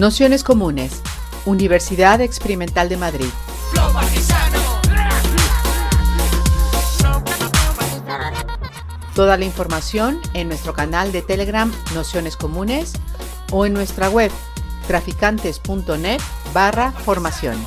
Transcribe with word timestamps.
Nociones 0.00 0.44
Comunes, 0.44 1.02
Universidad 1.44 2.22
Experimental 2.22 2.88
de 2.88 2.96
Madrid. 2.96 3.26
Toda 9.14 9.36
la 9.36 9.44
información 9.44 10.18
en 10.32 10.48
nuestro 10.48 10.72
canal 10.72 11.12
de 11.12 11.20
Telegram 11.20 11.70
Nociones 11.94 12.38
Comunes 12.38 12.94
o 13.52 13.66
en 13.66 13.74
nuestra 13.74 14.08
web 14.08 14.30
traficantes.net 14.86 16.20
barra 16.54 16.92
formación. 16.92 17.62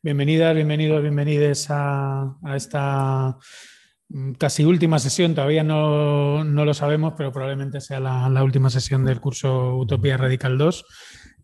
Bienvenidas, 0.00 0.54
bienvenidos, 0.54 1.02
bienvenides 1.02 1.66
a, 1.70 2.36
a 2.44 2.54
esta 2.54 3.36
casi 4.38 4.64
última 4.64 4.98
sesión, 4.98 5.34
todavía 5.34 5.64
no, 5.64 6.44
lo 6.44 6.74
sabemos, 6.74 7.14
pero 7.16 7.32
probablemente 7.32 7.80
sea 7.80 8.00
la, 8.00 8.42
última 8.42 8.70
sesión 8.70 9.04
del 9.04 9.20
curso 9.20 9.76
Utopía 9.76 10.16
Radical 10.16 10.58
2. 10.58 10.84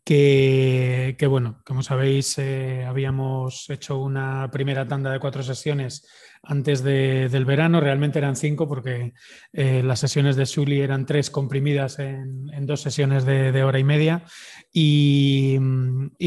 Que, 0.04 1.16
bueno, 1.28 1.60
como 1.64 1.82
sabéis, 1.82 2.36
eh, 2.38 2.84
habíamos 2.84 3.68
hecho 3.70 3.98
una 3.98 4.50
primera 4.50 4.88
tanda 4.88 5.12
de 5.12 5.20
cuatro 5.20 5.42
sesiones 5.42 6.06
antes 6.42 6.82
del 6.82 7.44
verano. 7.44 7.80
Realmente 7.80 8.18
eran 8.18 8.36
cinco 8.36 8.68
porque 8.68 9.12
eh, 9.52 9.82
las 9.82 10.00
sesiones 10.00 10.36
de 10.36 10.46
Sully 10.46 10.80
eran 10.80 11.06
tres 11.06 11.30
comprimidas 11.30 11.98
en, 11.98 12.66
dos 12.66 12.80
sesiones 12.80 13.24
de, 13.24 13.62
hora 13.62 13.78
y 13.78 13.84
media. 13.84 14.24
Y, 14.72 15.58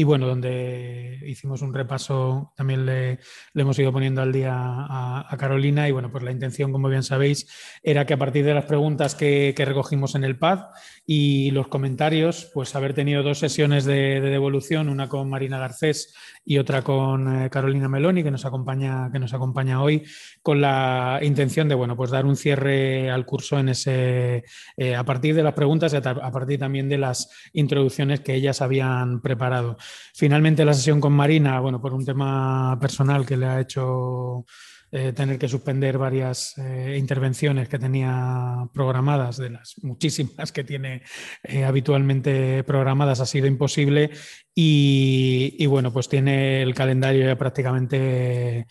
bueno, 0.04 0.26
donde 0.26 1.20
hicimos 1.26 1.62
un 1.62 1.72
repaso, 1.72 2.52
también 2.56 2.84
le, 2.86 3.18
hemos 3.54 3.78
ido 3.78 3.92
poniendo 3.92 4.22
al 4.22 4.32
día 4.32 4.54
a, 4.54 5.36
Carolina. 5.38 5.88
Y 5.88 5.92
bueno, 5.92 6.10
pues 6.10 6.22
la 6.22 6.30
intención, 6.30 6.70
como 6.70 6.88
bien 6.88 7.02
sabéis, 7.02 7.48
era 7.82 8.06
que 8.06 8.14
a 8.14 8.18
partir 8.18 8.44
de 8.44 8.54
las 8.54 8.66
preguntas 8.66 9.14
que, 9.14 9.54
recogimos 9.64 10.14
en 10.14 10.24
el 10.24 10.38
PAD 10.38 10.66
y 11.06 11.50
los 11.50 11.68
comentarios, 11.68 12.50
pues 12.52 12.74
haber 12.74 12.92
tenido 12.92 13.22
dos 13.22 13.38
sesiones 13.38 13.84
de, 13.84 14.20
devolución, 14.20 14.88
una 14.88 15.08
con 15.08 15.28
Marina 15.30 15.58
Garcés 15.58 16.14
y 16.44 16.58
otra 16.58 16.82
con 16.82 17.44
eh, 17.44 17.50
Carolina 17.50 17.88
Meloni, 17.88 18.22
que 18.22 18.30
nos 18.30 18.44
acompaña, 18.44 19.10
que 19.10 19.18
nos 19.18 19.32
acompaña 19.32 19.82
hoy 19.82 20.03
con 20.42 20.60
la 20.60 21.20
intención 21.22 21.68
de 21.68 21.74
bueno, 21.74 21.96
pues 21.96 22.10
dar 22.10 22.26
un 22.26 22.36
cierre 22.36 23.10
al 23.10 23.24
curso 23.24 23.58
en 23.58 23.70
ese, 23.70 24.44
eh, 24.76 24.94
a 24.94 25.02
partir 25.04 25.34
de 25.34 25.42
las 25.42 25.54
preguntas 25.54 25.92
y 25.92 25.96
a, 25.96 26.02
partir 26.02 26.58
también 26.58 26.88
de 26.88 26.98
las 26.98 27.30
introducciones 27.54 28.20
que 28.20 28.34
ellas 28.34 28.60
habían 28.60 29.22
preparado. 29.22 29.78
Finalmente 30.14 30.64
la 30.64 30.74
sesión 30.74 31.00
con 31.00 31.14
Marina, 31.14 31.60
bueno, 31.60 31.80
por 31.80 31.94
un 31.94 32.04
tema 32.04 32.78
personal 32.78 33.24
que 33.24 33.38
le 33.38 33.46
ha 33.46 33.60
hecho 33.60 34.44
eh, 34.92 35.12
tener 35.12 35.38
que 35.38 35.48
suspender 35.48 35.96
varias 35.96 36.58
eh, 36.58 36.96
intervenciones 36.98 37.68
que 37.68 37.78
tenía 37.78 38.68
programadas, 38.72 39.38
de 39.38 39.50
las 39.50 39.74
muchísimas 39.82 40.52
que 40.52 40.62
tiene 40.62 41.02
habitualmente 41.66 42.62
programadas, 42.64 43.20
ha 43.20 43.26
sido 43.26 43.46
imposible 43.46 44.10
y, 44.54 45.56
y, 45.58 45.66
bueno, 45.66 45.90
pues 45.90 46.08
tiene 46.08 46.62
el 46.62 46.74
calendario 46.74 47.24
ya 47.24 47.36
prácticamente 47.36 48.66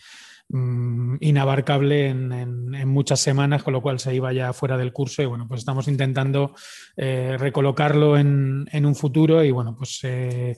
Mm, 0.56 1.16
inabarcable 1.18 2.10
en, 2.10 2.86
muchas 2.86 3.18
semanas, 3.18 3.64
con 3.64 3.72
lo 3.72 3.82
cual 3.82 3.98
se 3.98 4.14
iba 4.14 4.32
ya 4.32 4.52
fuera 4.52 4.76
del 4.76 4.92
curso 4.92 5.20
y 5.20 5.26
bueno, 5.26 5.48
pues 5.48 5.58
estamos 5.58 5.88
intentando 5.88 6.54
eh, 6.96 7.34
recolocarlo 7.36 8.16
en, 8.16 8.68
un 8.72 8.94
futuro 8.94 9.42
y 9.42 9.50
bueno, 9.50 9.74
pues 9.76 9.98
eh, 10.04 10.56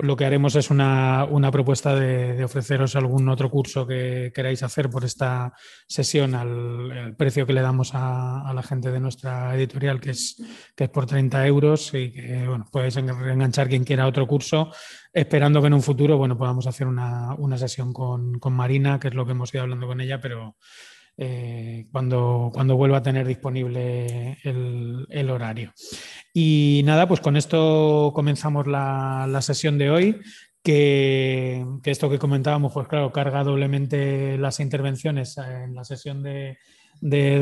lo 0.00 0.16
que 0.16 0.26
haremos 0.26 0.54
es 0.54 0.70
una, 0.70 1.26
propuesta 1.50 1.94
de, 1.94 2.44
ofreceros 2.44 2.94
algún 2.94 3.28
otro 3.28 3.50
curso 3.50 3.86
que 3.86 4.30
queráis 4.34 4.62
hacer 4.62 4.90
por 4.90 5.04
esta 5.04 5.54
sesión 5.86 6.34
al, 6.34 7.14
precio 7.16 7.46
que 7.46 7.54
le 7.54 7.62
damos 7.62 7.92
a, 7.94 8.52
la 8.54 8.62
gente 8.62 8.90
de 8.90 9.00
nuestra 9.00 9.54
editorial, 9.54 10.00
que 10.00 10.10
es, 10.10 10.42
que 10.76 10.84
es 10.84 10.90
por 10.90 11.06
30 11.06 11.46
euros 11.46 11.94
y 11.94 12.12
que 12.12 12.46
bueno, 12.46 12.66
podéis 12.70 12.96
enganchar 12.96 13.68
quien 13.68 13.84
quiera 13.84 14.06
otro 14.06 14.26
curso, 14.26 14.70
esperando 15.12 15.60
que 15.60 15.68
en 15.68 15.74
un 15.74 15.82
futuro 15.82 16.18
bueno, 16.18 16.36
podamos 16.36 16.66
hacer 16.66 16.86
una, 16.86 17.36
sesión 17.56 17.92
con, 17.92 18.38
con 18.38 18.52
Marina, 18.52 19.00
que 19.00 19.08
es 19.08 19.14
lo 19.14 19.24
que 19.24 19.32
hemos 19.32 19.52
ido 19.54 19.62
hablando 19.62 19.86
con 19.86 20.00
ella, 20.00 20.20
pero 20.20 20.56
eh, 21.20 21.88
cuando, 21.90 22.50
cuando 22.54 22.76
vuelva 22.76 22.98
a 22.98 23.02
tener 23.02 23.26
disponible 23.26 24.38
el, 24.44 25.30
horario. 25.30 25.72
Y 26.32 26.82
nada, 26.84 27.08
pues 27.08 27.20
con 27.20 27.36
esto 27.36 28.12
comenzamos 28.14 28.68
la, 28.68 29.38
sesión 29.42 29.78
de 29.78 29.90
hoy. 29.90 30.20
Que, 30.62 31.64
esto 31.84 32.08
que 32.08 32.18
comentábamos, 32.18 32.72
pues 32.72 32.86
claro, 32.86 33.10
carga 33.10 33.42
doblemente 33.42 34.38
las 34.38 34.60
intervenciones 34.60 35.36
en 35.38 35.74
la 35.74 35.82
sesión 35.82 36.22
de, 36.22 36.56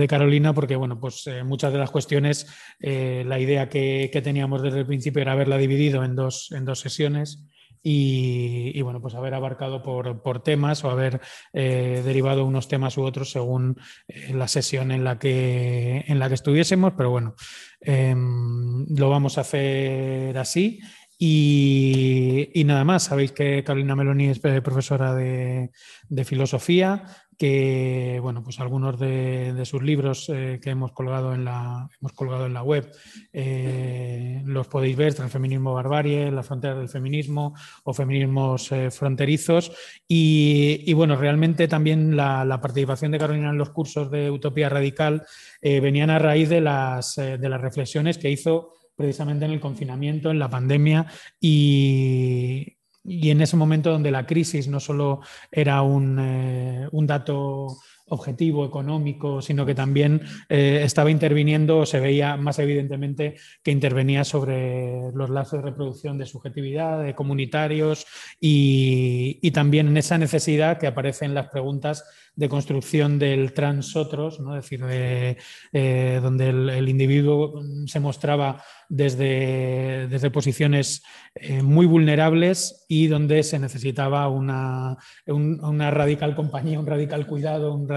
Carolina, 0.09 0.55
porque 0.55 0.77
bueno, 0.77 0.99
pues 0.99 1.27
eh, 1.27 1.45
muchas 1.45 1.71
de 1.73 1.79
las 1.79 1.91
cuestiones, 1.91 2.47
eh, 2.81 3.25
la 3.27 3.39
idea 3.39 3.69
que, 3.69 4.09
que, 4.11 4.23
teníamos 4.23 4.63
desde 4.63 4.81
el 4.81 4.87
principio 4.87 5.21
era 5.21 5.33
haberla 5.33 5.59
dividido 5.59 6.03
en 6.03 6.15
dos, 6.17 6.51
en 6.53 6.65
dos 6.65 6.81
sesiones 6.81 7.47
y, 7.89 8.83
bueno, 8.83 9.01
pues 9.01 9.15
haber 9.15 9.35
abarcado 9.35 9.81
por, 9.81 10.43
temas 10.43 10.83
o 10.83 10.91
haber 10.91 11.21
eh, 11.53 12.03
derivado 12.05 12.45
unos 12.45 12.67
temas 12.67 12.99
u 12.99 13.05
otros 13.05 13.31
según 13.31 13.79
eh, 14.09 14.33
la 14.35 14.49
sesión 14.49 14.91
en 14.91 15.05
la 15.05 15.21
que, 15.21 16.05
en 16.09 16.19
la 16.19 16.27
que 16.27 16.35
estuviésemos, 16.35 16.95
pero 16.97 17.11
bueno, 17.11 17.37
em, 17.81 18.87
lo 18.89 19.09
vamos 19.09 19.39
a 19.39 19.43
hacer 19.43 20.37
así. 20.37 20.81
Y, 21.17 22.65
nada 22.67 22.83
más, 22.83 23.05
sabéis 23.05 23.31
que 23.31 23.63
Carolina 23.63 23.95
Meloni 23.95 24.31
es 24.31 24.41
eh, 24.45 24.61
profesora 24.63 25.15
de, 25.15 25.71
de 26.09 26.25
filosofía, 26.25 27.05
que 27.39 28.19
bueno, 28.23 28.43
pues 28.43 28.61
algunos 28.61 28.99
de, 28.99 29.63
sus 29.65 29.83
libros 29.83 30.31
eh, 30.33 30.59
que 30.63 30.71
hemos 30.71 30.93
colgado 30.93 31.35
en 31.35 31.45
la, 31.45 31.89
hemos 32.01 32.13
colgado 32.13 32.47
en 32.47 32.55
la 32.55 32.63
web 32.63 32.91
eh, 33.33 34.43
los 34.45 34.69
podéis 34.69 34.97
ver, 34.97 35.15
Transfeminismo 35.15 35.75
Barbarie, 35.75 36.31
La 36.31 36.43
frontera 36.43 36.75
del 36.75 36.89
feminismo 36.89 37.55
o 37.85 37.93
Feminismos 37.93 38.73
eh, 38.73 38.91
fronterizos. 38.91 39.73
Y, 40.09 40.93
bueno, 40.95 41.17
realmente 41.17 41.69
también 41.69 42.17
la, 42.17 42.61
participación 42.61 43.13
de 43.13 43.19
Carolina 43.19 43.51
en 43.51 43.59
los 43.59 43.71
cursos 43.71 44.11
de 44.11 44.31
Utopía 44.31 44.69
Radical 44.69 45.27
venían 45.61 46.11
a 46.11 46.19
raíz 46.19 46.49
de 46.49 46.61
las, 46.61 47.17
de 47.17 47.49
las 47.49 47.61
reflexiones 47.61 48.19
que 48.19 48.31
hizo 48.31 48.73
precisamente 48.97 49.45
en 49.45 49.53
el 49.53 49.61
confinamiento, 49.61 50.31
en 50.31 50.39
la 50.39 50.49
pandemia 50.49 51.07
y, 51.41 52.76
y 53.07 53.31
en 53.31 53.41
ese 53.41 53.57
momento 53.57 53.91
donde 53.91 54.11
la 54.11 54.27
crisis 54.27 54.69
no 54.69 54.81
solo 54.81 55.21
era 55.51 55.83
un, 55.83 56.19
eh, 56.19 56.89
un 56.93 57.07
dato 57.07 57.79
objetivo 58.09 58.65
económico, 58.65 59.43
sino 59.43 59.67
que 59.67 59.75
también 59.75 60.23
eh, 60.49 60.81
estaba 60.85 61.11
interviniendo, 61.11 61.85
se 61.87 61.99
veía 61.99 62.37
más 62.37 62.59
evidentemente 62.59 63.37
que 63.63 63.73
intervenía 63.73 64.25
sobre 64.25 65.11
los 65.13 65.29
lazos 65.31 65.61
de 65.61 65.71
reproducción 65.71 66.17
de 66.17 66.27
subjetividad, 66.27 67.03
de 67.03 67.15
comunitarios 67.15 68.07
y, 68.41 69.51
también 69.51 69.89
en 69.89 69.97
esa 69.97 70.19
necesidad 70.19 70.79
que 70.79 70.87
aparece 70.87 71.25
en 71.25 71.33
las 71.33 71.49
preguntas 71.49 72.05
de 72.35 72.51
construcción 72.51 73.19
del 73.19 73.55
transotros, 73.55 74.39
¿no? 74.39 74.55
es 74.55 74.65
decir, 74.65 74.85
de, 74.85 75.39
eh, 75.73 76.21
donde 76.23 76.51
el, 76.51 76.89
individuo 76.89 77.63
se 77.87 77.99
mostraba 77.99 78.63
desde, 78.91 80.07
desde 80.09 80.31
posiciones 80.31 81.03
eh, 81.35 81.63
muy 81.63 81.87
vulnerables 81.87 82.85
y 82.89 83.07
donde 83.07 83.43
se 83.43 83.59
necesitaba 83.59 84.29
una, 84.29 84.99
una, 85.27 85.91
radical 85.91 86.37
compañía, 86.37 86.79
un 86.79 86.87
radical 86.87 87.27
cuidado, 87.27 87.75
un 87.75 87.89
radical, 87.89 87.96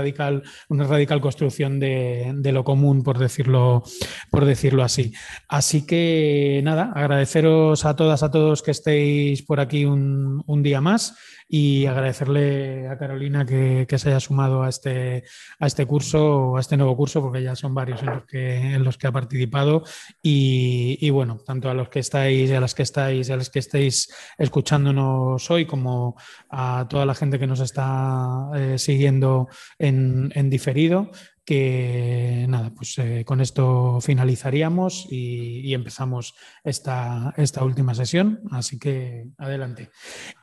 una 0.69 0.83
radical 0.85 1.21
construcción 1.21 1.79
de, 1.79 2.51
lo 2.51 2.63
común, 2.63 3.03
por 3.03 3.17
decirlo, 3.17 3.83
por 4.29 4.45
decirlo 4.45 4.83
así. 4.83 5.13
Así 5.47 5.85
que 5.85 6.61
nada, 6.63 6.91
agradeceros 6.95 7.85
a 7.85 7.95
todas, 7.95 8.23
a 8.23 8.31
todos 8.31 8.61
que 8.61 8.71
estéis 8.71 9.41
por 9.43 9.59
aquí 9.59 9.85
un 9.85 10.63
día 10.63 10.81
más 10.81 11.15
y 11.51 11.87
agradecerle 11.87 12.87
a 12.87 12.97
Carolina 12.99 13.43
que, 13.43 13.87
se 13.97 14.09
haya 14.09 14.19
sumado 14.19 14.61
a 14.61 14.69
este, 14.69 15.23
a 15.59 15.65
este 15.65 15.87
curso, 15.87 16.55
a 16.55 16.59
este 16.59 16.77
nuevo 16.77 16.95
curso, 16.95 17.21
porque 17.21 17.41
ya 17.41 17.55
son 17.55 17.73
varios 17.73 18.03
en 18.03 18.09
los 18.11 18.25
que, 18.25 18.75
en 18.75 18.83
los 18.83 18.99
que 18.99 19.07
ha 19.07 19.11
participado. 19.11 19.83
Y, 20.21 21.09
bueno, 21.09 21.39
tanto 21.43 21.67
a 21.69 21.73
los 21.73 21.89
que 21.89 21.99
estáis, 21.99 22.51
a 22.51 22.59
las 22.59 22.75
que 22.75 22.83
estáis, 22.83 23.31
a 23.31 23.35
los 23.35 23.49
que 23.49 23.59
estéis 23.59 24.13
escuchándonos 24.37 25.49
hoy, 25.49 25.65
como 25.65 26.15
a 26.51 26.85
toda 26.87 27.07
la 27.07 27.15
gente 27.15 27.39
que 27.39 27.47
nos 27.47 27.61
está 27.61 28.51
eh, 28.55 28.77
siguiendo 28.77 29.47
en, 29.79 30.31
en 30.35 30.51
diferido, 30.51 31.09
que 31.49 32.45
nada, 32.47 32.69
pues 32.75 32.95
eh, 32.99 33.23
con 33.25 33.41
esto 33.41 33.99
finalizaríamos 34.01 35.07
y, 35.09 35.73
empezamos 35.73 36.35
esta, 36.63 37.33
esta, 37.37 37.63
última 37.63 37.95
sesión, 37.95 38.41
así 38.51 38.77
que 38.77 39.29
adelante. 39.35 39.89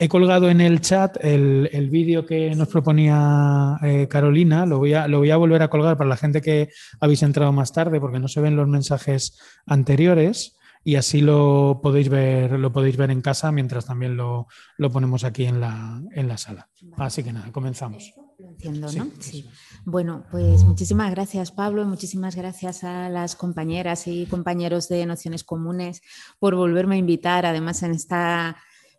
He 0.00 0.08
colgado 0.08 0.50
en 0.50 0.60
el 0.60 0.80
chat 0.80 1.16
el, 1.24 1.90
vídeo 1.90 2.26
que 2.26 2.56
nos 2.56 2.66
proponía 2.66 3.78
eh, 3.84 4.08
Carolina, 4.10 4.66
lo 4.66 4.78
voy, 4.78 4.94
a, 4.94 5.06
lo 5.06 5.18
voy 5.18 5.30
a 5.30 5.36
volver 5.36 5.62
a 5.62 5.70
colgar 5.70 5.96
para 5.96 6.10
la 6.10 6.16
gente 6.16 6.40
que 6.40 6.70
habéis 6.98 7.22
entrado 7.22 7.52
más 7.52 7.72
tarde 7.72 8.00
porque 8.00 8.18
no 8.18 8.26
se 8.26 8.40
ven 8.40 8.56
los 8.56 8.66
mensajes 8.66 9.38
anteriores 9.64 10.56
y 10.82 10.96
así 10.96 11.20
lo 11.20 11.78
podéis 11.80 12.08
ver, 12.08 12.58
lo 12.58 12.72
podéis 12.72 12.96
ver 12.96 13.12
en 13.12 13.22
casa 13.22 13.52
mientras 13.52 13.86
también 13.86 14.16
lo, 14.16 14.48
ponemos 14.92 15.22
aquí 15.22 15.44
en 15.44 15.60
la, 15.60 16.02
en 16.10 16.26
la 16.26 16.36
sala. 16.36 16.68
Así 16.96 17.22
que 17.22 17.32
nada, 17.32 17.52
comenzamos. 17.52 18.12
Lo 18.38 18.48
entiendo, 18.48 18.92
¿no? 18.92 19.10
Sí. 19.18 19.48
Bueno, 19.84 20.26
pues 20.30 20.64
muchísimas 20.64 21.10
gracias 21.10 21.52
Pablo 21.52 21.82
y 21.82 21.86
muchísimas 21.86 22.36
gracias 22.36 22.84
a 22.84 23.08
las 23.08 23.34
compañeras 23.34 24.06
y 24.06 24.26
compañeros 24.26 24.88
de 24.88 25.06
Nociones 25.06 25.42
Comunes 25.42 26.02
por 26.38 26.54
volverme 26.54 26.96
a 26.96 26.98
invitar, 26.98 27.46
además 27.46 27.82
en 27.82 27.92
esta 27.92 28.56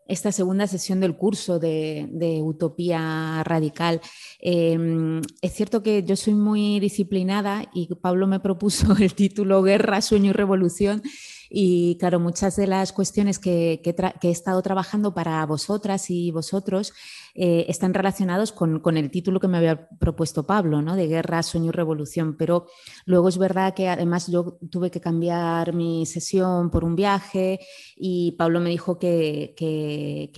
esta 0.07 0.31
segunda 0.31 0.67
sesión 0.67 0.99
del 0.99 1.17
curso 1.17 1.59
de, 1.59 2.39
Utopía 2.41 3.43
Radical. 3.43 4.01
Em, 4.39 5.21
es 5.41 5.53
cierto 5.53 5.83
que 5.83 6.03
yo 6.03 6.15
soy 6.15 6.33
muy 6.33 6.79
disciplinada 6.79 7.69
y 7.73 7.93
Pablo 7.95 8.27
me 8.27 8.39
propuso 8.39 8.95
el 8.99 9.13
título 9.13 9.61
Guerra, 9.61 10.01
Sueño 10.01 10.29
y 10.29 10.33
Revolución 10.33 11.01
y 11.49 11.97
claro, 11.97 12.19
muchas 12.19 12.55
de 12.55 12.67
las 12.67 12.91
cuestiones 12.91 13.39
que, 13.39 13.81
he 13.83 14.29
estado 14.29 14.61
trabajando 14.61 15.13
para 15.13 15.45
vosotras 15.45 16.09
y 16.09 16.31
vosotros 16.31 16.93
eh, 17.33 17.65
están 17.69 17.93
relacionados 17.93 18.51
con, 18.51 18.97
el 18.97 19.11
título 19.11 19.39
que 19.39 19.47
me 19.47 19.57
había 19.57 19.87
propuesto 19.99 20.45
Pablo, 20.45 20.81
¿no? 20.81 20.95
de 20.95 21.07
Guerra, 21.07 21.43
Sueño 21.43 21.67
y 21.69 21.71
Revolución. 21.71 22.35
Pero 22.37 22.67
luego 23.05 23.29
es 23.29 23.37
verdad 23.37 23.73
que 23.73 23.89
además 23.89 24.27
yo 24.27 24.57
tuve 24.69 24.91
que 24.91 24.99
cambiar 24.99 25.73
mi 25.73 26.05
sesión 26.05 26.69
por 26.69 26.83
un 26.83 26.95
viaje 26.95 27.59
y 27.95 28.33
Pablo 28.33 28.59
me 28.59 28.69
dijo 28.69 28.97
que, 28.99 29.53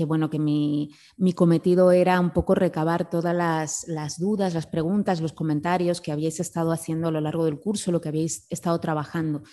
bueno, 0.08 0.30
que 0.30 0.40
mi, 0.40 0.92
cometido 1.36 1.92
era 1.92 2.20
un 2.20 2.32
poco 2.32 2.54
recabar 2.54 3.10
todas 3.10 3.36
las, 3.36 3.88
las 3.88 4.20
dudas, 4.20 4.54
las 4.54 4.68
preguntas, 4.68 5.22
los 5.22 5.34
comentarios 5.34 6.02
que 6.02 6.12
habíais 6.12 6.40
estado 6.40 6.72
haciendo 6.72 7.08
a 7.08 7.12
lo 7.12 7.22
largo 7.22 7.46
del 7.46 7.60
curso, 7.60 7.92
lo 7.92 8.02
que 8.02 8.10
habéis 8.10 8.46
estado 8.50 8.80
trabajando. 8.80 9.44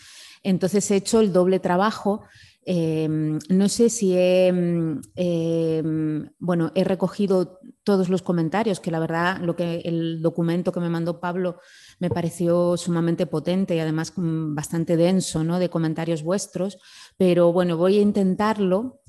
Entonces 0.43 0.91
he 0.91 0.97
hecho 0.97 1.21
el 1.21 1.33
doble 1.33 1.61
trabajo. 1.61 2.23
Em, 2.69 3.38
no 3.49 3.69
sé 3.69 3.88
si 3.91 4.15
he, 4.15 4.49
em, 4.49 6.29
bueno, 6.41 6.73
he 6.75 6.83
recogido 6.83 7.61
todos 7.85 8.09
los 8.09 8.23
comentarios, 8.23 8.81
que 8.81 8.91
la 8.91 8.99
verdad 8.99 9.41
lo 9.41 9.55
que 9.55 9.83
el 9.85 10.21
documento 10.21 10.73
que 10.73 10.81
me 10.81 10.88
mandó 10.88 11.21
Pablo 11.21 11.61
me 12.00 12.11
pareció 12.11 12.77
sumamente 12.77 13.27
potente 13.27 13.77
y 13.77 13.79
además 13.79 14.12
bastante 14.17 14.97
denso 14.97 15.44
¿no? 15.44 15.61
de 15.61 15.71
comentarios 15.71 16.25
vuestros, 16.25 16.79
pero 17.17 17.53
bueno, 17.53 17.77
voy 17.77 17.99
a 17.99 18.03
intentarlo 18.03 19.00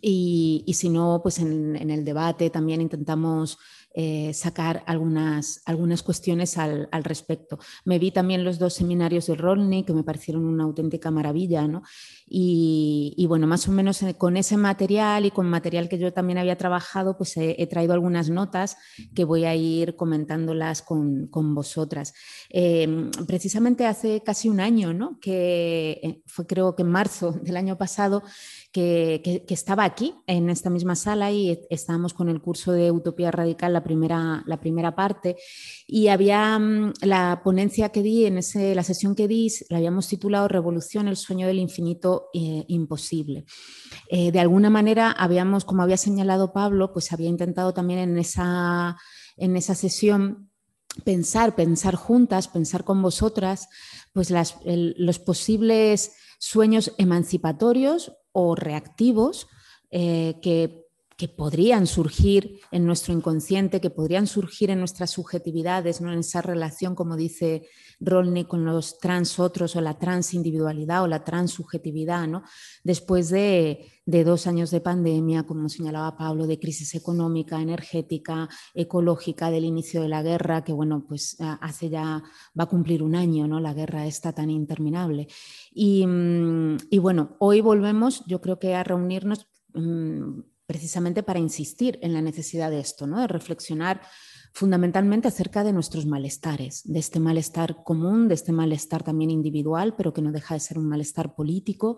y, 0.00 0.64
si 0.74 0.88
no, 0.88 1.20
pues 1.22 1.38
en 1.38 1.90
el 1.90 2.04
debate 2.04 2.50
también 2.50 2.80
intentamos 2.80 3.58
eh, 3.94 4.32
sacar 4.34 4.84
algunas, 4.86 5.62
algunas 5.64 6.02
cuestiones 6.02 6.58
al, 6.58 6.88
respecto. 7.02 7.58
Me 7.84 7.98
vi 7.98 8.10
también 8.10 8.44
los 8.44 8.58
dos 8.58 8.74
seminarios 8.74 9.26
de 9.26 9.34
Rolney 9.34 9.82
que 9.82 9.94
me 9.94 10.04
parecieron 10.04 10.44
una 10.44 10.64
auténtica 10.64 11.10
maravilla, 11.10 11.66
¿no? 11.66 11.82
Y, 12.26 13.24
bueno, 13.28 13.46
más 13.46 13.66
o 13.66 13.72
menos 13.72 14.02
eh, 14.02 14.14
con 14.14 14.36
ese 14.36 14.56
material 14.56 15.24
y 15.24 15.30
con 15.30 15.48
material 15.48 15.88
que 15.88 15.98
yo 15.98 16.12
también 16.12 16.38
había 16.38 16.58
trabajado, 16.58 17.16
pues 17.16 17.36
he, 17.38 17.66
traído 17.66 17.94
algunas 17.94 18.28
notas 18.28 18.76
que 19.14 19.24
voy 19.24 19.44
a 19.44 19.56
ir 19.56 19.96
comentándolas 19.96 20.82
con, 20.82 21.26
con 21.28 21.54
vosotras. 21.54 22.12
Em, 22.50 23.10
precisamente 23.26 23.86
hace 23.86 24.22
casi 24.22 24.48
un 24.48 24.60
año, 24.60 24.92
¿no? 24.92 25.18
Que 25.18 26.00
eh, 26.02 26.22
fue 26.26 26.46
creo 26.46 26.76
que 26.76 26.82
en 26.82 26.90
marzo 26.90 27.32
del 27.32 27.56
año 27.56 27.78
pasado, 27.78 28.22
que, 28.72 29.44
estaba 29.48 29.84
aquí, 29.84 30.14
en 30.26 30.50
esta 30.50 30.70
misma 30.70 30.94
sala, 30.94 31.32
y 31.32 31.58
estábamos 31.70 32.12
con 32.12 32.28
el 32.28 32.40
curso 32.40 32.72
de 32.72 32.90
Utopía 32.90 33.30
Radical, 33.30 33.72
la 33.72 33.82
primera, 33.82 34.42
la 34.46 34.60
primera 34.60 34.94
parte, 34.94 35.36
y 35.86 36.08
había 36.08 36.58
mm, 36.58 36.94
la 37.02 37.40
ponencia 37.42 37.88
que 37.88 38.02
di, 38.02 38.26
en 38.26 38.38
ese, 38.38 38.74
la 38.74 38.82
sesión 38.82 39.14
que 39.14 39.26
di, 39.26 39.50
la 39.70 39.78
habíamos 39.78 40.08
titulado 40.08 40.48
Revolución, 40.48 41.08
el 41.08 41.16
sueño 41.16 41.46
del 41.46 41.58
infinito 41.58 42.28
eh, 42.34 42.64
imposible. 42.68 43.44
Eh, 44.10 44.32
de 44.32 44.40
alguna 44.40 44.70
manera, 44.70 45.10
habíamos, 45.12 45.64
como 45.64 45.82
había 45.82 45.96
señalado 45.96 46.52
Pablo, 46.52 46.92
pues 46.92 47.12
había 47.12 47.28
intentado 47.28 47.72
también 47.72 48.00
en 48.00 48.18
esa, 48.18 48.96
en 49.36 49.56
esa 49.56 49.74
sesión 49.74 50.50
pensar, 51.04 51.54
pensar 51.54 51.94
juntas, 51.94 52.48
pensar 52.48 52.84
con 52.84 53.00
vosotras, 53.00 53.68
pues 54.12 54.30
las, 54.30 54.56
los 54.64 55.18
posibles 55.18 56.12
sueños 56.38 56.92
emancipatorios 56.98 58.12
o 58.32 58.54
reactivos 58.54 59.46
eh, 59.90 60.34
que, 60.42 60.87
podrían 61.26 61.88
surgir 61.88 62.60
en 62.70 62.86
nuestro 62.86 63.12
inconsciente, 63.12 63.80
que 63.80 63.90
podrían 63.90 64.28
surgir 64.28 64.70
en 64.70 64.78
nuestras 64.78 65.10
subjetividades, 65.10 66.00
¿no? 66.00 66.12
en 66.12 66.20
esa 66.20 66.42
relación, 66.42 66.94
como 66.94 67.16
dice 67.16 67.66
Rolney, 67.98 68.44
con 68.44 68.64
los 68.64 69.00
trans 69.00 69.40
otros 69.40 69.74
o 69.74 69.80
la 69.80 69.98
transindividualidad 69.98 71.02
o 71.02 71.08
la 71.08 71.24
transsubjetividad, 71.24 72.28
¿no? 72.28 72.44
después 72.84 73.30
de, 73.30 73.84
dos 74.06 74.46
años 74.46 74.70
de 74.70 74.80
pandemia, 74.80 75.42
como 75.42 75.68
señalaba 75.68 76.16
Pablo, 76.16 76.46
de 76.46 76.60
crisis 76.60 76.94
económica, 76.94 77.60
energética, 77.60 78.48
ecológica, 78.72 79.50
del 79.50 79.64
inicio 79.64 80.00
de 80.00 80.08
la 80.08 80.22
guerra, 80.22 80.62
que 80.62 80.72
bueno, 80.72 81.04
pues 81.06 81.36
hace 81.40 81.90
ya, 81.90 82.22
va 82.58 82.64
a 82.64 82.68
cumplir 82.68 83.02
un 83.02 83.16
año, 83.16 83.48
¿no? 83.48 83.58
la 83.58 83.74
guerra 83.74 84.06
está 84.06 84.32
tan 84.32 84.50
interminable. 84.50 85.26
Mm, 85.74 86.76
y, 86.90 86.98
bueno, 86.98 87.36
hoy 87.40 87.60
volvemos, 87.60 88.24
yo 88.26 88.40
creo 88.40 88.60
que 88.60 88.76
a 88.76 88.84
reunirnos 88.84 89.48
mm, 89.74 90.40
precisamente 90.68 91.22
para 91.22 91.38
insistir 91.38 91.98
en 92.02 92.12
la 92.12 92.20
necesidad 92.20 92.70
de 92.70 92.78
esto, 92.78 93.06
¿no? 93.06 93.22
de 93.22 93.26
reflexionar 93.26 94.02
fundamentalmente 94.52 95.26
acerca 95.26 95.64
de 95.64 95.72
nuestros 95.72 96.04
malestares, 96.04 96.82
de 96.84 96.98
este 96.98 97.20
malestar 97.20 97.82
común, 97.84 98.28
de 98.28 98.34
este 98.34 98.52
malestar 98.52 99.02
también 99.02 99.30
individual, 99.30 99.94
pero 99.96 100.12
que 100.12 100.20
no 100.20 100.30
deja 100.30 100.52
de 100.52 100.60
ser 100.60 100.78
un 100.78 100.86
malestar 100.86 101.34
político 101.34 101.96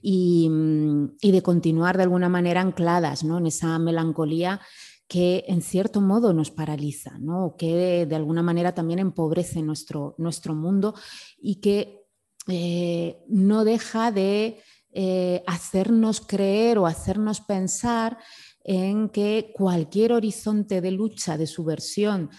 y, 0.00 0.48
mm, 0.48 1.16
de 1.20 1.42
continuar 1.42 1.96
de 1.96 2.04
alguna 2.04 2.28
manera 2.28 2.60
ancladas 2.60 3.24
en 3.24 3.46
esa 3.46 3.80
melancolía 3.80 4.60
que 5.08 5.44
en 5.48 5.60
cierto 5.60 6.00
modo 6.00 6.32
nos 6.32 6.52
paraliza, 6.52 7.18
¿no? 7.18 7.56
que 7.58 8.06
de, 8.06 8.14
alguna 8.14 8.42
manera 8.44 8.74
también 8.74 9.00
empobrece 9.00 9.60
nuestro, 9.60 10.14
nuestro 10.18 10.54
mundo 10.54 10.94
y 11.36 11.56
que 11.56 12.06
eh, 12.46 13.18
no 13.26 13.64
deja 13.64 14.12
de 14.12 14.60
eh, 14.94 15.42
hacernos 15.46 16.20
creer 16.20 16.78
o 16.78 16.86
hacernos 16.86 17.40
pensar 17.40 18.16
en 18.62 19.08
que 19.08 19.52
cualquier 19.52 20.12
horizonte 20.12 20.80
de 20.80 20.92
lucha, 20.92 21.36
de 21.36 21.48
subversión, 21.48 22.30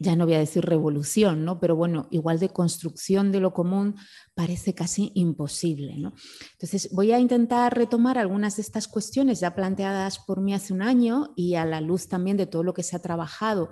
ya 0.00 0.16
no 0.16 0.24
voy 0.24 0.34
a 0.34 0.38
decir 0.38 0.64
revolución, 0.64 1.44
¿no? 1.44 1.58
pero 1.60 1.76
bueno, 1.76 2.06
igual 2.10 2.38
de 2.38 2.48
construcción 2.48 3.32
de 3.32 3.40
lo 3.40 3.52
común 3.52 3.96
parece 4.34 4.74
casi 4.74 5.10
imposible. 5.14 5.92
Entonces, 5.92 6.88
voy 6.92 7.12
a 7.12 7.18
intentar 7.18 7.76
retomar 7.76 8.16
algunas 8.16 8.56
de 8.56 8.62
estas 8.62 8.86
cuestiones 8.86 9.40
ya 9.40 9.54
planteadas 9.54 10.20
por 10.20 10.40
mí 10.40 10.54
hace 10.54 10.72
un 10.72 10.82
año 10.82 11.32
y 11.36 11.56
a 11.56 11.64
la 11.64 11.80
luz 11.80 12.08
también 12.08 12.36
de 12.36 12.46
todo 12.46 12.62
lo 12.62 12.74
que 12.74 12.84
se 12.84 12.96
ha 12.96 13.02
trabajado 13.02 13.70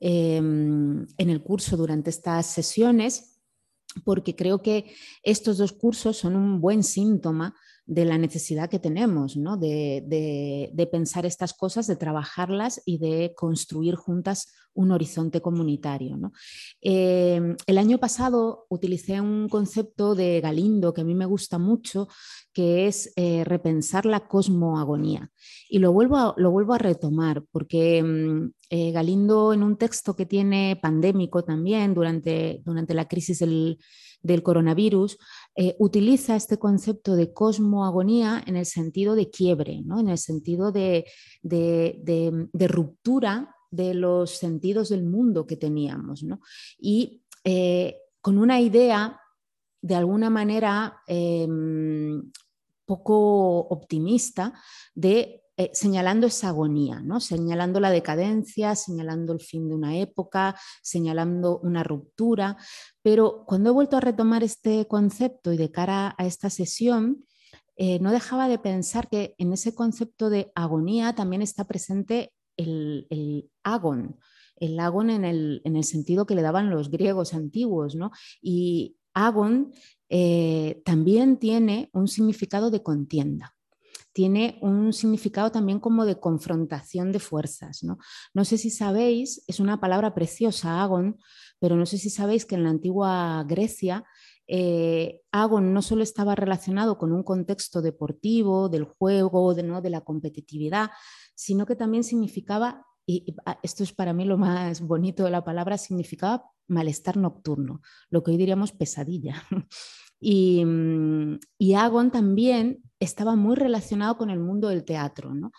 em, 0.00 1.06
en 1.18 1.30
el 1.30 1.42
curso 1.42 1.76
durante 1.76 2.10
estas 2.10 2.46
sesiones 2.46 3.27
porque 4.04 4.36
creo 4.36 4.62
que 4.62 4.94
estos 5.22 5.58
dos 5.58 5.72
cursos 5.72 6.16
son 6.16 6.36
un 6.36 6.60
buen 6.60 6.82
síntoma 6.82 7.54
de 7.88 8.04
la 8.04 8.18
necesidad 8.18 8.68
que 8.68 8.78
tenemos 8.78 9.38
de, 9.58 10.88
pensar 10.92 11.24
estas 11.24 11.54
cosas, 11.54 11.86
de 11.86 11.96
trabajarlas 11.96 12.82
y 12.84 12.98
de 12.98 13.32
construir 13.34 13.94
juntas 13.94 14.52
un 14.74 14.92
horizonte 14.92 15.40
comunitario. 15.40 16.18
Em, 16.82 17.56
el 17.66 17.78
año 17.78 17.98
pasado 17.98 18.66
utilicé 18.68 19.22
un 19.22 19.48
concepto 19.48 20.14
de 20.14 20.40
Galindo 20.42 20.92
que 20.92 21.00
a 21.00 21.04
mí 21.04 21.14
me 21.14 21.24
gusta 21.24 21.58
mucho, 21.58 22.08
que 22.52 22.86
es 22.86 23.10
eh, 23.16 23.42
repensar 23.44 24.04
la 24.04 24.28
cosmoagonía. 24.28 25.30
Y 25.70 25.78
lo 25.78 25.90
vuelvo 25.90 26.16
a, 26.18 26.34
lo 26.36 26.50
vuelvo 26.50 26.74
a 26.74 26.78
retomar, 26.78 27.42
porque 27.50 27.98
em, 27.98 28.52
eh, 28.68 28.92
Galindo 28.92 29.54
en 29.54 29.62
un 29.62 29.78
texto 29.78 30.14
que 30.14 30.26
tiene 30.26 30.78
pandémico 30.80 31.42
también 31.42 31.94
durante, 31.94 32.60
durante 32.66 32.92
la 32.92 33.08
crisis 33.08 33.38
del 33.38 33.78
del 34.22 34.42
coronavirus, 34.42 35.18
eh, 35.60 35.74
utiliza 35.80 36.36
este 36.36 36.56
concepto 36.56 37.16
de 37.16 37.32
cosmoagonía 37.32 38.44
en 38.46 38.54
el 38.54 38.64
sentido 38.64 39.16
de 39.16 39.28
quiebre, 39.28 39.82
¿no? 39.84 39.98
en 39.98 40.08
el 40.08 40.18
sentido 40.18 40.70
de, 40.70 41.04
ruptura 42.52 43.56
de 43.68 43.92
los 43.92 44.30
sentidos 44.30 44.90
del 44.90 45.02
mundo 45.02 45.48
que 45.48 45.56
teníamos. 45.56 46.24
Y 46.78 47.24
eh, 47.42 47.96
con 48.20 48.38
una 48.38 48.60
idea, 48.60 49.20
de 49.82 49.96
alguna 49.96 50.30
manera, 50.30 51.00
em, 51.08 52.30
poco 52.86 53.58
optimista 53.58 54.54
de 54.94 55.42
eh, 55.60 55.72
señalando 55.74 56.28
esa 56.28 56.50
agonía, 56.50 57.00
¿no? 57.00 57.18
señalando 57.18 57.80
la 57.80 57.90
decadencia, 57.90 58.76
señalando 58.76 59.32
el 59.32 59.40
fin 59.40 59.68
de 59.68 59.74
una 59.74 59.96
época, 59.96 60.54
señalando 60.82 61.58
una 61.58 61.82
ruptura. 61.82 62.56
Pero 63.02 63.44
cuando 63.44 63.70
he 63.70 63.72
vuelto 63.72 63.96
a 63.96 64.00
retomar 64.00 64.44
este 64.44 64.86
concepto 64.86 65.52
y 65.52 65.56
de 65.56 65.72
cara 65.72 66.14
a 66.16 66.26
esta 66.26 66.48
sesión, 66.48 67.24
eh, 67.76 67.98
no 67.98 68.12
dejaba 68.12 68.46
de 68.46 68.60
pensar 68.60 69.08
que 69.08 69.34
en 69.36 69.52
ese 69.52 69.74
concepto 69.74 70.30
de 70.30 70.52
agonía 70.54 71.16
también 71.16 71.42
está 71.42 71.64
presente 71.66 72.32
el, 72.56 73.08
el 73.10 73.50
agon, 73.64 74.16
el 74.60 74.78
agon 74.78 75.10
en 75.10 75.24
el, 75.24 75.84
sentido 75.84 76.24
que 76.24 76.36
le 76.36 76.42
daban 76.42 76.70
los 76.70 76.88
griegos 76.88 77.34
antiguos, 77.34 77.96
¿no? 77.96 78.12
Y 78.40 78.96
agon 79.12 79.72
eh, 80.08 80.82
también 80.84 81.36
tiene 81.38 81.90
un 81.92 82.06
significado 82.06 82.70
de 82.70 82.84
contienda 82.84 83.57
tiene 84.12 84.58
un 84.62 84.92
significado 84.92 85.52
también 85.52 85.80
como 85.80 86.04
de 86.04 86.18
confrontación 86.18 87.12
de 87.12 87.18
fuerzas. 87.18 87.82
No, 87.84 87.98
no 88.34 88.44
sé 88.44 88.58
si 88.58 88.70
sabéis, 88.70 89.44
es 89.46 89.60
una 89.60 89.80
palabra 89.80 90.14
preciosa, 90.14 90.82
agon, 90.82 91.18
pero 91.58 91.76
no 91.76 91.86
sé 91.86 91.98
si 91.98 92.10
sabéis 92.10 92.44
que 92.44 92.54
en 92.54 92.64
la 92.64 92.70
antigua 92.70 93.44
Grecia 93.48 94.04
eh, 94.50 95.20
Agon 95.30 95.74
no 95.74 95.82
solo 95.82 96.02
estaba 96.02 96.34
relacionado 96.34 96.96
con 96.96 97.12
un 97.12 97.22
contexto 97.22 97.82
deportivo, 97.82 98.70
del 98.70 98.84
juego, 98.84 99.54
de, 99.54 99.62
¿no? 99.62 99.82
de 99.82 99.90
la 99.90 100.00
competitividad, 100.00 100.90
sino 101.34 101.66
que 101.66 101.76
también 101.76 102.02
significaba, 102.02 102.86
y 103.06 103.36
esto 103.62 103.82
es 103.82 103.92
para 103.92 104.14
mí 104.14 104.24
lo 104.24 104.38
más 104.38 104.80
bonito 104.80 105.24
de 105.24 105.30
la 105.30 105.44
palabra, 105.44 105.76
significaba 105.76 106.50
malestar 106.66 107.16
nocturno, 107.18 107.82
lo 108.10 108.22
que 108.22 108.30
hoy 108.30 108.36
diríamos 108.38 108.72
pesadilla. 108.72 109.42
Y, 110.20 110.64
mm, 110.64 111.38
y, 111.58 111.74
Agon 111.74 112.10
también 112.10 112.82
estaba 112.98 113.36
muy 113.36 113.56
relacionado 113.56 114.16
con 114.16 114.30
el 114.30 114.40
mundo 114.40 114.68
del 114.68 114.84
teatro, 114.84 115.34
¿no? 115.34 115.52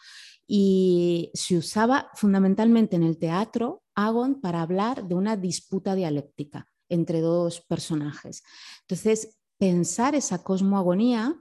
Y 0.46 1.32
se 1.34 1.58
usaba 1.58 2.10
fundamentalmente 2.16 2.96
en 2.96 3.04
el 3.04 3.18
teatro 3.18 3.84
Agon 3.96 4.42
para 4.42 4.62
hablar 4.62 5.08
de 5.08 5.16
una 5.16 5.38
disputa 5.38 5.96
dialéctica 5.96 6.68
entre 6.90 7.22
dos 7.22 7.62
personajes. 7.62 8.44
Entonces, 8.82 9.38
pensar 9.58 10.16
esa 10.16 10.44
cosmoagonía 10.44 11.36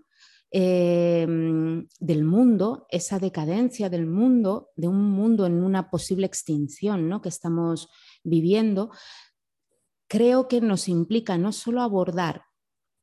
em, 0.50 1.86
del 2.00 2.24
mundo, 2.24 2.86
esa 2.90 3.18
decadencia 3.18 3.88
del 3.88 4.06
mundo, 4.06 4.70
de 4.76 4.88
un 4.88 5.10
mundo 5.10 5.46
en 5.46 5.62
una 5.62 5.90
posible 5.90 6.26
extinción 6.26 7.08
¿no? 7.08 7.22
que 7.22 7.28
estamos 7.28 7.88
viviendo, 8.24 8.90
creo 10.08 10.48
que 10.48 10.60
nos 10.60 10.88
implica 10.88 11.38
no 11.38 11.52
solo 11.52 11.82
abordar 11.82 12.47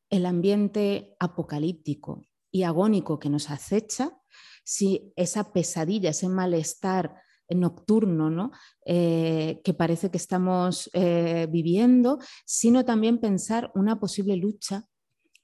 el 0.09 0.25
ambiente 0.25 1.15
apocalíptico 1.19 2.25
y 2.51 2.63
agónico 2.63 3.19
que 3.19 3.29
nos 3.29 3.49
acecha, 3.49 4.17
si 4.63 5.13
esa 5.15 5.51
pesadilla, 5.53 6.11
ese 6.11 6.29
malestar 6.29 7.15
nocturno 7.49 8.31
¿no? 8.31 8.51
Eh, 8.85 9.61
que 9.63 9.73
parece 9.73 10.09
que 10.09 10.17
estamos 10.17 10.89
eh, 10.93 11.47
viviendo, 11.51 12.19
sino 12.45 12.85
también 12.85 13.19
pensar 13.19 13.71
una 13.75 13.99
posible 13.99 14.35
lucha 14.35 14.87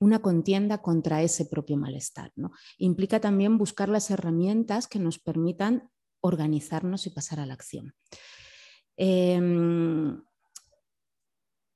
una 0.01 0.19
contienda 0.19 0.81
contra 0.81 1.21
ese 1.21 1.45
propio 1.45 1.77
malestar. 1.77 2.31
¿no? 2.35 2.51
Implica 2.79 3.21
también 3.21 3.59
buscar 3.59 3.87
las 3.87 4.09
herramientas 4.09 4.87
que 4.87 4.97
nos 4.97 5.19
permitan 5.19 5.89
organizarnos 6.21 7.05
y 7.05 7.11
pasar 7.11 7.39
a 7.39 7.45
la 7.45 7.53
acción. 7.53 7.93
Em, 8.97 10.21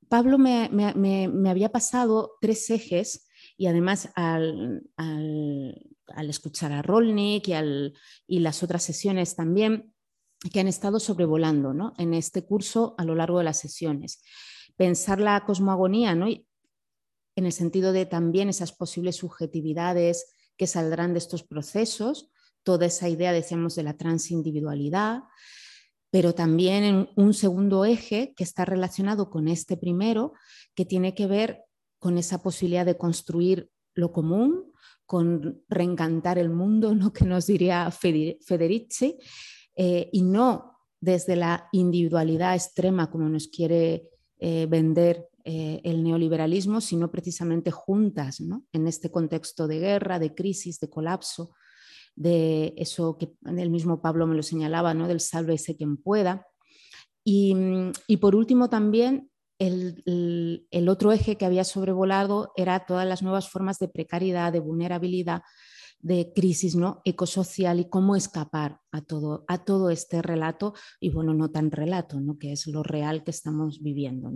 Pablo 0.08 0.38
me, 0.38 0.70
había 1.48 1.70
pasado 1.70 2.32
tres 2.40 2.70
ejes 2.70 3.26
y 3.56 3.66
además 3.66 4.10
al, 4.14 4.82
escuchar 6.28 6.72
a 6.72 6.82
Rolnik 6.82 7.48
y, 7.48 7.54
y, 8.26 8.40
las 8.40 8.62
otras 8.62 8.82
sesiones 8.82 9.34
también, 9.34 9.92
que 10.52 10.60
han 10.60 10.68
estado 10.68 11.00
sobrevolando 11.00 11.72
¿no? 11.72 11.94
en 11.98 12.14
este 12.14 12.44
curso 12.44 12.94
a 12.98 13.04
lo 13.04 13.14
largo 13.14 13.38
de 13.38 13.44
las 13.44 13.58
sesiones. 13.58 14.22
Pensar 14.76 15.20
la 15.20 15.44
cosmogonía 15.44 16.14
¿no? 16.14 16.26
en 16.28 17.46
el 17.46 17.52
sentido 17.52 17.92
de 17.92 18.06
también 18.06 18.48
esas 18.48 18.72
posibles 18.72 19.16
subjetividades 19.16 20.32
que 20.56 20.66
saldrán 20.66 21.12
de 21.12 21.18
estos 21.18 21.42
procesos, 21.42 22.30
toda 22.62 22.86
esa 22.86 23.08
idea, 23.08 23.32
decíamos, 23.32 23.76
de 23.76 23.82
la 23.82 23.96
transindividualidad, 23.96 25.20
pero 26.16 26.34
también 26.34 26.82
en 26.82 27.10
un 27.14 27.34
segundo 27.34 27.84
eje 27.84 28.32
que 28.34 28.42
está 28.42 28.64
relacionado 28.64 29.28
con 29.28 29.48
este 29.48 29.76
primero, 29.76 30.32
que 30.74 30.86
tiene 30.86 31.14
que 31.14 31.26
ver 31.26 31.64
con 31.98 32.16
esa 32.16 32.42
posibilidad 32.42 32.86
de 32.86 32.96
construir 32.96 33.68
lo 33.92 34.12
común, 34.12 34.72
con 35.04 35.62
reencantar 35.68 36.38
el 36.38 36.48
mundo, 36.48 36.94
¿no? 36.94 37.12
que 37.12 37.26
nos 37.26 37.46
diría 37.46 37.90
Federici, 37.90 39.18
eh, 39.76 40.08
y 40.10 40.22
no 40.22 40.78
desde 41.02 41.36
la 41.36 41.68
individualidad 41.72 42.54
extrema 42.54 43.10
como 43.10 43.28
nos 43.28 43.48
quiere 43.48 44.08
eh, 44.38 44.64
vender 44.70 45.28
eh, 45.44 45.82
el 45.84 46.02
neoliberalismo, 46.02 46.80
sino 46.80 47.10
precisamente 47.10 47.70
juntas 47.70 48.40
en 48.72 48.86
este 48.86 49.10
contexto 49.10 49.68
de 49.68 49.80
guerra, 49.80 50.18
de 50.18 50.34
crisis, 50.34 50.80
de 50.80 50.88
colapso, 50.88 51.52
de 52.16 52.74
eso 52.76 53.18
que 53.18 53.32
el 53.46 53.70
mismo 53.70 54.00
Pablo 54.00 54.26
me 54.26 54.34
lo 54.34 54.42
señalaba, 54.42 54.94
¿no? 54.94 55.06
del 55.06 55.20
sálvese 55.20 55.76
quien 55.76 55.96
pueda. 55.96 56.46
Y, 57.24 57.54
por 58.20 58.34
último 58.36 58.68
también 58.68 59.30
el, 59.58 60.02
el, 60.70 60.88
otro 60.88 61.12
eje 61.12 61.36
que 61.36 61.44
había 61.44 61.64
sobrevolado 61.64 62.52
era 62.56 62.86
todas 62.86 63.06
las 63.06 63.22
nuevas 63.22 63.48
formas 63.48 63.78
de 63.78 63.88
precariedad, 63.88 64.52
de 64.52 64.60
vulnerabilidad 64.60 65.42
de 65.98 66.32
crisis 66.34 66.76
¿no? 66.76 67.00
ecosocial 67.04 67.80
y 67.80 67.88
cómo 67.88 68.16
escapar 68.16 68.80
a 68.92 69.02
todo, 69.02 69.44
a 69.48 69.64
todo 69.64 69.90
este 69.90 70.22
relato, 70.22 70.74
y 71.00 71.10
bueno, 71.10 71.34
no 71.34 71.50
tan 71.50 71.70
relato, 71.70 72.20
¿no? 72.20 72.38
que 72.38 72.52
es 72.52 72.66
lo 72.66 72.82
real 72.82 73.24
que 73.24 73.30
estamos 73.30 73.82
viviendo. 73.82 74.30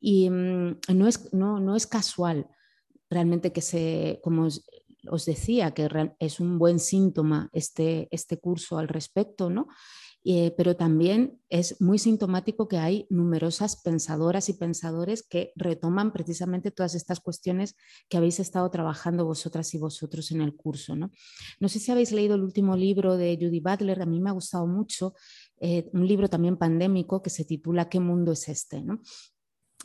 Y 0.00 0.28
mm, 0.28 0.80
no, 0.94 1.08
es, 1.08 1.32
no, 1.32 1.60
no, 1.60 1.76
es 1.76 1.86
casual 1.86 2.48
realmente 3.08 3.52
que 3.52 3.60
se, 3.60 4.20
como 4.22 4.48
os, 5.10 5.24
decía, 5.24 5.72
que 5.72 5.88
es 6.18 6.40
un 6.40 6.58
buen 6.58 6.78
síntoma 6.78 7.48
este, 7.52 8.08
este 8.10 8.38
curso 8.38 8.78
al 8.78 8.88
respecto, 8.88 9.50
¿no? 9.50 9.68
Eh, 10.24 10.54
pero 10.56 10.76
también 10.76 11.40
es 11.48 11.80
muy 11.80 11.98
sintomático 11.98 12.68
que 12.68 12.78
hay 12.78 13.06
numerosas 13.10 13.82
pensadoras 13.82 14.48
y 14.48 14.52
pensadores 14.52 15.24
que 15.24 15.52
retoman 15.56 16.12
precisamente 16.12 16.70
todas 16.70 16.94
estas 16.94 17.18
cuestiones 17.18 17.74
que 18.08 18.18
habéis 18.18 18.38
estado 18.38 18.70
trabajando 18.70 19.24
vosotras 19.24 19.74
y 19.74 19.78
vosotros 19.78 20.30
en 20.30 20.40
el 20.40 20.54
curso. 20.54 20.94
No, 20.94 21.10
no 21.58 21.68
sé 21.68 21.80
si 21.80 21.90
habéis 21.90 22.12
leído 22.12 22.36
el 22.36 22.42
último 22.42 22.76
libro 22.76 23.16
de 23.16 23.36
Judy 23.40 23.58
Butler, 23.58 24.00
a 24.00 24.06
mí 24.06 24.20
me 24.20 24.30
ha 24.30 24.34
gustado 24.34 24.66
mucho, 24.68 25.14
eh, 25.60 25.90
un 25.92 26.06
libro 26.06 26.28
también 26.28 26.56
pandémico 26.56 27.20
que 27.20 27.30
se 27.30 27.44
titula 27.44 27.88
¿Qué 27.88 27.98
mundo 27.98 28.32
es 28.32 28.48
este? 28.48 28.80
¿no? 28.80 29.00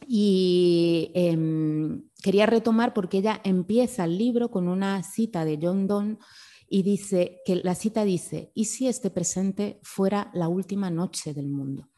Y 0.06 1.12
em, 1.16 2.04
quería 2.22 2.46
retomar 2.46 2.94
porque 2.94 3.18
ella 3.20 3.42
empieza 3.44 4.04
el 4.04 4.18
libro 4.18 4.52
con 4.52 4.68
una 4.68 5.02
cita 5.04 5.46
de 5.46 5.58
John 5.62 5.88
Donne 5.88 6.18
y 6.70 6.84
dice 6.84 7.42
que 7.46 7.56
la 7.56 7.76
cita 7.76 8.04
dice, 8.04 8.52
¿y 8.54 8.66
si 8.66 8.88
este 8.88 9.10
presente 9.10 9.80
fuera 9.84 10.30
la 10.34 10.50
última 10.50 10.90
noche 10.90 11.34
del 11.34 11.48
mundo? 11.48 11.90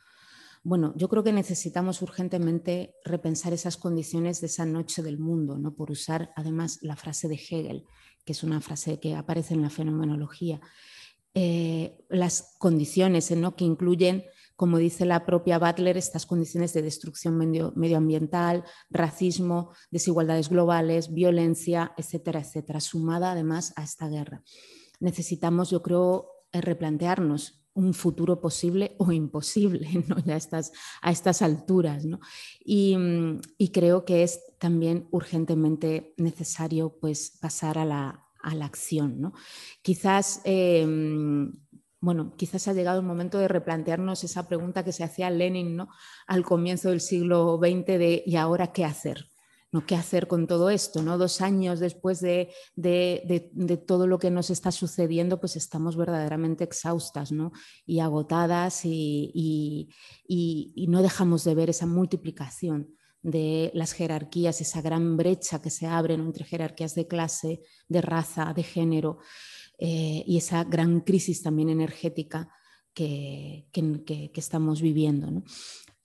Bueno, 0.64 0.94
yo 0.96 1.08
creo 1.10 1.24
que 1.24 1.32
necesitamos 1.32 2.02
urgentemente 2.02 2.96
repensar 3.04 3.54
esas 3.54 3.78
condiciones 3.78 4.42
de 4.42 4.48
esa 4.48 4.66
noche 4.66 5.02
del 5.02 5.18
mundo, 5.18 5.58
¿no? 5.58 5.74
por 5.74 5.90
usar 5.90 6.32
además 6.36 6.80
la 6.82 6.96
frase 6.96 7.28
de 7.28 7.36
Hegel, 7.36 7.86
que 8.26 8.34
es 8.34 8.44
una 8.44 8.60
frase 8.62 9.00
que 9.00 9.16
aparece 9.16 9.54
en 9.54 9.62
la 9.62 9.70
fenomenología. 9.70 10.60
Eh, 11.34 11.98
las 12.10 12.56
condiciones 12.58 13.32
¿no? 13.32 13.56
que 13.56 13.64
incluyen 13.64 14.26
como 14.60 14.78
dice 14.78 15.06
la 15.06 15.26
propia 15.26 15.58
Butler, 15.58 15.96
estas 15.96 16.26
condiciones 16.26 16.74
de 16.74 16.82
destrucción 16.82 17.38
medioambiental, 17.38 18.66
racismo, 18.90 19.72
desigualdades 19.90 20.50
globales, 20.50 21.14
violencia, 21.14 21.94
etcétera, 21.96 22.42
etcétera, 22.42 22.82
sumada 22.82 23.32
además 23.32 23.72
a 23.78 23.86
esta 23.86 24.10
guerra. 24.10 24.44
Necesitamos, 25.00 25.70
yo 25.70 25.82
creo, 25.82 26.28
eh, 26.52 26.60
replantearnos 26.60 27.64
un 27.74 27.94
futuro 27.94 28.42
posible 28.42 28.98
o 28.98 29.14
imposible 29.14 29.88
¿no? 30.10 30.18
a, 30.28 30.36
estas, 30.36 31.42
alturas. 31.42 32.04
Y, 32.60 32.98
creo 33.72 34.04
que 34.04 34.24
es 34.24 34.42
también 34.60 35.08
urgentemente 35.12 36.14
necesario 36.18 36.98
pues, 37.00 37.38
pasar 37.40 37.78
a 37.78 37.86
la, 37.86 38.26
acción. 38.62 39.32
Quizás 39.82 40.42
em, 40.44 41.54
bueno, 42.02 42.34
quizás 42.38 42.68
ha 42.68 42.74
llegado 42.74 43.00
el 43.00 43.06
momento 43.06 43.38
de 43.38 43.48
replantearnos 43.48 44.24
esa 44.24 44.48
pregunta 44.48 44.84
que 44.84 44.94
se 44.94 45.04
hacía 45.04 45.30
Lenin 45.30 45.76
¿no? 45.76 45.90
al 46.28 46.44
comienzo 46.44 46.90
del 46.90 47.02
siglo 47.02 47.60
XX 47.62 47.86
de 47.86 48.24
¿y 48.26 48.36
ahora 48.38 48.72
qué 48.72 48.86
hacer? 48.86 49.26
¿no? 49.72 49.86
¿Qué 49.86 49.96
hacer 49.96 50.28
con 50.28 50.48
todo 50.48 50.70
esto? 50.70 51.02
¿no? 51.02 51.18
Dos 51.18 51.42
años 51.42 51.80
después 51.80 52.22
de, 52.22 52.54
todo 53.86 54.08
lo 54.08 54.18
que 54.18 54.32
nos 54.32 54.50
está 54.50 54.72
sucediendo, 54.72 55.40
pues 55.40 55.58
estamos 55.58 55.98
verdaderamente 55.98 56.64
exhaustas 56.64 57.32
¿no? 57.32 57.52
y 57.86 58.00
agotadas 58.00 58.86
y, 58.86 59.90
y 60.26 60.88
no 60.88 61.02
dejamos 61.02 61.44
de 61.44 61.56
ver 61.56 61.70
esa 61.70 61.86
multiplicación 61.86 62.96
de 63.22 63.72
las 63.74 63.94
jerarquías, 63.94 64.62
esa 64.62 64.82
gran 64.82 65.18
brecha 65.18 65.62
que 65.62 65.70
se 65.70 65.88
abre 65.88 66.14
entre 66.14 66.46
jerarquías 66.46 66.96
de 66.96 67.08
clase, 67.08 67.62
de 67.88 68.02
raza, 68.02 68.54
de 68.54 68.64
género. 68.64 69.20
Eh, 69.80 70.24
y 70.28 70.38
esa 70.38 70.64
gran 70.66 71.02
crisis 71.02 71.42
también 71.42 71.70
energética 71.70 72.50
que, 72.94 73.70
estamos 74.36 74.82
viviendo. 74.82 75.44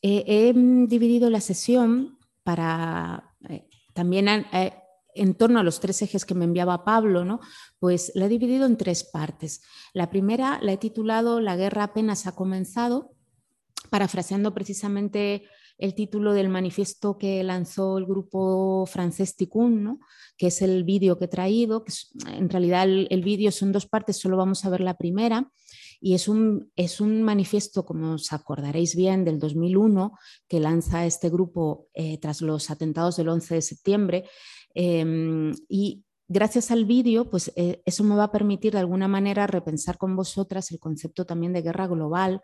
he 0.00 0.52
dividido 0.54 1.28
la 1.28 1.40
sesión 1.40 2.18
para 2.44 3.34
eh, 3.48 3.68
también 3.94 4.28
eh, 4.28 4.74
en 5.14 5.34
torno 5.34 5.58
a 5.58 5.62
los 5.62 5.80
tres 5.80 6.02
ejes 6.02 6.24
que 6.24 6.34
me 6.34 6.44
enviaba 6.44 6.84
Pablo, 6.84 7.24
¿no? 7.24 7.40
pues 7.78 8.12
la 8.14 8.26
he 8.26 8.28
dividido 8.28 8.66
en 8.66 8.76
tres 8.76 9.02
partes. 9.02 9.62
La 9.92 10.10
primera 10.10 10.58
la 10.62 10.72
he 10.72 10.76
titulado 10.76 11.40
La 11.40 11.56
guerra 11.56 11.84
apenas 11.84 12.26
ha 12.26 12.34
comenzado, 12.34 13.14
parafraseando 13.90 14.54
precisamente 14.54 15.44
el 15.78 15.94
título 15.94 16.32
del 16.32 16.48
manifiesto 16.48 17.18
que 17.18 17.42
lanzó 17.42 17.98
el 17.98 18.06
grupo 18.06 18.86
francés 18.86 19.36
Tikkun, 19.36 20.00
que 20.36 20.48
es 20.48 20.62
el 20.62 20.84
vídeo 20.84 21.18
que 21.18 21.26
he 21.26 21.28
traído, 21.28 21.84
en 22.26 22.48
realidad 22.48 22.84
el, 22.84 23.22
vídeo 23.22 23.50
son 23.50 23.72
dos 23.72 23.86
partes, 23.86 24.18
solo 24.18 24.36
vamos 24.36 24.64
a 24.64 24.70
ver 24.70 24.80
la 24.80 24.96
primera, 24.96 25.50
y 26.00 26.14
es 26.14 26.28
un, 26.28 26.70
es 26.76 27.00
un 27.00 27.22
manifiesto, 27.22 27.84
como 27.84 28.14
os 28.14 28.32
acordaréis 28.32 28.94
bien, 28.94 29.24
del 29.24 29.38
2001, 29.38 30.12
que 30.48 30.60
lanza 30.60 31.06
este 31.06 31.28
grupo 31.30 31.88
eh, 31.94 32.18
tras 32.18 32.40
los 32.40 32.70
atentados 32.70 33.16
del 33.16 33.28
11 33.28 33.54
de 33.54 33.62
septiembre, 33.62 34.24
em, 34.74 35.52
y 35.68 36.04
gracias 36.28 36.70
al 36.70 36.84
vídeo, 36.84 37.30
pues 37.30 37.52
eh, 37.56 37.82
eso 37.84 38.04
me 38.04 38.16
va 38.16 38.24
a 38.24 38.32
permitir 38.32 38.72
de 38.72 38.80
alguna 38.80 39.08
manera 39.08 39.46
repensar 39.46 39.98
con 39.98 40.16
vosotras 40.16 40.70
el 40.70 40.78
concepto 40.78 41.26
también 41.26 41.52
de 41.52 41.62
guerra 41.62 41.86
global 41.86 42.40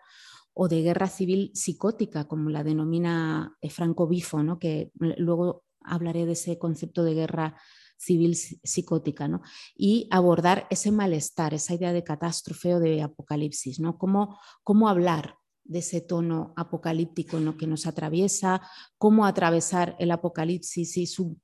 o 0.63 0.69
de 0.69 0.83
guerra 0.83 1.09
civil 1.09 1.51
psicótica, 1.55 2.29
como 2.29 2.51
la 2.51 2.63
denomina 2.63 3.57
eh, 3.63 3.71
Franco 3.71 4.07
Bifo, 4.07 4.43
¿no? 4.43 4.59
que 4.59 4.93
luego 4.99 5.65
hablaré 5.83 6.27
de 6.27 6.33
ese 6.33 6.59
concepto 6.59 7.03
de 7.03 7.15
guerra 7.15 7.57
civil 7.97 8.37
psicótica, 8.37 9.27
¿no? 9.27 9.41
y 9.75 10.07
abordar 10.11 10.67
ese 10.69 10.93
malestar, 10.93 11.55
esa 11.55 11.73
idea 11.73 11.95
de 11.95 12.05
catástrofe 12.05 12.75
o 12.75 12.79
de 12.79 13.01
apocalipsis, 13.01 13.81
¿no? 13.81 13.97
cómo, 13.97 14.39
cómo 14.63 14.91
hablar 14.91 15.37
de 15.65 15.79
ese 15.79 16.03
tono 16.03 16.53
apocalíptico 16.59 17.41
¿no? 17.41 17.57
que 17.57 17.67
nos 17.67 17.87
atraviesa, 17.87 18.61
cómo 18.99 19.25
atravesar 19.25 19.97
el 19.99 20.11
apocalipsis 20.11 20.93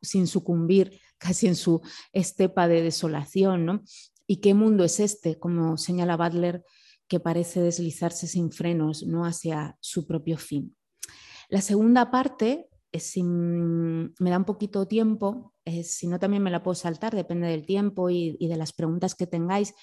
sin 0.02 0.26
sucumbir 0.26 1.00
casi 1.16 1.46
en 1.46 1.56
su 1.56 1.80
estepa 2.12 2.68
de 2.68 2.82
desolación, 2.82 3.64
¿no? 3.64 3.82
y 4.26 4.42
qué 4.42 4.52
mundo 4.52 4.85
es 4.85 5.00
este, 5.00 5.38
como 5.38 5.78
señala 5.78 6.18
Butler, 6.18 6.62
que 7.08 7.20
parece 7.20 7.60
deslizarse 7.60 8.26
sin 8.26 8.50
frenos 8.50 9.04
¿no? 9.04 9.25
hacia 9.25 9.76
su 9.80 10.06
propio 10.06 10.38
fin. 10.38 10.76
La 11.48 11.60
segunda 11.60 12.10
parte, 12.10 12.68
si 12.92 13.22
me 13.22 14.30
da 14.30 14.38
un 14.38 14.44
poquito 14.44 14.86
tiempo, 14.86 15.52
si 15.84 16.06
no 16.06 16.18
también 16.18 16.42
me 16.42 16.50
la 16.50 16.62
puedo 16.62 16.75
saltar, 16.75 17.14
depende 17.14 17.48
del 17.48 17.66
tiempo 17.66 18.08
y, 18.10 18.36
de 18.38 18.56
las 18.56 18.72
preguntas 18.72 19.14
que 19.14 19.26
tengáis, 19.26 19.75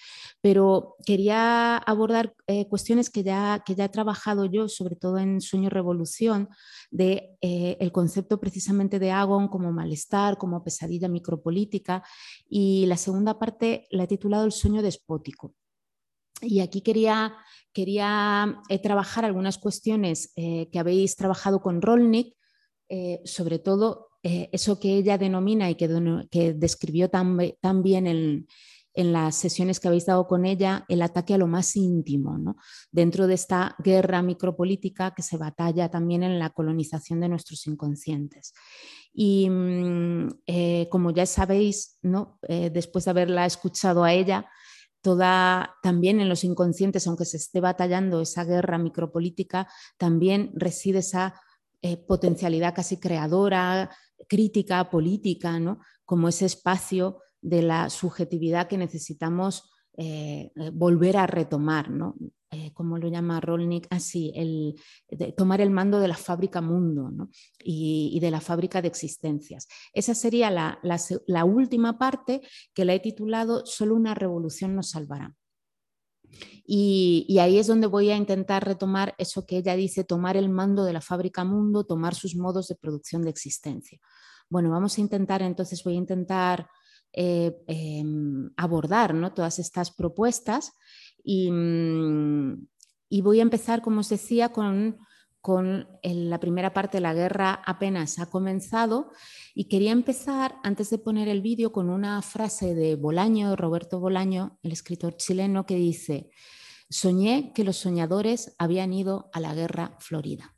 pero 0.41 0.95
quería 1.05 1.77
abordar 1.77 2.33
eh, 2.47 2.67
cuestiones 2.67 3.09
que 3.09 3.23
ya, 3.23 3.63
que 3.65 3.75
ya 3.75 3.85
he 3.85 3.89
trabajado 3.89 4.45
yo, 4.45 4.69
sobre 4.69 4.95
todo 4.95 5.17
en 5.17 5.41
Sueño 5.41 5.69
Revolución, 5.69 6.49
de 6.91 7.37
eh, 7.41 7.77
el 7.79 7.91
concepto 7.91 8.39
precisamente 8.39 8.99
de 8.99 9.11
Agon 9.11 9.47
como 9.47 9.71
malestar, 9.71 10.37
como 10.37 10.63
pesadilla 10.63 11.07
micropolítica, 11.07 12.03
y 12.47 12.85
la 12.85 12.97
segunda 12.97 13.37
parte 13.37 13.85
la 13.91 14.03
he 14.03 14.07
titulado 14.07 14.45
El 14.45 14.51
sueño 14.51 14.81
despótico. 14.81 15.53
Y 16.43 16.59
aquí 16.59 16.81
quería, 16.81 17.33
quería 17.73 18.61
eh, 18.69 18.79
trabajar 18.79 19.25
algunas 19.25 19.57
cuestiones 19.57 20.31
eh, 20.35 20.69
que 20.71 20.79
habéis 20.79 21.15
trabajado 21.15 21.61
con 21.61 21.81
Rolnik, 21.81 22.35
eh, 22.89 23.21
sobre 23.25 23.59
todo 23.59 24.09
eso 24.23 24.79
que 24.79 24.95
ella 24.95 25.17
denomina 25.17 25.69
y 25.69 25.75
que, 25.75 26.53
describió 26.53 27.09
tan, 27.09 27.35
bien 27.83 28.07
en, 28.07 28.47
las 28.95 29.35
sesiones 29.35 29.81
que 29.81 29.89
habéis 29.89 30.05
dado 30.05 30.27
con 30.27 30.45
ella, 30.45 30.85
el 30.87 31.01
ataque 31.01 31.33
a 31.33 31.37
lo 31.37 31.45
más 31.45 31.75
íntimo, 31.75 32.55
dentro 32.89 33.27
de 33.27 33.33
esta 33.33 33.75
guerra 33.83 34.21
micropolítica 34.21 35.13
que 35.13 35.23
se 35.23 35.35
batalla 35.35 35.91
también 35.91 36.23
en 36.23 36.39
la 36.39 36.51
colonización 36.51 37.19
de 37.19 37.27
nuestros 37.27 37.67
inconscientes. 37.67 38.53
Y 39.11 39.49
mm, 39.49 40.29
como 40.89 41.11
ya 41.11 41.25
sabéis, 41.25 41.97
¿no? 42.01 42.39
después 42.47 43.03
de 43.03 43.11
haberla 43.11 43.45
escuchado 43.45 44.05
a 44.05 44.13
ella, 44.13 44.49
toda, 45.03 45.75
también 45.83 46.21
en 46.21 46.29
los 46.29 46.43
inconscientes, 46.43 47.05
aunque 47.05 47.25
se 47.25 47.37
esté 47.37 47.59
batallando 47.59 48.21
esa 48.21 48.45
guerra 48.45 48.77
micropolítica, 48.77 49.67
también 49.97 50.51
reside 50.55 50.99
esa 50.99 51.35
eh, 51.81 51.97
potencialidad 51.97 52.73
casi 52.73 52.97
creadora, 52.97 53.91
crítica, 54.27 54.89
política, 54.89 55.59
¿no? 55.59 55.79
como 56.05 56.29
ese 56.29 56.45
espacio 56.45 57.19
de 57.41 57.61
la 57.61 57.89
subjetividad 57.89 58.67
que 58.67 58.77
necesitamos 58.77 59.69
eh, 59.97 60.51
eh, 60.55 60.71
volver 60.73 61.17
a 61.17 61.27
retomar, 61.27 61.89
¿no? 61.89 62.15
Eh, 62.53 62.71
lo 62.77 63.07
llama 63.07 63.39
Rolnik, 63.39 63.87
así, 63.89 64.31
el, 64.35 64.75
tomar 65.35 65.59
el 65.59 65.71
mando 65.71 65.99
de 65.99 66.07
la 66.07 66.15
fábrica 66.15 66.61
mundo 66.61 67.29
y, 67.63 68.19
de 68.19 68.29
la 68.29 68.41
fábrica 68.41 68.79
de 68.81 68.87
existencias. 68.87 69.67
Esa 69.91 70.13
sería 70.13 70.51
la, 70.51 71.45
última 71.45 71.97
parte 71.97 72.41
que 72.73 72.85
la 72.85 72.93
he 72.93 72.99
titulado 72.99 73.65
Solo 73.65 73.95
una 73.95 74.13
revolución 74.13 74.75
nos 74.75 74.91
salvará. 74.91 75.35
Y, 76.65 77.25
y, 77.27 77.39
ahí 77.39 77.57
es 77.57 77.65
donde 77.65 77.87
voy 77.87 78.11
a 78.11 78.17
intentar 78.17 78.63
retomar 78.63 79.15
eso 79.17 79.45
que 79.47 79.57
ella 79.57 79.75
dice, 79.75 80.03
tomar 80.03 80.37
el 80.37 80.49
mando 80.49 80.83
de 80.85 80.93
la 80.93 81.01
fábrica 81.01 81.43
mundo, 81.43 81.85
tomar 81.85 82.13
sus 82.13 82.35
modos 82.35 82.67
de 82.67 82.75
producción 82.75 83.23
de 83.23 83.31
existencia. 83.31 83.99
Bueno, 84.47 84.69
vamos 84.69 84.97
a 84.97 85.01
intentar, 85.01 85.41
entonces 85.41 85.83
voy 85.83 85.95
a 85.95 85.97
intentar 85.97 86.67
eh, 87.15 87.55
em, 87.67 88.49
abordar 88.57 89.13
¿no? 89.13 89.33
todas 89.33 89.59
estas 89.59 89.91
propuestas 89.91 90.73
mm, 91.23 92.67
y, 93.09 93.21
voy 93.21 93.39
a 93.39 93.43
empezar, 93.43 93.81
como 93.81 94.01
os 94.01 94.09
decía, 94.09 94.49
con, 94.49 94.97
con 95.41 95.87
la 96.03 96.39
primera 96.39 96.73
parte, 96.73 96.99
la 96.99 97.13
guerra 97.13 97.61
apenas 97.65 98.19
ha 98.19 98.29
comenzado 98.29 99.11
y 99.55 99.65
quería 99.65 99.91
empezar, 99.91 100.55
antes 100.63 100.89
de 100.89 100.97
poner 100.97 101.27
el 101.27 101.41
vídeo, 101.41 101.71
con 101.71 101.89
una 101.89 102.21
frase 102.21 102.73
de 102.75 102.95
Bolaño, 102.95 103.55
Roberto 103.55 103.99
Bolaño, 103.99 104.59
el 104.63 104.71
escritor 104.71 105.15
chileno, 105.17 105.65
que 105.65 105.75
dice, 105.75 106.31
soñé 106.89 107.51
que 107.53 107.63
los 107.63 107.77
soñadores 107.77 108.55
habían 108.57 108.93
ido 108.93 109.29
a 109.33 109.39
la 109.39 109.53
guerra 109.53 109.95
florida. 109.99 110.55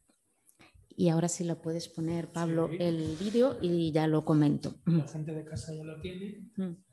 Y 0.97 1.09
ahora 1.09 1.27
sí 1.27 1.43
lo 1.43 1.61
puedes 1.61 1.89
poner, 1.89 2.31
Pablo, 2.31 2.69
el 2.79 3.17
vídeo 3.17 3.57
y 3.61 3.91
ya 3.91 4.07
lo 4.07 4.23
comento. 4.23 4.75
La 4.85 5.05
gente 5.07 5.33
de 5.33 5.43
casa 5.43 5.73
ya 5.73 5.83
lo 5.83 5.99
tiene. 5.99 6.51
Mm. 6.55 6.84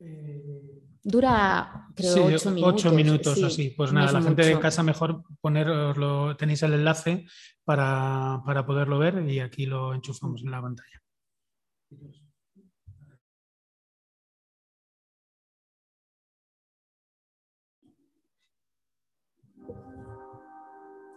Eh, 0.00 0.80
Dura, 1.02 1.88
creo, 1.94 2.26
ocho 2.26 2.50
minutos. 2.50 2.74
Ocho 2.74 2.92
minutos 2.92 3.42
así. 3.42 3.74
Pues 3.76 3.92
nada, 3.92 4.10
la 4.10 4.22
gente 4.22 4.44
de 4.44 4.58
casa 4.58 4.82
mejor 4.82 5.22
ponerlo, 5.40 6.34
tenéis 6.36 6.62
el 6.62 6.72
enlace 6.72 7.26
para, 7.62 8.40
para 8.46 8.64
poderlo 8.64 8.98
ver 8.98 9.28
y 9.28 9.40
aquí 9.40 9.66
lo 9.66 9.92
enchufamos 9.92 10.42
en 10.42 10.50
la 10.50 10.62
pantalla. 10.62 11.02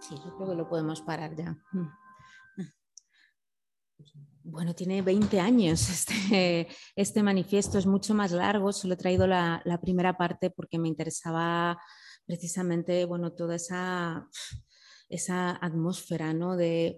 Sí, 0.01 0.15
yo 0.23 0.35
creo 0.35 0.49
que 0.49 0.55
lo 0.55 0.67
podemos 0.67 1.01
parar 1.01 1.35
ya. 1.35 1.57
Bueno, 4.49 4.73
tiene 4.73 5.01
20 5.01 5.41
años 5.41 5.89
este, 5.89 6.69
este, 6.95 7.21
manifiesto, 7.21 7.77
es 7.77 7.86
mucho 7.86 8.13
más 8.13 8.31
largo, 8.31 8.71
solo 8.71 8.93
he 8.93 8.97
traído 8.97 9.27
la, 9.27 9.62
primera 9.81 10.17
parte 10.17 10.49
porque 10.49 10.79
me 10.79 10.88
interesaba 10.88 11.77
precisamente 12.25 13.03
bueno, 13.03 13.33
toda 13.33 13.55
esa, 13.55 14.29
esa 15.10 15.57
atmósfera, 15.62 16.33
¿no? 16.33 16.55
De, 16.55 16.97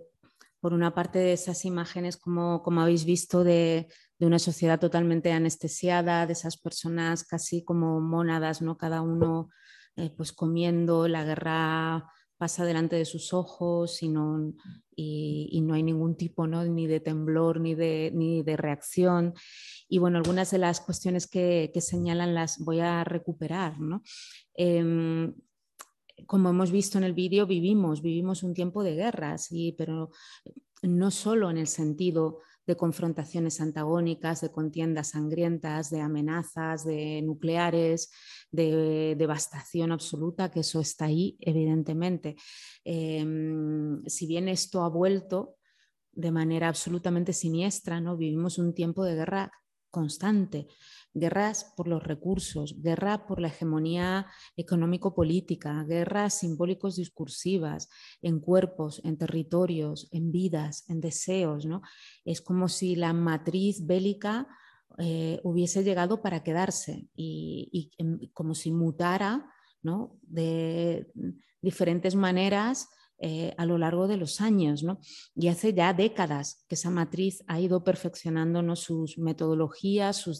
por 0.60 0.74
una 0.74 0.94
parte, 0.94 1.18
de 1.18 1.34
esas 1.34 1.66
imágenes, 1.66 2.18
como, 2.18 2.62
como 2.62 2.82
habéis 2.82 3.04
visto, 3.04 3.44
de, 3.44 3.88
una 4.20 4.38
sociedad 4.38 4.80
totalmente 4.80 5.32
anestesiada, 5.32 6.28
de 6.28 6.34
esas 6.34 6.56
personas 6.58 7.24
casi 7.24 7.64
como 7.64 8.00
mónadas, 8.00 8.62
¿no? 8.62 8.78
cada 8.78 9.02
uno 9.02 9.50
eh, 9.96 10.12
pues 10.16 10.34
comiendo, 10.34 11.08
la 11.08 11.24
guerra 11.24 12.12
pasa 12.40 12.64
delante 12.64 12.96
de 12.96 13.04
sus 13.04 13.34
ojos 13.34 14.02
y 14.02 14.08
no, 14.08 14.54
y, 14.96 15.60
no 15.62 15.74
hay 15.74 15.84
ningún 15.84 16.16
tipo 16.16 16.48
¿no? 16.48 16.64
ni 16.64 16.88
de 16.88 17.02
temblor 17.02 17.60
ni 17.60 17.76
de, 17.76 18.12
ni 18.16 18.44
de 18.44 18.56
reacción. 18.56 19.34
Y 19.90 19.98
bueno, 19.98 20.20
algunas 20.20 20.50
de 20.50 20.58
las 20.58 20.80
cuestiones 20.80 21.28
que, 21.28 21.70
señalan 21.76 22.34
las 22.34 22.58
voy 22.60 22.80
a 22.80 23.04
recuperar. 23.04 23.76
Em, 24.54 25.34
como 26.26 26.50
hemos 26.50 26.72
visto 26.72 26.98
en 26.98 27.04
el 27.04 27.14
vídeo, 27.14 27.46
vivimos, 27.46 28.02
vivimos 28.02 28.42
un 28.42 28.54
tiempo 28.54 28.84
de 28.84 28.96
guerras, 28.96 29.46
sí, 29.48 29.76
pero 29.78 30.12
no 30.82 31.12
solo 31.12 31.52
en 31.52 31.58
el 31.58 31.68
sentido 31.68 32.40
de 32.70 32.78
confrontaciones 32.78 33.62
antagónicas, 33.62 34.42
de 34.42 34.52
contiendas 34.52 35.10
sangrientas, 35.10 35.90
de 35.90 36.02
amenazas, 36.02 36.86
de 36.86 37.20
nucleares, 37.24 38.12
de 38.52 39.16
devastación 39.18 39.92
absoluta, 39.92 40.52
que 40.52 40.60
eso 40.60 40.80
está 40.80 41.06
ahí, 41.06 41.36
evidentemente. 41.40 42.36
Em, 42.84 44.04
si 44.06 44.28
bien 44.28 44.48
esto 44.48 44.84
ha 44.84 44.90
vuelto 44.90 45.56
de 46.12 46.32
manera 46.32 46.68
absolutamente 46.68 47.34
siniestra, 47.34 48.00
¿no? 48.02 48.16
vivimos 48.16 48.60
un 48.60 48.76
tiempo 48.76 49.04
de 49.04 49.16
guerra 49.16 49.52
constante, 49.90 50.68
guerras 51.20 51.74
por 51.76 51.88
los 51.88 52.04
recursos, 52.04 52.82
guerra 52.82 53.26
por 53.28 53.40
la 53.40 53.50
hegemonía 53.50 54.28
económico-política, 54.56 55.84
guerras 55.84 56.36
simbólicos 56.40 56.96
discursivas 56.96 57.90
en 58.22 58.40
cuerpos, 58.40 59.02
en 59.04 59.18
territorios, 59.18 60.08
en 60.12 60.32
vidas, 60.32 60.86
en 60.90 61.02
deseos. 61.02 61.66
¿no? 61.66 61.82
Es 62.26 62.42
como 62.42 62.68
si 62.68 62.96
la 62.96 63.14
matriz 63.14 63.86
bélica 63.86 64.48
eh, 64.98 65.40
hubiese 65.44 65.84
llegado 65.84 66.22
para 66.22 66.44
quedarse 66.44 67.08
y, 67.16 67.92
como 68.34 68.56
si 68.56 68.72
mutara 68.72 69.50
¿no? 69.82 70.20
de 70.24 71.12
diferentes 71.62 72.16
maneras 72.16 72.90
eh, 73.22 73.54
a 73.58 73.66
lo 73.66 73.78
largo 73.78 74.08
de 74.08 74.16
los 74.16 74.40
años. 74.40 74.86
Y 75.36 75.50
hace 75.50 75.74
ya 75.74 75.94
décadas 75.94 76.64
que 76.70 76.76
esa 76.76 76.90
matriz 76.90 77.44
ha 77.48 77.60
ido 77.60 77.84
perfeccionando 77.84 78.76
sus 78.78 79.18
metodologías, 79.18 80.16
sus, 80.16 80.40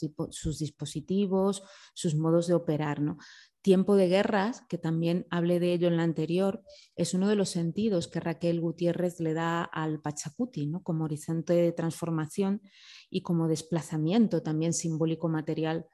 dispositivos, 0.60 1.62
sus 1.94 2.16
modos 2.16 2.48
de 2.48 2.54
operar. 2.54 3.02
¿no? 3.02 3.18
Tiempo 3.62 3.98
de 3.98 4.08
guerras, 4.08 4.64
que 4.70 4.78
también 4.78 5.28
hablé 5.30 5.60
de 5.60 5.74
ello 5.74 5.90
en 5.90 5.98
la 5.98 6.04
anterior, 6.04 6.64
es 6.96 7.14
uno 7.14 7.28
de 7.28 7.36
los 7.36 7.50
sentidos 7.50 8.08
que 8.08 8.22
Raquel 8.22 8.62
Gutiérrez 8.62 9.20
le 9.20 9.34
da 9.34 9.64
al 9.64 10.02
Pachacuti, 10.02 10.72
como 10.82 11.04
horizonte 11.04 11.54
de 11.54 11.74
transformación 11.74 12.62
y 13.10 13.24
como 13.24 13.50
desplazamiento 13.50 14.42
también 14.42 14.72
simbólico 14.72 15.28
material, 15.28 15.86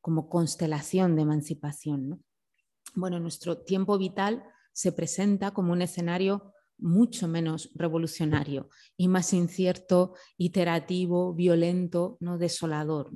como 0.00 0.30
constelación 0.30 1.16
de 1.16 1.22
emancipación. 1.22 2.24
Bueno, 2.94 3.20
nuestro 3.20 3.58
tiempo 3.58 3.98
vital 3.98 4.42
se 4.72 4.92
presenta 4.92 5.52
como 5.52 5.72
un 5.72 5.82
escenario 5.82 6.54
mucho 6.80 7.28
menos 7.28 7.70
revolucionario 7.74 8.68
y 8.96 9.08
más 9.08 9.32
incierto, 9.32 10.14
iterativo, 10.36 11.34
violento, 11.34 12.16
¿no? 12.20 12.38
desolador. 12.38 13.10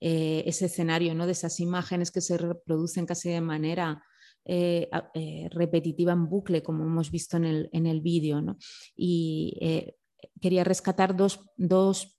Eh, 0.00 0.44
ese 0.46 0.66
escenario 0.66 1.14
¿no? 1.14 1.26
de 1.26 1.32
esas 1.32 1.60
imágenes 1.60 2.10
que 2.10 2.20
se 2.20 2.38
reproducen 2.38 3.06
casi 3.06 3.30
de 3.30 3.40
manera 3.40 4.02
eh, 4.44 4.88
eh, 5.14 5.48
repetitiva 5.50 6.12
en 6.12 6.28
bucle, 6.28 6.62
como 6.62 6.84
hemos 6.84 7.10
visto 7.10 7.36
en 7.36 7.44
el, 7.44 7.70
en 7.72 7.86
el 7.86 8.00
vídeo. 8.00 8.42
Y 8.96 9.58
quería 10.40 10.64
rescatar 10.64 11.16
dos, 11.16 11.40
dos 11.56 12.18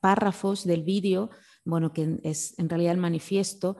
párrafos 0.00 0.64
del 0.64 0.82
vídeo, 0.82 1.30
bueno, 1.64 1.92
que 1.92 2.18
es 2.22 2.58
en 2.58 2.68
realidad 2.68 2.94
el 2.94 3.00
manifiesto 3.00 3.76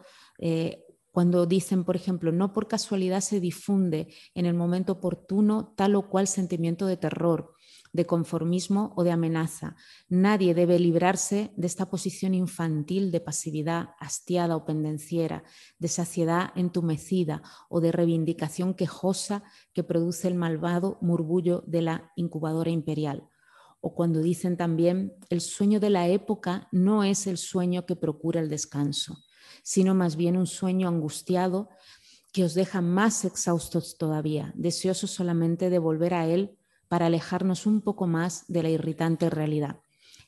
cuando 1.20 1.44
dicen, 1.44 1.85
por 1.85 1.96
ejemplo, 1.96 2.33
no 2.33 2.54
por 2.54 2.66
casualidad 2.66 3.20
se 3.20 3.40
difunde 3.40 4.09
en 4.35 4.46
el 4.46 4.54
momento 4.54 4.92
oportuno 4.92 5.74
tal 5.76 5.94
o 5.96 6.09
cual 6.09 6.26
sentimiento 6.26 6.87
de 6.87 6.96
terror, 6.96 7.52
de 7.92 8.06
conformismo 8.06 8.94
o 8.96 9.04
de 9.04 9.11
amenaza. 9.11 9.76
Nadie 10.09 10.54
debe 10.54 10.78
librarse 10.78 11.52
de 11.59 11.66
esta 11.66 11.90
posición 11.90 12.33
infantil 12.33 13.11
de 13.12 13.20
pasividad 13.20 13.90
hastiada 14.00 14.56
o 14.56 14.64
pendenciera, 14.64 15.44
de 15.78 15.88
saciedad 15.88 16.52
entumecida 16.56 17.42
o 17.68 17.83
de 17.83 17.92
reivindicación 17.92 18.72
quejosa 18.72 19.42
que 19.74 19.85
produce 19.85 20.26
el 20.26 20.37
malvado 20.37 20.96
murmullo 21.02 21.64
de 21.66 21.83
la 21.83 22.12
incubadora 22.16 22.70
imperial. 22.70 23.28
O 23.83 23.94
cuando 23.94 24.22
dicen 24.22 24.56
también, 24.56 25.12
el 25.28 25.42
sueño 25.42 25.80
de 25.80 25.90
la 25.90 26.09
época 26.09 26.66
no 26.72 27.04
es 27.04 27.26
el 27.26 27.37
sueño 27.37 27.85
que 27.85 27.94
procura 27.94 28.40
el 28.40 28.48
descanso 28.48 29.18
sino 29.62 29.94
más 29.94 30.16
bien 30.16 30.37
un 30.37 30.46
sueño 30.46 30.88
angustiado 30.88 31.68
que 32.33 32.44
os 32.44 32.55
deja 32.55 32.81
más 32.81 33.25
exhaustos 33.25 33.96
todavía, 33.99 34.53
deseosos 34.55 35.11
solamente 35.11 35.70
de 35.70 35.79
volver 35.79 36.14
a 36.14 36.27
él 36.27 36.57
para 36.88 37.07
alejarnos 37.07 37.66
un 37.66 37.81
poco 37.81 38.07
más 38.07 38.44
de 38.49 38.62
la 38.62 38.70
irritante 38.70 39.31
realidad. 39.31 39.81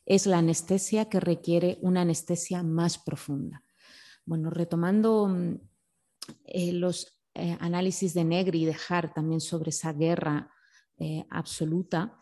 Es 0.05 0.27
la 0.27 0.39
anestesia 0.39 1.09
que 1.09 1.21
requiere 1.21 1.79
una 1.81 2.01
anestesia 2.01 2.63
más 2.63 2.99
profunda. 2.99 3.65
Bueno, 4.25 4.51
retomando 4.51 5.29
mm, 5.29 5.55
eh, 6.45 6.73
los 6.73 7.21
eh, 7.35 7.57
análisis 7.61 8.15
de 8.15 8.25
Negri 8.25 8.63
y 8.63 8.67
de 8.67 8.77
Hart 8.89 9.15
también 9.15 9.41
sobre 9.41 9.71
esa 9.71 9.93
guerra 9.93 10.51
eh, 10.99 11.25
absoluta, 11.31 12.19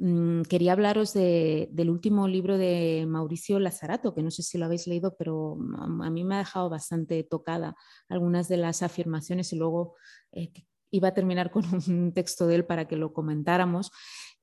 Mm, 0.00 0.42
quería 0.42 0.72
hablaros 0.72 1.12
del 1.12 1.90
último 1.90 2.28
libro 2.28 2.56
de 2.56 3.04
Mauricio 3.08 3.58
Lazarato, 3.58 4.14
que 4.14 4.22
no 4.22 4.30
sé 4.30 4.44
si 4.44 4.56
lo 4.56 4.66
habéis 4.66 4.86
leído, 4.86 5.16
pero 5.18 5.58
a 5.76 6.08
mí 6.08 6.22
me 6.22 6.36
ha 6.36 6.38
dejado 6.38 6.70
bastante 6.70 7.24
tocada 7.24 7.74
algunas 8.08 8.46
de 8.46 8.58
las 8.58 8.84
afirmaciones 8.84 9.52
y 9.52 9.56
luego 9.56 9.96
eh, 10.30 10.52
iba 10.92 11.08
a 11.08 11.14
terminar 11.14 11.50
con 11.50 11.64
un 11.88 12.12
texto 12.12 12.46
de 12.46 12.54
él 12.54 12.64
para 12.64 12.86
que 12.86 12.96
lo 12.96 13.12
comentáramos, 13.12 13.90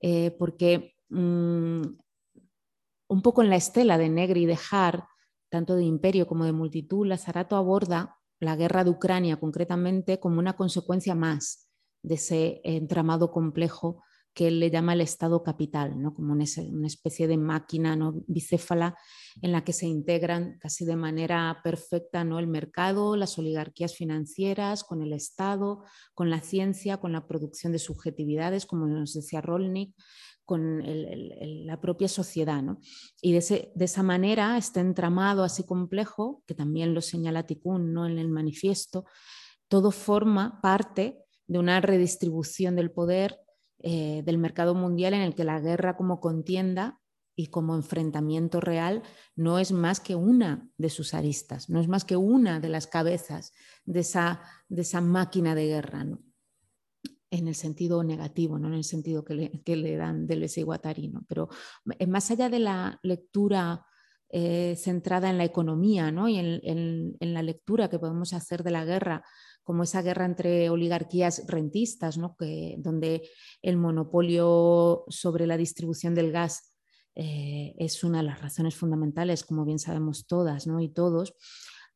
eh, 0.01 0.31
porque 0.37 0.95
mm, 1.07 1.83
un 3.07 3.21
poco 3.21 3.41
en 3.41 3.49
la 3.49 3.55
estela 3.55 3.97
de 3.97 4.09
Negri 4.09 4.43
y 4.43 4.47
de 4.47 4.59
Hart, 4.71 5.05
tanto 5.49 5.77
de 5.77 5.85
imperio 5.85 6.27
como 6.27 6.43
de 6.43 6.51
multitud, 6.51 7.07
Lazarato 7.07 7.55
aborda 7.55 8.17
la 8.41 8.57
guerra 8.57 8.83
de 8.83 8.89
Ucrania 8.89 9.39
concretamente 9.39 10.19
como 10.19 10.39
una 10.39 10.57
consecuencia 10.57 11.15
más 11.15 11.69
de 12.03 12.15
ese 12.15 12.59
entramado 12.65 13.31
complejo 13.31 14.03
que 14.35 14.49
él 14.49 14.59
le 14.59 14.69
llama 14.69 14.93
el 14.93 15.01
Estado 15.01 15.41
capital, 15.41 15.99
¿no? 15.99 16.13
como 16.13 16.33
una, 16.33 16.43
especie 16.43 17.25
de 17.25 17.37
máquina 17.37 17.95
¿no? 17.95 18.21
bicéfala 18.27 18.97
en 19.41 19.53
la 19.53 19.63
que 19.63 19.71
se 19.71 19.87
integran 19.87 20.59
casi 20.59 20.83
de 20.83 20.97
manera 20.97 21.61
perfecta 21.63 22.25
¿no? 22.25 22.37
el 22.37 22.47
mercado, 22.47 23.15
las 23.15 23.39
oligarquías 23.39 23.95
financieras, 23.95 24.83
con 24.83 25.01
el 25.01 25.13
Estado, 25.13 25.85
con 26.13 26.29
la 26.29 26.41
ciencia, 26.41 26.97
con 26.97 27.13
la 27.13 27.25
producción 27.25 27.71
de 27.71 27.79
subjetividades, 27.79 28.65
como 28.65 28.87
nos 28.87 29.13
decía 29.13 29.39
Rolnik, 29.39 29.95
con 30.43 30.83
la 31.65 31.79
propia 31.79 32.09
sociedad. 32.09 32.61
Y 33.21 33.31
de, 33.31 33.71
esa 33.79 34.03
manera, 34.03 34.57
este 34.57 34.81
entramado 34.81 35.45
así 35.45 35.63
complejo, 35.63 36.43
que 36.45 36.53
también 36.53 36.93
lo 36.93 37.01
señala 37.01 37.47
Tikkun 37.47 37.93
¿no? 37.93 38.05
en 38.05 38.19
el 38.19 38.27
manifiesto, 38.27 39.05
todo 39.69 39.91
forma 39.91 40.59
parte 40.61 41.19
de 41.47 41.57
una 41.57 41.79
redistribución 41.79 42.75
del 42.75 42.91
poder 42.91 43.39
eh, 43.87 44.23
del 44.25 44.39
mercado 44.39 44.73
mundial 44.73 45.13
en 45.13 45.21
el 45.21 45.35
que 45.35 45.43
la 45.43 45.59
guerra 45.59 45.95
como 45.95 46.19
contienda 46.19 46.99
y 47.35 47.47
como 47.47 47.75
enfrentamiento 47.75 48.59
real 48.59 49.03
no 49.35 49.59
es 49.59 49.71
más 49.71 49.99
que 49.99 50.15
una 50.15 50.67
de 50.79 50.89
sus 50.89 51.13
aristas, 51.13 51.69
no 51.69 51.79
es 51.79 51.87
más 51.87 52.03
que 52.03 52.15
una 52.15 52.59
de 52.59 52.69
las 52.69 52.87
cabezas 52.87 53.53
de 53.83 53.99
esa, 53.99 54.41
de 54.69 54.81
esa 54.81 55.01
máquina 55.01 55.53
de 55.53 55.67
guerra, 55.67 56.03
en 57.29 57.47
el 57.47 57.53
sentido 57.53 58.03
negativo, 58.03 58.57
no 58.57 58.69
en 58.69 58.73
el 58.73 58.83
sentido 58.85 59.23
que 59.23 59.51
le, 59.75 59.95
dan 59.97 60.25
del 60.25 60.49
Iguatari. 60.55 61.13
Pero 61.27 61.49
eh, 61.99 62.07
más 62.07 62.31
allá 62.31 62.49
de 62.49 62.59
la 62.59 62.99
lectura 63.03 63.85
eh, 64.29 64.75
centrada 64.77 65.29
en 65.29 65.37
la 65.37 65.45
economía 65.45 66.11
y 66.27 66.37
en, 66.39 67.15
la 67.19 67.43
lectura 67.43 67.87
que 67.87 67.99
podemos 67.99 68.33
hacer 68.33 68.63
de 68.63 68.71
la 68.71 68.83
guerra 68.83 69.23
como 69.65 69.83
esa 69.83 70.03
guerra 70.03 70.25
entre 70.25 70.69
oligarquías 70.69 71.43
rentistas, 71.47 72.17
que, 72.39 72.75
donde 72.77 73.27
el 73.61 73.77
monopolio 73.77 75.05
sobre 75.09 75.47
la 75.47 75.57
distribución 75.57 76.13
del 76.13 76.31
gas 76.31 76.75
eh, 77.15 77.73
es 77.79 78.03
una 78.03 78.19
de 78.19 78.25
las 78.25 78.41
razones 78.41 78.75
fundamentales, 78.75 79.43
como 79.43 79.65
bien 79.65 79.79
sabemos 79.79 80.27
todas 80.27 80.67
¿no? 80.67 80.79
y 80.79 80.89
todos. 80.89 81.33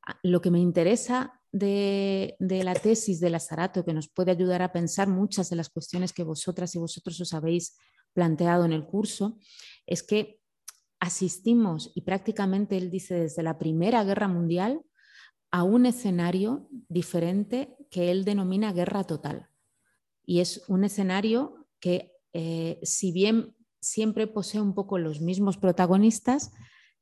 Ah, 0.05 0.17
lo 0.23 0.41
que 0.41 0.49
me 0.49 0.59
interesa 0.59 1.39
de, 1.51 2.35
la 2.39 2.73
tesis 2.73 3.19
de 3.19 3.29
Lazarato, 3.29 3.85
que 3.85 3.93
nos 3.93 4.09
puede 4.09 4.31
ayudar 4.31 4.63
a 4.63 4.71
pensar 4.71 5.07
muchas 5.07 5.51
de 5.51 5.55
las 5.55 5.69
cuestiones 5.69 6.11
que 6.11 6.23
vosotras 6.23 6.73
y 6.73 6.79
vosotros 6.79 7.21
os 7.21 7.33
habéis 7.33 7.77
planteado 8.13 8.65
en 8.65 8.73
el 8.73 8.85
curso, 8.85 9.37
es 9.85 10.01
que 10.01 10.39
asistimos, 10.99 11.91
y 11.93 12.01
prácticamente 12.01 12.77
él 12.77 12.89
dice 12.89 13.13
desde 13.13 13.43
la 13.43 13.59
Primera 13.59 14.03
Guerra 14.03 14.27
Mundial, 14.27 14.81
a 15.51 15.63
un 15.63 15.85
escenario 15.85 16.67
diferente 16.89 17.75
que 17.89 18.11
él 18.11 18.23
denomina 18.23 18.73
guerra 18.73 19.03
total. 19.03 19.49
Y 20.25 20.41
es 20.41 20.63
un 20.67 20.83
escenario 20.83 21.67
que, 21.79 22.13
eh, 22.33 22.79
si 22.83 23.11
bien 23.11 23.55
siempre 23.81 24.27
posee 24.27 24.61
un 24.61 24.75
poco 24.75 24.99
los 24.99 25.21
mismos 25.21 25.57
protagonistas, 25.57 26.51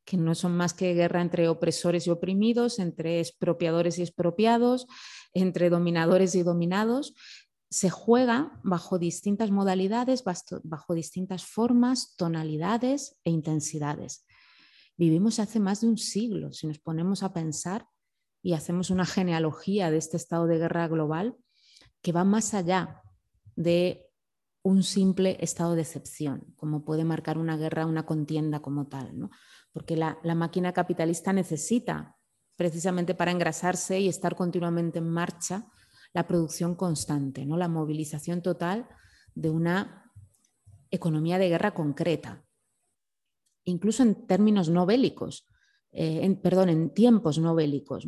que 0.06 0.16
no 0.16 0.36
son 0.36 0.56
más 0.56 0.74
que 0.74 0.94
guerra 0.94 1.22
entre 1.22 1.50
opresores 1.50 2.08
y 2.08 2.10
oprimidos, 2.12 2.80
entre 2.80 3.20
expropiadores 3.20 4.00
y 4.00 4.04
expropiados, 4.04 4.88
entre 5.34 5.70
dominadores 5.70 6.34
y 6.36 6.44
dominados, 6.44 7.14
se 7.70 7.90
juega 7.90 8.62
bajo 8.64 8.98
distintas 8.98 9.52
modalidades, 9.52 10.24
bajo 10.64 10.94
distintas 10.94 11.44
formas, 11.44 12.16
tonalidades 12.16 13.18
e 13.26 13.32
intensidades. 13.32 14.26
Vivimos 14.96 15.40
hace 15.40 15.60
más 15.60 15.82
de 15.82 15.88
un 15.88 15.98
siglo, 15.98 16.54
si 16.54 16.68
nos 16.68 16.80
ponemos 16.80 17.24
a 17.24 17.34
pensar 17.34 17.86
y 18.42 18.54
hacemos 18.54 18.90
una 18.90 19.06
genealogía 19.06 19.92
de 19.92 19.98
este 19.98 20.18
estado 20.18 20.48
de 20.48 20.58
guerra 20.58 20.88
global 20.88 21.36
que 22.02 22.12
va 22.12 22.24
más 22.24 22.54
allá 22.54 23.02
de 23.56 24.08
un 24.62 24.84
simple 24.84 25.38
estado 25.40 25.76
de 25.76 25.82
excepción, 25.82 26.54
como 26.58 26.84
puede 26.84 27.06
marcar 27.06 27.38
una 27.38 27.58
guerra, 27.58 27.86
una 27.86 28.06
contienda 28.06 28.60
como 28.60 28.88
tal, 28.88 29.18
¿no? 29.18 29.30
porque 29.72 29.96
la, 29.96 30.18
máquina 30.36 30.74
capitalista 30.74 31.32
necesita, 31.32 32.18
precisamente 32.56 33.14
para 33.14 33.32
engrasarse 33.32 34.00
y 34.00 34.08
estar 34.08 34.36
continuamente 34.36 35.00
en 35.00 35.10
marcha, 35.10 35.68
la 36.14 36.28
producción 36.28 36.76
constante, 36.76 37.46
¿no? 37.46 37.58
la 37.58 37.68
movilización 37.68 38.42
total 38.42 38.90
de 39.36 39.50
una 39.50 40.12
economía 40.90 41.38
de 41.38 41.50
guerra 41.50 41.74
concreta, 41.74 42.44
incluso 43.66 44.04
en 44.04 44.26
términos 44.26 44.70
no 44.70 44.86
bélicos. 44.86 45.46
Eh, 46.00 46.20
en, 46.24 46.36
perdón, 46.36 46.70
en 46.70 46.94
tiempos 46.94 47.40
no 47.40 47.56
bélicos, 47.56 48.08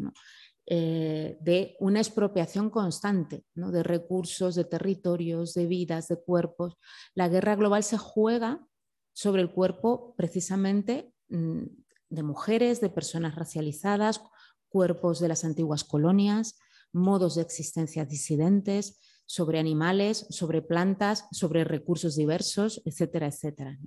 eh, 0.67 1.39
de 1.41 1.75
una 1.79 1.99
expropiación 1.99 2.69
constante 2.69 3.45
de 3.55 3.81
recursos, 3.81 4.53
de 4.53 4.65
territorios, 4.65 5.55
de 5.55 5.65
vidas, 5.65 6.07
de 6.07 6.21
cuerpos. 6.21 6.77
La 7.15 7.29
guerra 7.29 7.55
global 7.55 7.83
se 7.83 7.97
juega 7.97 8.63
sobre 9.11 9.41
el 9.41 9.51
cuerpo 9.51 10.13
precisamente 10.15 11.11
mm, 11.29 11.63
de 12.11 12.23
mujeres, 12.23 12.79
de 12.79 12.91
personas 12.91 13.33
racializadas, 13.33 14.21
cuerpos 14.69 15.19
de 15.19 15.29
las 15.29 15.43
antiguas 15.43 15.83
colonias, 15.83 16.59
modos 16.93 17.33
de 17.33 17.41
existencia 17.41 18.05
disidentes, 18.05 18.99
sobre 19.29 19.59
animales, 19.59 20.25
sobre 20.31 20.63
plantas, 20.63 21.27
sobre 21.31 21.63
recursos 21.63 22.15
diversos, 22.15 22.81
etcétera, 22.83 23.27
etcétera. 23.27 23.77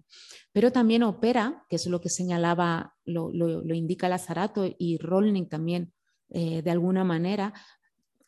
Pero 0.53 0.71
también 0.71 1.03
opera, 1.03 1.67
que 1.69 1.75
es 1.75 1.87
lo 1.89 2.01
que 2.01 2.11
señalaba, 2.11 2.95
lo, 3.05 3.33
indica 3.75 4.09
Lazarato 4.09 4.65
y 4.79 4.99
Rolnik 4.99 5.51
también 5.51 5.93
eh, 6.31 6.63
de 6.63 6.71
alguna 6.71 7.03
manera, 7.03 7.53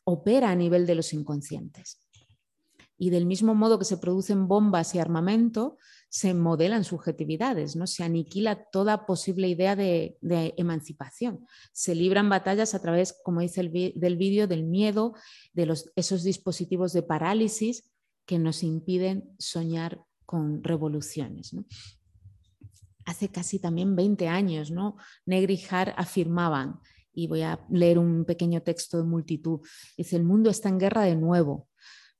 opera 0.03 0.51
a 0.51 0.57
nivel 0.57 0.87
de 0.87 0.97
los 0.97 1.13
inconscientes. 1.13 2.01
Y 2.99 3.11
del 3.11 3.27
mismo 3.27 3.55
modo 3.55 3.79
que 3.79 3.85
se 3.85 3.99
producen 3.99 4.49
bombas 4.49 4.97
y 4.97 4.99
armamento, 4.99 5.79
se 6.15 6.33
modelan 6.33 6.85
subjetividades, 6.85 7.75
¿no? 7.75 7.89
se 7.89 8.05
aniquila 8.05 8.67
toda 8.71 9.05
posible 9.05 9.49
idea 9.49 9.75
de, 9.75 10.17
emancipación. 10.57 11.45
Se 11.73 11.97
libran 11.97 12.29
batallas 12.29 12.73
a 12.77 12.81
través, 12.81 13.19
como 13.25 13.41
dice 13.41 13.63
el 13.63 13.73
del 13.73 14.17
vídeo, 14.17 14.47
del 14.47 14.63
miedo, 14.63 15.15
de 15.55 15.67
los, 15.67 15.91
esos 15.97 16.23
dispositivos 16.23 16.93
de 16.93 17.03
parálisis 17.03 17.91
que 18.27 18.39
nos 18.39 18.63
impiden 18.63 19.35
soñar 19.41 20.05
con 20.25 20.63
revoluciones. 20.63 21.51
Hace 23.07 23.29
casi 23.31 23.59
también 23.59 23.97
20 23.97 24.29
años, 24.29 24.71
¿no? 24.71 24.97
Negri 25.27 25.55
y 25.55 25.65
Hart 25.69 25.95
afirmaban, 25.97 26.79
y 27.13 27.27
voy 27.27 27.43
a 27.43 27.59
leer 27.69 27.99
un 27.99 28.25
pequeño 28.25 28.63
texto 28.63 28.99
de 28.99 29.03
multitud, 29.03 29.67
dice, 29.97 30.15
el 30.15 30.23
mundo 30.23 30.49
está 30.49 30.69
en 30.69 30.79
guerra 30.79 31.03
de 31.03 31.17
nuevo, 31.17 31.67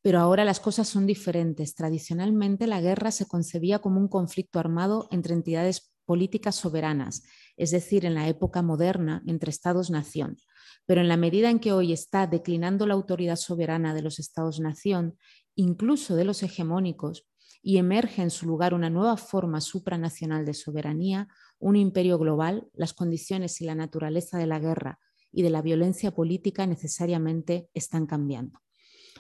pero 0.05 0.19
ahora 0.19 0.45
las 0.45 0.61
cosas 0.61 0.87
son 0.87 1.07
diferentes. 1.07 1.75
Tradicionalmente 1.75 2.67
la 2.67 2.83
guerra 2.83 3.11
se 3.11 3.25
concebía 3.25 3.79
como 3.79 3.99
un 3.99 4.09
conflicto 4.09 4.59
armado 4.59 5.09
entre 5.11 5.33
entidades 5.33 5.95
políticas 6.05 6.57
soberanas, 6.57 7.23
es 7.57 7.71
decir, 7.71 8.05
en 8.05 8.13
la 8.13 8.29
época 8.29 8.61
moderna 8.61 9.23
entre 9.27 9.49
Estados-nación. 9.49 10.37
Pero 10.85 11.01
en 11.01 11.09
la 11.09 11.17
medida 11.17 11.49
en 11.49 11.59
que 11.59 11.73
hoy 11.73 11.95
está 11.95 12.27
declinando 12.27 12.87
la 12.87 12.93
autoridad 12.93 13.37
soberana 13.37 13.95
de 13.95 14.03
los 14.03 14.19
Estados-nación, 14.19 15.17
incluso 15.55 16.17
de 16.17 16.27
los 16.27 16.43
hegemónicos, 16.43 17.27
y 17.63 17.79
emerge 17.79 18.21
en 18.21 18.31
su 18.31 18.45
lugar 18.45 18.75
una 18.75 18.91
nueva 18.91 19.17
forma 19.17 19.63
supranacional 19.63 20.45
de 20.45 20.53
soberanía, 20.53 21.29
un 21.59 21.77
imperio 21.77 22.19
global, 22.19 22.69
las 22.75 22.93
condiciones 22.93 23.59
y 23.63 23.65
la 23.65 23.75
naturaleza 23.75 24.37
de 24.37 24.49
la 24.49 24.59
guerra 24.59 24.99
y 25.33 25.41
de 25.41 25.49
la 25.49 25.63
violencia 25.63 26.11
política 26.11 26.67
necesariamente 26.67 27.71
están 27.73 28.05
cambiando. 28.05 28.64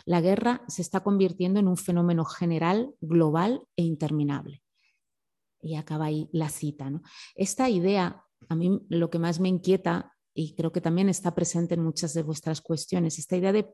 La 0.06 0.20
guerra 0.20 0.62
se 0.68 0.82
está 0.82 1.02
convirtiendo 1.02 1.60
en 1.60 1.68
un 1.68 1.76
fenómeno 1.76 2.24
general, 2.24 2.94
global 3.00 3.66
e 3.76 3.82
interminable. 3.82 4.62
Y 5.60 5.76
acaba 5.76 6.06
ahí 6.06 6.28
la 6.32 6.50
cita. 6.50 6.90
Esta 7.34 7.70
idea, 7.70 8.22
a 8.48 8.54
mí 8.54 8.80
lo 8.88 9.08
que 9.08 9.18
más 9.18 9.40
me 9.40 9.48
inquieta, 9.48 10.12
y 10.34 10.54
creo 10.54 10.72
que 10.72 10.80
también 10.80 11.08
está 11.08 11.34
presente 11.34 11.74
en 11.74 11.82
muchas 11.82 12.12
de 12.12 12.22
vuestras 12.22 12.60
cuestiones, 12.60 13.18
esta 13.18 13.36
idea 13.36 13.52
de 13.52 13.64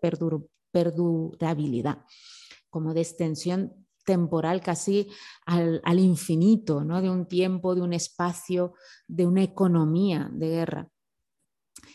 perdurabilidad, 0.73 2.05
como 2.69 2.95
de 2.95 3.01
extensión 3.01 3.87
temporal 4.05 4.61
casi 4.61 5.09
al, 5.47 5.81
al 5.85 5.99
infinito, 5.99 6.85
¿no? 6.85 7.03
de 7.03 7.11
un 7.11 7.27
tiempo, 7.27 7.75
de 7.75 7.83
un 7.83 7.93
espacio, 7.93 8.75
de 9.09 9.27
una 9.27 9.43
economía 9.43 10.31
de 10.33 10.49
guerra. 10.49 10.89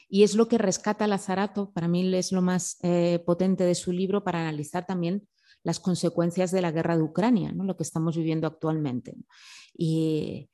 Y 0.07 0.23
es 0.23 0.35
lo 0.35 0.47
que 0.47 0.57
rescata 0.57 1.07
Lazarato, 1.07 1.71
para 1.71 1.87
mí 1.87 2.13
es 2.15 2.31
lo 2.31 2.41
más 2.41 2.77
eh, 2.83 3.23
potente 3.25 3.63
de 3.63 3.75
su 3.75 3.91
libro 3.91 4.23
para 4.23 4.39
analizar 4.41 4.85
también 4.85 5.27
las 5.63 5.79
consecuencias 5.79 6.51
de 6.51 6.61
la 6.61 6.71
guerra 6.71 6.95
de 6.95 7.03
Ucrania, 7.03 7.51
¿no? 7.51 7.63
lo 7.63 7.75
que 7.75 7.83
estamos 7.83 8.15
viviendo 8.15 8.47
actualmente. 8.47 9.15
Y, 9.75 10.49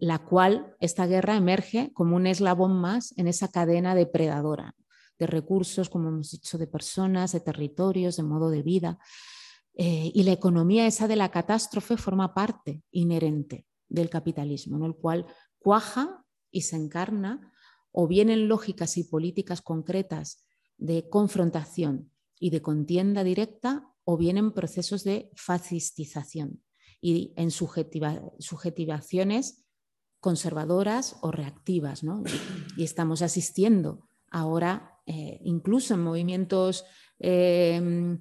la 0.00 0.24
cual 0.24 0.74
esta 0.80 1.06
guerra 1.06 1.36
emerge 1.36 1.92
como 1.92 2.16
un 2.16 2.26
eslabón 2.26 2.80
más 2.80 3.16
en 3.18 3.28
esa 3.28 3.48
cadena 3.48 3.94
depredadora 3.94 4.74
de 5.18 5.26
recursos, 5.26 5.90
como 5.90 6.08
hemos 6.08 6.30
dicho, 6.32 6.56
de 6.58 6.66
personas, 6.66 7.32
de 7.32 7.40
territorios, 7.40 8.16
de 8.16 8.22
modo 8.22 8.50
de 8.50 8.62
vida. 8.62 8.98
Eh, 9.74 10.10
y 10.14 10.22
la 10.22 10.32
economía 10.32 10.86
esa 10.86 11.06
de 11.06 11.16
la 11.16 11.30
catástrofe 11.30 11.96
forma 11.96 12.34
parte 12.34 12.82
inherente 12.90 13.66
del 13.88 14.08
capitalismo, 14.08 14.78
¿no? 14.78 14.86
el 14.86 14.96
cual 14.96 15.26
cuaja 15.58 16.24
y 16.50 16.62
se 16.62 16.76
encarna 16.76 17.52
o 17.92 18.06
bien 18.06 18.30
en 18.30 18.48
lógicas 18.48 18.96
y 18.96 19.04
políticas 19.04 19.62
concretas 19.62 20.44
de 20.76 21.08
confrontación 21.08 22.10
y 22.38 22.50
de 22.50 22.62
contienda 22.62 23.24
directa, 23.24 23.92
o 24.04 24.16
bien 24.16 24.38
en 24.38 24.52
procesos 24.52 25.04
de 25.04 25.30
fascistización 25.34 26.62
y 27.00 27.32
en 27.36 27.50
subjetivaciones 27.50 29.64
conservadoras 30.20 31.16
o 31.20 31.30
reactivas. 31.30 32.02
Y 32.76 32.84
estamos 32.84 33.22
asistiendo 33.22 34.08
ahora, 34.30 34.98
eh, 35.06 35.40
incluso 35.42 35.94
en 35.94 36.02
movimientos 36.02 36.84
eh, 37.18 38.18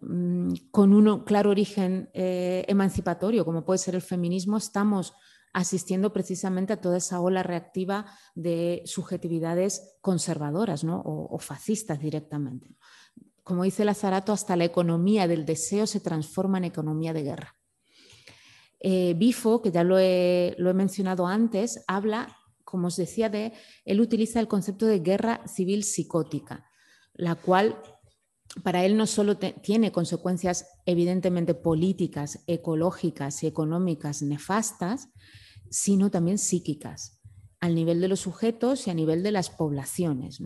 mm, 0.00 0.54
con 0.70 0.92
un 0.92 1.24
claro 1.24 1.50
origen 1.50 2.10
eh, 2.12 2.64
emancipatorio, 2.68 3.44
como 3.44 3.64
puede 3.64 3.78
ser 3.78 3.94
el 3.94 4.02
feminismo, 4.02 4.56
estamos 4.56 5.14
asistiendo 5.56 6.12
precisamente 6.12 6.74
a 6.74 6.80
toda 6.82 6.98
esa 6.98 7.18
ola 7.18 7.42
reactiva 7.42 8.04
de 8.34 8.82
subjetividades 8.84 9.96
conservadoras 10.02 10.84
o, 10.86 11.38
fascistas 11.40 11.98
directamente. 11.98 12.76
Como 13.42 13.64
dice 13.64 13.86
Lazarato, 13.86 14.34
hasta 14.34 14.54
la 14.54 14.66
economía 14.66 15.26
del 15.26 15.46
deseo 15.46 15.86
se 15.86 16.00
transforma 16.00 16.58
en 16.58 16.64
economía 16.64 17.14
de 17.14 17.22
guerra. 17.22 17.56
Eh, 18.80 19.14
Bifo, 19.16 19.62
que 19.62 19.70
ya 19.70 19.82
lo 19.82 19.98
he, 19.98 20.54
mencionado 20.74 21.26
antes, 21.26 21.82
habla, 21.86 22.36
como 22.62 22.88
os 22.88 22.96
decía, 22.96 23.30
de, 23.30 23.54
él 23.86 24.02
utiliza 24.02 24.40
el 24.40 24.48
concepto 24.48 24.84
de 24.84 24.98
guerra 24.98 25.40
civil 25.48 25.84
psicótica, 25.84 26.66
la 27.14 27.34
cual 27.34 27.80
para 28.62 28.84
él 28.84 28.98
no 28.98 29.06
solo 29.06 29.38
tiene 29.38 29.90
consecuencias 29.90 30.66
evidentemente 30.84 31.54
políticas, 31.54 32.44
ecológicas 32.46 33.42
y 33.42 33.46
económicas 33.46 34.20
nefastas, 34.20 35.08
sino 35.70 36.10
también 36.10 36.38
psíquicas, 36.38 37.20
al 37.60 37.74
nivel 37.74 38.00
de 38.00 38.08
los 38.08 38.20
sujetos 38.20 38.86
y 38.86 38.90
a 38.90 38.94
nivel 38.94 39.22
de 39.22 39.32
las 39.32 39.50
poblaciones. 39.50 40.40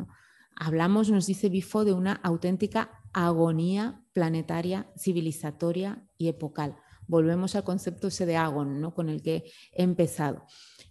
Hablamos, 0.57 1.11
nos 1.11 1.27
dice 1.27 1.49
Bifo, 1.49 1.85
de 1.85 1.93
una 1.93 2.13
auténtica 2.13 3.01
agonía 3.13 4.05
planetaria, 4.13 4.91
civilizatoria 4.97 6.07
y 6.19 6.29
epocal. 6.29 6.77
Volvemos 7.07 7.57
al 7.57 7.65
concepto 7.65 8.09
ese 8.09 8.27
de 8.27 8.37
agon, 8.37 8.81
¿no? 8.81 8.95
con 8.95 9.09
el 9.09 9.23
que 9.23 9.51
he 9.73 9.83
empezado. 9.83 10.45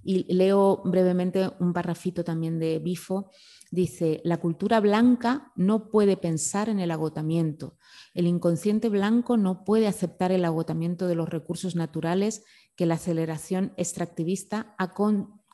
Y 0.04 0.34
leo 0.34 0.82
brevemente 0.84 1.52
un 1.60 1.72
parrafito 1.72 2.24
también 2.24 2.60
de 2.60 2.80
Bifo. 2.80 3.32
Dice, 3.72 4.22
la 4.24 4.38
cultura 4.38 4.80
blanca 4.80 5.52
no 5.56 5.90
puede 5.90 6.18
pensar 6.18 6.68
en 6.68 6.80
el 6.80 6.92
agotamiento. 6.92 7.78
El 8.14 8.28
inconsciente 8.28 8.90
blanco 8.90 9.38
no 9.38 9.64
puede 9.64 9.88
aceptar 9.88 10.32
el 10.32 10.46
agotamiento 10.46 11.08
de 11.08 11.16
los 11.16 11.30
recursos 11.30 11.76
naturales 11.76 12.44
que 12.80 12.86
la 12.86 12.96
aceleración 12.96 13.74
extractivista 13.76 14.74
ha 14.78 14.94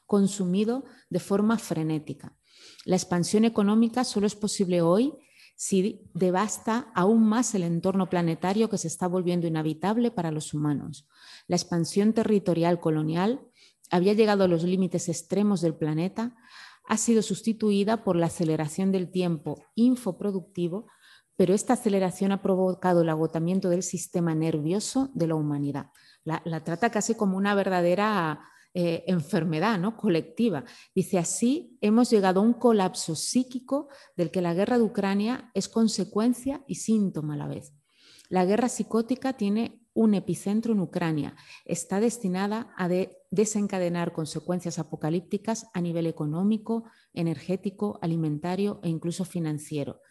consumido 0.05 0.83
de 1.09 1.19
forma 1.19 1.57
frenética. 1.57 2.37
La 2.85 2.97
expansión 2.97 3.45
económica 3.45 4.03
solo 4.03 4.27
es 4.27 4.35
posible 4.35 4.83
hoy 4.83 5.11
si 5.55 6.07
devasta 6.13 6.91
aún 6.93 7.27
más 7.27 7.55
el 7.55 7.63
entorno 7.63 8.11
planetario 8.11 8.69
que 8.69 8.77
se 8.77 8.87
está 8.87 9.07
volviendo 9.07 9.47
inhabitable 9.47 10.11
para 10.11 10.29
los 10.29 10.53
humanos. 10.53 11.07
La 11.47 11.55
expansión 11.55 12.13
territorial 12.13 12.79
colonial 12.79 13.41
había 13.89 14.13
llegado 14.13 14.43
a 14.43 14.47
los 14.47 14.63
límites 14.63 15.09
extremos 15.09 15.61
del 15.61 15.73
planeta, 15.73 16.35
ha 16.87 16.97
sido 16.97 17.23
sustituida 17.23 18.03
por 18.03 18.17
la 18.17 18.27
aceleración 18.27 18.91
del 18.91 19.09
tiempo 19.09 19.65
infoproductivo, 19.73 20.85
pero 21.35 21.55
esta 21.55 21.73
aceleración 21.73 22.31
ha 22.31 22.43
provocado 22.43 23.01
el 23.01 23.09
agotamiento 23.09 23.69
del 23.69 23.81
sistema 23.81 24.35
nervioso 24.35 25.09
de 25.15 25.25
la 25.25 25.33
humanidad 25.33 25.87
la, 26.25 26.63
trata 26.63 26.89
casi 26.89 27.15
como 27.15 27.37
una 27.37 27.55
verdadera 27.55 28.41
eh, 28.73 29.03
enfermedad 29.07 29.79
¿no? 29.79 29.95
colectiva. 29.95 30.65
Dice, 30.93 31.17
así 31.17 31.77
hemos 31.81 32.09
llegado 32.09 32.41
a 32.41 32.43
un 32.43 32.53
colapso 32.53 33.15
psíquico 33.15 33.87
del 34.17 34.31
que 34.31 34.41
la 34.41 34.53
guerra 34.53 34.77
de 34.77 34.83
Ucrania 34.83 35.51
es 35.53 35.69
consecuencia 35.69 36.63
y 36.67 36.75
síntoma 36.75 37.35
a 37.35 37.37
la 37.37 37.47
vez. 37.47 37.73
La 38.27 38.43
guerra 38.43 38.69
psicótica 38.69 39.33
tiene 39.33 39.81
un 39.93 40.13
epicentro 40.13 40.73
en 40.73 40.81
Ucrania. 40.81 41.35
Está 41.63 41.99
destinada 41.99 42.73
a 42.75 42.89
desencadenar 43.29 44.11
consecuencias 44.11 44.77
apocalípticas 44.79 45.67
a 45.73 45.79
nivel 45.79 46.07
económico, 46.07 46.83
energético, 47.13 47.99
alimentario 48.01 48.81
e 48.83 48.89
incluso 48.89 49.23
financiero 49.23 50.01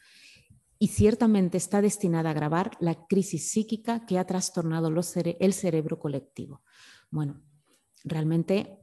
y 0.85 0.88
ciertamente 0.88 1.57
está 1.57 1.81
destinada 1.81 2.29
a 2.29 2.33
agravar 2.33 2.73
la 2.79 3.07
crisis 3.07 3.51
psíquica 3.51 4.05
que 4.05 4.18
ha 4.18 4.27
trastornado 4.27 4.92
el 5.40 5.53
cerebro 5.55 5.99
colectivo. 5.99 6.61
Bueno, 7.11 7.40
realmente 8.05 8.81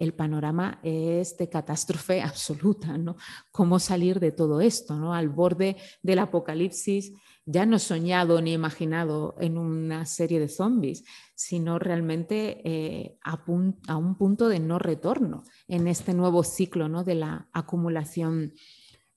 el 0.00 0.14
panorama 0.14 0.80
es 0.82 1.36
de 1.36 1.50
catástrofe 1.50 2.22
absoluta, 2.22 2.96
¿no? 2.96 3.16
¿Cómo 3.52 3.78
salir 3.78 4.20
de 4.20 4.32
todo 4.32 4.62
esto, 4.62 4.96
¿no? 4.96 5.12
Al 5.12 5.28
borde 5.28 5.76
del 6.02 6.18
apocalipsis, 6.18 7.12
ya 7.44 7.66
no 7.66 7.78
soñado 7.78 8.40
ni 8.40 8.54
imaginado 8.54 9.36
en 9.38 9.58
una 9.58 10.06
serie 10.06 10.40
de 10.40 10.48
zombies, 10.48 11.04
sino 11.34 11.78
realmente 11.78 12.62
eh, 12.64 13.18
a, 13.22 13.44
a, 13.88 13.96
un 13.98 14.16
punto 14.16 14.48
de 14.48 14.60
no 14.60 14.78
retorno 14.78 15.44
en 15.68 15.88
este 15.88 16.14
nuevo 16.14 16.42
ciclo 16.42 16.88
¿no? 16.88 17.04
de 17.04 17.16
la 17.16 17.50
acumulación 17.52 18.54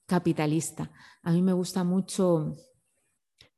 capitalista. 0.10 0.92
A 1.22 1.32
mí 1.32 1.42
me 1.42 1.54
gusta 1.54 1.84
mucho 1.84 2.56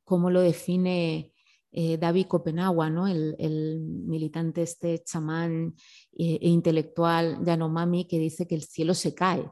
cómo 0.03 0.29
lo 0.29 0.41
define 0.41 1.33
eh, 1.71 1.97
David 1.97 2.27
Copenagua, 2.27 2.89
¿no? 2.89 3.07
el, 3.07 3.79
militante 3.81 4.61
este 4.63 5.01
chamán 5.05 5.73
e, 6.11 6.35
e 6.35 6.49
intelectual 6.49 7.39
Yanomami 7.45 8.05
que 8.09 8.19
dice 8.19 8.45
que 8.45 8.55
el 8.55 8.63
cielo 8.63 8.93
se 8.93 9.15
cae 9.15 9.49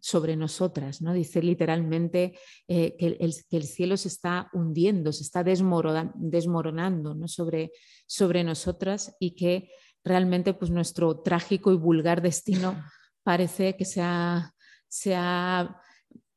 sobre 0.00 0.34
nosotras, 0.34 1.00
¿no? 1.00 1.12
Dice 1.12 1.40
literalmente 1.40 2.36
eh, 2.66 2.96
que, 2.98 3.16
el, 3.20 3.62
cielo 3.62 3.96
se 3.96 4.08
está 4.08 4.50
hundiendo, 4.52 5.12
se 5.12 5.22
está 5.22 5.44
desmoronando, 5.44 7.28
sobre, 7.28 7.70
sobre 8.04 8.42
nosotras 8.42 9.14
y 9.20 9.36
que 9.36 9.70
realmente 10.02 10.54
pues, 10.54 10.72
nuestro 10.72 11.20
trágico 11.20 11.72
y 11.72 11.76
vulgar 11.76 12.20
destino 12.20 12.82
parece 13.22 13.76
que 13.76 13.84
se 13.84 14.00
ha, 14.02 14.52
se 14.88 15.14
ha 15.14 15.80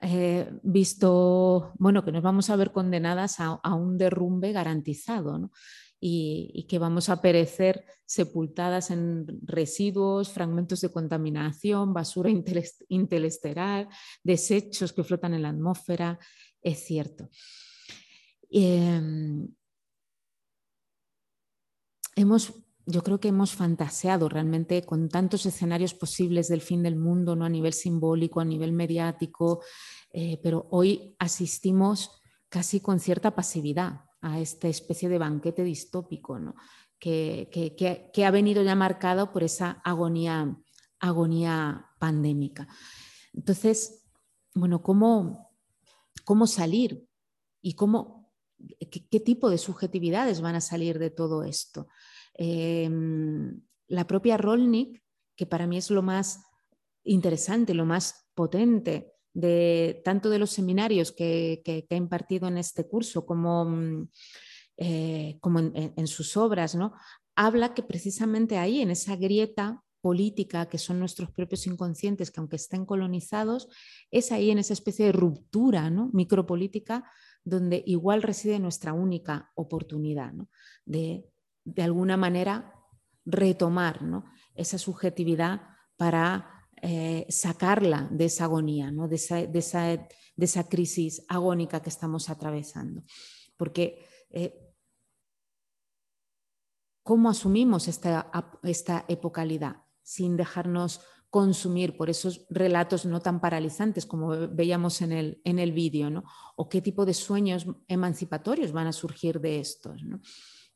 eh, 0.07 0.51
visto, 0.61 1.73
bueno, 1.79 2.05
que 2.05 2.11
nos 2.11 2.21
vamos 2.21 2.51
a 2.51 2.55
ver 2.55 2.71
condenadas 2.71 3.39
a, 3.39 3.73
un 3.73 3.97
derrumbe 3.97 4.51
garantizado, 4.51 5.51
y, 5.99 6.67
que 6.69 6.77
vamos 6.77 7.09
a 7.09 7.21
perecer 7.21 7.85
sepultadas 8.05 8.91
en 8.91 9.25
residuos, 9.41 10.31
fragmentos 10.31 10.81
de 10.81 10.91
contaminación, 10.91 11.91
basura 11.93 12.29
intelesteral, 12.89 13.87
desechos 14.23 14.93
que 14.93 15.03
flotan 15.03 15.33
en 15.33 15.41
la 15.41 15.49
atmósfera, 15.49 16.19
es 16.61 16.85
cierto. 16.85 17.29
Em, 18.51 19.47
hemos 22.15 22.64
yo 22.85 23.01
creo 23.03 23.19
que 23.19 23.29
hemos 23.29 23.53
fantaseado 23.53 24.29
realmente 24.29 24.83
con 24.85 25.09
tantos 25.09 25.45
escenarios 25.45 25.93
posibles 25.93 26.47
del 26.47 26.61
fin 26.61 26.83
del 26.83 26.95
mundo, 26.95 27.35
¿no? 27.35 27.45
a 27.45 27.49
nivel 27.49 27.73
simbólico, 27.73 28.39
a 28.39 28.45
nivel 28.45 28.71
mediático, 28.71 29.63
eh, 30.11 30.39
pero 30.43 30.67
hoy 30.71 31.15
asistimos 31.19 32.21
casi 32.49 32.79
con 32.79 32.99
cierta 32.99 33.35
pasividad 33.35 34.01
a 34.21 34.39
esta 34.39 34.67
especie 34.67 35.09
de 35.09 35.17
banquete 35.17 35.63
distópico 35.63 36.39
que, 36.99 38.25
ha 38.25 38.31
venido 38.31 38.63
ya 38.63 38.75
marcado 38.75 39.31
por 39.31 39.43
esa 39.43 39.81
agonía, 39.83 40.55
agonía 40.99 41.87
pandémica. 41.99 42.67
Entonces, 43.33 44.07
bueno, 44.53 44.81
¿cómo, 44.81 45.51
cómo 46.23 46.47
salir 46.47 47.07
y 47.61 47.73
cómo, 47.73 48.31
qué, 48.89 49.19
tipo 49.19 49.49
de 49.49 49.57
subjetividades 49.57 50.41
van 50.41 50.55
a 50.55 50.61
salir 50.61 50.97
de 50.97 51.09
todo 51.09 51.43
esto? 51.43 51.87
Em, 52.37 53.61
la 53.87 54.07
propia 54.07 54.37
Rolnik, 54.37 55.01
que 55.35 55.45
para 55.45 55.67
mí 55.67 55.77
es 55.77 55.89
lo 55.89 56.01
más 56.01 56.43
interesante, 57.03 57.73
lo 57.73 57.85
más 57.85 58.27
potente 58.33 59.13
de 59.33 60.01
tanto 60.03 60.29
de 60.29 60.39
los 60.39 60.51
seminarios 60.51 61.11
que, 61.11 61.61
que, 61.63 61.85
ha 61.89 61.95
impartido 61.95 62.47
en 62.47 62.57
este 62.57 62.87
curso 62.87 63.25
como, 63.25 63.65
mm, 63.65 64.09
eh, 64.77 65.37
como 65.41 65.59
en, 65.59 66.07
sus 66.07 66.37
obras, 66.37 66.75
¿no? 66.75 66.93
habla 67.35 67.73
que 67.73 67.83
precisamente 67.83 68.57
ahí, 68.57 68.81
en 68.81 68.91
esa 68.91 69.15
grieta 69.15 69.83
política 70.01 70.67
que 70.67 70.77
son 70.77 70.99
nuestros 70.99 71.31
propios 71.31 71.67
inconscientes, 71.67 72.31
que 72.31 72.39
aunque 72.39 72.55
estén 72.55 72.85
colonizados, 72.85 73.67
es 74.11 74.31
ahí 74.31 74.51
en 74.51 74.59
esa 74.59 74.73
especie 74.73 75.07
de 75.07 75.11
ruptura 75.11 75.89
¿no? 75.89 76.09
micropolítica 76.13 77.09
donde 77.43 77.83
igual 77.85 78.21
reside 78.21 78.59
nuestra 78.59 78.93
única 78.93 79.51
oportunidad 79.55 80.33
de, 80.85 81.25
de 81.65 81.84
alguna 81.84 82.15
manera, 82.15 82.73
retomar 83.25 83.99
esa 84.54 84.78
subjetividad 84.78 85.62
para 85.97 86.67
eh, 86.82 87.25
sacarla 87.30 88.08
de 88.12 88.25
esa 88.25 88.45
agonía, 88.45 88.91
de, 88.91 89.60
esa, 90.43 90.69
crisis 90.69 91.25
agónica 91.28 91.82
que 91.82 91.89
estamos 91.89 92.30
atravesando. 92.30 93.04
Porque 93.58 94.06
eh, 94.30 94.54
¿cómo 97.04 97.30
asumimos 97.30 97.88
esta, 97.88 98.32
esta 98.63 99.06
epocalidad 99.08 99.78
sin 100.04 100.38
dejarnos 100.38 101.01
consumir 101.36 101.97
por 101.97 102.10
esos 102.10 102.45
relatos 102.49 103.06
no 103.06 103.19
tan 103.19 103.41
paralizantes 103.41 104.06
como 104.06 104.30
veíamos 104.56 105.01
en 105.01 105.12
el, 105.12 105.71
vídeo, 105.73 106.23
o 106.56 106.69
qué 106.69 106.82
tipo 106.82 107.06
de 107.06 107.13
sueños 107.13 107.67
emancipatorios 107.89 108.71
van 108.71 108.88
a 108.88 108.93
surgir 108.93 109.41
de 109.41 109.60
estos. 109.60 110.01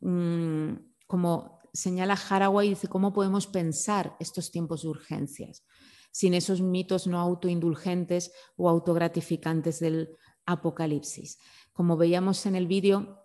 Mm, 0.01 0.73
como 1.07 1.59
señala 1.73 2.13
Haraway, 2.15 2.69
dice, 2.69 2.87
¿cómo 2.87 3.13
podemos 3.13 3.47
pensar 3.47 4.15
estos 4.19 4.51
tiempos 4.51 4.83
de 4.83 4.89
urgencias? 4.89 5.63
sin 6.11 6.33
esos 6.33 6.61
mitos 6.61 7.07
no 7.07 7.19
autoindulgentes 7.19 8.31
o 8.57 8.69
autogratificantes 8.69 9.79
del 9.79 10.09
apocalipsis. 10.45 11.37
Como 11.73 11.97
veíamos 11.97 12.45
en 12.45 12.55
el 12.55 12.67
vídeo, 12.67 13.19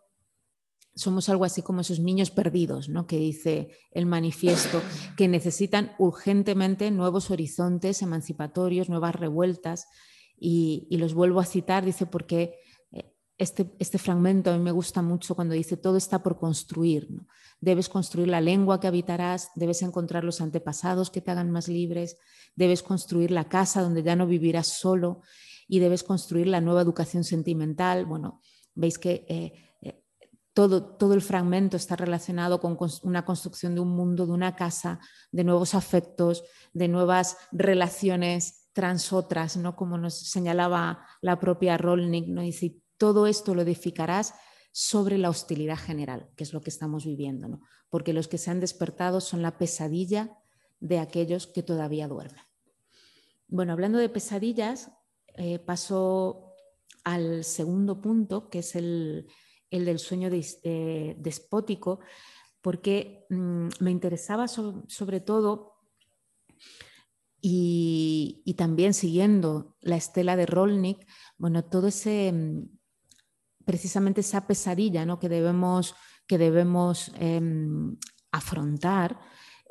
somos 0.94 1.28
algo 1.28 1.44
así 1.44 1.62
como 1.62 1.80
esos 1.80 1.98
niños 1.98 2.30
perdidos, 2.30 2.88
¿no? 2.88 3.06
que 3.06 3.16
dice 3.16 3.70
el 3.90 4.06
manifiesto, 4.06 4.80
que 5.16 5.26
necesitan 5.28 5.92
urgentemente 5.98 6.90
nuevos 6.90 7.30
horizontes 7.30 8.02
emancipatorios, 8.02 8.88
nuevas 8.88 9.14
revueltas. 9.14 9.86
Y, 10.36 10.86
los 10.90 11.14
vuelvo 11.14 11.40
a 11.40 11.46
citar, 11.46 11.84
dice, 11.84 12.06
porque 12.06 12.58
este, 13.36 13.72
este, 13.78 13.98
fragmento 13.98 14.50
a 14.50 14.56
mí 14.56 14.62
me 14.62 14.70
gusta 14.70 15.02
mucho 15.02 15.34
cuando 15.34 15.54
dice, 15.54 15.76
todo 15.76 15.96
está 15.96 16.22
por 16.22 16.38
construir. 16.38 17.08
Debes 17.60 17.88
construir 17.88 18.28
la 18.28 18.40
lengua 18.40 18.78
que 18.80 18.86
habitarás, 18.86 19.50
debes 19.54 19.82
encontrar 19.82 20.22
los 20.22 20.40
antepasados 20.40 21.10
que 21.10 21.20
te 21.20 21.30
hagan 21.30 21.50
más 21.50 21.68
libres, 21.68 22.16
debes 22.54 22.82
construir 22.82 23.30
la 23.30 23.48
casa 23.48 23.82
donde 23.82 24.02
ya 24.02 24.16
no 24.16 24.26
vivirás 24.26 24.68
solo 24.68 25.22
y 25.66 25.78
debes 25.80 26.02
construir 26.02 26.46
la 26.46 26.60
nueva 26.60 26.82
educación 26.82 27.24
sentimental. 27.24 28.06
Bueno, 28.06 28.40
veis 28.74 28.98
que 28.98 29.24
eh, 29.28 29.52
eh, 29.82 30.02
todo, 30.52 30.96
todo 30.96 31.14
el 31.14 31.22
fragmento 31.22 31.76
está 31.76 31.96
relacionado 31.96 32.60
con 32.60 32.76
una 33.02 33.24
construcción 33.24 33.74
de 33.74 33.80
un 33.80 33.96
mundo, 33.96 34.26
de 34.26 34.32
una 34.32 34.54
casa, 34.54 35.00
de 35.32 35.42
nuevos 35.42 35.74
afectos, 35.74 36.44
de 36.72 36.88
nuevas 36.88 37.36
relaciones 37.50 38.68
transotras, 38.74 39.56
¿no? 39.56 39.74
como 39.76 39.96
nos 39.98 40.14
señalaba 40.14 41.06
la 41.22 41.38
propia 41.38 41.78
Rolnik, 41.78 42.26
¿no? 42.26 42.42
Todo 42.96 43.26
esto 43.26 43.54
lo 43.54 43.62
edificarás 43.62 44.34
sobre 44.72 45.18
la 45.18 45.30
hostilidad 45.30 45.78
general, 45.78 46.30
que 46.36 46.44
es 46.44 46.52
lo 46.52 46.60
que 46.60 46.70
estamos 46.70 47.04
viviendo, 47.04 47.48
¿no? 47.48 47.60
porque 47.90 48.12
los 48.12 48.26
que 48.26 48.38
se 48.38 48.50
han 48.50 48.60
despertado 48.60 49.20
son 49.20 49.40
la 49.40 49.56
pesadilla 49.56 50.36
de 50.80 50.98
aquellos 50.98 51.46
que 51.46 51.62
todavía 51.62 52.08
duermen. 52.08 52.42
Bueno, 53.46 53.72
hablando 53.72 53.98
de 53.98 54.08
pesadillas, 54.08 54.90
eh, 55.36 55.60
paso 55.60 56.52
al 57.04 57.44
segundo 57.44 58.00
punto, 58.00 58.48
que 58.50 58.60
es 58.60 58.74
el, 58.74 59.28
del 59.70 59.98
sueño 59.98 60.28
eh, 60.32 61.14
despótico, 61.18 62.00
porque 62.60 63.26
mm, 63.30 63.68
me 63.80 63.90
interesaba 63.90 64.48
sobre 64.48 65.20
todo 65.20 65.74
y, 67.40 68.54
también 68.56 68.94
siguiendo 68.94 69.76
la 69.82 69.96
estela 69.96 70.34
de 70.34 70.46
Rolnik, 70.46 71.06
bueno, 71.36 71.62
todo 71.62 71.88
ese, 71.88 72.32
mm, 72.32 72.73
precisamente 73.64 74.20
esa 74.20 74.46
pesadilla 74.46 75.04
¿no? 75.06 75.18
que 75.18 75.28
debemos, 75.28 75.94
que 76.26 76.38
debemos 76.38 77.12
em, 77.18 77.96
afrontar, 78.32 79.20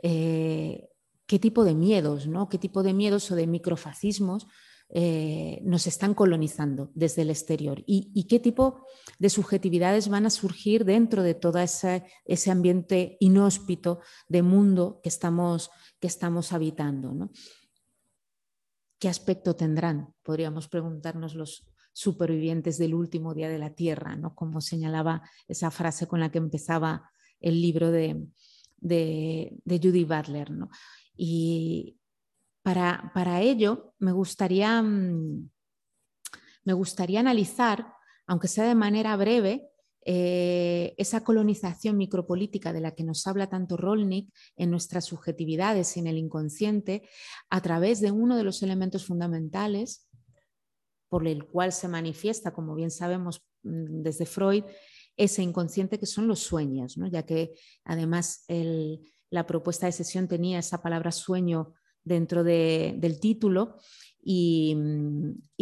eh, 0.02 0.90
qué 1.26 1.40
tipo 1.40 1.64
de 1.64 1.76
miedos, 1.76 2.28
¿no? 2.28 2.50
qué 2.50 2.58
tipo 2.58 2.84
de 2.84 2.94
miedos 2.94 3.32
o 3.32 3.36
de 3.36 3.48
microfascismos 3.48 4.48
eh, 4.96 5.60
nos 5.64 5.88
están 5.88 6.14
colonizando 6.14 6.92
desde 6.94 7.24
el 7.24 7.32
exterior 7.32 7.84
y, 7.88 8.28
qué 8.28 8.40
tipo 8.40 8.86
de 9.18 9.32
subjetividades 9.32 10.08
van 10.08 10.28
a 10.28 10.30
surgir 10.30 10.86
dentro 10.86 11.24
de 11.24 11.34
todo 11.34 11.58
ese, 11.58 12.04
ambiente 12.52 13.18
inhóspito 13.20 14.02
de 14.28 14.44
mundo 14.44 15.00
que 15.02 15.10
estamos, 15.10 15.72
que 16.00 16.06
estamos 16.06 16.54
habitando. 16.54 17.32
¿Qué 19.00 19.10
aspecto 19.10 19.56
tendrán? 19.56 20.14
Podríamos 20.22 20.68
preguntarnos 20.68 21.34
los 21.34 21.66
supervivientes 21.94 22.78
del 22.78 22.96
último 22.96 23.34
día 23.34 23.48
de 23.48 23.60
la 23.60 23.70
Tierra, 23.70 24.16
¿no? 24.16 24.36
como 24.36 24.60
señalaba 24.60 25.22
esa 25.48 25.72
frase 25.72 26.08
con 26.08 26.20
la 26.20 26.32
que 26.32 26.40
empezaba 26.40 27.10
el 27.40 27.62
libro 27.62 27.92
de, 27.92 28.28
de, 28.78 29.62
Judy 29.66 30.04
Butler. 30.04 30.52
¿no? 30.52 30.70
Y 31.16 31.98
para, 32.64 33.42
ello 33.42 33.94
me 34.00 34.12
gustaría, 34.12 34.82
mm, 34.82 35.50
me 36.64 36.74
gustaría 36.74 37.20
analizar, 37.20 37.94
aunque 38.26 38.48
sea 38.48 38.66
de 38.66 38.76
manera 38.76 39.16
breve, 39.16 39.70
eh, 40.06 40.96
esa 40.98 41.24
colonización 41.24 41.96
micropolítica 41.96 42.74
de 42.74 42.82
la 42.82 42.92
que 42.92 43.06
nos 43.06 43.26
habla 43.26 43.48
tanto 43.48 43.78
Rolnik 43.78 44.34
en 44.58 44.70
nuestras 44.70 45.06
subjetividades 45.06 45.96
y 45.96 46.02
en 46.02 46.08
el 46.08 46.18
inconsciente, 46.18 47.08
a 47.50 47.62
través 47.62 48.02
de 48.02 48.12
uno 48.12 48.36
de 48.36 48.44
los 48.44 48.64
elementos 48.64 49.06
fundamentales 49.06 50.10
por 51.14 51.28
el 51.28 51.46
cual 51.46 51.72
se 51.72 51.88
manifiesta, 51.88 52.56
como 52.56 52.74
bien 52.74 52.90
sabemos 52.90 53.46
mm, 53.62 54.02
desde 54.02 54.26
Freud, 54.26 54.64
ese 55.16 55.44
inconsciente 55.44 56.00
que 56.00 56.08
son 56.08 56.28
los 56.28 56.40
sueños, 56.40 56.96
ya 57.12 57.24
que 57.24 57.54
además 57.86 58.46
la 59.30 59.46
propuesta 59.46 59.86
de 59.86 59.92
sesión 59.92 60.28
tenía 60.28 60.58
esa 60.58 60.82
palabra 60.82 61.12
sueño 61.12 61.76
dentro 62.04 62.44
del 62.44 63.20
título. 63.20 63.76
Y, 64.24 64.76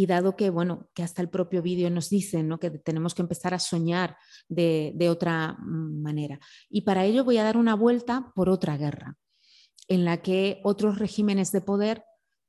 dado 0.08 0.38
que, 0.38 0.50
bueno, 0.50 0.90
que 0.94 1.04
hasta 1.04 1.22
el 1.22 1.28
propio 1.28 1.62
vídeo 1.62 1.90
nos 1.90 2.10
dice 2.10 2.48
que 2.62 2.70
tenemos 2.70 3.14
que 3.14 3.24
empezar 3.24 3.54
a 3.54 3.60
soñar 3.60 4.16
de, 4.48 4.94
de, 4.96 5.10
otra 5.10 5.58
manera. 5.66 6.40
Y 6.70 6.84
para 6.84 7.04
ello 7.04 7.26
voy 7.26 7.40
a 7.40 7.44
dar 7.44 7.58
una 7.58 7.76
vuelta 7.76 8.32
por 8.36 8.48
otra 8.48 8.78
guerra, 8.78 9.18
en 9.90 10.06
la 10.06 10.22
que 10.22 10.62
otros 10.64 10.98
regímenes 10.98 11.52
de 11.52 11.60
poder 11.60 12.06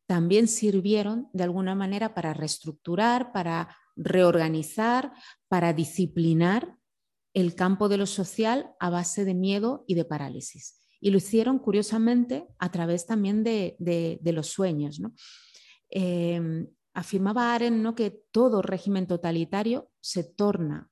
también 0.06 0.48
sirvieron 0.48 1.28
de 1.32 1.44
alguna 1.44 1.74
manera 1.74 2.14
para 2.14 2.34
reestructurar, 2.34 3.32
para 3.32 3.76
reorganizar, 3.96 5.12
para 5.48 5.72
disciplinar 5.72 6.76
el 7.34 7.54
campo 7.54 7.88
de 7.88 7.96
lo 7.96 8.06
social 8.06 8.74
a 8.78 8.90
base 8.90 9.24
de 9.24 9.34
miedo 9.34 9.84
y 9.86 9.94
de 9.94 10.04
parálisis. 10.04 10.80
Y 11.00 11.10
lo 11.10 11.16
hicieron, 11.16 11.58
curiosamente, 11.58 12.46
a 12.58 12.70
través 12.70 13.06
también 13.06 13.42
de, 13.42 14.20
los 14.22 14.48
sueños. 14.48 15.00
Em, 15.90 16.68
afirmaba 16.94 17.54
Aren 17.54 17.82
¿no? 17.82 17.94
que 17.94 18.10
todo 18.30 18.62
régimen 18.62 19.06
totalitario 19.06 19.90
se 20.00 20.24
torna 20.24 20.90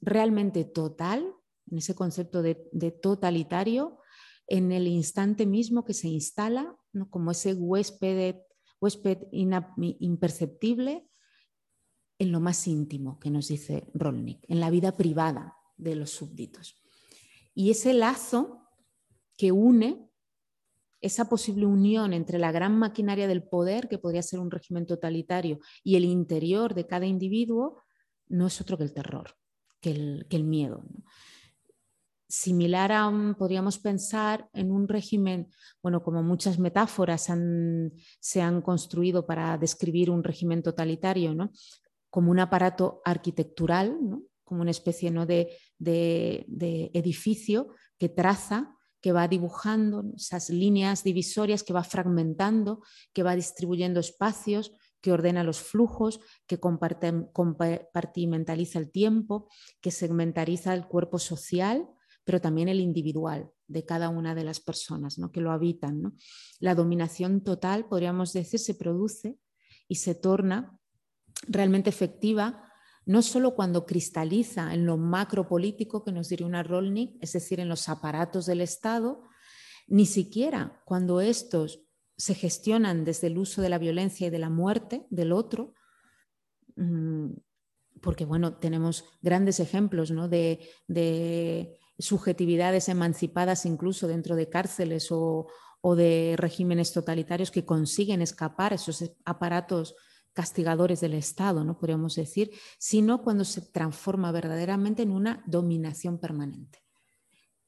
realmente 0.00 0.64
total, 0.64 1.34
en 1.70 1.78
ese 1.78 1.94
concepto 1.94 2.42
de, 2.42 2.54
totalitario, 3.02 3.98
en 4.46 4.72
el 4.72 4.86
instante 4.86 5.44
mismo 5.44 5.84
que 5.84 5.92
se 5.92 6.08
instala, 6.08 6.76
¿no? 6.92 7.10
como 7.10 7.32
ese 7.32 7.54
huésped, 7.54 8.36
huésped 8.80 9.26
imperceptible 9.32 11.08
en 12.18 12.32
lo 12.32 12.40
más 12.40 12.66
íntimo, 12.66 13.18
que 13.18 13.30
nos 13.30 13.48
dice 13.48 13.88
Rolnik, 13.94 14.44
en 14.48 14.60
la 14.60 14.70
vida 14.70 14.96
privada 14.96 15.56
de 15.76 15.94
los 15.94 16.10
súbditos. 16.10 16.82
Y 17.54 17.70
ese 17.70 17.94
lazo 17.94 18.68
que 19.36 19.52
une 19.52 20.08
esa 21.00 21.28
posible 21.28 21.66
unión 21.66 22.12
entre 22.12 22.38
la 22.38 22.50
gran 22.50 22.76
maquinaria 22.76 23.28
del 23.28 23.44
poder, 23.44 23.88
que 23.88 23.98
podría 23.98 24.22
ser 24.22 24.40
un 24.40 24.50
régimen 24.50 24.86
totalitario, 24.86 25.60
y 25.84 25.96
el 25.96 26.04
interior 26.04 26.74
de 26.74 26.86
cada 26.86 27.06
individuo, 27.06 27.82
no 28.26 28.46
es 28.48 28.60
otro 28.60 28.76
que 28.76 28.84
el 28.84 28.92
terror, 28.92 29.36
que 29.80 29.90
el, 29.90 30.44
miedo. 30.44 30.84
Similar 32.28 32.92
a, 32.92 33.10
podríamos 33.38 33.78
pensar 33.78 34.48
en 34.52 34.70
un 34.70 34.86
régimen, 34.86 35.48
bueno, 35.82 36.02
como 36.02 36.22
muchas 36.22 36.58
metáforas 36.58 37.28
se 38.20 38.42
han 38.42 38.62
construido 38.62 39.26
para 39.26 39.56
describir 39.56 40.10
un 40.10 40.22
régimen 40.22 40.62
totalitario, 40.62 41.34
¿no? 41.34 41.50
como 42.10 42.30
un 42.30 42.40
aparato 42.40 43.00
arquitectural, 43.04 43.96
como 44.44 44.62
una 44.62 44.70
especie 44.70 45.10
¿no? 45.10 45.26
de, 45.26 45.58
edificio 46.94 47.74
que 47.98 48.08
traza, 48.08 48.74
que 49.00 49.12
va 49.12 49.28
dibujando 49.28 50.02
esas 50.16 50.48
líneas 50.50 51.04
divisorias, 51.04 51.62
que 51.62 51.72
va 51.72 51.84
fragmentando, 51.84 52.82
que 53.12 53.22
va 53.22 53.36
distribuyendo 53.36 54.00
espacios, 54.00 54.72
que 55.00 55.12
ordena 55.12 55.44
los 55.44 55.60
flujos, 55.60 56.18
que 56.46 56.58
compartimentaliza 56.58 58.80
el 58.80 58.90
tiempo, 58.90 59.48
que 59.80 59.92
segmentariza 59.92 60.74
el 60.74 60.88
cuerpo 60.88 61.20
social, 61.20 61.88
pero 62.28 62.42
también 62.42 62.68
el 62.68 62.80
individual 62.80 63.50
de 63.68 63.86
cada 63.86 64.10
una 64.10 64.34
de 64.34 64.44
las 64.44 64.60
personas 64.60 65.18
¿no? 65.18 65.32
que 65.32 65.40
lo 65.40 65.50
habitan. 65.50 66.14
La 66.60 66.74
dominación 66.74 67.42
total, 67.42 67.86
podríamos 67.88 68.34
decir, 68.34 68.60
se 68.60 68.74
produce 68.74 69.38
y 69.88 69.94
se 69.94 70.14
torna 70.14 70.78
realmente 71.46 71.88
efectiva 71.88 72.70
no 73.06 73.22
solo 73.22 73.54
cuando 73.54 73.86
cristaliza 73.86 74.74
en 74.74 74.84
lo 74.84 74.98
macropolítico 74.98 76.04
que 76.04 76.12
nos 76.12 76.28
diría 76.28 76.46
una 76.46 76.62
Rolnik, 76.62 77.16
es 77.22 77.32
decir, 77.32 77.60
en 77.60 77.70
los 77.70 77.88
aparatos 77.88 78.44
del 78.44 78.60
Estado, 78.60 79.22
ni 79.86 80.04
siquiera 80.04 80.82
cuando 80.84 81.22
estos 81.22 81.80
se 82.18 82.34
gestionan 82.34 83.06
desde 83.06 83.28
el 83.28 83.38
uso 83.38 83.62
de 83.62 83.70
la 83.70 83.78
violencia 83.78 84.26
y 84.26 84.30
de 84.30 84.38
la 84.38 84.50
muerte 84.50 85.06
del 85.08 85.32
otro, 85.32 85.72
mm, 86.76 87.30
porque 88.02 88.26
bueno, 88.26 88.58
tenemos 88.58 89.06
grandes 89.22 89.60
ejemplos 89.60 90.12
de, 90.28 91.78
subjetividades 91.98 92.88
emancipadas 92.88 93.66
incluso 93.66 94.06
dentro 94.06 94.36
de 94.36 94.48
cárceles 94.48 95.08
o, 95.10 95.46
de 95.96 96.34
regímenes 96.36 96.92
totalitarios 96.92 97.50
que 97.50 97.64
consiguen 97.64 98.20
escapar 98.20 98.74
esos 98.74 99.10
aparatos 99.24 99.94
castigadores 100.34 101.00
del 101.00 101.14
Estado, 101.14 101.64
¿no? 101.64 101.78
podríamos 101.78 102.14
decir, 102.14 102.50
sino 102.78 103.22
cuando 103.22 103.44
se 103.44 103.62
transforma 103.62 104.30
verdaderamente 104.30 105.02
en 105.02 105.10
una 105.10 105.42
dominación 105.46 106.18
permanente, 106.18 106.80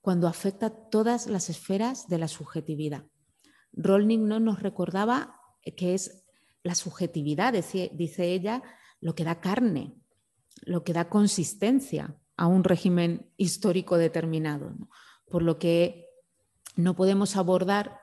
cuando 0.02 0.28
afecta 0.28 0.70
todas 0.70 1.26
las 1.28 1.48
esferas 1.48 2.08
de 2.08 2.18
la 2.18 2.28
subjetividad. 2.28 3.06
Rolning 3.72 4.28
no 4.28 4.38
nos 4.38 4.62
recordaba 4.62 5.40
que 5.76 5.94
es 5.94 6.24
la 6.62 6.74
subjetividad, 6.74 7.54
dice 7.54 8.24
ella, 8.24 8.62
lo 9.00 9.14
que 9.14 9.24
da 9.24 9.40
carne, 9.40 9.96
lo 10.62 10.84
que 10.84 10.92
da 10.92 11.08
consistencia 11.08 12.19
a 12.40 12.46
un 12.46 12.64
régimen 12.64 13.30
histórico 13.36 13.98
determinado, 13.98 14.72
por 15.28 15.42
lo 15.42 15.58
que 15.58 16.08
no 16.74 16.96
podemos 16.96 17.36
abordar 17.36 18.00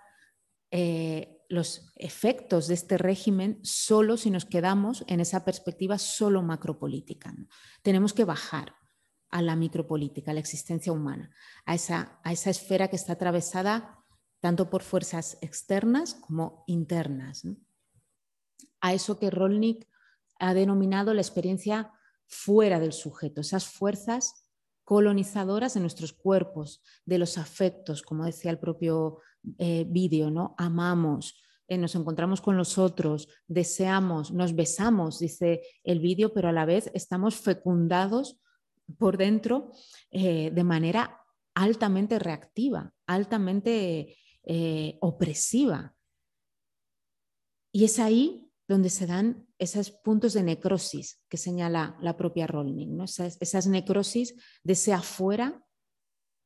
eh, 0.69 1.41
los 1.49 1.91
efectos 1.95 2.67
de 2.67 2.75
este 2.75 2.99
régimen 2.99 3.59
solo 3.63 4.15
si 4.15 4.29
nos 4.29 4.45
quedamos 4.45 5.03
en 5.07 5.21
esa 5.21 5.43
perspectiva 5.43 5.97
solo 5.97 6.43
macropolítica. 6.43 7.33
Tenemos 7.81 8.13
que 8.13 8.25
bajar 8.25 8.75
a 9.31 9.41
la 9.41 9.55
micropolítica, 9.55 10.29
a 10.29 10.33
la 10.35 10.39
existencia 10.39 10.93
humana, 10.93 11.31
a 11.65 11.73
esa, 11.73 12.19
a 12.23 12.31
esa 12.31 12.51
esfera 12.51 12.89
que 12.89 12.95
está 12.95 13.13
atravesada 13.13 14.05
tanto 14.39 14.69
por 14.69 14.83
fuerzas 14.83 15.39
externas 15.41 16.13
como 16.13 16.63
internas. 16.67 17.41
A 18.81 18.93
eso 18.93 19.17
que 19.17 19.31
Rolnik 19.31 19.88
ha 20.38 20.53
denominado 20.53 21.15
la 21.15 21.21
experiencia 21.21 21.91
fuera 22.28 22.80
del 22.80 22.93
sujeto, 22.93 23.41
esas 23.41 23.65
fuerzas 23.65 24.47
colonizadoras 24.84 25.73
de 25.73 25.82
nuestros 25.82 26.13
cuerpos, 26.13 26.82
de 27.05 27.17
los 27.17 27.38
afectos, 27.38 28.01
como 28.01 28.23
decía 28.23 28.51
el 28.51 28.59
propio 28.59 29.19
eh, 29.57 29.86
vídeo, 29.86 30.32
¿no? 30.32 30.55
Amamos, 30.57 31.41
eh, 31.67 31.78
nos 31.78 31.95
encontramos 31.95 32.39
con 32.39 32.55
los 32.55 32.78
otros, 32.78 33.28
deseamos, 33.47 34.32
nos 34.32 34.55
besamos, 34.55 35.19
dice 35.19 35.61
el 35.84 35.99
vídeo, 35.99 36.34
pero 36.34 36.47
a 36.47 36.53
la 36.53 36.65
vez 36.65 36.89
estamos 36.93 37.36
fecundados 37.36 38.39
por 38.97 39.17
dentro 39.17 39.73
eh, 40.09 40.51
de 40.51 40.63
manera 40.63 41.19
altamente 41.53 42.17
reactiva, 42.17 42.93
altamente 43.07 44.15
opresiva. 45.01 45.93
Y 47.73 47.84
es 47.84 47.99
ahí 47.99 48.46
donde 48.68 48.89
se 48.89 49.07
dan 49.07 49.47
esos 49.57 49.91
puntos 49.91 50.34
de 50.34 50.43
necrosis 50.43 51.22
que 51.30 51.38
señala 51.38 51.97
la 52.01 52.18
propia 52.18 52.47
Rolling, 52.47 52.97
¿no? 52.97 53.05
esas, 53.05 53.68
necrosis 53.68 54.36
de 54.63 54.74
ese 54.74 54.93
afuera 54.93 55.63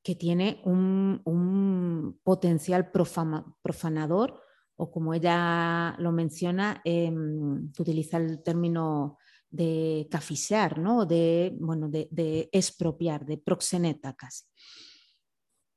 que 0.03 0.15
tiene 0.15 0.61
un, 0.65 2.19
potencial 2.23 2.91
profanador 2.91 4.41
o 4.75 4.91
como 4.91 5.13
ella 5.13 5.95
lo 5.99 6.11
menciona, 6.11 6.81
em, 6.83 7.71
utiliza 7.77 8.17
el 8.17 8.41
término 8.41 9.17
de 9.49 10.07
cafisear, 10.09 10.79
¿no? 10.79 11.05
de, 11.05 11.55
bueno, 11.59 11.89
de, 11.89 12.07
de 12.11 12.49
expropiar, 12.51 13.25
de 13.25 13.37
proxeneta 13.37 14.13
casi. 14.13 14.45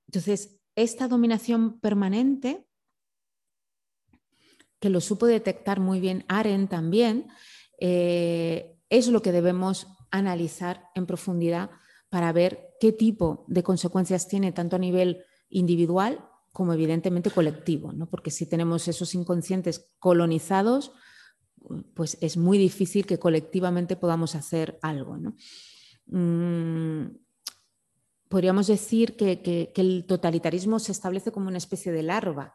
Entonces, 0.06 0.58
esta 0.76 1.08
dominación 1.08 1.80
permanente 1.80 2.66
que 4.84 4.90
lo 4.90 5.00
supo 5.00 5.24
detectar 5.24 5.80
muy 5.80 5.98
bien 5.98 6.26
Aren 6.28 6.68
también, 6.68 7.28
eh, 7.80 8.76
es 8.90 9.08
lo 9.08 9.22
que 9.22 9.32
debemos 9.32 9.86
analizar 10.10 10.90
en 10.94 11.06
profundidad 11.06 11.70
para 12.10 12.30
ver 12.32 12.68
qué 12.80 12.92
tipo 12.92 13.46
de 13.48 13.62
consecuencias 13.62 14.28
tiene 14.28 14.52
tanto 14.52 14.76
a 14.76 14.78
nivel 14.78 15.24
individual 15.48 16.22
como 16.52 16.74
evidentemente 16.74 17.30
colectivo, 17.30 17.94
¿no? 17.94 18.10
porque 18.10 18.30
si 18.30 18.44
tenemos 18.44 18.86
esos 18.86 19.14
inconscientes 19.14 19.90
colonizados, 19.98 20.92
pues 21.94 22.18
es 22.20 22.36
muy 22.36 22.58
difícil 22.58 23.06
que 23.06 23.18
colectivamente 23.18 23.96
podamos 23.96 24.34
hacer 24.34 24.78
algo. 24.82 25.16
Mm, 26.08 27.06
podríamos 28.28 28.66
decir 28.66 29.16
que, 29.16 29.72
el 29.74 30.04
totalitarismo 30.06 30.78
se 30.78 30.92
establece 30.92 31.32
como 31.32 31.48
una 31.48 31.56
especie 31.56 31.90
de 31.90 32.02
larva 32.02 32.54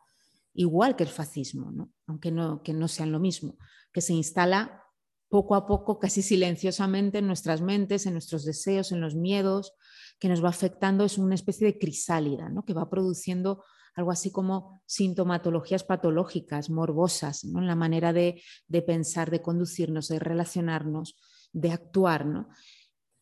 igual 0.59 0.97
que 0.97 1.03
el 1.03 1.09
fascismo, 1.09 1.71
aunque 2.05 2.31
no, 2.31 2.61
que 2.63 2.73
no 2.73 2.89
sean 2.89 3.13
lo 3.13 3.19
mismo, 3.21 3.57
que 3.93 4.01
se 4.01 4.11
instala 4.11 4.83
poco 5.29 5.55
a 5.55 5.65
poco, 5.65 5.99
casi 5.99 6.21
silenciosamente 6.21 7.19
en 7.19 7.27
nuestras 7.27 7.61
mentes, 7.61 8.05
en 8.05 8.11
nuestros 8.11 8.43
deseos, 8.43 8.91
en 8.91 8.99
los 8.99 9.15
miedos, 9.15 9.73
que 10.19 10.27
nos 10.27 10.43
va 10.43 10.49
afectando, 10.49 11.05
es 11.05 11.17
una 11.17 11.35
especie 11.35 11.65
de 11.65 11.79
crisálida, 11.79 12.49
¿no? 12.49 12.65
que 12.65 12.73
va 12.73 12.89
produciendo 12.89 13.63
algo 13.95 14.11
así 14.11 14.31
como 14.31 14.81
sintomatologías 14.85 15.85
patológicas, 15.85 16.69
morbosas, 16.69 17.45
¿no? 17.45 17.59
en 17.59 17.67
la 17.67 17.75
manera 17.75 18.11
de, 18.11 18.43
pensar, 18.85 19.31
de 19.31 19.41
conducirnos, 19.41 20.09
de 20.09 20.19
relacionarnos, 20.19 21.15
de 21.53 21.71
actuar, 21.71 22.25
¿no? 22.25 22.49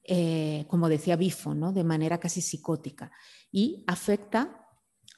Eh, 0.09 0.65
como 0.69 0.89
decía 0.89 1.17
Bifo, 1.17 1.53
¿no? 1.53 1.71
de 1.71 1.83
manera 1.83 2.17
casi 2.17 2.41
psicótica, 2.41 3.11
y 3.51 3.83
afecta 3.87 4.66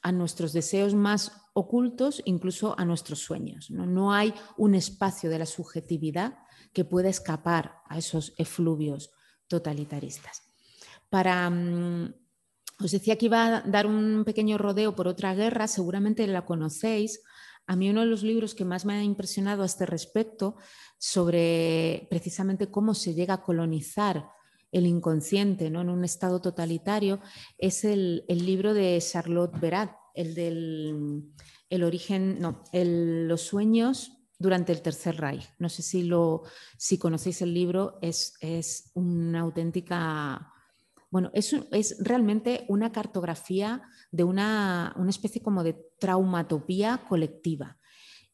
a 0.02 0.12
nuestros 0.12 0.52
deseos 0.52 0.94
más 0.94 1.32
ocultos, 1.52 2.22
incluso 2.24 2.78
a 2.78 2.84
nuestros 2.84 3.20
sueños. 3.20 3.70
¿no? 3.70 3.86
no 3.86 4.12
hay 4.12 4.34
un 4.56 4.74
espacio 4.74 5.30
de 5.30 5.38
la 5.38 5.46
subjetividad 5.46 6.38
que 6.72 6.84
pueda 6.84 7.08
escapar 7.08 7.76
a 7.88 7.98
esos 7.98 8.32
efluvios 8.38 9.10
totalitaristas. 9.48 10.42
Para, 11.08 11.50
mm, 11.50 12.14
os 12.82 12.90
decía 12.90 13.18
que 13.18 13.26
iba 13.26 13.46
a 13.46 13.60
dar 13.62 13.86
un 13.86 14.22
pequeño 14.24 14.56
rodeo 14.56 14.94
por 14.94 15.08
otra 15.08 15.34
guerra, 15.34 15.66
seguramente 15.66 16.26
la 16.26 16.46
conocéis. 16.46 17.20
A 17.66 17.76
mí 17.76 17.90
uno 17.90 18.00
de 18.00 18.06
los 18.06 18.22
libros 18.22 18.54
que 18.54 18.64
más 18.64 18.84
me 18.84 18.94
ha 18.94 19.02
impresionado 19.02 19.62
a 19.62 19.66
este 19.66 19.86
respecto 19.86 20.56
sobre 20.98 22.06
precisamente 22.10 22.70
cómo 22.70 22.94
se 22.94 23.14
llega 23.14 23.34
a 23.34 23.42
colonizar 23.42 24.30
el 24.72 24.86
inconsciente 24.86 25.70
¿no? 25.70 25.80
en 25.80 25.88
un 25.88 26.04
estado 26.04 26.40
totalitario 26.40 27.20
es 27.58 27.84
el, 27.84 28.24
libro 28.28 28.74
de 28.74 28.98
Charlotte 29.00 29.58
Berat, 29.58 29.92
el 30.14 30.34
del 30.34 31.32
el 31.70 31.84
origen, 31.84 32.40
no, 32.40 32.64
los 32.72 33.42
sueños 33.42 34.12
durante 34.38 34.72
el 34.72 34.82
Tercer 34.82 35.16
Reich. 35.16 35.48
No 35.58 35.68
sé 35.68 35.82
si, 35.82 36.02
lo, 36.02 36.42
si 36.76 36.98
conocéis 36.98 37.40
el 37.42 37.54
libro, 37.54 37.98
es, 38.02 38.34
es 38.40 38.90
una 38.94 39.40
auténtica... 39.40 40.52
Bueno, 41.10 41.30
es, 41.34 41.54
es, 41.72 41.96
realmente 42.00 42.64
una 42.68 42.92
cartografía 42.92 43.82
de 44.10 44.24
una, 44.24 44.94
una 44.96 45.10
especie 45.10 45.42
como 45.42 45.62
de 45.62 45.74
traumatopía 45.98 47.04
colectiva. 47.08 47.78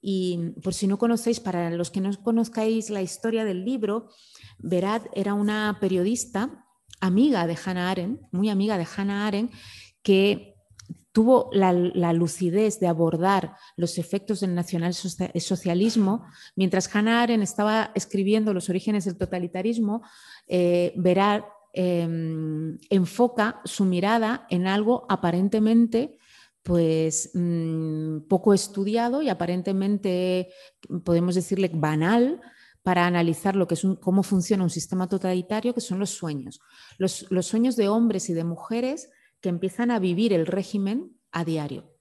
Y 0.01 0.53
por 0.63 0.75
si 0.75 0.87
no 0.87 0.99
conocéis, 0.99 1.41
para 1.41 1.71
los 1.71 1.91
que 1.91 2.01
no 2.01 2.11
conozcáis 2.23 2.91
la 2.91 3.03
historia 3.03 3.45
del 3.45 3.65
libro, 3.65 4.09
Verad 4.59 5.03
era 5.15 5.35
una 5.35 5.79
periodista 5.81 6.65
amiga 7.01 7.47
de 7.47 7.59
Hannah 7.63 7.91
Arendt, 7.91 8.21
muy 8.33 8.49
amiga 8.49 8.79
de 8.79 8.87
Hannah 8.97 9.27
Arendt, 9.27 9.53
que 10.03 10.57
tuvo 11.17 11.49
la, 11.51 11.73
lucidez 12.13 12.79
de 12.79 12.89
abordar 12.89 13.57
los 13.77 13.97
efectos 13.97 14.41
del 14.41 14.55
nacionalsocialismo, 14.55 16.27
mientras 16.57 16.95
Hannah 16.95 17.23
Arendt 17.23 17.43
estaba 17.43 17.91
escribiendo 17.95 18.53
los 18.53 18.69
orígenes 18.69 19.07
del 19.07 19.17
totalitarismo, 19.17 20.03
eh, 20.47 20.93
Verad 20.97 21.45
em, 21.73 22.79
enfoca 22.91 23.63
su 23.65 23.87
mirada 23.87 24.47
en 24.51 24.67
algo 24.67 25.07
aparentemente 25.09 26.19
pues 26.67 27.31
mm, 27.33 28.27
poco 28.29 28.53
estudiado 28.53 29.23
y 29.23 29.29
aparentemente 29.29 30.51
podemos 31.05 31.37
decirle 31.37 31.71
banal, 31.73 32.41
para 32.87 33.05
analizar 33.05 33.57
lo 33.57 33.67
que 33.67 33.75
es 33.75 33.85
cómo 34.01 34.23
funciona 34.23 34.63
un 34.63 34.71
sistema 34.71 35.09
totalitario, 35.09 35.75
que 35.75 35.81
son 35.81 35.99
los 35.99 36.11
sueños. 36.11 36.61
Los, 36.99 37.27
sueños 37.41 37.75
de 37.75 37.89
hombres 37.89 38.31
y 38.31 38.33
de 38.33 38.45
mujeres 38.45 39.11
que 39.41 39.49
empiezan 39.49 39.91
a 39.91 39.99
vivir 39.99 40.33
el 40.33 40.47
régimen 40.47 41.19
a 41.33 41.45
diario. 41.45 41.99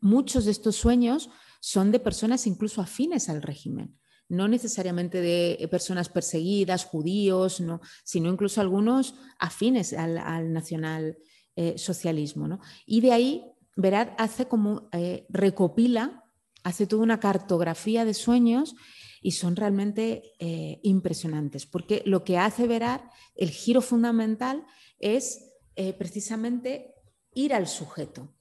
Muchos 0.00 0.46
de 0.46 0.50
estos 0.50 0.76
sueños 0.76 1.28
son 1.60 1.92
de 1.92 2.00
personas 2.00 2.46
incluso 2.46 2.80
afines 2.80 3.28
al 3.28 3.42
régimen, 3.42 3.98
no 4.30 4.48
necesariamente 4.48 5.20
de 5.20 5.68
personas 5.70 6.08
perseguidas, 6.08 6.86
judíos, 6.86 7.60
no, 7.60 7.82
sino 8.02 8.30
incluso 8.30 8.62
algunos 8.62 9.14
afines 9.38 9.92
al, 9.92 10.54
nacionalsocialismo. 10.54 12.48
¿no? 12.48 12.60
Y 12.86 13.02
de 13.02 13.12
ahí, 13.12 13.44
Verad 13.76 14.10
hace 14.18 14.46
como 14.46 14.88
eh, 14.92 15.26
recopila, 15.28 16.24
hace 16.62 16.86
toda 16.86 17.02
una 17.02 17.20
cartografía 17.20 18.04
de 18.04 18.14
sueños 18.14 18.74
y 19.20 19.32
son 19.32 19.56
realmente 19.56 20.32
eh, 20.38 20.80
impresionantes, 20.82 21.66
porque 21.66 22.02
lo 22.04 22.24
que 22.24 22.38
hace 22.38 22.66
verar 22.66 23.10
el 23.34 23.50
giro 23.50 23.80
fundamental 23.80 24.64
es 24.98 25.52
eh, 25.76 25.92
precisamente 25.92 26.94
ir 27.32 27.54
al 27.54 27.66
sujeto, 27.66 28.34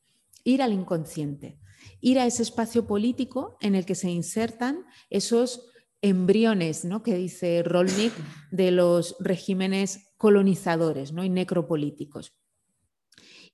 ir 0.43 0.61
al 0.61 0.73
inconsciente, 0.73 1.59
ir 2.01 2.19
a 2.19 2.25
ese 2.25 2.43
espacio 2.43 2.87
político 2.87 3.57
en 3.61 3.75
el 3.75 3.85
que 3.85 3.95
se 3.95 4.09
insertan 4.09 4.85
esos 5.09 5.67
embriones, 6.01 6.83
¿no? 6.83 7.03
que 7.03 7.15
dice 7.15 7.63
Rolnik, 7.63 8.13
de 8.51 8.71
los 8.71 9.15
regímenes 9.19 10.13
colonizadores 10.17 11.13
¿no? 11.13 11.23
y 11.23 11.29
necropolíticos. 11.29 12.33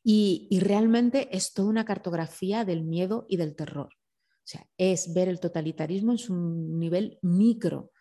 Y, 0.03 0.47
realmente 0.61 1.35
es 1.35 1.53
toda 1.53 1.69
una 1.69 1.85
cartografía 1.85 2.63
del 2.63 2.83
miedo 2.83 3.25
y 3.27 3.37
del 3.37 3.55
terror. 3.55 3.89
O 3.89 4.49
sea, 4.49 4.65
es 4.77 5.13
ver 5.13 5.27
el 5.27 5.41
totalitarismo 5.41 6.13
en 6.13 6.17
su 6.17 6.33
nivel 6.33 7.19
micro 7.21 7.91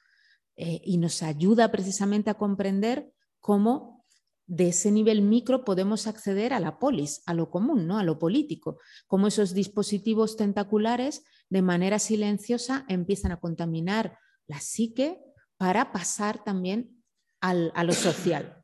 eh, 0.56 0.80
y 0.84 0.98
nos 0.98 1.22
ayuda 1.24 1.72
precisamente 1.72 2.30
a 2.30 2.34
comprender 2.34 3.12
cómo 3.40 4.04
de 4.46 4.68
ese 4.68 4.92
nivel 4.92 5.22
micro 5.22 5.64
podemos 5.64 6.06
acceder 6.06 6.52
a 6.52 6.60
la 6.60 6.78
polis, 6.78 7.22
a 7.26 7.34
lo 7.34 7.50
común, 7.50 7.86
¿no? 7.86 7.98
a 7.98 8.04
lo 8.04 8.18
político, 8.18 8.78
cómo 9.08 9.26
esos 9.26 9.54
dispositivos 9.54 10.36
tentaculares 10.36 11.24
de 11.50 11.62
manera 11.62 11.98
silenciosa 11.98 12.84
empiezan 12.88 13.32
a 13.32 13.40
contaminar 13.40 14.18
la 14.46 14.60
psique 14.60 15.20
para 15.56 15.92
pasar 15.92 16.44
también 16.44 17.02
a 17.40 17.84
lo 17.84 17.92
social. 17.92 18.62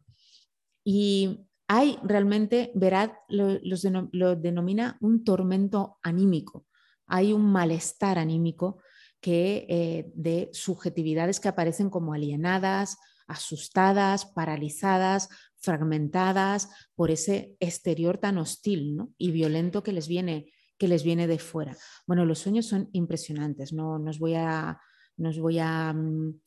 Y 0.84 1.46
hay 1.72 1.98
realmente, 2.02 2.70
verad, 2.74 3.10
lo 3.28 4.36
denomina 4.36 4.96
un 5.00 5.24
tormento 5.24 5.98
anímico 6.02 6.66
hay 7.12 7.34
un 7.34 7.44
malestar 7.44 8.18
anímico 8.18 8.78
que, 9.20 9.66
eh, 9.68 10.10
de 10.14 10.48
subjetividades 10.54 11.40
que 11.40 11.48
aparecen 11.48 11.90
como 11.90 12.14
alienadas, 12.14 12.96
asustadas, 13.26 14.24
paralizadas, 14.24 15.28
fragmentadas 15.56 16.70
por 16.94 17.10
ese 17.10 17.54
exterior 17.60 18.16
tan 18.16 18.38
hostil 18.38 18.98
y 19.18 19.30
violento 19.30 19.82
que 19.82 19.92
les, 19.92 20.08
viene, 20.08 20.50
que 20.78 20.88
les 20.88 21.04
viene 21.04 21.26
de 21.26 21.38
fuera. 21.38 21.76
Bueno, 22.06 22.24
los 22.24 22.38
sueños 22.38 22.64
son 22.64 22.88
impresionantes, 22.92 23.74
no 23.74 23.98
nos 23.98 24.18
voy 24.18 24.34
a, 24.34 24.80
nos 25.18 25.38
voy 25.38 25.58
a, 25.58 25.92
mm, 25.92 26.40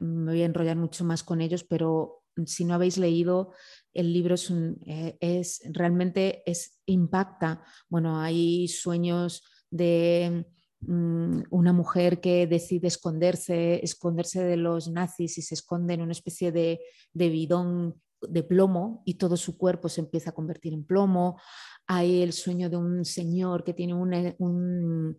me 0.00 0.32
voy 0.32 0.42
a 0.42 0.46
enrollar 0.46 0.76
mucho 0.76 1.04
más 1.04 1.22
con 1.22 1.40
ellos, 1.40 1.62
pero 1.62 2.17
si 2.46 2.64
no 2.64 2.74
habéis 2.74 2.98
leído 2.98 3.52
el 3.98 4.12
libro 4.12 4.34
es, 4.34 4.50
eh, 4.86 5.16
es 5.20 5.60
realmente 5.72 6.42
es 6.46 6.78
impacta. 6.86 7.62
Bueno, 7.88 8.20
hay 8.20 8.68
sueños 8.68 9.42
de 9.70 10.46
mm, 10.80 11.42
una 11.50 11.72
mujer 11.72 12.20
que 12.20 12.46
decide 12.46 12.86
esconderse, 12.86 13.80
esconderse 13.82 14.42
de 14.44 14.56
los 14.56 14.88
nazis 14.88 15.38
y 15.38 15.42
se 15.42 15.54
esconde 15.54 15.94
en 15.94 16.02
una 16.02 16.12
especie 16.12 16.52
de, 16.52 16.80
bidón 17.12 18.00
de 18.22 18.42
plomo 18.42 19.02
y 19.04 19.14
todo 19.14 19.36
su 19.36 19.56
cuerpo 19.58 19.88
se 19.88 20.00
empieza 20.00 20.30
a 20.30 20.34
convertir 20.34 20.74
en 20.74 20.84
plomo. 20.84 21.40
Hay 21.86 22.22
el 22.22 22.32
sueño 22.32 22.70
de 22.70 22.76
un 22.76 23.04
señor 23.04 23.64
que 23.64 23.74
tiene 23.74 23.94
un, 23.94 25.16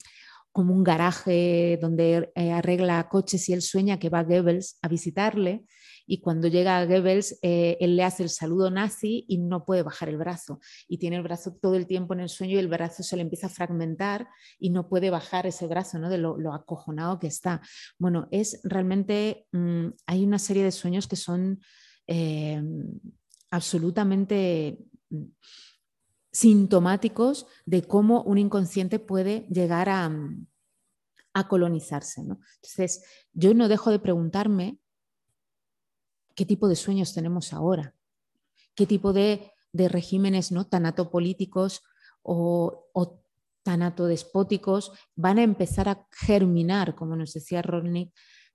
como 0.52 0.74
un 0.74 0.84
garaje 0.84 1.78
donde 1.82 2.32
eh, 2.36 2.52
arregla 2.52 3.10
coches 3.10 3.50
y 3.50 3.54
él 3.54 3.62
sueña 3.62 4.00
que 4.00 4.10
va 4.10 4.20
a 4.20 4.24
Goebbels 4.24 4.78
a 4.82 4.88
visitarle 4.88 5.66
y 6.10 6.22
cuando 6.22 6.48
llega 6.48 6.80
a 6.80 6.86
Goebbels 6.86 7.38
eh, 7.44 7.78
él 7.80 7.96
le 7.96 8.04
hace 8.04 8.24
el 8.24 8.30
saludo 8.30 8.72
nazi 8.72 9.26
y 9.28 9.38
no 9.38 9.64
puede 9.64 9.84
bajar 9.84 10.10
el 10.10 10.18
brazo 10.18 10.60
y 10.88 10.98
tiene 10.98 11.18
el 11.18 11.22
brazo 11.22 11.56
todo 11.62 11.76
el 11.76 11.86
tiempo 11.86 12.16
en 12.16 12.22
el 12.22 12.30
sueño 12.30 12.56
y 12.56 12.58
el 12.58 12.68
brazo 12.68 13.04
se 13.04 13.16
le 13.16 13.22
empieza 13.22 13.46
a 13.46 13.52
fragmentar 13.52 14.28
y 14.58 14.72
no 14.72 14.90
puede 14.90 15.12
bajar 15.12 15.46
ese 15.46 15.68
brazo 15.68 16.00
¿no? 16.00 16.10
de 16.10 16.18
lo, 16.18 16.52
acojonado 16.52 17.20
que 17.20 17.28
está. 17.28 17.62
Bueno, 18.00 18.28
es 18.32 18.60
realmente, 18.64 19.46
mm, 19.52 19.90
hay 20.08 20.26
una 20.26 20.40
serie 20.40 20.64
de 20.64 20.72
sueños 20.72 21.08
que 21.08 21.16
son 21.16 21.62
eh, 22.08 22.60
absolutamente 23.52 24.80
mm, 25.12 25.26
sintomáticos 26.32 27.46
de 27.68 27.84
cómo 27.84 28.24
un 28.24 28.40
inconsciente 28.40 28.98
puede 28.98 29.46
llegar 29.52 29.90
a, 29.90 30.10
mm, 30.10 30.48
a 31.36 31.48
colonizarse. 31.48 32.24
¿no? 32.24 32.40
Entonces, 32.56 33.04
yo 33.34 33.54
no 33.54 33.68
dejo 33.68 33.92
de 33.92 34.00
preguntarme 34.00 34.80
qué 36.36 36.46
tipo 36.46 36.68
de 36.68 36.76
sueños 36.76 37.14
tenemos 37.14 37.54
ahora, 37.54 37.96
qué 38.76 38.86
tipo 38.86 39.14
de, 39.14 39.52
regímenes 39.74 40.52
¿no? 40.52 40.68
tanatopolíticos 40.68 41.82
o, 42.24 42.88
o 42.94 43.24
tanatodespóticos 43.64 44.92
van 45.16 45.38
a 45.38 45.44
empezar 45.44 45.90
a 45.90 46.08
germinar, 46.12 46.96
como 46.96 47.16
nos 47.16 47.34
decía 47.34 47.62
Rodney, 47.62 48.12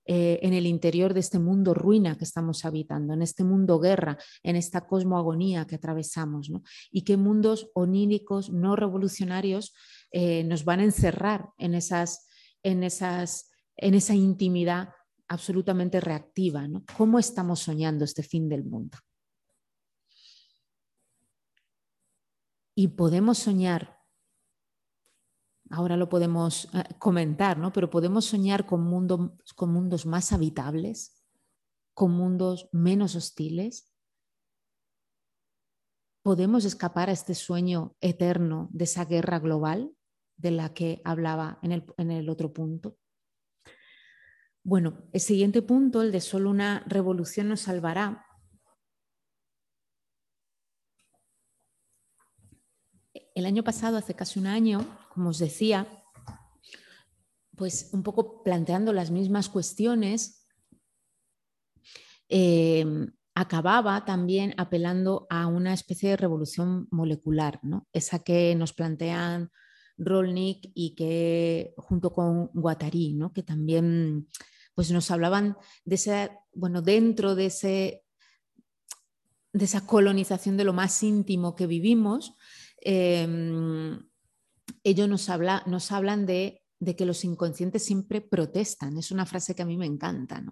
eh, 0.07 0.39
en 0.43 0.53
el 0.53 0.67
interior 0.67 1.15
de 1.15 1.19
este 1.19 1.39
mundo 1.39 1.73
ruina 1.73 2.15
que 2.15 2.25
estamos 2.25 2.63
habitando, 2.63 3.15
en 3.15 3.23
este 3.23 3.43
mundo 3.43 3.79
guerra, 3.79 4.19
en 4.43 4.55
esta 4.55 4.85
cosmoagonía 4.85 5.65
que 5.65 5.75
atravesamos, 5.75 6.51
y 6.91 7.01
qué 7.01 7.17
mundos 7.17 7.71
oníricos 7.73 8.51
no 8.51 8.75
revolucionarios 8.75 9.73
eh, 10.11 10.43
nos 10.43 10.63
van 10.63 10.81
a 10.81 10.83
encerrar 10.83 11.49
en, 11.57 11.73
esas, 11.73 12.27
en, 12.61 12.83
esas, 12.83 13.49
en 13.77 13.95
esa 13.95 14.13
intimidad 14.13 14.89
absolutamente 15.27 15.99
reactiva. 15.99 16.67
¿no? 16.67 16.83
¿Cómo 16.97 17.19
estamos 17.19 17.59
soñando 17.59 18.05
este 18.05 18.23
fin 18.23 18.49
del 18.49 18.63
mundo? 18.63 18.97
Y 22.77 22.89
podemos 22.89 23.37
soñar, 23.37 23.99
ahora 25.69 25.95
lo 25.95 26.09
podemos 26.09 26.65
eh, 26.73 26.83
comentar, 26.99 27.57
¿no? 27.57 27.71
pero 27.71 27.89
podemos 27.89 28.25
soñar 28.25 28.65
con, 28.65 29.37
con 29.55 29.71
mundos 29.71 30.05
más 30.05 30.33
habitables, 30.33 31.23
con 31.93 32.11
mundos 32.11 32.67
menos 32.73 33.15
hostiles. 33.15 33.95
¿podemos 36.25 36.65
escapar 36.65 37.09
a 37.09 37.13
este 37.13 37.35
sueño 37.35 37.95
eterno 38.01 38.67
de 38.71 38.85
esa 38.85 39.05
guerra 39.05 39.37
global 39.37 39.95
de 40.37 40.49
la 40.49 40.73
que 40.73 40.99
hablaba 41.05 41.59
en 41.61 41.71
el, 41.71 41.85
en 41.97 42.09
el 42.09 42.29
otro 42.29 42.51
punto? 42.51 42.97
Bueno, 44.67 44.97
el 45.13 45.21
siguiente 45.21 45.61
punto, 45.61 46.01
el 46.01 46.11
de 46.11 46.19
solo 46.19 46.49
una 46.49 46.83
revolución 46.87 47.49
nos 47.49 47.61
salvará, 47.61 48.25
el 53.35 53.45
año 53.45 53.63
pasado, 53.63 53.95
hace 53.95 54.15
casi 54.15 54.39
un 54.39 54.47
año, 54.47 54.79
como 55.13 55.29
os 55.29 55.37
decía, 55.37 55.87
pues 57.55 57.91
un 57.93 58.01
poco 58.01 58.41
planteando 58.41 58.91
las 58.91 59.11
mismas 59.11 59.49
cuestiones, 59.49 60.47
em, 62.27 63.13
acababa 63.35 64.03
también 64.03 64.55
apelando 64.57 65.27
a 65.29 65.45
una 65.45 65.75
especie 65.75 66.09
de 66.09 66.17
revolución 66.17 66.87
molecular, 66.89 67.59
¿no? 67.61 67.87
esa 67.93 68.23
que 68.23 68.55
nos 68.55 68.73
plantean 68.73 69.51
Rolnik 69.99 70.71
y 70.73 70.95
que 70.95 71.75
junto 71.77 72.11
con 72.11 72.47
Guattari, 72.47 73.13
¿no? 73.13 73.31
que 73.31 73.43
también 73.43 74.27
pues 74.75 74.91
nos 74.91 75.09
hablaban 75.09 75.57
de 75.83 75.95
ese, 75.95 76.31
bueno, 76.53 76.83
dentro 76.83 77.33
de, 77.33 77.47
ese, 77.47 78.03
de 79.51 79.65
esa 79.65 79.87
colonización 79.87 80.57
de 80.57 80.65
lo 80.65 80.73
más 80.73 81.01
íntimo 81.01 81.55
que 81.55 81.65
vivimos, 81.65 82.35
Em, 82.87 83.99
ellos 84.83 85.09
nos, 85.09 85.27
nos 85.65 85.91
hablan 85.91 86.27
de, 86.27 86.61
que 86.95 87.05
los 87.05 87.25
inconscientes 87.25 87.83
siempre 87.83 88.21
protestan. 88.21 88.95
Es 88.99 89.09
una 89.09 89.25
frase 89.25 89.55
que 89.55 89.63
a 89.63 89.65
mí 89.65 89.75
me 89.75 89.87
encanta, 89.87 90.43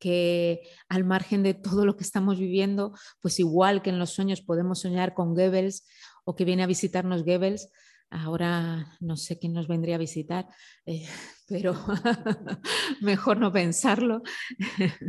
que 0.00 0.62
al 0.88 1.04
margen 1.04 1.44
de 1.44 1.54
todo 1.54 1.86
lo 1.86 1.96
que 1.96 2.02
estamos 2.02 2.40
viviendo, 2.40 2.92
pues 3.20 3.38
igual 3.38 3.82
que 3.82 3.90
en 3.90 4.00
los 4.00 4.10
sueños 4.10 4.42
podemos 4.42 4.80
soñar 4.80 5.14
con 5.14 5.32
Goebbels 5.32 5.86
o 6.24 6.34
que 6.34 6.44
viene 6.44 6.64
a 6.64 6.66
visitarnos 6.66 7.24
Goebbels, 7.24 7.68
ahora 8.10 8.96
no 9.00 9.16
sé 9.16 9.38
quién 9.38 9.52
nos 9.52 9.68
vendría 9.68 9.96
a 9.96 9.98
visitar, 9.98 10.48
eh, 10.84 11.06
pero 11.48 11.74
mejor 13.00 13.38
no 13.38 13.52
pensarlo. 13.52 14.22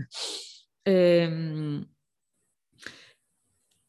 Em, 0.89 1.85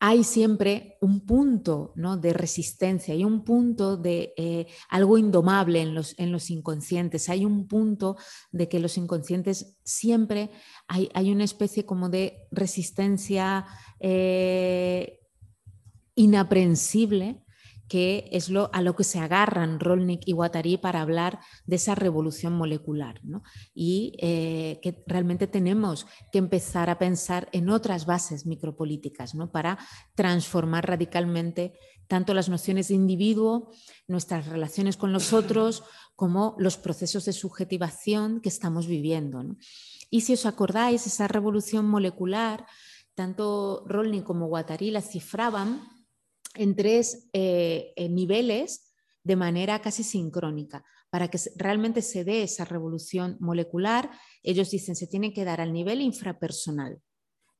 hay 0.01 0.25
siempre 0.25 0.97
un 1.01 1.27
punto 1.27 1.93
¿no? 1.97 2.17
de 2.17 2.33
resistencia, 2.33 3.15
hay 3.15 3.25
un 3.25 3.45
punto 3.45 3.97
de 3.97 4.33
eh, 4.37 4.67
algo 4.89 5.19
indomable 5.19 5.81
en 5.81 5.95
los, 5.95 6.19
en 6.19 6.33
los, 6.33 6.51
inconscientes, 6.51 7.29
hay 7.29 7.45
un 7.45 7.69
punto 7.69 8.17
de 8.51 8.69
que 8.69 8.79
los 8.79 8.97
inconscientes 8.97 9.79
siempre 9.85 10.51
hay, 10.87 11.09
hay 11.15 11.31
una 11.33 11.45
especie 11.45 11.85
como 11.85 12.09
de 12.09 12.49
resistencia 12.51 13.67
eh, 14.01 15.21
inaprensible 16.15 17.45
que 17.89 18.29
es 18.33 18.51
lo, 18.51 18.71
a 18.73 18.83
lo 18.83 18.95
que 18.95 19.05
se 19.05 19.19
agarran 19.19 19.81
Rolnik 19.81 20.23
y 20.27 20.33
Guattari 20.33 20.77
para 20.77 21.01
hablar 21.01 21.41
de 21.67 21.77
esa 21.77 21.95
revolución 21.95 22.53
molecular. 22.53 23.21
Y 23.75 24.13
eh, 24.19 24.79
que 24.83 25.03
realmente 25.07 25.47
tenemos 25.47 26.07
que 26.31 26.39
empezar 26.39 26.91
a 26.91 26.99
pensar 26.99 27.49
en 27.53 27.71
otras 27.71 28.05
bases 28.05 28.47
micropolíticas 28.47 29.35
¿no? 29.35 29.51
para 29.51 29.79
transformar 30.15 30.87
radicalmente 30.87 31.73
tanto 32.09 32.33
las 32.33 32.49
nociones 32.49 32.89
de 32.89 32.95
individuo, 32.95 33.71
nuestras 34.07 34.47
relaciones 34.47 34.97
con 34.97 35.13
los 35.13 35.33
otros, 35.33 35.85
como 36.17 36.57
los 36.59 36.79
procesos 36.79 37.27
de 37.27 37.35
subjetivación 37.35 38.41
que 38.41 38.49
estamos 38.49 38.87
viviendo. 38.87 39.45
Y 40.11 40.23
si 40.23 40.33
os 40.33 40.47
acordáis, 40.47 41.07
esa 41.07 41.29
revolución 41.29 41.87
molecular, 41.87 42.67
tanto 43.15 43.85
Rolnik 43.87 44.25
como 44.25 44.47
Guattari 44.47 44.91
la 44.91 45.03
cifraban 45.03 45.98
en 46.59 46.77
tres 46.77 47.29
eh, 47.33 47.95
niveles 48.11 48.93
de 49.23 49.37
manera 49.37 49.81
casi 49.81 50.03
sincrónica. 50.03 50.85
Para 51.11 51.29
que 51.29 51.39
realmente 51.57 52.03
se 52.03 52.25
dé 52.25 52.43
esa 52.43 52.65
revolución 52.65 53.37
molecular, 53.41 54.11
ellos 54.43 54.71
dicen 54.71 54.97
se 54.97 55.07
tiene 55.07 55.33
que 55.33 55.45
dar 55.45 55.61
al 55.61 55.73
nivel 55.73 56.01
infrapersonal, 56.01 57.01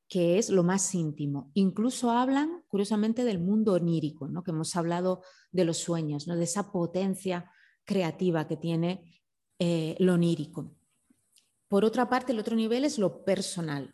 que 0.07 0.37
es 0.37 0.49
lo 0.49 0.63
más 0.63 0.93
íntimo. 0.93 1.51
Incluso 1.53 2.11
hablan, 2.11 2.63
curiosamente, 2.67 3.23
del 3.23 3.39
mundo 3.39 3.73
onírico, 3.73 4.27
¿no? 4.27 4.43
que 4.43 4.51
hemos 4.51 4.75
hablado 4.75 5.23
de 5.51 5.65
los 5.65 5.77
sueños, 5.77 6.27
¿no? 6.27 6.35
de 6.35 6.43
esa 6.43 6.71
potencia 6.71 7.51
creativa 7.85 8.47
que 8.47 8.57
tiene 8.57 9.23
eh, 9.59 9.95
lo 9.99 10.13
onírico. 10.13 10.75
Por 11.67 11.85
otra 11.85 12.09
parte, 12.09 12.31
el 12.31 12.39
otro 12.39 12.55
nivel 12.55 12.83
es 12.83 12.97
lo 12.97 13.23
personal, 13.23 13.93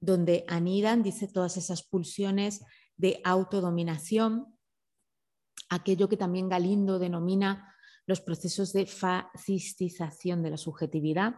donde 0.00 0.44
anidan, 0.48 1.02
dice, 1.02 1.28
todas 1.28 1.56
esas 1.56 1.82
pulsiones 1.82 2.62
de 3.02 3.20
autodominación, 3.24 4.56
aquello 5.68 6.08
que 6.08 6.16
también 6.16 6.48
Galindo 6.48 7.00
denomina 7.00 7.74
los 8.06 8.20
procesos 8.20 8.72
de 8.72 8.86
fascistización 8.86 10.40
de 10.42 10.50
la 10.50 10.56
subjetividad. 10.56 11.34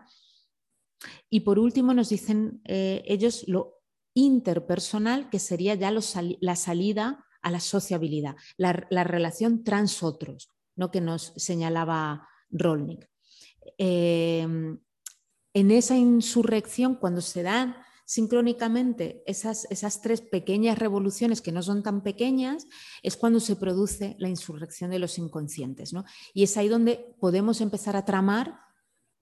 Y 1.31 1.41
por 1.41 1.59
último 1.59 1.95
nos 1.95 2.11
dicen 2.11 2.61
eh, 2.67 3.03
ellos 3.07 3.45
lo 3.49 3.81
interpersonal, 4.13 5.31
que 5.31 5.39
sería 5.39 5.75
ya 5.75 5.91
la 5.91 6.57
salida 6.57 7.25
a 7.41 7.51
la 7.51 7.61
sociabilidad, 7.61 8.37
la, 8.59 8.73
relación 9.05 9.65
trans-otros, 9.65 10.51
¿no? 10.77 10.91
que 10.91 11.01
nos 11.01 11.33
señalaba 11.37 12.29
Rolnik. 12.51 13.09
Eh, 13.79 14.43
en 15.55 15.71
esa 15.71 15.97
insurrección, 15.97 16.97
cuando 16.97 17.23
se 17.23 17.43
dan 17.43 17.77
sincrónicamente 18.05 19.23
esas, 19.27 19.67
esas 19.71 20.01
tres 20.03 20.21
pequeñas 20.21 20.79
revoluciones 20.79 21.41
que 21.41 21.53
no 21.53 21.63
son 21.63 21.83
tan 21.83 22.03
pequeñas, 22.03 22.67
es 23.03 23.17
cuando 23.17 23.41
se 23.41 23.57
produce 23.57 24.17
la 24.19 24.29
insurrección 24.29 24.91
de 24.91 24.99
los 24.99 25.19
inconscientes. 25.19 25.93
¿no? 25.93 26.05
Y 26.33 26.43
es 26.43 26.57
ahí 26.57 26.69
donde 26.69 27.15
podemos 27.21 27.61
empezar 27.61 27.97
a 27.97 28.05
tramar 28.05 28.61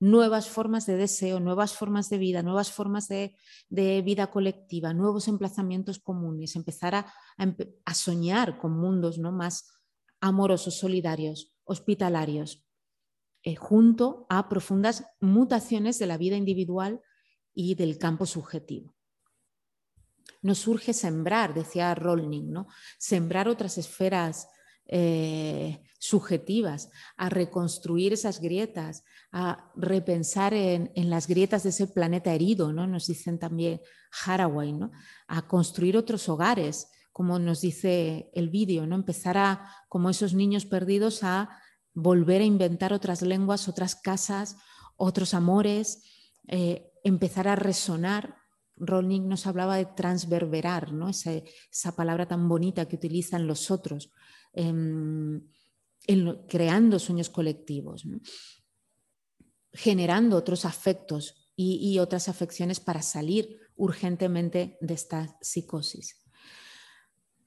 nuevas 0.01 0.49
formas 0.49 0.85
de 0.87 0.97
deseo, 0.97 1.39
nuevas 1.39 1.75
formas 1.75 2.11
de 2.11 2.19
vida, 2.19 2.43
nuevas 2.43 2.73
formas 2.73 3.07
de, 3.07 3.37
vida 3.71 4.33
colectiva, 4.33 4.93
nuevos 4.93 5.29
emplazamientos 5.29 6.01
comunes, 6.01 6.57
empezar 6.57 6.97
a, 6.97 7.15
a, 7.85 7.95
soñar 7.95 8.59
con 8.59 8.73
mundos 8.73 9.19
¿no? 9.19 9.31
más 9.31 9.71
amorosos, 10.21 10.75
solidarios, 10.75 11.55
hospitalarios, 11.63 12.67
eh, 13.45 13.55
junto 13.55 14.27
a 14.29 14.49
profundas 14.49 15.05
mutaciones 15.21 16.01
de 16.01 16.07
la 16.07 16.19
vida 16.19 16.37
individual 16.37 17.01
y 17.55 17.75
del 17.75 17.99
campo 17.99 18.27
subjetivo. 18.27 18.95
Nos 20.43 20.59
surge 20.59 20.93
sembrar, 20.93 21.55
decía 21.55 21.95
Rolning, 21.95 22.53
¿no? 22.53 22.67
sembrar 22.99 23.49
otras 23.49 23.79
esferas 23.79 24.49
eh, 24.87 25.81
subjetivas, 25.99 26.91
a 27.17 27.29
reconstruir 27.29 28.13
esas 28.13 28.41
grietas, 28.41 29.05
a 29.31 29.71
repensar 29.77 30.53
en, 30.53 30.91
las 31.09 31.29
grietas 31.29 31.63
de 31.63 31.69
ese 31.69 31.87
planeta 31.87 32.35
herido, 32.35 32.73
¿no? 32.73 32.89
nos 32.89 33.07
dicen 33.07 33.39
también 33.39 33.81
Haraway, 34.25 34.73
¿no? 34.73 34.91
a 35.29 35.47
construir 35.47 35.97
otros 35.97 36.29
hogares, 36.29 36.91
como 37.13 37.39
nos 37.39 37.61
dice 37.61 38.31
el 38.35 38.51
vídeo, 38.51 38.85
¿no? 38.87 38.97
empezar 38.97 39.39
a, 39.39 39.71
como 39.89 40.11
esos 40.11 40.35
niños 40.35 40.67
perdidos, 40.67 41.23
a 41.23 41.49
volver 41.95 42.43
a 42.43 42.47
inventar 42.47 42.93
otras 42.93 43.23
lenguas, 43.23 43.69
otras 43.69 43.95
casas, 43.95 44.57
otros 44.97 45.35
amores, 45.35 46.03
eh, 46.49 46.92
empezar 47.03 47.49
a 47.49 47.57
resonar. 47.57 48.37
Rolling 48.77 49.29
nos 49.29 49.47
hablaba 49.47 49.77
de 49.77 49.87
transverberar, 49.87 50.93
¿no? 50.93 51.09
esa, 51.09 51.97
palabra 51.97 52.27
tan 52.27 52.49
bonita 52.49 52.89
que 52.89 52.97
utilizan 52.97 53.47
los 53.47 53.71
otros, 53.71 54.11
em, 54.53 55.43
creando 56.49 56.99
sueños 56.99 57.31
colectivos, 57.31 58.05
generando 59.73 60.37
otros 60.37 60.65
afectos 60.65 61.53
y, 61.55 61.99
otras 61.99 62.29
afecciones 62.29 62.81
para 62.81 63.03
salir 63.03 63.61
urgentemente 63.77 64.79
de 64.81 64.95
esta 64.95 65.37
psicosis. 65.41 66.25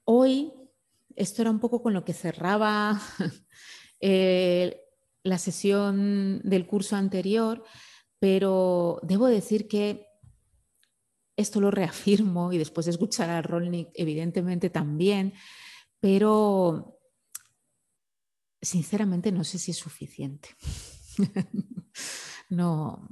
Hoy, 0.06 0.54
esto 1.16 1.42
era 1.42 1.52
un 1.52 1.60
poco 1.60 1.82
con 1.82 1.94
lo 1.94 2.06
que 2.06 2.14
cerraba 2.14 3.02
eh, 4.00 4.80
la 5.24 5.38
sesión 5.38 6.40
del 6.44 6.68
curso 6.68 6.96
anterior, 6.96 7.64
pero 8.20 9.00
debo 9.04 9.28
decir 9.28 9.68
que 9.68 10.08
esto 11.38 11.60
lo 11.60 11.72
reafirmo 11.72 12.54
y 12.54 12.58
después 12.58 12.86
de 12.86 12.92
escuchar 12.92 13.30
a 13.30 13.42
Rolnik, 13.42 13.90
evidentemente 13.94 14.70
también, 14.70 15.34
pero 16.00 17.00
sinceramente 18.62 19.32
no 19.32 19.44
sé 19.44 19.60
si 19.60 19.72
es 19.72 19.78
suficiente. 19.78 20.50
no, 22.50 23.10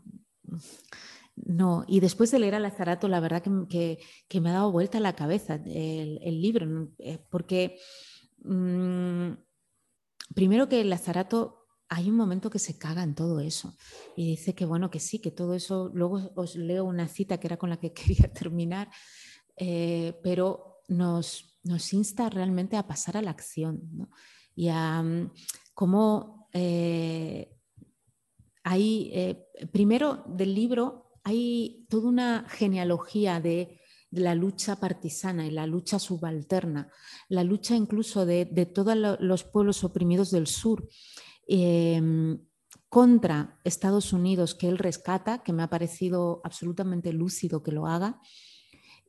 no, 1.36 1.84
y 1.88 2.00
después 2.00 2.32
de 2.32 2.40
leer 2.40 2.56
a 2.56 2.60
Lazarato, 2.60 3.08
la 3.08 3.20
verdad 3.20 3.44
que, 3.70 4.00
me 4.40 4.50
ha 4.50 4.54
dado 4.54 4.72
vuelta 4.72 5.00
la 5.00 5.16
cabeza 5.16 5.56
el, 5.66 6.42
libro, 6.42 6.90
eh, 7.00 7.20
porque 7.30 7.80
mm, 8.44 9.32
primero 10.34 10.70
que 10.70 10.84
Lazarato 10.84 11.63
hay 11.94 12.10
un 12.10 12.16
momento 12.16 12.50
que 12.50 12.58
se 12.58 12.78
caga 12.78 13.04
en 13.04 13.14
todo 13.14 13.40
eso 13.40 13.78
y 14.16 14.32
dice 14.32 14.56
que 14.56 14.66
bueno, 14.66 14.90
que 14.90 15.00
sí, 15.00 15.20
que 15.20 15.30
todo 15.30 15.54
eso, 15.54 15.92
luego 15.94 16.32
os 16.36 16.56
leo 16.56 16.86
una 16.86 17.08
cita 17.08 17.40
que 17.40 17.48
era 17.48 17.58
con 17.58 17.70
la 17.70 17.78
que 17.78 17.94
quería 17.94 18.34
terminar, 18.34 18.90
eh, 19.58 20.20
pero 20.24 20.82
nos, 20.88 21.60
nos 21.64 21.94
insta 21.94 22.30
realmente 22.30 22.78
a 22.78 22.88
pasar 22.88 23.18
a 23.18 23.22
la 23.22 23.32
acción 23.32 24.10
y 24.56 24.70
a 24.70 25.04
mm, 25.04 25.32
cómo 25.76 26.50
eh, 26.52 27.56
hay, 28.64 29.12
eh, 29.14 29.46
primero 29.72 30.24
del 30.28 30.56
libro 30.56 31.12
hay 31.24 31.86
toda 31.90 32.10
una 32.10 32.46
genealogía 32.50 33.40
de, 33.40 33.80
la 34.16 34.36
lucha 34.36 34.76
partisana 34.76 35.48
y 35.48 35.50
la 35.50 35.66
lucha 35.66 35.98
subalterna, 35.98 36.92
la 37.30 37.44
lucha 37.44 37.76
incluso 37.76 38.28
de, 38.28 38.46
todos 38.72 38.96
los 39.20 39.44
pueblos 39.44 39.84
oprimidos 39.84 40.30
del 40.30 40.46
sur. 40.46 40.88
Em, 41.48 42.40
contra 42.90 43.60
Estados 43.64 44.14
Unidos 44.14 44.56
que 44.56 44.70
él 44.70 44.78
rescata, 44.78 45.44
que 45.44 45.52
me 45.52 45.64
ha 45.64 45.70
parecido 45.70 46.42
absolutamente 46.44 47.12
lúcido 47.12 47.64
que 47.64 47.72
lo 47.72 47.88
haga, 47.88 48.22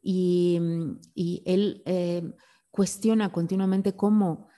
y, 0.03 0.59
él 1.45 1.83
em, 1.87 2.33
cuestiona 2.71 3.31
continuamente 3.33 3.95
cómo 3.95 4.49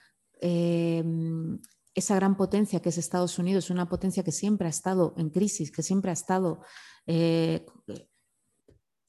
em, 0.41 1.59
esa 1.93 2.15
gran 2.15 2.37
potencia 2.37 2.81
que 2.81 2.89
es 2.89 2.97
Estados 2.97 3.39
Unidos, 3.39 3.69
una 3.69 3.89
potencia 3.89 4.23
que 4.23 4.31
siempre 4.31 4.67
ha 4.67 4.69
estado 4.69 5.13
en 5.17 5.29
crisis, 5.29 5.71
que 5.71 5.83
siempre 5.83 6.11
ha 6.11 6.13
estado 6.13 6.61
eh, 7.05 7.65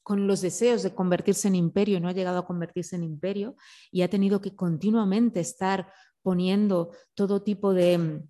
con 0.01 0.27
los 0.27 0.41
deseos 0.41 0.81
de 0.81 0.95
convertirse 0.95 1.47
en 1.47 1.55
imperio, 1.55 1.99
no 1.99 2.07
ha 2.07 2.13
llegado 2.13 2.39
a 2.39 2.47
convertirse 2.47 2.95
en 2.95 3.03
imperio 3.03 3.55
y 3.91 4.01
ha 4.01 4.09
tenido 4.09 4.41
que 4.41 4.55
continuamente 4.55 5.39
estar 5.39 5.91
poniendo 6.23 6.91
todo 7.13 7.43
tipo 7.43 7.73
de, 7.73 8.23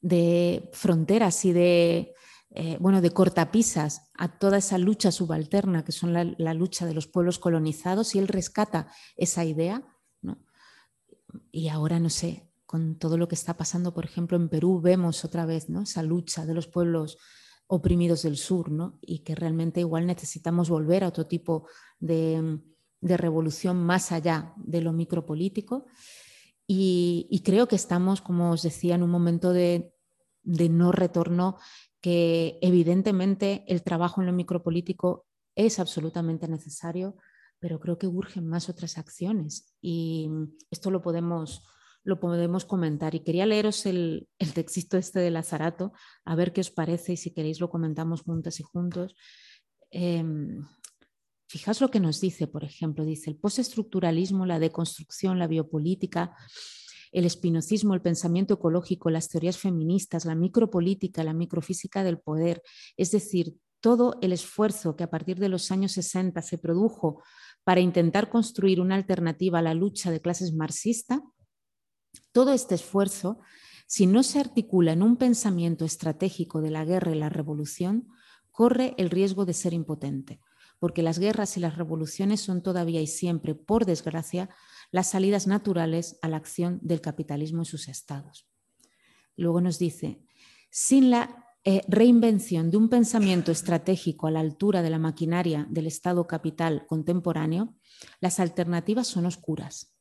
de 0.00 0.70
fronteras 0.72 1.44
y 1.44 1.52
de, 1.52 2.14
eh, 2.50 2.76
bueno, 2.80 3.00
de 3.00 3.10
cortapisas 3.10 4.10
a 4.14 4.38
toda 4.38 4.58
esa 4.58 4.78
lucha 4.78 5.12
subalterna 5.12 5.84
que 5.84 5.92
son 5.92 6.12
la, 6.12 6.54
lucha 6.54 6.86
de 6.86 6.94
los 6.94 7.06
pueblos 7.06 7.38
colonizados 7.38 8.14
y 8.14 8.18
él 8.18 8.28
rescata 8.28 8.88
esa 9.16 9.44
idea. 9.44 9.84
Y 11.52 11.68
ahora, 11.68 12.00
no 12.00 12.10
sé, 12.10 12.50
con 12.66 12.98
todo 12.98 13.16
lo 13.16 13.28
que 13.28 13.34
está 13.36 13.56
pasando, 13.56 13.94
por 13.94 14.04
ejemplo, 14.04 14.36
en 14.36 14.48
Perú, 14.48 14.80
vemos 14.80 15.24
otra 15.24 15.46
vez 15.46 15.68
¿no? 15.68 15.82
esa 15.82 16.02
lucha 16.02 16.44
de 16.44 16.54
los 16.54 16.66
pueblos 16.66 17.18
oprimidos 17.68 18.22
del 18.22 18.36
sur 18.36 18.70
¿no? 18.70 18.98
y 19.00 19.20
que 19.20 19.36
realmente 19.36 19.78
igual 19.78 20.06
necesitamos 20.06 20.68
volver 20.70 21.04
a 21.04 21.08
otro 21.08 21.26
tipo 21.26 21.68
de, 22.00 22.58
de 23.00 23.16
revolución 23.16 23.76
más 23.76 24.10
allá 24.10 24.54
de 24.56 24.80
lo 24.80 24.92
micropolítico. 24.92 25.86
Y, 26.72 27.42
creo 27.44 27.66
que 27.66 27.74
estamos, 27.74 28.20
como 28.20 28.52
os 28.52 28.62
decía, 28.62 28.94
en 28.94 29.02
un 29.02 29.10
momento 29.10 29.52
de, 29.52 29.92
no 30.44 30.92
retorno 30.92 31.58
que 32.00 32.60
evidentemente 32.62 33.64
el 33.66 33.82
trabajo 33.82 34.20
en 34.20 34.28
lo 34.28 34.32
micropolítico 34.32 35.26
es 35.56 35.80
absolutamente 35.80 36.46
necesario, 36.46 37.16
pero 37.58 37.80
creo 37.80 37.98
que 37.98 38.06
urgen 38.06 38.46
más 38.46 38.68
otras 38.68 38.98
acciones 38.98 39.74
y 39.82 40.30
esto 40.70 40.92
lo 40.92 41.02
podemos, 41.02 41.64
lo 42.04 42.20
podemos 42.20 42.64
comentar. 42.64 43.16
Y 43.16 43.24
quería 43.24 43.46
leeros 43.46 43.84
el, 43.84 44.28
el 44.38 44.54
texto 44.54 44.96
este 44.96 45.18
de 45.18 45.32
Lazarato, 45.32 45.92
a 46.24 46.36
ver 46.36 46.52
qué 46.52 46.60
os 46.60 46.70
parece 46.70 47.14
y 47.14 47.16
si 47.16 47.34
queréis 47.34 47.58
lo 47.58 47.68
comentamos 47.68 48.22
juntas 48.22 48.60
y 48.60 48.62
juntos. 48.62 49.16
Em, 49.90 50.64
Fijaos 51.50 51.80
lo 51.80 51.90
que 51.90 51.98
nos 51.98 52.20
dice, 52.20 52.46
por 52.46 52.62
ejemplo, 52.62 53.04
dice 53.04 53.28
el 53.28 53.34
postestructuralismo, 53.34 54.46
la 54.46 54.60
deconstrucción, 54.60 55.40
la 55.40 55.48
biopolítica, 55.48 56.36
el 57.10 57.24
espinocismo, 57.24 57.92
el 57.92 58.00
pensamiento 58.00 58.54
ecológico, 58.54 59.10
las 59.10 59.28
teorías 59.28 59.58
feministas, 59.58 60.26
la 60.26 60.36
micropolítica, 60.36 61.24
la 61.24 61.32
microfísica 61.32 62.04
del 62.04 62.20
poder, 62.20 62.62
es 62.96 63.10
decir, 63.10 63.56
todo 63.80 64.16
el 64.22 64.32
esfuerzo 64.32 64.94
que 64.94 65.02
a 65.02 65.10
partir 65.10 65.40
de 65.40 65.48
los 65.48 65.72
años 65.72 65.90
60 65.90 66.40
se 66.40 66.56
produjo 66.56 67.20
para 67.64 67.80
intentar 67.80 68.30
construir 68.30 68.80
una 68.80 68.94
alternativa 68.94 69.58
a 69.58 69.62
la 69.62 69.74
lucha 69.74 70.12
de 70.12 70.20
clases 70.20 70.52
marxista, 70.52 71.20
todo 72.30 72.52
este 72.52 72.76
esfuerzo, 72.76 73.40
si 73.88 74.06
no 74.06 74.22
se 74.22 74.38
articula 74.38 74.92
en 74.92 75.02
un 75.02 75.16
pensamiento 75.16 75.84
estratégico 75.84 76.60
de 76.60 76.70
la 76.70 76.84
guerra 76.84 77.10
y 77.10 77.18
la 77.18 77.28
revolución, 77.28 78.06
corre 78.52 78.94
el 78.98 79.10
riesgo 79.10 79.46
de 79.46 79.54
ser 79.54 79.72
impotente 79.72 80.38
porque 80.80 81.02
las 81.02 81.20
guerras 81.20 81.56
y 81.56 81.60
las 81.60 81.76
revoluciones 81.76 82.40
son 82.40 82.62
todavía 82.62 83.00
y 83.00 83.06
siempre, 83.06 83.54
por 83.54 83.84
desgracia, 83.84 84.48
las 84.90 85.10
salidas 85.10 85.46
naturales 85.46 86.18
a 86.22 86.28
la 86.28 86.38
acción 86.38 86.80
del 86.82 87.00
capitalismo 87.00 87.62
y 87.62 87.66
sus 87.66 87.86
estados. 87.86 88.48
Luego 89.36 89.60
nos 89.60 89.78
dice, 89.78 90.24
sin 90.70 91.10
la 91.10 91.46
eh, 91.64 91.82
reinvención 91.86 92.70
de 92.70 92.78
un 92.78 92.88
pensamiento 92.88 93.52
estratégico 93.52 94.26
a 94.26 94.30
la 94.30 94.40
altura 94.40 94.82
de 94.82 94.90
la 94.90 94.98
maquinaria 94.98 95.66
del 95.70 95.86
Estado 95.86 96.26
capital 96.26 96.86
contemporáneo, 96.86 97.74
las 98.20 98.40
alternativas 98.40 99.06
son 99.06 99.26
oscuras. 99.26 99.94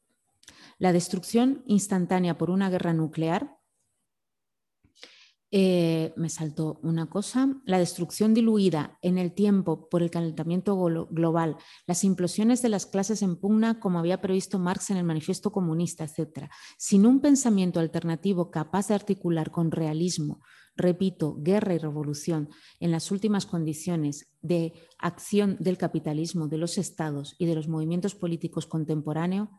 La 0.77 0.93
destrucción 0.93 1.63
instantánea 1.67 2.37
por 2.37 2.49
una 2.49 2.69
guerra 2.69 2.93
nuclear 2.93 3.58
eh, 5.51 6.13
me 6.15 6.29
saltó 6.29 6.79
una 6.83 7.09
cosa, 7.09 7.59
la 7.65 7.79
destrucción 7.79 8.35
diluida 8.35 8.99
en 9.01 9.17
el 9.17 9.33
tiempo 9.33 9.89
por 9.89 10.03
el 10.03 10.11
calentamiento 10.11 10.77
global, 11.09 11.57
las 11.87 12.03
implosiones 12.03 12.61
de 12.61 12.69
las 12.69 12.85
clases 12.85 13.23
en 13.23 13.35
pugna 13.35 13.79
como 13.79 13.97
había 13.97 14.21
previsto 14.21 14.59
Marx 14.59 14.91
en 14.91 14.97
el 14.97 15.05
manifiesto 15.05 15.51
comunista, 15.51 16.03
etc. 16.03 16.51
Sin 16.77 17.07
un 17.07 17.19
pensamiento 17.19 17.79
alternativo 17.79 18.51
capaz 18.51 18.89
de 18.89 18.93
articular 18.93 19.49
con 19.49 19.71
realismo, 19.71 20.39
repito, 20.75 21.35
guerra 21.39 21.73
y 21.73 21.79
revolución 21.79 22.49
en 22.79 22.91
las 22.91 23.09
últimas 23.09 23.47
condiciones 23.47 24.31
de 24.41 24.73
acción 24.99 25.57
del 25.59 25.79
capitalismo, 25.79 26.47
de 26.47 26.59
los 26.59 26.77
estados 26.77 27.35
y 27.39 27.47
de 27.47 27.55
los 27.55 27.67
movimientos 27.67 28.13
políticos 28.13 28.67
contemporáneos, 28.67 29.49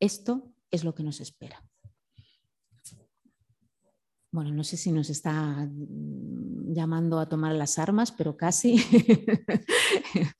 esto 0.00 0.52
es 0.70 0.84
lo 0.84 0.94
que 0.94 1.02
nos 1.02 1.20
espera 1.20 1.64
bueno, 4.32 4.52
no 4.52 4.62
sé 4.62 4.76
si 4.76 4.92
nos 4.92 5.10
está 5.10 5.32
mm, 5.32 6.72
llamando 6.72 7.18
a 7.18 7.28
tomar 7.28 7.54
las 7.54 7.78
armas, 7.78 8.12
pero 8.12 8.36
casi. 8.36 8.76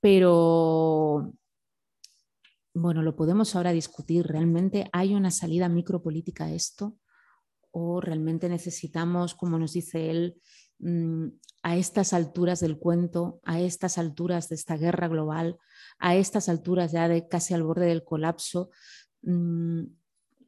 pero 0.00 1.32
bueno, 2.74 3.02
lo 3.02 3.14
podemos 3.14 3.54
ahora 3.54 3.72
discutir. 3.72 4.26
¿Realmente 4.26 4.88
hay 4.92 5.14
una 5.14 5.30
salida 5.30 5.68
micropolítica 5.68 6.44
a 6.44 6.52
esto? 6.52 6.96
¿O 7.70 8.00
realmente 8.00 8.48
necesitamos, 8.48 9.34
como 9.34 9.58
nos 9.58 9.72
dice 9.72 10.10
él, 10.10 10.40
mm, 10.80 11.28
a 11.62 11.76
estas 11.76 12.12
alturas 12.12 12.60
del 12.60 12.78
cuento, 12.78 13.40
a 13.44 13.60
estas 13.60 13.98
alturas 13.98 14.48
de 14.48 14.56
esta 14.56 14.76
guerra 14.76 15.06
global, 15.08 15.58
a 15.98 16.16
estas 16.16 16.48
alturas 16.48 16.92
ya 16.92 17.08
de 17.08 17.28
casi 17.28 17.54
al 17.54 17.62
borde 17.62 17.86
del 17.86 18.04
colapso, 18.04 18.70
mm, 19.22 19.84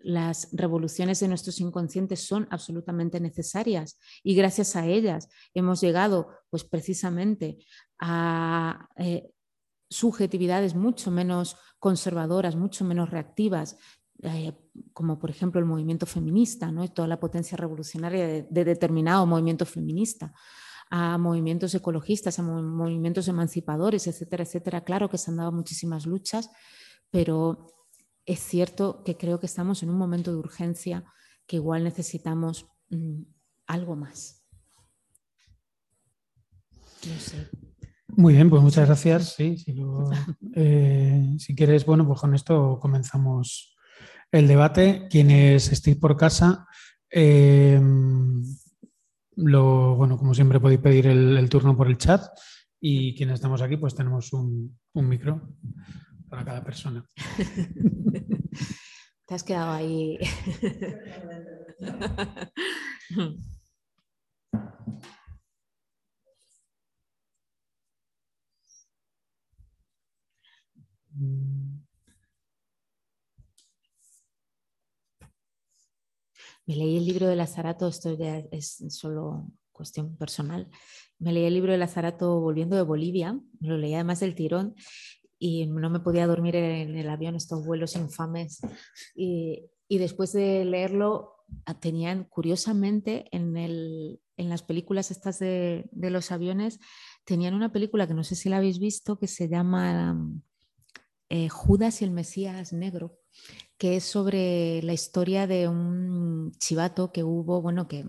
las 0.02 0.48
revoluciones 0.52 1.20
de 1.20 1.28
nuestros 1.28 1.60
inconscientes 1.60 2.26
son 2.26 2.48
absolutamente 2.50 3.20
necesarias 3.20 3.98
y 4.22 4.34
gracias 4.34 4.76
a 4.76 4.86
ellas 4.86 5.28
hemos 5.54 5.80
llegado 5.80 6.28
pues 6.50 6.64
precisamente 6.64 7.58
a 7.98 8.88
eh, 8.96 9.30
subjetividades 9.88 10.74
mucho 10.74 11.10
menos 11.10 11.56
conservadoras, 11.78 12.56
mucho 12.56 12.84
menos 12.84 13.10
reactivas, 13.10 13.76
eh, 14.22 14.52
como 14.92 15.18
por 15.18 15.30
ejemplo 15.30 15.60
el 15.60 15.66
movimiento 15.66 16.06
feminista 16.06 16.70
¿no? 16.70 16.86
toda 16.88 17.08
la 17.08 17.18
potencia 17.18 17.56
revolucionaria 17.56 18.44
de, 18.48 18.64
determinado 18.64 19.26
movimiento 19.26 19.66
feminista 19.66 20.32
a 20.90 21.18
movimientos 21.18 21.74
ecologistas, 21.74 22.38
a 22.38 22.42
movimientos 22.42 23.28
emancipadores, 23.28 24.08
etcétera, 24.08 24.42
etcétera. 24.42 24.82
Claro 24.82 25.08
que 25.08 25.18
se 25.18 25.30
han 25.30 25.36
dado 25.36 25.52
muchísimas 25.52 26.04
luchas, 26.04 26.50
pero 27.10 27.79
es 28.26 28.40
cierto 28.40 29.02
que 29.04 29.16
creo 29.16 29.40
que 29.40 29.46
estamos 29.46 29.82
en 29.82 29.90
un 29.90 29.98
momento 29.98 30.30
de 30.30 30.38
urgencia 30.38 31.04
que 31.46 31.56
igual 31.56 31.84
necesitamos 31.84 32.66
mm, 32.90 33.22
algo 33.66 33.96
más. 33.96 34.44
Muy 38.08 38.34
bien, 38.34 38.50
pues 38.50 38.62
muchas 38.62 38.86
gracias. 38.86 39.36
Eh, 40.52 41.36
si, 41.38 41.54
quieres, 41.54 41.86
bueno, 41.86 42.06
pues 42.06 42.20
con 42.20 42.34
esto 42.34 42.78
comenzamos 42.80 43.76
el 44.32 44.48
debate. 44.48 45.06
Quienes 45.08 45.70
estéis 45.70 45.96
por 45.96 46.16
casa, 46.16 46.66
eh, 47.08 47.80
lo, 49.36 49.94
bueno, 49.94 50.18
como 50.18 50.34
siempre 50.34 50.60
podéis 50.60 50.80
pedir 50.80 51.06
el, 51.06 51.48
turno 51.48 51.76
por 51.76 51.86
el 51.86 51.98
chat 51.98 52.22
y 52.80 53.14
quienes 53.14 53.34
estamos 53.34 53.62
aquí, 53.62 53.76
pues 53.76 53.94
tenemos 53.94 54.32
un, 54.32 54.76
un 54.92 55.08
micro 55.08 55.54
para 56.30 56.44
cada 56.44 56.64
persona. 56.64 57.04
Te 59.26 59.34
has 59.34 59.42
quedado 59.42 59.72
ahí. 59.72 60.18
Me 76.66 76.76
leí 76.76 76.98
el 76.98 77.06
libro 77.06 77.26
de 77.26 77.34
Lazarato, 77.34 77.88
esto 77.88 78.16
ya 78.16 78.38
es 78.52 78.84
solo 78.90 79.48
cuestión 79.72 80.16
personal. 80.16 80.68
Me 81.18 81.32
leí 81.32 81.44
el 81.44 81.54
libro 81.54 81.72
de 81.72 81.78
Lazarato 81.78 82.38
volviendo 82.40 82.76
de 82.76 82.82
Bolivia, 82.82 83.40
lo 83.60 83.76
leí 83.76 83.94
además 83.94 84.20
del 84.20 84.36
tirón 84.36 84.76
y 85.42 85.66
no 85.66 85.88
me 85.88 86.00
podía 86.00 86.26
dormir 86.26 86.54
en 86.54 86.94
el 86.94 87.08
avión, 87.08 87.34
estos 87.34 87.66
vuelos 87.66 87.96
infames. 87.96 88.60
Y, 89.16 89.70
después 89.88 90.32
de 90.32 90.64
leerlo, 90.66 91.34
ah, 91.64 91.80
tenían 91.80 92.24
curiosamente 92.24 93.24
en, 93.32 93.56
el, 93.56 94.20
en 94.36 94.48
las 94.50 94.62
películas 94.62 95.10
estas 95.10 95.38
de, 95.38 95.88
de, 95.90 96.10
los 96.10 96.30
aviones, 96.30 96.78
tenían 97.24 97.54
una 97.54 97.72
película 97.72 98.06
que 98.06 98.14
no 98.14 98.22
sé 98.22 98.36
si 98.36 98.50
la 98.50 98.58
habéis 98.58 98.78
visto, 98.78 99.18
que 99.18 99.26
se 99.26 99.48
llama 99.48 100.14
eh, 101.30 101.48
Judas 101.48 102.02
y 102.02 102.04
el 102.04 102.10
Mesías 102.10 102.74
Negro, 102.74 103.18
que 103.78 103.96
es 103.96 104.04
sobre 104.04 104.82
la 104.82 104.92
historia 104.92 105.46
de 105.46 105.68
un 105.68 106.52
chivato 106.58 107.12
que 107.12 107.24
hubo, 107.24 107.62
bueno, 107.62 107.88
que, 107.88 108.04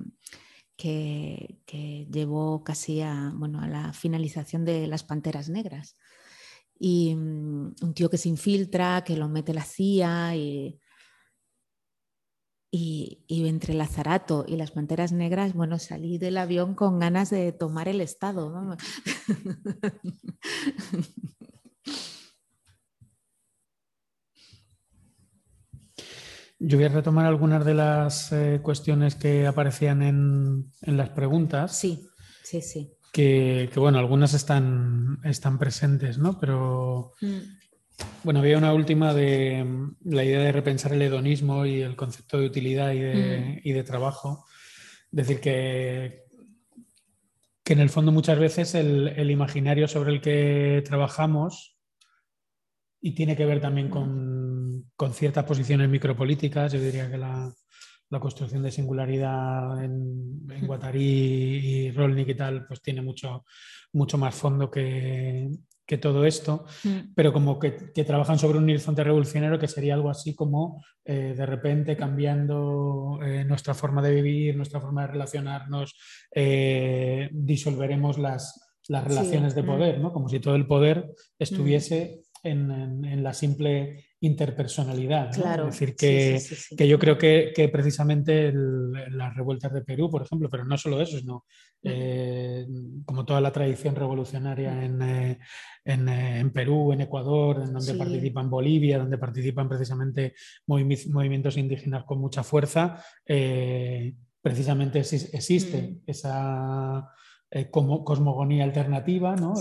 que, 0.76 1.62
que 1.66 2.08
llevó 2.12 2.66
casi 2.66 3.00
a, 3.02 3.32
bueno, 3.36 3.62
a 3.62 3.70
la 3.70 3.94
finalización 3.94 4.66
de 4.66 4.86
las 4.88 5.06
Panteras 5.06 5.48
Negras. 5.48 5.96
Y 6.84 7.14
um, 7.14 7.76
un 7.80 7.94
tío 7.94 8.10
que 8.10 8.18
se 8.18 8.30
infiltra, 8.30 9.04
que 9.04 9.16
lo 9.16 9.30
mete 9.30 9.54
la 9.54 9.64
CIA 9.64 10.36
y 10.36 10.80
y, 12.74 13.48
entre 13.48 13.74
el 13.74 13.82
azarato 13.82 14.46
y 14.48 14.56
las 14.56 14.72
panteras 14.72 15.12
negras, 15.12 15.54
bueno, 15.54 15.78
salí 15.78 16.18
del 16.18 16.38
avión 16.38 16.74
con 16.74 17.00
ganas 17.00 17.30
de 17.30 17.52
tomar 17.52 17.90
el 17.90 18.00
estado. 18.00 18.78
Yo 26.64 26.78
voy 26.78 26.86
a 26.86 26.90
retomar 26.90 27.26
algunas 27.26 27.66
de 27.66 27.74
las 27.74 28.32
eh, 28.32 28.62
cuestiones 28.64 29.16
que 29.16 29.48
aparecían 29.48 30.04
en, 30.04 30.72
las 30.82 31.10
preguntas. 31.10 31.76
Sí, 31.76 32.08
sí, 32.44 32.62
sí. 32.62 32.94
Que, 33.12 33.70
bueno, 33.76 34.00
algunas 34.00 34.34
están, 34.34 35.20
están 35.24 35.60
presentes, 35.60 36.18
¿no? 36.18 36.40
Pero 36.40 37.14
mm. 37.22 37.62
Bueno, 38.24 38.40
había 38.40 38.58
una 38.58 38.74
última 38.74 39.14
de 39.14 39.64
mm, 39.64 39.96
la 40.06 40.24
idea 40.24 40.40
de 40.40 40.52
repensar 40.52 40.94
el 40.94 41.02
hedonismo 41.02 41.66
y 41.66 41.82
el 41.82 41.96
concepto 41.96 42.40
de 42.40 42.46
utilidad 42.46 42.94
y 42.94 43.00
de, 43.00 43.82
mm. 43.82 43.86
trabajo. 43.86 44.46
Decir 45.12 45.40
que, 45.42 46.24
que 47.64 47.74
en 47.74 47.80
el 47.80 47.90
fondo 47.90 48.12
muchas 48.12 48.40
veces 48.40 48.76
el, 48.76 49.30
imaginario 49.30 49.88
sobre 49.88 50.12
el 50.12 50.22
que 50.22 50.84
trabajamos 50.86 51.78
y 53.02 53.14
tiene 53.14 53.36
que 53.36 53.46
ver 53.46 53.60
también 53.60 53.90
con, 53.90 54.86
ciertas 55.14 55.46
posiciones 55.46 55.90
micropolíticas, 55.90 56.72
yo 56.72 56.80
diría 56.80 57.10
que 57.10 57.18
la, 57.18 57.52
construcción 58.20 58.64
de 58.64 58.72
singularidad 58.72 59.84
en, 59.84 60.48
en 60.50 60.68
Guattari 60.68 61.00
y 61.00 61.92
Rolnik 61.92 62.30
y 62.30 62.36
tal, 62.36 62.66
pues 62.68 62.82
tiene 62.82 63.02
mucho, 63.02 63.46
mucho 63.94 64.18
más 64.18 64.36
fondo 64.36 64.70
que, 64.70 65.50
que 65.92 65.98
todo 65.98 66.26
esto, 66.26 66.64
mm. 66.86 67.14
pero 67.14 67.34
como 67.34 67.60
que, 67.60 67.72
trabajan 68.06 68.40
sobre 68.40 68.58
un 68.58 68.64
horizonte 68.64 69.04
revolucionario 69.04 69.60
que 69.60 69.68
sería 69.68 69.94
algo 69.94 70.10
así 70.10 70.34
como 70.34 70.82
eh, 71.04 71.34
de 71.36 71.46
repente 71.46 71.98
cambiando 71.98 73.20
eh, 73.22 73.44
nuestra 73.44 73.74
forma 73.74 74.02
de 74.02 74.16
vivir, 74.16 74.56
nuestra 74.56 74.80
forma 74.80 75.02
de 75.02 75.08
relacionarnos, 75.08 75.94
eh, 76.34 77.30
disolveremos 77.34 78.18
las, 78.18 78.78
las 78.88 79.04
relaciones 79.04 79.54
de 79.54 79.64
mm. 79.64 79.66
poder, 79.66 80.00
¿no? 80.00 80.14
como 80.14 80.30
si 80.30 80.40
todo 80.40 80.56
el 80.56 80.66
poder 80.66 81.14
estuviese 81.38 82.22
en, 82.44 83.06
en, 83.06 83.24
la 83.24 83.34
simple 83.34 84.06
interpersonalidad. 84.20 85.32
Claro. 85.34 85.68
Es 85.68 85.80
decir, 85.80 85.96
que, 85.96 86.42
que 86.76 86.88
yo 86.88 87.00
creo 87.00 87.18
que, 87.18 87.52
que 87.56 87.70
precisamente 87.70 88.54
las 88.54 89.36
revueltas 89.36 89.74
de 89.74 89.82
Perú, 89.82 90.10
por 90.10 90.24
ejemplo, 90.24 90.50
pero 90.50 90.66
no 90.66 90.78
solo 90.78 91.02
eso, 91.02 91.18
sino 91.20 91.46
eh, 91.84 92.68
como 93.06 93.26
toda 93.26 93.42
la 93.42 93.52
tradición 93.52 93.96
revolucionaria 93.96 94.84
en, 94.86 95.02
eh, 95.02 95.40
en, 95.84 96.08
eh, 96.08 96.40
en, 96.40 96.52
Perú, 96.52 96.94
en 96.94 97.02
Ecuador, 97.02 97.64
en 97.64 97.74
donde 97.74 97.96
participan 97.96 98.50
Bolivia, 98.50 99.00
donde 99.00 99.18
participan 99.18 99.68
precisamente 99.68 100.34
movimientos 100.68 101.58
indígenas 101.58 102.04
con 102.04 102.20
mucha 102.20 102.44
fuerza, 102.44 103.04
precisamente 104.42 105.00
existe 105.00 105.82
mm. 105.82 106.02
esa 106.06 107.12
como 107.70 108.06
cosmogonía 108.06 108.64
alternativa 108.64 109.36
¿no? 109.36 109.54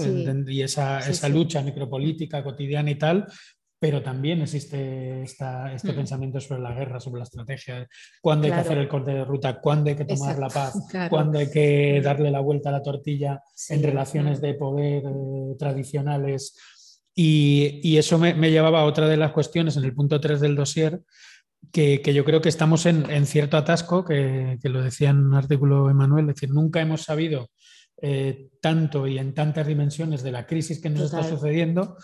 y 0.47 0.63
esa, 0.63 1.01
esa 1.01 1.29
lucha 1.29 1.61
micropolítica 1.61 2.45
cotidiana 2.45 2.91
y 2.91 2.95
tal, 2.95 3.27
pero 3.81 4.03
también 4.03 4.43
existe 4.43 5.23
este 5.23 5.45
mm. 5.45 5.95
pensamiento 5.95 6.39
sobre 6.39 6.61
la 6.61 6.75
guerra, 6.75 7.01
sobre 7.01 7.21
la 7.21 7.25
estrategia, 7.25 7.89
cuándo 8.21 8.47
hay 8.47 8.53
que 8.53 8.59
hacer 8.59 8.79
el 8.79 8.89
corte 8.89 9.13
de 9.13 9.25
ruta, 9.25 9.59
cuándo 9.59 9.89
hay 9.89 9.97
que 9.97 10.05
tomar 10.05 10.39
la 10.39 10.49
paz, 10.49 10.75
cuándo 11.09 11.39
hay 11.39 11.51
que 11.51 11.99
mm. 11.99 12.05
darle 12.05 12.31
la 12.31 12.41
vuelta 12.41 12.69
a 12.69 12.73
la 12.73 12.83
tortilla 12.83 13.43
en 13.71 13.83
relaciones 13.83 14.39
mm. 14.39 14.43
de 14.43 14.55
poder 14.55 15.03
eh, 15.07 15.57
tradicionales. 15.59 16.55
Y, 17.15 17.97
eso 17.97 18.19
me, 18.19 18.35
llevaba 18.51 18.81
a 18.81 18.85
otra 18.85 19.09
de 19.09 19.17
las 19.17 19.33
cuestiones 19.33 19.77
en 19.77 19.85
el 19.85 19.95
punto 19.95 20.21
3 20.21 20.41
del 20.41 20.57
dossier, 20.57 21.01
que, 21.73 22.01
yo 22.15 22.25
creo 22.25 22.43
que 22.43 22.49
estamos 22.51 22.85
en, 22.85 23.27
cierto 23.27 23.57
atasco, 23.57 24.05
que, 24.05 24.59
lo 24.63 24.83
decía 24.83 25.11
en 25.11 25.27
un 25.27 25.35
artículo 25.35 25.91
Emanuel, 25.91 26.29
es 26.29 26.37
decir, 26.37 26.51
nunca 26.51 26.81
hemos 26.81 27.03
sabido 27.03 27.51
eh, 28.03 28.51
tanto 28.61 29.07
y 29.07 29.19
en 29.19 29.35
tantas 29.35 29.67
dimensiones 29.67 30.23
de 30.23 30.33
la 30.33 30.47
crisis 30.47 30.81
que 30.81 30.91
nos 30.91 31.03
está 31.03 31.23
sucediendo 31.23 31.97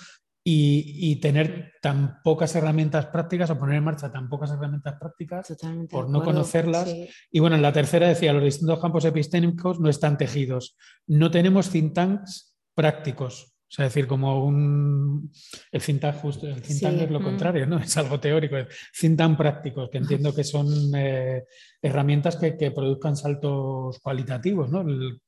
y, 0.49 1.17
tener 1.17 1.73
tan 1.83 2.23
pocas 2.23 2.55
herramientas 2.55 3.07
prácticas 3.07 3.51
o 3.51 3.59
poner 3.59 3.79
en 3.79 3.85
marcha 3.85 4.13
tan 4.13 4.29
pocas 4.29 4.53
herramientas 4.53 4.95
prácticas 5.01 5.57
por 5.91 6.09
no 6.09 6.23
conocerlas. 6.23 6.95
Y 7.33 7.41
bueno, 7.41 7.57
en 7.57 7.63
la 7.63 7.73
tercera 7.73 8.07
decía, 8.07 8.33
los 8.33 8.45
distintos 8.45 8.79
campos 8.79 9.05
epistémicos 9.05 9.81
no 9.81 9.89
están 9.89 10.17
tejidos. 10.17 10.77
No 11.09 11.33
tenemos 11.33 11.71
think 11.71 11.95
tanks 11.95 12.55
prácticos. 12.75 13.57
O 13.69 13.73
sea, 13.73 13.87
decir, 13.87 14.07
como 14.07 14.45
un... 14.45 15.33
El 15.73 15.83
think 15.83 16.01
tank, 16.01 16.15
justo, 16.19 16.47
el 16.47 16.63
think 16.63 16.81
tank 16.81 17.01
es 17.01 17.11
lo 17.11 17.19
mm. 17.19 17.25
contrario, 17.25 17.67
¿no? 17.67 17.79
Es 17.83 17.97
algo 17.97 18.21
teórico. 18.21 18.57
Es 18.57 18.69
think 18.97 19.19
tank 19.19 19.37
prácticos, 19.37 19.91
que 19.91 19.99
entiendo 19.99 20.33
que 20.33 20.45
son 20.45 20.69
eh, 20.95 21.43
herramientas 21.83 22.37
que, 22.37 22.57
que, 22.57 22.71
produzcan 22.71 23.17
saltos 23.17 23.99
cualitativos, 23.99 24.71
¿no? 24.71 24.83
El, 24.83 25.21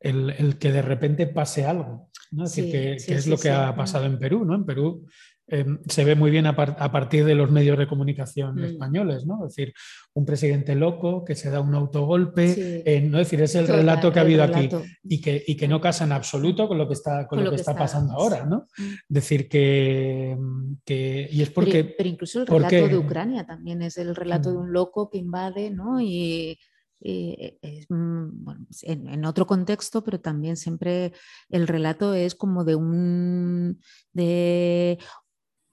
el, 0.00 0.30
el, 0.30 0.58
que 0.58 0.72
de 0.72 0.82
repente 0.82 1.26
pase 1.26 1.64
algo. 1.64 2.10
¿no? 2.30 2.44
Es 2.44 2.54
decir, 2.54 2.72
que, 2.72 2.92
es 2.94 3.26
lo 3.26 3.36
que 3.36 3.50
ha 3.50 3.74
pasado 3.74 4.04
en 4.04 4.18
Perú. 4.18 4.44
¿no? 4.44 4.54
En 4.54 4.64
Perú 4.64 5.06
em, 5.46 5.78
se 5.88 6.04
ve 6.04 6.14
muy 6.14 6.30
bien 6.30 6.46
a, 6.46 6.54
partir 6.54 7.24
de 7.24 7.34
los 7.34 7.50
medios 7.50 7.78
de 7.78 7.88
comunicación 7.88 8.56
mm. 8.56 8.64
españoles, 8.64 9.26
¿no? 9.26 9.46
Es 9.46 9.56
decir, 9.56 9.72
un 10.12 10.26
presidente 10.26 10.74
loco 10.74 11.24
que 11.24 11.34
se 11.34 11.50
da 11.50 11.60
un 11.60 11.74
autogolpe, 11.74 12.82
¿no? 13.08 13.18
Es 13.18 13.30
decir, 13.30 13.40
es 13.42 13.54
el 13.54 13.66
relato 13.66 14.12
que 14.12 14.18
ha 14.18 14.22
habido 14.22 14.42
aquí 14.42 14.68
y 15.04 15.20
que, 15.20 15.42
y 15.46 15.56
que 15.56 15.68
no 15.68 15.80
casa 15.80 16.04
en 16.04 16.12
absoluto 16.12 16.68
con 16.68 16.76
lo 16.76 16.86
que 16.86 16.94
está, 16.94 17.26
con, 17.26 17.42
lo, 17.42 17.50
que, 17.50 17.56
está, 17.56 17.74
pasando 17.74 18.12
ahora, 18.12 18.44
¿no? 18.44 18.66
Mm. 18.76 18.94
Decir 19.08 19.48
que, 19.48 20.36
que, 20.84 21.28
y 21.30 21.40
es 21.40 21.50
porque... 21.50 21.84
Pero, 21.84 22.08
incluso 22.08 22.40
el 22.40 22.46
relato 22.46 22.88
de 22.88 22.98
Ucrania 22.98 23.46
también 23.46 23.80
es 23.80 23.96
el 23.96 24.14
relato 24.14 24.50
de 24.50 24.58
mm. 24.58 24.60
un 24.60 24.72
loco 24.72 25.08
que 25.08 25.18
invade, 25.18 25.70
¿no? 25.70 25.98
Y 26.00 26.58
eh, 27.00 27.86
mm, 27.88 28.48
en, 28.82 29.24
otro 29.24 29.46
contexto, 29.46 30.02
pero 30.02 30.20
también 30.20 30.56
siempre 30.56 31.12
el 31.48 31.68
relato 31.68 32.14
es 32.14 32.34
como 32.34 32.64
de 32.64 32.74
un, 32.74 33.80
de 34.12 34.98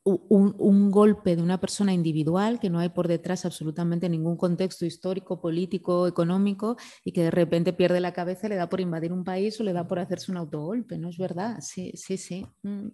un, 0.05 0.91
golpe 0.91 1.36
de 1.36 1.41
una 1.41 1.59
persona 1.59 1.91
individual, 1.91 2.59
que 2.59 2.69
no 2.69 2.80
hay 2.80 2.89
por 2.89 3.07
detrás 3.07 3.43
absolutamente 3.45 4.07
ningún 4.07 4.38
contexto 4.38 4.86
histórico, 4.86 5.41
político, 5.41 6.07
económico, 6.07 6.78
y 7.03 7.11
que 7.11 7.23
de 7.23 7.32
repente 7.32 7.73
pierde 7.73 7.99
la 7.99 8.13
cabeza, 8.13 8.47
le 8.47 8.55
da 8.55 8.69
por 8.69 8.82
invadir 8.82 9.11
un 9.11 9.23
país 9.23 9.59
o 9.59 9.63
le 9.63 9.73
da 9.73 9.88
por 9.88 9.97
hacerse 9.97 10.32
un 10.32 10.38
autogolpe, 10.38 10.99
¿no 10.99 11.09
es 11.09 11.17
verdad? 11.17 11.57
Sí, 11.61 11.91
sí, 11.95 12.17
sí. 12.17 12.45
Mm, 12.61 12.89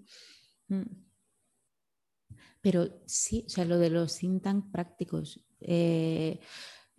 mm. 0.69 1.05
Pero 2.61 3.01
sí, 3.05 3.43
o 3.47 3.49
sea, 3.49 3.65
lo 3.65 3.77
de 3.77 3.89
los 3.89 4.17
think 4.17 4.71
prácticos. 4.71 5.43
Eh, 5.59 6.39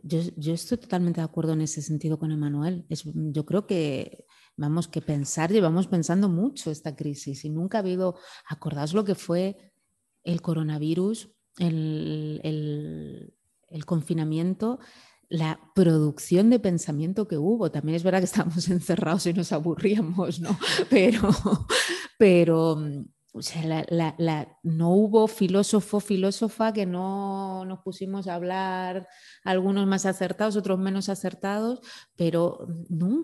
yo, 0.02 0.52
estoy 0.52 0.78
totalmente 0.78 1.20
de 1.20 1.24
acuerdo 1.24 1.52
en 1.52 1.60
ese 1.60 1.82
sentido 1.82 2.18
con 2.18 2.32
Emanuel. 2.32 2.86
yo 2.88 3.46
creo 3.46 3.66
que 3.66 4.26
vamos 4.56 4.88
que 4.88 5.00
pensar, 5.00 5.50
llevamos 5.50 5.86
pensando 5.86 6.28
mucho 6.28 6.70
esta 6.70 6.94
crisis 6.96 7.44
y 7.44 7.50
nunca 7.50 7.78
ha 7.78 7.80
habido, 7.80 8.16
acordaos 8.46 8.94
lo 8.94 9.04
que 9.04 9.14
fue 9.14 9.72
el 10.24 10.42
coronavirus, 10.42 11.30
el, 11.58 12.40
el, 13.70 13.86
confinamiento, 13.86 14.78
la 15.28 15.60
producción 15.74 16.50
de 16.50 16.58
pensamiento 16.58 17.26
que 17.28 17.38
hubo. 17.38 17.70
También 17.70 17.96
es 17.96 18.02
verdad 18.02 18.20
que 18.20 18.26
estábamos 18.26 18.68
encerrados 18.70 19.26
y 19.26 19.32
nos 19.32 19.52
aburríamos, 19.52 20.40
¿no? 20.40 20.58
Pero, 20.90 21.30
pero 22.18 22.76
o 23.34 23.40
sea, 23.40 23.86
no 24.62 24.90
hubo 24.90 25.26
filósofo, 25.26 26.00
filósofa 26.00 26.74
que 26.74 26.84
no 26.84 27.64
nos 27.64 27.78
pusimos 27.78 28.26
a 28.26 28.34
hablar, 28.34 29.08
algunos 29.42 29.86
más 29.86 30.04
acertados, 30.04 30.54
otros 30.56 30.78
menos 30.78 31.08
acertados, 31.08 31.80
pero 32.14 32.66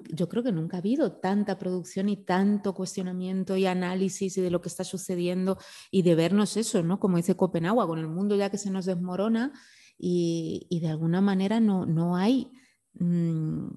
yo 0.08 0.28
creo 0.30 0.42
que 0.42 0.52
nunca 0.52 0.78
ha 0.78 0.80
habido 0.80 1.18
tanta 1.18 1.58
producción 1.58 2.08
y 2.08 2.24
tanto 2.24 2.74
cuestionamiento 2.74 3.54
y 3.58 3.66
análisis 3.66 4.34
de 4.36 4.50
lo 4.50 4.62
que 4.62 4.70
está 4.70 4.82
sucediendo 4.82 5.58
y 5.90 6.00
de 6.00 6.14
vernos 6.14 6.56
eso, 6.56 6.82
¿no? 6.82 6.98
Como 6.98 7.18
dice 7.18 7.36
Copenhague, 7.36 7.86
con 7.86 7.98
el 7.98 8.08
mundo 8.08 8.34
ya 8.34 8.48
que 8.48 8.56
se 8.56 8.70
nos 8.70 8.86
desmorona 8.86 9.52
y, 9.98 10.78
de 10.80 10.88
alguna 10.88 11.20
manera 11.20 11.60
no, 11.60 11.84
no 11.84 12.16
hay... 12.16 12.50
Mm, 12.94 13.68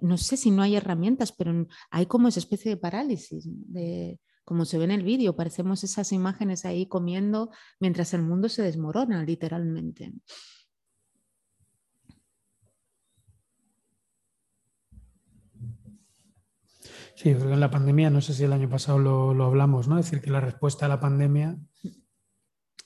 no 0.00 0.16
sé 0.16 0.36
si 0.36 0.52
no 0.52 0.62
hay 0.62 0.76
herramientas, 0.76 1.32
pero 1.32 1.66
hay 1.90 2.06
como 2.06 2.28
esa 2.28 2.38
especie 2.38 2.70
de 2.70 2.76
parálisis 2.76 3.48
de, 3.48 4.20
como 4.50 4.64
se 4.64 4.78
ve 4.78 4.84
en 4.84 4.90
el 4.90 5.04
vídeo, 5.04 5.36
parecemos 5.36 5.84
esas 5.84 6.10
imágenes 6.10 6.64
ahí 6.64 6.86
comiendo 6.86 7.52
mientras 7.78 8.14
el 8.14 8.22
mundo 8.22 8.48
se 8.48 8.62
desmorona, 8.62 9.22
literalmente. 9.22 10.12
Sí, 17.14 17.32
porque 17.32 17.52
en 17.52 17.60
la 17.60 17.70
pandemia, 17.70 18.10
no 18.10 18.20
sé 18.20 18.34
si 18.34 18.42
el 18.42 18.52
año 18.52 18.68
pasado 18.68 18.98
lo, 18.98 19.34
lo 19.34 19.44
hablamos, 19.44 19.86
¿no? 19.86 20.00
Es 20.00 20.06
decir, 20.06 20.20
que 20.20 20.32
la 20.32 20.40
respuesta 20.40 20.86
a 20.86 20.88
la 20.88 20.98
pandemia 20.98 21.56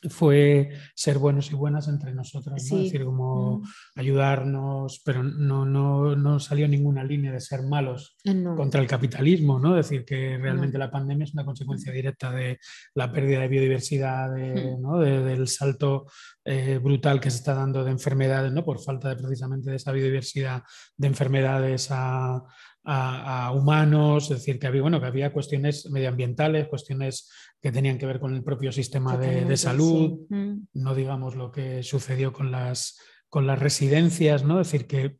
fue 0.08 0.70
ser 0.94 1.18
buenos 1.18 1.50
y 1.50 1.54
buenas 1.54 1.88
entre 1.88 2.14
nosotros, 2.14 2.54
¿no? 2.70 2.78
es 2.78 2.84
decir, 2.84 3.04
como 3.04 3.62
ayudarnos, 3.94 5.00
pero 5.04 5.22
no, 5.22 5.64
no, 5.64 6.16
no, 6.16 6.40
salió 6.40 6.68
ninguna 6.68 7.04
línea 7.04 7.32
de 7.32 7.40
ser 7.40 7.62
malos 7.62 8.16
contra 8.56 8.80
el 8.80 8.86
capitalismo, 8.86 9.58
¿no? 9.58 9.78
Es 9.78 9.88
decir, 9.88 10.04
que 10.04 10.38
realmente 10.38 10.78
la 10.78 10.90
pandemia 10.90 11.24
es 11.24 11.34
una 11.34 11.44
consecuencia 11.44 11.92
directa 11.92 12.30
de 12.30 12.58
la 12.94 13.12
pérdida 13.12 13.40
de 13.40 13.48
biodiversidad, 13.48 14.34
de, 14.34 15.22
del 15.22 15.48
salto 15.48 16.06
eh, 16.44 16.78
brutal 16.82 17.20
que 17.20 17.30
se 17.30 17.38
está 17.38 17.54
dando 17.54 17.84
de 17.84 17.90
enfermedades, 17.90 18.52
¿no? 18.52 18.64
Por 18.64 18.80
falta 18.80 19.08
de 19.08 19.16
precisamente 19.16 19.70
de 19.70 19.76
esa 19.76 19.92
biodiversidad 19.92 20.62
de 20.96 21.06
enfermedades 21.06 21.88
a, 21.90 22.42
a, 22.84 23.52
humanos, 23.52 24.24
es 24.24 24.38
decir, 24.38 24.58
que 24.58 24.66
había, 24.66 24.82
bueno, 24.82 25.00
que 25.00 25.06
había 25.06 25.32
cuestiones 25.32 25.90
medioambientales, 25.90 26.68
cuestiones 26.68 27.30
que 27.64 27.72
tenían 27.72 27.96
que 27.96 28.04
ver 28.04 28.20
con 28.20 28.34
el 28.34 28.44
propio 28.44 28.70
sistema 28.72 29.16
de, 29.16 29.56
salud, 29.56 30.26
mm. 30.28 30.66
no 30.74 30.94
digamos 30.94 31.34
lo 31.34 31.50
que 31.50 31.82
sucedió 31.82 32.30
con 32.30 32.50
las, 32.50 32.98
con 33.30 33.46
las 33.46 33.58
residencias, 33.58 34.44
¿no? 34.44 34.60
Es 34.60 34.70
decir, 34.70 34.86
que, 34.86 35.16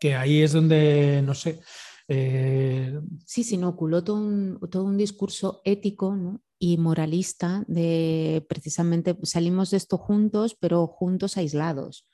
que 0.00 0.16
ahí 0.16 0.42
es 0.42 0.52
donde, 0.52 1.22
no 1.24 1.32
sé... 1.32 1.60
Eh... 2.08 2.98
Sí, 3.24 3.44
se 3.44 3.54
inoculó 3.54 4.02
todo 4.02 4.16
un, 4.16 4.58
todo 4.68 4.82
un 4.82 4.96
discurso 4.96 5.62
ético 5.64 6.40
y 6.58 6.76
moralista 6.76 7.62
de 7.68 8.44
precisamente 8.48 9.16
salimos 9.22 9.70
de 9.70 9.76
esto 9.76 9.96
juntos, 9.96 10.56
pero 10.58 10.88
juntos 10.88 11.36
aislados 11.36 12.04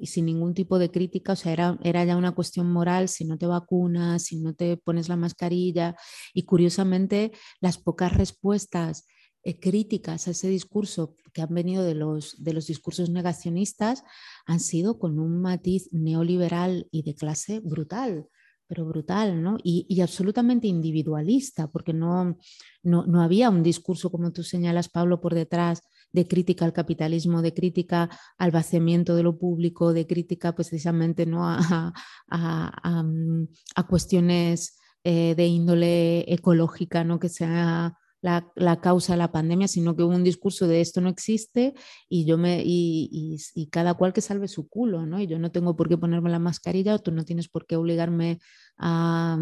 y 0.00 0.06
sin 0.06 0.26
ningún 0.26 0.54
tipo 0.54 0.78
de 0.78 0.90
crítica, 0.90 1.32
o 1.32 1.36
sea, 1.36 1.52
era, 1.52 1.78
era 1.82 2.04
ya 2.04 2.16
una 2.16 2.32
cuestión 2.32 2.70
moral 2.70 3.08
si 3.08 3.24
no 3.24 3.38
te 3.38 3.46
vacunas, 3.46 4.24
si 4.24 4.38
no 4.38 4.54
te 4.54 4.76
pones 4.76 5.08
la 5.08 5.16
mascarilla 5.16 5.96
y 6.34 6.42
curiosamente 6.44 7.32
las 7.60 7.78
pocas 7.78 8.16
respuestas 8.16 9.06
eh, 9.44 9.58
críticas 9.60 10.28
a 10.28 10.32
ese 10.32 10.48
discurso 10.48 11.14
que 11.32 11.42
han 11.42 11.54
venido 11.54 11.84
de 11.84 11.94
los, 11.94 12.42
de 12.42 12.52
los 12.52 12.66
discursos 12.66 13.08
negacionistas 13.08 14.02
han 14.46 14.60
sido 14.60 14.98
con 14.98 15.18
un 15.18 15.40
matiz 15.40 15.88
neoliberal 15.92 16.88
y 16.90 17.02
de 17.02 17.14
clase 17.14 17.60
brutal 17.60 18.28
pero 18.68 18.84
brutal, 18.84 19.42
¿no? 19.42 19.56
Y, 19.64 19.86
y, 19.88 20.02
absolutamente 20.02 20.66
individualista, 20.66 21.70
porque 21.72 21.94
no, 21.94 22.36
no, 22.82 23.06
no, 23.06 23.22
había 23.22 23.48
un 23.48 23.62
discurso, 23.62 24.10
como 24.10 24.30
tú 24.30 24.42
señalas, 24.42 24.90
Pablo, 24.90 25.22
por 25.22 25.34
detrás 25.34 25.80
de 26.12 26.26
crítica 26.26 26.64
al 26.64 26.72
capitalismo, 26.72 27.42
de 27.42 27.54
crítica 27.54 28.10
al 28.38 28.50
vaciamiento 28.50 29.14
de 29.14 29.22
lo 29.22 29.38
público, 29.38 29.92
de 29.92 30.06
crítica 30.06 30.54
pues, 30.54 30.68
precisamente 30.68 31.26
¿no? 31.26 31.48
a, 31.48 31.92
a, 32.28 33.02
mm, 33.02 33.48
cuestiones 33.88 34.78
eh, 35.04 35.34
de 35.36 35.46
índole 35.46 36.32
ecológica, 36.32 37.04
¿no? 37.04 37.18
que 37.18 37.28
sea 37.28 37.96
la, 38.20 38.50
la, 38.56 38.80
causa 38.80 39.12
de 39.12 39.18
la 39.18 39.30
pandemia, 39.30 39.68
sino 39.68 39.94
que 39.94 40.02
hubo 40.02 40.14
un 40.14 40.24
discurso 40.24 40.66
de 40.66 40.80
esto 40.80 41.00
no 41.00 41.08
existe 41.08 41.74
y, 42.08 42.24
yo 42.24 42.36
me, 42.36 42.62
y, 42.64 43.38
y, 43.54 43.66
cada 43.68 43.94
cual 43.94 44.12
que 44.12 44.20
salve 44.20 44.48
su 44.48 44.68
culo, 44.68 45.06
¿no? 45.06 45.20
y 45.20 45.26
yo 45.26 45.38
no 45.38 45.52
tengo 45.52 45.76
por 45.76 45.88
qué 45.88 45.96
ponerme 45.96 46.30
la 46.30 46.40
mascarilla 46.40 46.94
o 46.94 46.98
tú 46.98 47.12
no 47.12 47.24
tienes 47.24 47.48
por 47.48 47.66
qué 47.66 47.76
obligarme 47.76 48.40
a... 48.76 49.38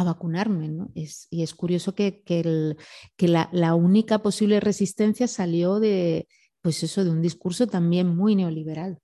a 0.00 0.04
vacunarme. 0.04 0.68
¿no? 0.68 0.90
Es, 0.94 1.26
y 1.30 1.42
es 1.42 1.54
curioso 1.54 1.94
que, 1.94 2.22
que, 2.22 2.40
el, 2.40 2.76
que 3.16 3.28
la, 3.28 3.48
la, 3.52 3.74
única 3.74 4.20
posible 4.20 4.60
resistencia 4.60 5.28
salió 5.28 5.78
de, 5.78 6.26
pues 6.62 6.82
eso, 6.82 7.04
de 7.04 7.10
un 7.10 7.22
discurso 7.22 7.66
también 7.66 8.14
muy 8.16 8.34
neoliberal. 8.34 8.98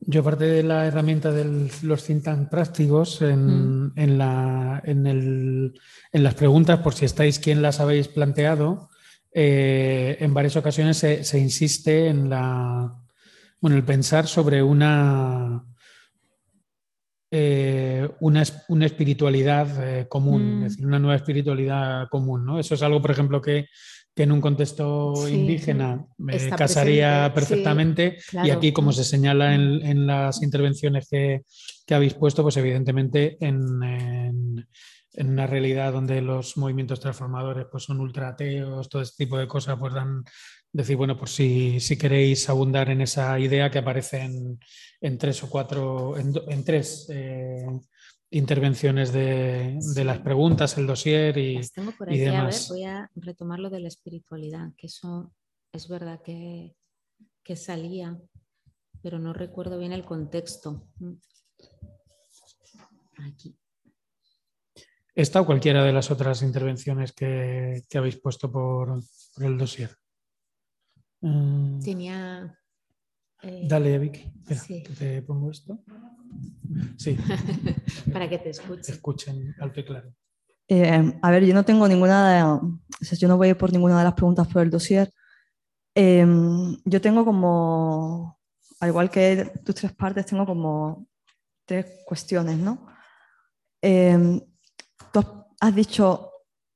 Yo 0.00 0.20
aparte 0.20 0.44
de 0.44 0.62
la 0.62 0.86
herramienta 0.86 1.32
de 1.32 1.68
los 1.82 2.04
think 2.04 2.24
prácticos 2.48 3.22
en, 3.22 3.86
mm. 3.86 3.92
en, 3.96 4.18
la, 4.18 4.80
en, 4.84 5.06
el, 5.06 5.80
en, 6.12 6.22
las 6.22 6.34
preguntas, 6.34 6.78
por 6.78 6.94
si 6.94 7.04
estáis 7.04 7.40
quién 7.40 7.60
las 7.60 7.80
habéis 7.80 8.06
planteado, 8.06 8.88
eh, 9.32 10.16
en 10.20 10.32
varias 10.32 10.56
ocasiones 10.56 10.96
se, 10.96 11.24
se, 11.24 11.38
insiste 11.40 12.06
en 12.06 12.30
la, 12.30 12.96
bueno, 13.60 13.76
el 13.76 13.84
pensar 13.84 14.26
sobre 14.26 14.62
una, 14.62 15.64
eh, 17.30 18.08
una, 18.20 18.42
espiritualidad 18.86 19.68
eh, 19.82 20.08
común, 20.08 20.42
es 20.42 20.48
mm. 20.48 20.62
decir, 20.62 20.86
una 20.86 20.98
nueva 20.98 21.16
espiritualidad 21.16 22.08
común. 22.08 22.44
¿no? 22.44 22.58
Eso 22.58 22.74
es 22.74 22.82
algo, 22.82 23.02
por 23.02 23.10
ejemplo, 23.10 23.40
que, 23.40 23.66
en 24.18 24.32
un 24.32 24.40
contexto 24.40 25.28
indígena 25.28 26.06
me 26.16 26.48
casaría 26.48 27.30
perfectamente 27.34 28.16
y 28.44 28.48
aquí, 28.48 28.72
como 28.72 28.90
se 28.90 29.04
señala 29.04 29.54
en, 29.54 30.06
las 30.06 30.42
intervenciones 30.42 31.06
que, 31.10 31.42
habéis 31.94 32.14
puesto, 32.14 32.42
pues 32.42 32.56
evidentemente 32.56 33.36
en, 33.40 34.66
una 35.18 35.46
realidad 35.46 35.92
donde 35.92 36.22
los 36.22 36.56
movimientos 36.56 36.98
transformadores 36.98 37.66
pues, 37.70 37.84
son 37.84 38.00
ultra 38.00 38.28
ateos, 38.28 38.88
todo 38.88 39.02
este 39.02 39.24
tipo 39.24 39.36
de 39.36 39.46
cosas, 39.46 39.76
pues 39.78 39.92
dan 39.92 40.24
decir, 40.76 40.96
bueno, 40.96 41.16
por 41.16 41.28
si, 41.28 41.80
si 41.80 41.96
queréis 41.96 42.48
abundar 42.48 42.90
en 42.90 43.00
esa 43.00 43.38
idea 43.40 43.70
que 43.70 43.78
aparece 43.78 44.20
en, 45.00 45.18
tres 45.18 45.42
o 45.42 45.48
cuatro, 45.48 46.16
en, 46.18 46.64
tres 46.64 47.06
eh, 47.10 47.66
intervenciones 48.30 49.12
de, 49.12 49.78
las 50.04 50.18
preguntas, 50.18 50.76
el 50.76 50.86
dossier 50.86 51.38
y, 51.38 51.56
las 51.56 51.72
tengo 51.72 51.92
por 51.92 52.08
aquí, 52.10 52.24
A 52.26 52.44
ver, 52.44 52.54
voy 52.68 52.84
a 52.84 53.10
retomar 53.14 53.58
lo 53.58 53.70
de 53.70 53.80
la 53.80 53.88
espiritualidad, 53.88 54.72
que 54.76 54.88
eso 54.88 55.32
es 55.72 55.88
verdad 55.88 56.20
que, 56.22 56.76
que 57.42 57.56
salía, 57.56 58.18
pero 59.02 59.18
no 59.18 59.32
recuerdo 59.32 59.78
bien 59.78 59.92
el 59.92 60.04
contexto. 60.04 60.88
Aquí. 63.18 63.56
Esta 65.14 65.40
o 65.40 65.46
cualquiera 65.46 65.82
de 65.82 65.94
las 65.94 66.10
otras 66.10 66.42
intervenciones 66.42 67.12
que, 67.12 67.82
habéis 67.94 68.20
puesto 68.20 68.52
por 68.52 69.00
el 69.38 69.56
dossier. 69.56 69.96
Mm. 71.26 71.80
Tenía. 71.80 72.56
Eh, 73.42 73.66
Dale, 73.68 73.98
Vicky. 73.98 74.32
te 74.98 75.22
pongo 75.22 75.50
esto. 75.50 75.78
Sí. 76.96 77.16
Para 78.12 78.28
que 78.28 78.38
te 78.38 78.50
escuchen. 78.50 78.94
escuchen 78.94 79.54
alto 79.60 79.80
y 79.80 79.84
claro. 79.84 80.12
Eh, 80.68 81.18
a 81.22 81.30
ver, 81.30 81.44
yo 81.44 81.54
no 81.54 81.64
tengo 81.64 81.88
ninguna. 81.88 82.60
De, 83.00 83.16
yo 83.16 83.28
no 83.28 83.36
voy 83.36 83.54
por 83.54 83.72
ninguna 83.72 83.98
de 83.98 84.04
las 84.04 84.14
preguntas 84.14 84.46
por 84.46 84.62
el 84.62 84.70
dossier. 84.70 85.10
Em, 85.94 86.76
yo 86.84 87.00
tengo 87.00 87.24
como. 87.24 88.38
Al 88.80 88.90
igual 88.90 89.10
que 89.10 89.52
tus 89.64 89.74
tres 89.74 89.92
partes, 89.92 90.26
tengo 90.26 90.44
como 90.46 91.08
tres 91.64 91.86
cuestiones, 92.06 92.58
¿no? 92.58 92.86
Em, 93.80 94.40
tú 95.12 95.20
has 95.60 95.74
dicho, 95.74 96.30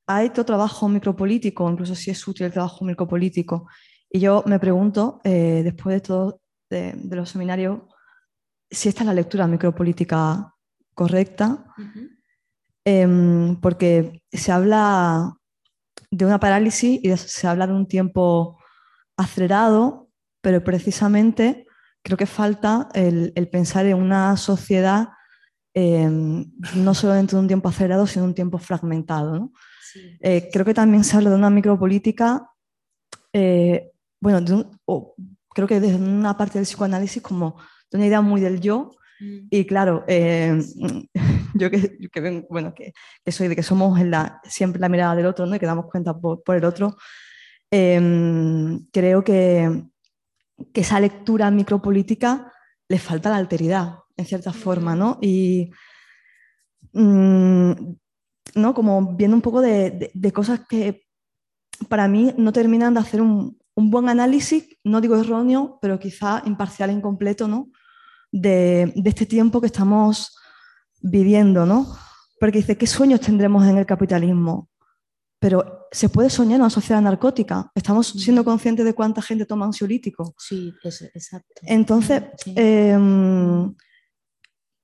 ¿hay 0.07 0.31
tu 0.31 0.43
trabajo 0.45 0.89
micropolítico? 0.89 1.71
Incluso 1.71 1.95
si 1.95 2.11
es 2.11 2.27
útil 2.27 2.47
el 2.47 2.53
trabajo 2.53 2.85
micropolítico. 2.85 3.69
Y 4.11 4.19
yo 4.19 4.43
me 4.47 4.59
pregunto, 4.59 5.21
eh, 5.23 5.63
después 5.63 5.95
de 5.95 6.01
todo, 6.01 6.41
de, 6.69 6.95
los 7.11 7.31
seminarios, 7.31 7.81
si 8.69 8.89
esta 8.89 9.03
es 9.03 9.07
la 9.07 9.15
lectura 9.15 9.47
micropolítica 9.47 10.53
correcta, 10.95 11.65
em, 12.85 13.57
porque 13.61 14.23
se 14.33 14.51
habla 14.51 15.37
de 16.11 16.27
una 16.27 16.41
parálisis 16.41 17.01
y 17.03 17.17
se 17.17 17.47
habla 17.47 17.69
de 17.69 17.73
un 17.73 17.87
tiempo 17.87 18.59
acelerado, 19.17 20.11
pero 20.41 20.63
precisamente 20.65 21.67
creo 22.03 22.17
que 22.17 22.27
falta 22.27 22.89
el, 22.95 23.33
pensar 23.51 23.87
en 23.87 23.97
una 23.97 24.37
sociedad 24.37 25.11
em, 25.73 26.51
no 26.75 26.95
solo 26.95 27.13
dentro 27.13 27.39
de 27.39 27.43
un 27.43 27.49
tiempo 27.49 27.69
acelerado, 27.69 28.07
sino 28.07 28.25
un 28.25 28.35
tiempo 28.35 28.59
fragmentado. 28.59 29.53
Eh, 30.21 30.49
creo 30.53 30.65
que 30.65 30.75
también 30.75 31.05
se 31.05 31.17
habla 31.17 31.31
de 31.31 31.37
una 31.37 31.51
micropolítica 31.51 32.51
eh, 33.33 33.90
bueno, 34.21 34.75
creo 35.55 35.67
que 35.67 35.81
desde 35.81 35.97
una 35.97 36.37
parte 36.37 36.59
del 36.59 36.67
psicoanálisis 36.67 37.23
como 37.23 37.57
de 37.91 37.99
una 37.99 38.07
idea 38.07 38.21
muy 38.21 38.41
del 38.41 38.61
yo. 38.61 38.93
Mm. 39.21 39.49
Y 39.51 39.65
claro, 39.67 40.05
eh, 40.07 40.61
yo 41.55 41.71
que, 41.71 41.99
que, 42.11 42.47
bueno, 42.49 42.75
que, 42.75 42.93
soy 43.31 43.49
de 43.49 43.57
que 43.57 43.63
somos 43.63 43.99
en 44.01 44.11
la, 44.11 44.41
siempre 44.45 44.81
la 44.81 44.89
mirada 44.89 45.15
del 45.15 45.27
otro 45.27 45.47
¿no? 45.47 45.57
y 45.57 45.59
que 45.59 45.67
damos 45.67 45.87
cuenta 45.87 46.19
por, 46.19 46.57
el 46.57 46.65
otro, 46.65 46.97
em, 47.71 48.87
creo 48.93 49.25
que, 49.25 49.85
que, 50.73 50.81
esa 50.81 51.01
lectura 51.01 51.51
micropolítica 51.51 52.53
le 52.89 52.99
falta 52.99 53.31
la 53.31 53.37
alteridad, 53.37 53.95
en 54.17 54.27
cierta 54.27 54.53
forma, 54.53 54.97
¿no? 54.97 55.19
Y 55.21 55.71
mm, 56.93 57.73
¿no? 58.57 58.75
como 58.75 59.15
viendo 59.17 59.37
un 59.37 59.43
poco 59.43 59.61
de, 59.61 60.11
de, 60.13 60.33
cosas 60.33 60.61
que 60.69 61.05
para 61.89 62.09
mí 62.09 62.35
no 62.37 62.53
terminan 62.53 62.95
de 62.95 63.01
hacer 63.01 63.23
un, 63.23 63.60
un 63.77 63.91
buen 63.91 64.09
análisis, 64.09 64.65
no 64.85 65.01
digo 65.01 65.17
erróneo, 65.17 65.79
pero 65.81 65.99
quizá 65.99 66.43
imparcial 66.47 66.91
e 66.91 66.95
incompleto, 66.95 67.49
¿no? 67.49 67.69
de, 68.33 68.93
de 68.95 69.11
este 69.11 69.27
tiempo 69.27 69.61
que 69.61 69.67
estamos 69.67 70.37
viviendo, 71.01 71.67
¿no? 71.67 71.87
Porque 72.39 72.59
dice, 72.59 72.77
¿qué 72.77 72.87
sueños 72.87 73.21
tendremos 73.21 73.67
en 73.67 73.77
el 73.79 73.87
capitalismo? 73.87 74.69
Pero 75.39 75.89
se 75.91 76.09
puede 76.09 76.31
soñar 76.31 76.57
en 76.57 76.61
una 76.63 76.71
sociedad 76.71 77.01
narcótica. 77.01 77.71
Estamos 77.75 78.09
siendo 78.09 78.45
conscientes 78.45 78.85
de 78.85 78.95
cuánta 78.95 79.23
gente 79.23 79.47
toma 79.47 79.67
ansiolítico. 79.67 80.35
Sí, 80.39 80.73
es, 80.83 81.03
exacto. 81.03 81.61
Entonces, 81.63 82.23
Sí. 82.37 82.55
em, 82.57 83.75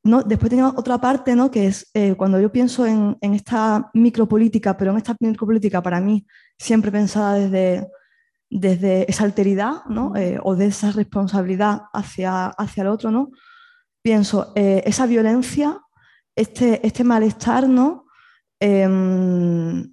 no, 0.04 0.22
después 0.22 0.50
tenía 0.50 0.68
otra 0.68 0.98
parte, 1.00 1.34
¿no? 1.34 1.50
que 1.50 1.66
es 1.66 1.90
eh, 1.92 2.14
cuando 2.16 2.40
yo 2.40 2.50
pienso 2.52 2.86
en, 2.86 3.16
en 3.20 3.34
esta 3.34 3.90
micropolítica, 3.92 4.76
pero 4.76 4.92
en 4.92 4.98
esta 4.98 5.16
micropolítica 5.20 5.82
para 5.82 6.00
mí 6.00 6.26
siempre 6.58 6.92
pensada 6.92 7.34
desde, 7.34 7.86
desde 8.48 9.10
esa 9.10 9.24
alteridad 9.24 9.84
¿no? 9.88 10.14
Eh, 10.16 10.38
o 10.42 10.54
de 10.56 10.66
esa 10.66 10.92
responsabilidad 10.92 11.82
hacia, 11.92 12.46
hacia 12.46 12.82
el 12.82 12.88
otro, 12.88 13.10
¿no? 13.10 13.30
pienso, 14.06 14.52
eh, 14.54 14.84
esa 14.86 15.04
violencia, 15.04 15.80
este, 16.36 16.86
este 16.86 17.02
malestar, 17.02 17.68
¿no? 17.68 18.06
Em, 18.60 19.92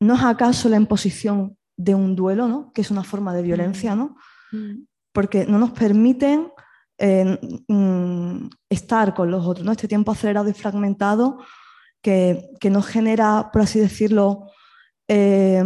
¿no 0.00 0.14
es 0.14 0.22
acaso 0.24 0.68
la 0.68 0.76
imposición 0.76 1.56
de 1.76 1.94
un 1.94 2.16
duelo, 2.16 2.48
¿no? 2.48 2.72
que 2.72 2.80
es 2.80 2.90
una 2.90 3.04
forma 3.04 3.32
de 3.32 3.42
violencia, 3.42 3.94
¿no? 3.94 4.16
Mm, 4.50 4.82
porque 5.12 5.46
no 5.46 5.56
nos 5.60 5.70
permiten 5.70 6.50
eh, 6.98 7.38
mm, 7.68 8.48
estar 8.68 9.14
con 9.14 9.30
los 9.30 9.46
otros, 9.46 9.64
¿no? 9.64 9.70
Este 9.70 9.86
tiempo 9.86 10.10
acelerado 10.10 10.48
y 10.48 10.52
fragmentado 10.52 11.38
que, 12.02 12.50
que 12.58 12.70
nos 12.70 12.88
genera, 12.88 13.50
por 13.52 13.62
así 13.62 13.78
decirlo, 13.78 14.50
eh, 15.08 15.62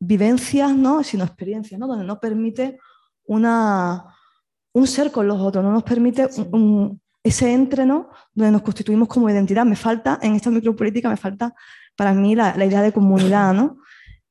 vivencias, 0.00 0.74
¿no? 0.76 1.02
Sino 1.02 1.24
experiencias, 1.24 1.78
¿no? 1.78 1.86
Donde 1.88 2.04
no 2.04 2.20
permite 2.20 2.78
una, 3.26 4.04
un 4.72 4.86
ser 4.86 5.10
con 5.10 5.26
los 5.26 5.40
otros, 5.40 5.64
no 5.64 5.72
nos 5.72 5.82
permite 5.82 6.28
Sí. 6.30 6.40
un- 6.52 6.54
un- 6.62 7.00
ese 7.24 7.52
entreno 7.52 8.08
donde 8.32 8.52
nos 8.52 8.62
constituimos 8.62 9.08
como 9.08 9.28
identidad. 9.28 9.64
Me 9.66 9.74
falta, 9.74 10.18
en 10.22 10.36
esta 10.36 10.50
micropolítica, 10.50 11.08
me 11.10 11.16
falta 11.16 11.52
para 11.96 12.14
mí 12.14 12.36
la, 12.36 12.56
la 12.56 12.64
idea 12.66 12.82
de 12.82 12.92
comunidad, 12.92 13.52
¿no? 13.52 13.78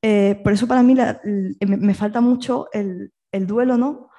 Eh, 0.02 0.40
por 0.44 0.54
eso 0.54 0.66
para 0.68 0.82
mí 0.82 0.96
la- 0.96 1.20
me, 1.26 1.76
me 1.78 1.94
falta 1.94 2.22
mucho 2.22 2.68
el, 2.72 3.12
el 3.34 3.48
duelo, 3.48 3.76
¿no? 3.76 4.10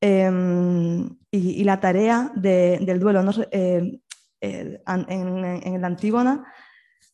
Em, 0.00 1.08
y, 1.30 1.38
y 1.60 1.64
la 1.64 1.80
tarea 1.80 2.30
de- 2.36 2.78
del 2.82 3.00
duelo, 3.00 3.22
¿no? 3.22 3.32
Eh, 3.50 4.00
eh, 4.40 4.80
en, 4.86 5.44
en 5.44 5.80
la 5.80 5.86
Antígona, 5.88 6.44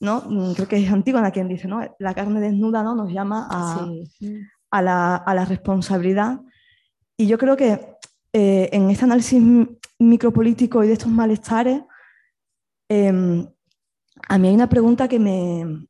¿no? 0.01 0.23
Mm, 0.29 0.55
Creo 0.55 0.69
que 0.69 0.77
es 0.77 0.91
Antígona 0.91 1.31
quien 1.31 1.49
dice, 1.49 1.69
¿no? 1.69 1.81
La 1.99 2.15
carne 2.15 2.41
desnuda, 2.41 2.83
¿no? 2.83 2.95
Nos 2.95 3.13
llama 3.13 3.49
a, 3.51 3.87
sí. 4.19 4.41
a 4.71 4.83
la, 4.83 5.17
a 5.17 5.35
la 5.35 5.45
responsabilidad. 5.45 6.41
Y 7.17 7.27
yo 7.27 7.39
creo 7.39 7.57
que 7.57 7.97
eh, 8.33 8.69
en 8.73 8.91
este 8.91 9.05
análisis 9.05 9.43
micropolítico 9.99 10.85
y 10.85 10.89
de 10.89 10.93
estos 10.93 11.11
malestares, 11.11 11.83
em, 12.89 13.47
a 14.29 14.39
mí 14.39 14.49
hay 14.49 14.55
una 14.55 14.69
pregunta 14.69 15.09
que 15.09 15.19
me, 15.19 15.89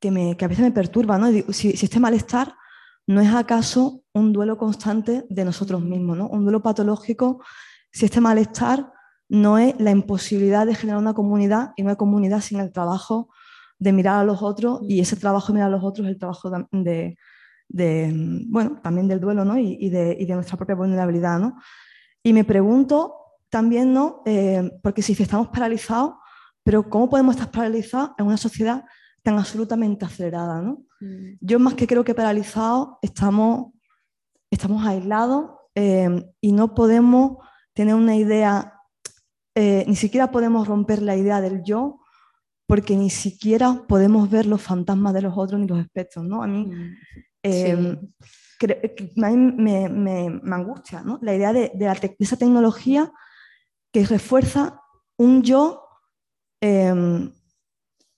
que, 0.00 0.10
me, 0.10 0.36
que 0.36 0.44
a 0.44 0.48
veces 0.48 0.64
me 0.64 0.72
perturba, 0.72 1.18
¿no? 1.18 1.30
Si, 1.52 1.76
si 1.76 1.84
este 1.84 2.00
malestar 2.00 2.54
no 3.06 3.20
es 3.20 3.32
acaso 3.34 4.02
un 4.14 4.32
duelo 4.32 4.56
constante 4.56 5.26
de 5.28 5.44
nosotros 5.44 5.82
mismos, 5.82 6.16
¿no? 6.16 6.28
Un 6.28 6.44
duelo 6.44 6.62
patológico, 6.62 7.42
si 7.92 8.06
este 8.06 8.20
malestar 8.20 8.92
no 9.30 9.56
es 9.58 9.74
la 9.80 9.90
imposibilidad 9.92 10.66
de 10.66 10.74
generar 10.74 11.00
una 11.00 11.14
comunidad 11.14 11.72
y 11.76 11.82
una 11.82 11.96
comunidad 11.96 12.40
sin 12.42 12.60
el 12.60 12.70
trabajo 12.72 13.30
de 13.78 13.92
mirar 13.92 14.20
a 14.20 14.24
los 14.24 14.42
otros 14.42 14.80
y 14.82 15.00
ese 15.00 15.16
trabajo 15.16 15.46
de 15.48 15.54
mirar 15.54 15.68
a 15.68 15.76
los 15.76 15.84
otros 15.84 16.06
es 16.06 16.12
el 16.12 16.18
trabajo 16.18 16.50
de, 16.50 16.66
de- 16.72 17.16
de, 17.72 18.12
bueno, 18.48 18.80
también 18.82 19.06
del 19.06 19.20
duelo 19.20 19.44
¿no? 19.44 19.56
y, 19.56 19.76
y 19.80 19.90
de, 19.90 20.16
y 20.18 20.26
de 20.26 20.34
nuestra 20.34 20.56
propia 20.56 20.74
vulnerabilidad. 20.74 21.38
¿no? 21.38 21.56
Y 22.22 22.32
me 22.32 22.42
pregunto 22.44 23.14
también, 23.48 23.94
¿no? 23.94 24.22
Eh, 24.26 24.72
porque 24.82 25.02
si 25.02 25.12
estamos 25.12 25.48
paralizados, 25.48 26.14
pero 26.64 26.90
¿cómo 26.90 27.08
podemos 27.08 27.36
estar 27.36 27.50
paralizados 27.52 28.10
en 28.18 28.26
una 28.26 28.36
sociedad 28.36 28.84
tan 29.22 29.38
absolutamente 29.38 30.04
acelerada? 30.04 30.60
¿no? 30.60 30.82
Mm, 31.00 31.36
Yo 31.40 31.60
más 31.60 31.74
que 31.74 31.86
creo 31.86 32.02
que 32.02 32.12
paralizados, 32.14 32.96
estamos, 33.02 33.72
estamos 34.50 34.84
aislados 34.84 35.52
eh, 35.76 36.26
y 36.40 36.50
no 36.52 36.74
podemos 36.74 37.38
tener 37.72 37.94
una 37.94 38.16
idea, 38.16 38.79
eh, 39.62 39.84
ni 39.86 39.96
siquiera 39.96 40.30
podemos 40.30 40.66
romper 40.66 41.02
la 41.02 41.14
idea 41.16 41.40
del 41.40 41.62
yo, 41.62 42.00
porque 42.66 42.96
ni 42.96 43.10
siquiera 43.10 43.66
podemos 43.88 44.30
ver 44.30 44.46
los 44.46 44.62
fantasmas 44.62 45.12
de 45.12 45.22
los 45.22 45.34
otros 45.36 45.60
ni 45.60 45.66
los 45.66 45.80
espectros. 45.80 46.24
¿no? 46.24 46.42
A 46.42 46.46
mí, 46.46 46.62
mm, 46.66 46.96
eh, 47.42 47.98
a 49.24 49.30
mí 49.30 49.36
me, 49.36 49.88
me- 49.88 50.30
me 50.48 50.54
angustia 50.54 51.02
¿no? 51.02 51.18
la 51.22 51.34
idea 51.34 51.52
de, 51.52 51.72
de 51.74 51.84
la 51.86 51.94
tec- 51.96 52.16
de 52.18 52.24
esa 52.24 52.36
tecnología 52.36 53.10
que 53.92 54.04
refuerza 54.06 54.80
un 55.18 55.42
yo 55.42 55.82
eh, 56.62 57.28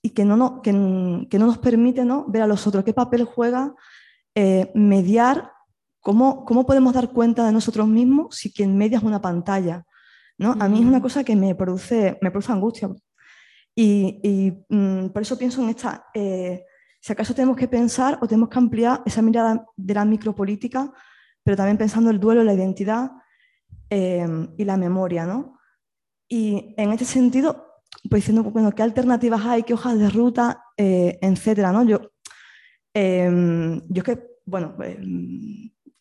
y 0.01 0.09
que 0.11 0.23
no, 0.25 0.35
no- 0.37 0.61
que, 0.61 0.69
n- 0.71 1.27
que 1.29 1.39
no 1.39 1.47
nos 1.47 1.57
permite 1.57 2.05
¿no? 2.05 2.25
ver 2.27 2.41
a 2.43 2.47
los 2.47 2.65
otros. 2.67 2.83
¿Qué 2.83 2.93
papel 2.93 3.23
juega 3.23 3.73
eh, 4.35 4.71
mediar? 4.75 5.51
¿Cómo, 6.01 6.43
¿Cómo 6.45 6.65
podemos 6.65 6.93
dar 6.93 7.09
cuenta 7.11 7.45
de 7.45 7.51
nosotros 7.53 7.87
mismos 7.87 8.35
si 8.35 8.51
quien 8.51 8.77
media 8.77 8.97
es 8.97 9.03
una 9.03 9.21
pantalla? 9.21 9.85
¿No? 10.37 10.55
A 10.59 10.67
mí 10.67 10.79
es 10.79 10.85
una 10.85 10.99
Mm. 10.99 11.01
cosa 11.01 11.23
que 11.23 11.35
me 11.35 11.55
produce, 11.55 12.17
me 12.21 12.31
produce 12.31 12.51
angustia. 12.51 12.89
Y, 13.75 14.19
y, 14.23 14.65
mm, 14.75 15.09
por 15.09 15.21
eso 15.21 15.37
pienso 15.37 15.61
en 15.63 15.69
esta, 15.69 16.05
eh, 16.13 16.65
si 17.01 17.11
acaso 17.13 17.33
tenemos 17.33 17.57
que 17.57 17.67
pensar 17.67 18.19
o 18.21 18.27
tenemos 18.27 18.49
que 18.49 18.59
ampliar 18.59 19.01
esa 19.05 19.21
mirada 19.21 19.65
de 19.75 19.93
la 19.93 20.05
micropolítica, 20.05 20.91
pero 21.43 21.57
también 21.57 21.77
pensando 21.77 22.09
el 22.09 22.19
duelo, 22.19 22.43
la 22.43 22.53
identidad 22.53 23.11
eh, 23.89 24.47
y 24.57 24.63
la 24.63 24.77
memoria. 24.77 25.25
¿no? 25.25 25.59
Y 26.27 26.73
en 26.77 26.91
este 26.91 27.05
sentido, 27.05 27.81
pues 28.09 28.21
diciendo, 28.23 28.43
bueno, 28.43 28.71
¿qué 28.71 28.83
alternativas 28.83 29.45
hay? 29.45 29.63
¿Qué 29.63 29.73
hojas 29.73 29.97
de 29.99 30.09
ruta? 30.09 30.63
Eh, 30.77 31.19
etcétera, 31.21 31.71
¿no? 31.71 31.83
Yo, 31.83 31.99
eh, 32.93 33.81
yo 33.89 33.99
es 34.01 34.03
que, 34.03 34.27
bueno, 34.45 34.73
pues, 34.75 34.97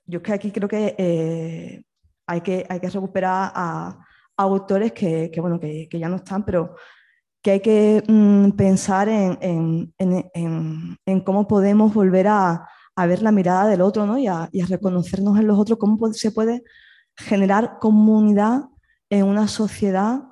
yo 0.07 0.19
es 0.19 0.23
que 0.23 0.33
aquí 0.33 0.51
creo 0.51 0.69
que, 0.69 0.95
eh, 0.97 1.83
hay, 2.27 2.41
que 2.41 2.65
hay 2.69 2.81
que 2.81 2.89
recuperar 2.91 3.53
a 3.55 3.99
autores 4.37 4.93
que, 4.93 5.31
bueno, 5.41 5.59
que, 5.61 5.89
ya 5.93 6.09
no 6.09 6.17
están, 6.17 6.45
pero 6.45 6.75
que 7.43 7.53
hay 7.53 7.61
que 7.61 8.03
mm, 8.07 8.51
pensar 8.53 9.09
en, 9.09 9.39
en- 9.41 9.93
en- 11.07 11.21
cómo 11.21 11.47
podemos 11.49 11.93
volver 11.93 12.29
a, 12.29 12.69
ver 12.97 13.23
la 13.23 13.33
mirada 13.33 13.67
del 13.67 13.81
otro 13.81 14.07
¿no? 14.07 14.19
y, 14.19 14.27
a, 14.27 14.49
reconocernos 14.69 15.39
en 15.39 15.47
los 15.47 15.59
otros, 15.59 15.79
cómo 15.79 16.13
se 16.13 16.31
puede 16.31 16.63
generar 17.17 17.79
comunidad 17.81 18.63
en 19.11 19.27
una 19.27 19.49
sociedad 19.49 20.23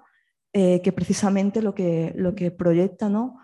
eh, 0.53 0.81
que 0.83 0.93
precisamente 0.93 1.63
lo 1.63 1.75
que, 1.75 2.13
lo 2.17 2.35
que 2.35 2.51
proyecta 2.51 3.09
¿no? 3.09 3.39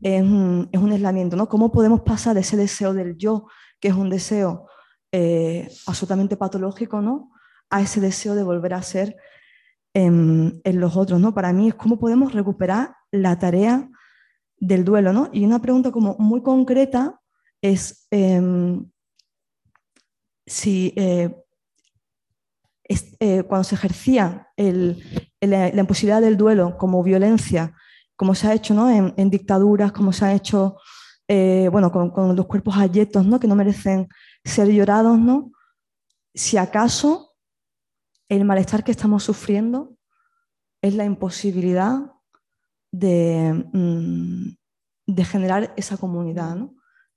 es, 0.00 0.22
un, 0.22 0.68
es 0.72 0.80
aislamiento. 0.80 1.36
¿no? 1.36 1.48
¿Cómo 1.48 1.70
podemos 1.70 2.00
pasar 2.02 2.34
de 2.34 2.40
ese 2.40 2.56
deseo 2.56 2.92
del 2.92 3.16
yo, 3.16 3.46
que 3.80 3.88
es 3.88 3.94
un 3.94 4.10
deseo 4.10 4.66
eh, 5.12 5.70
absolutamente 5.86 6.36
patológico, 6.36 7.00
¿no? 7.00 7.30
a 7.70 7.80
ese 7.80 8.00
deseo 8.00 8.34
de 8.34 8.42
volver 8.42 8.74
a 8.74 8.82
ser 8.82 9.16
en, 9.94 10.60
los 10.64 10.96
otros, 10.96 11.20
¿no? 11.20 11.34
Para 11.34 11.52
mí 11.52 11.68
es 11.68 11.74
cómo 11.74 11.98
podemos 11.98 12.32
recuperar 12.32 12.94
la 13.10 13.38
tarea 13.38 13.88
del 14.56 14.84
duelo, 14.84 15.12
¿no? 15.12 15.28
Y 15.32 15.44
una 15.44 15.60
pregunta 15.60 15.90
como 15.90 16.16
muy 16.18 16.42
concreta 16.42 17.20
es 17.60 18.06
em, 18.10 18.90
si 20.46 20.92
eh, 20.96 21.42
eh, 23.20 23.42
cuando 23.44 23.64
se 23.64 23.74
ejercía 23.74 24.48
la, 24.56 25.68
imposibilidad 25.68 26.20
del 26.20 26.36
duelo 26.36 26.76
como 26.76 27.02
violencia, 27.02 27.74
como 28.16 28.34
se 28.34 28.48
ha 28.48 28.54
hecho 28.54 28.74
¿no? 28.74 28.90
en, 28.90 29.30
dictaduras, 29.30 29.92
como 29.92 30.12
se 30.12 30.24
ha 30.24 30.34
hecho 30.34 30.76
eh, 31.28 31.68
bueno, 31.72 31.90
con, 31.90 32.36
los 32.36 32.46
cuerpos 32.46 32.76
ayetos 32.76 33.24
¿no? 33.24 33.40
que 33.40 33.48
no 33.48 33.56
merecen 33.56 34.08
ser 34.44 34.68
llorados, 34.68 35.18
¿no? 35.18 35.52
si 36.34 36.56
acaso 36.56 37.31
el 38.28 38.44
malestar 38.44 38.84
que 38.84 38.92
estamos 38.92 39.24
sufriendo 39.24 39.96
es 40.80 40.94
la 40.94 41.04
imposibilidad 41.04 42.12
de, 42.90 43.52
mm, 43.72 45.22
generar 45.24 45.72
esa 45.76 45.96
comunidad. 45.96 46.56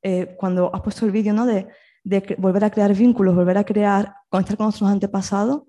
Eh, 0.01 0.35
cuando 0.37 0.73
has 0.73 0.81
puesto 0.81 1.05
el 1.05 1.11
vídeo 1.11 1.33
¿no? 1.33 1.45
de, 1.45 1.67
volver 2.37 2.63
a 2.63 2.69
crear 2.69 2.93
vínculos, 2.93 3.35
volver 3.35 3.57
a 3.57 3.63
crear, 3.63 4.15
conectar 4.29 4.57
con 4.57 4.65
nuestros 4.65 4.89
antepasados, 4.89 5.63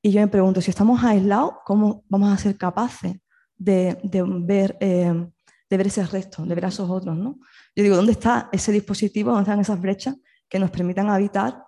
y 0.00 0.12
yo 0.12 0.20
me 0.20 0.28
pregunto, 0.28 0.60
si 0.60 0.70
estamos 0.70 1.02
aislados, 1.02 1.54
¿cómo 1.64 2.04
vamos 2.08 2.32
a 2.32 2.36
ser 2.36 2.56
capaces 2.56 3.16
de, 3.56 3.98
de 4.02 4.22
ver, 4.22 4.76
eh, 4.80 5.30
de 5.70 5.76
ver 5.76 5.86
ese 5.86 6.04
resto, 6.06 6.44
de 6.44 6.54
ver 6.54 6.66
a 6.66 6.68
esos 6.68 6.88
otros? 6.90 7.16
¿no? 7.16 7.38
Yo 7.74 7.82
digo, 7.82 7.96
¿dónde 7.96 8.12
está 8.12 8.50
ese 8.52 8.70
dispositivo, 8.70 9.30
dónde 9.30 9.44
están 9.44 9.60
esas 9.60 9.80
brechas 9.80 10.16
que 10.48 10.58
nos 10.58 10.70
permitan 10.70 11.08
habitar 11.08 11.64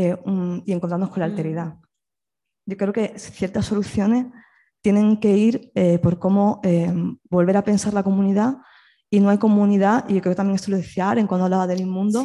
eh, 0.00 0.14
un- 0.24 0.62
y 0.64 0.70
encontrarnos 0.72 1.10
con 1.10 1.20
la 1.20 1.26
Mm. 1.26 1.30
alteridad? 1.30 1.70
Yo 2.70 2.76
creo 2.76 2.92
que 2.92 3.18
ciertas 3.18 3.64
soluciones 3.66 4.26
tienen 4.80 5.18
que 5.18 5.32
ir 5.36 5.72
eh, 5.74 5.98
por 5.98 6.18
cómo 6.18 6.60
eh, 6.62 6.92
volver 7.28 7.56
a 7.56 7.62
pensar 7.64 7.92
la 7.94 8.02
comunidad 8.04 8.58
y 9.10 9.18
no 9.20 9.30
hay 9.30 9.38
comunidad, 9.38 10.04
y 10.08 10.14
yo 10.14 10.20
creo 10.20 10.32
que 10.32 10.36
también 10.36 10.54
esto 10.56 10.70
lo 10.70 10.76
decía 10.76 11.10
Aren 11.10 11.26
cuando 11.26 11.44
hablaba 11.46 11.66
del 11.66 11.80
inmundo, 11.80 12.24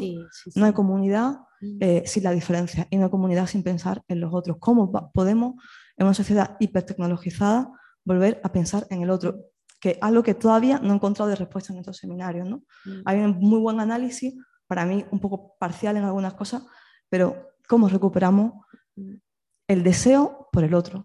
no 0.56 0.66
hay 0.66 0.74
comunidad 0.74 1.40
mm. 1.62 1.78
eh, 1.80 2.04
sin 2.06 2.24
la 2.24 2.32
diferencia 2.32 2.86
y 2.91 2.98
no 2.98 3.06
hay 3.06 3.10
comunidad 3.10 3.48
sin 3.48 3.64
pensar 3.64 4.04
en 4.08 4.20
los 4.20 4.32
otros. 4.34 4.58
¿Cómo 4.60 4.91
podemos, 5.14 5.56
en 5.98 6.06
una 6.06 6.14
sociedad 6.14 6.58
hipertecnologizada, 6.60 7.72
volver 8.06 8.40
a 8.44 8.50
pensar 8.52 8.86
en 8.90 9.02
el 9.02 9.10
otro? 9.10 9.30
Que 9.80 9.98
algo 10.02 10.22
que 10.24 10.34
todavía 10.36 10.78
no 10.80 10.91
he 10.91 10.95
encontrado 10.95 11.30
de 11.30 11.38
respuesta 11.38 11.74
en 11.74 11.80
estos 11.80 11.98
seminarios. 11.98 12.48
¿no? 12.48 12.58
Mm. 12.86 13.02
Hay 13.06 13.20
un 13.20 13.38
muy 13.40 13.60
buen 13.60 13.80
análisis, 13.80 14.34
para 14.68 14.86
mí 14.86 15.06
un 15.12 15.20
poco 15.20 15.56
parcial 15.60 15.98
en 15.98 16.04
algunas 16.04 16.34
cosas, 16.36 16.64
pero 17.10 17.53
¿cómo 17.68 17.90
recuperamos 17.90 18.53
el 19.68 19.84
deseo 19.84 20.48
por 20.52 20.64
el 20.64 20.73
otro? 20.73 21.03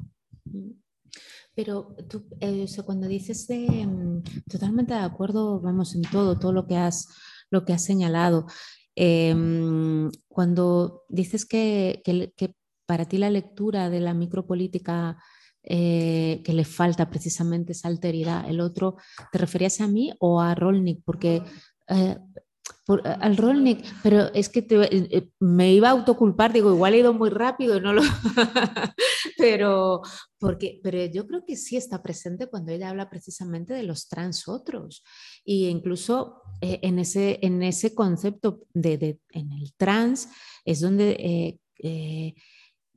Pero 1.55 1.97
tú, 2.09 2.25
eh, 2.41 2.67
cuando 2.85 3.09
dices 3.09 3.49
de, 3.49 3.67
mm, 3.85 4.23
totalmente 4.49 4.95
de 4.95 5.01
acuerdo, 5.01 5.61
vamos, 5.61 5.95
en 5.95 6.03
todo, 6.03 6.39
todo 6.39 6.53
lo 6.53 6.67
que 6.67 6.77
has, 6.77 7.09
lo 7.51 7.65
que 7.65 7.73
has 7.73 7.85
señalado. 7.85 8.47
Em, 8.95 10.11
cuando 10.29 11.03
dices 11.09 11.45
que, 11.45 12.03
que, 12.05 12.55
para 12.87 13.07
ti 13.07 13.19
la 13.19 13.31
lectura 13.31 13.91
de 13.91 14.01
la 14.01 14.15
micropolítica 14.15 15.19
eh, 15.63 16.43
que 16.45 16.53
le 16.53 16.65
falta 16.65 17.11
precisamente 17.11 17.73
esa 17.73 17.89
alteridad, 17.89 18.49
el 18.49 18.61
otro, 18.61 18.97
¿te 19.33 19.39
referías 19.39 19.81
a 19.81 19.89
mí 19.89 20.13
o 20.21 20.41
a 20.41 20.55
Rolnik? 20.55 21.03
Porque 21.05 21.43
eh, 22.89 23.17
al 23.21 23.37
Rolnik, 23.37 23.85
pero 24.03 24.33
es 24.33 24.49
que 24.49 24.61
eh, 24.61 25.09
eh, 25.11 25.29
me 25.41 25.73
iba 25.73 25.89
a 25.89 25.93
autoculpar, 25.93 26.53
digo, 26.53 26.73
igual 26.73 26.95
he 26.95 26.99
ido 26.99 27.13
muy 27.13 27.31
rápido, 27.31 27.81
no 27.81 27.93
lo... 27.93 28.03
pero, 29.39 30.01
porque, 30.39 30.81
pero 30.83 31.05
yo 31.07 31.27
creo 31.27 31.45
que 31.47 31.57
sí 31.57 31.77
está 31.77 32.03
presente 32.03 32.47
cuando 32.47 32.73
ella 32.73 32.89
habla 32.89 33.11
precisamente 33.11 33.75
de 33.75 33.83
los 33.83 34.09
trans 34.09 34.49
otros. 34.49 35.05
Y 35.45 35.69
incluso 35.69 36.43
eh, 36.61 36.81
en, 36.83 36.99
ese, 36.99 37.39
en 37.43 37.63
ese 37.63 37.95
concepto 37.95 38.61
de, 38.73 39.21
en 39.33 39.53
el 39.53 39.75
trans 39.77 40.29
es 40.65 40.81
donde 40.81 41.59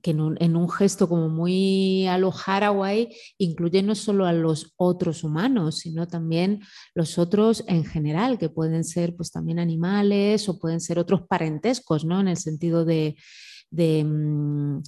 que 0.02 0.12
en 0.12 0.56
un, 0.56 0.70
gesto 0.70 1.08
como 1.08 1.30
muy 1.30 2.08
a 2.08 2.18
lo 2.18 2.34
Haraway 2.34 3.16
incluye 3.38 3.84
no 3.84 3.96
solo 3.96 4.26
a 4.26 4.34
los 4.34 4.74
otros 4.78 5.24
humanos, 5.24 5.80
sino 5.80 6.08
también 6.08 6.62
los 6.96 7.18
otros 7.18 7.64
en 7.68 7.86
general, 7.86 8.40
que 8.40 8.50
pueden 8.50 8.84
ser 8.84 9.16
pues 9.16 9.32
también 9.32 9.60
animales 9.60 10.50
o 10.50 10.60
pueden 10.60 10.82
ser 10.82 10.98
otros 10.98 11.22
parentescos, 11.28 12.04
¿no? 12.04 12.20
En 12.20 12.28
el 12.28 12.38
sentido 12.38 12.84
de, 12.84 13.16
de, 13.70 14.04
mm, 14.04 14.82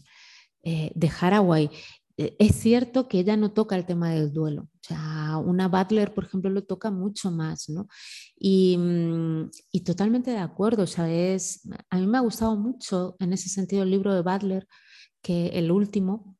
eh, 0.64 1.10
Haraway. 1.22 1.69
Eh, 2.18 2.35
es 2.40 2.56
cierto 2.56 3.07
que 3.07 3.19
ella 3.19 3.35
no 3.38 3.52
toca 3.53 3.76
el 3.76 3.85
tema 3.85 4.11
del 4.11 4.34
duelo. 4.34 4.64
O 4.64 4.88
sea, 4.88 5.38
una 5.38 5.68
Butler, 5.68 6.14
por 6.14 6.26
ejemplo, 6.26 6.49
lo 6.49 6.64
toca 6.64 6.91
mucho 6.91 7.31
más, 7.31 7.69
¿no? 7.69 7.88
Y, 8.38 8.77
mm, 8.77 9.49
y 9.72 9.81
totalmente 9.81 10.31
de 10.31 10.38
acuerdo. 10.38 10.84
O 10.84 10.88
sea, 10.88 11.06
a 11.06 11.98
mí 11.98 12.07
me 12.07 12.18
ha 12.18 12.22
gustado 12.22 12.56
mucho 12.56 13.15
en 13.19 13.34
ese 13.34 13.49
sentido 13.49 13.84
el 13.84 13.91
libro 13.91 14.14
de 14.14 14.22
Butler 14.22 14.68
que 15.23 15.47
el 15.57 15.71
último, 15.71 16.37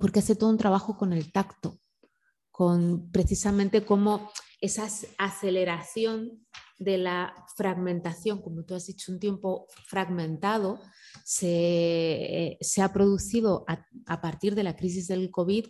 porque 0.00 0.20
hace 0.20 0.36
todo 0.36 0.48
un 0.48 0.56
trabajo 0.56 0.96
con 0.96 1.12
el 1.12 1.30
tacto, 1.32 1.78
con 2.50 3.10
precisamente 3.10 3.84
cómo 3.84 4.30
esa 4.60 4.88
aceleración 5.18 6.46
de 6.78 6.96
la 6.96 7.34
fragmentación, 7.56 8.40
como 8.40 8.64
tú 8.64 8.74
has 8.74 8.86
dicho, 8.86 9.12
un 9.12 9.18
tiempo 9.18 9.66
fragmentado, 9.86 10.80
se, 11.24 12.56
se 12.60 12.82
ha 12.82 12.92
producido 12.92 13.64
a, 13.66 14.20
partir 14.20 14.54
de 14.54 14.62
la 14.62 14.76
crisis 14.76 15.08
del 15.08 15.30
COVID 15.30 15.66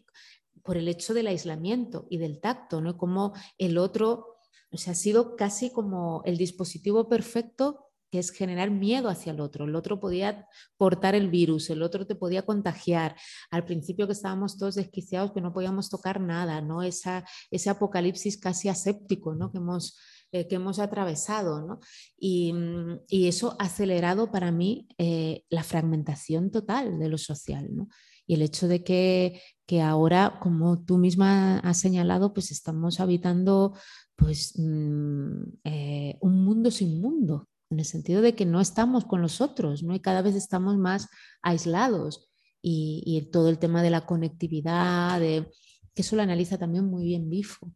por 0.63 0.77
el 0.77 0.89
hecho 0.89 1.15
del 1.15 1.29
aislamiento 1.29 2.07
y 2.11 2.19
del 2.19 2.41
tacto, 2.41 2.83
¿no? 2.83 2.99
Como 2.99 3.33
el 3.57 3.79
otro, 3.79 4.37
o 4.71 4.77
sea, 4.77 4.93
ha 4.93 4.97
sido 4.97 5.35
casi 5.35 5.73
como 5.73 6.23
el 6.27 6.37
dispositivo 6.37 7.09
perfecto 7.09 7.88
que 8.11 8.19
es 8.19 8.31
generar 8.31 8.71
miedo 8.71 9.09
hacia 9.09 9.33
el 9.33 9.41
otro. 9.41 9.65
El 9.65 9.75
otro 9.75 10.01
podía 10.01 10.47
portar 10.77 11.15
el 11.15 11.29
virus, 11.29 11.71
el 11.71 11.83
otro 11.83 12.07
te 12.07 12.15
podía 12.15 12.43
contagiar. 12.43 13.17
Al 13.51 13.65
principio 13.65 14.07
que 14.07 14.13
estábamos 14.13 14.57
todos 14.57 14.77
desquiciados, 14.77 15.33
que 15.33 15.41
no 15.41 15.53
podíamos 15.53 15.91
tocar 15.91 16.21
nada, 16.21 16.61
¿no? 16.61 16.83
Esa, 16.83 17.25
ese 17.51 17.71
apocalipsis 17.71 18.39
casi 18.39 18.69
aséptico, 18.69 19.35
¿no? 19.35 19.51
Que 19.51 19.59
hemos, 19.59 19.99
eh, 20.33 20.47
que 20.49 20.57
hemos 20.57 20.79
atravesado, 20.79 21.67
¿no? 21.67 21.81
Y, 22.19 22.53
mm, 22.53 23.01
y, 23.09 23.29
eso 23.29 23.57
ha 23.59 23.65
acelerado 23.65 24.31
para 24.31 24.53
mí 24.53 24.89
eh, 24.99 25.45
la 25.51 25.63
fragmentación 25.63 26.51
total 26.51 26.99
de 26.99 27.09
lo 27.09 27.19
social, 27.19 27.69
¿no? 27.75 27.89
Y 28.27 28.35
el 28.35 28.43
hecho 28.43 28.69
de 28.69 28.85
que, 28.85 29.41
que 29.67 29.81
ahora, 29.81 30.39
como 30.43 30.85
tú 30.85 30.99
misma 30.99 31.61
has 31.61 31.81
señalado, 31.81 32.35
pues 32.35 32.51
estamos 32.51 33.01
habitando 33.01 33.75
pues, 34.17 34.53
mm, 34.59 35.43
eh, 35.65 36.19
un 36.21 36.45
mundo 36.45 36.71
sin 36.71 37.01
mundo, 37.01 37.49
en 37.71 37.79
el 37.79 37.85
sentido 37.85 38.23
de 38.23 38.35
que 38.35 38.47
no 38.47 38.61
estamos 38.61 39.05
con 39.05 39.21
los 39.23 39.41
otros, 39.41 39.83
¿no? 39.83 39.95
y 39.95 40.01
cada 40.01 40.23
vez 40.23 40.35
estamos 40.35 40.77
más 40.77 41.09
aislados. 41.43 42.31
Y, 42.61 43.29
todo 43.33 43.49
el 43.49 43.59
tema 43.59 43.83
de 43.83 43.89
la 43.89 44.05
conectividad, 44.05 45.21
de, 45.21 45.49
que 45.95 46.03
eso 46.03 46.17
lo 46.17 46.23
analiza 46.23 46.59
también 46.59 46.85
muy 46.85 47.05
bien 47.05 47.31
Bifo, 47.31 47.73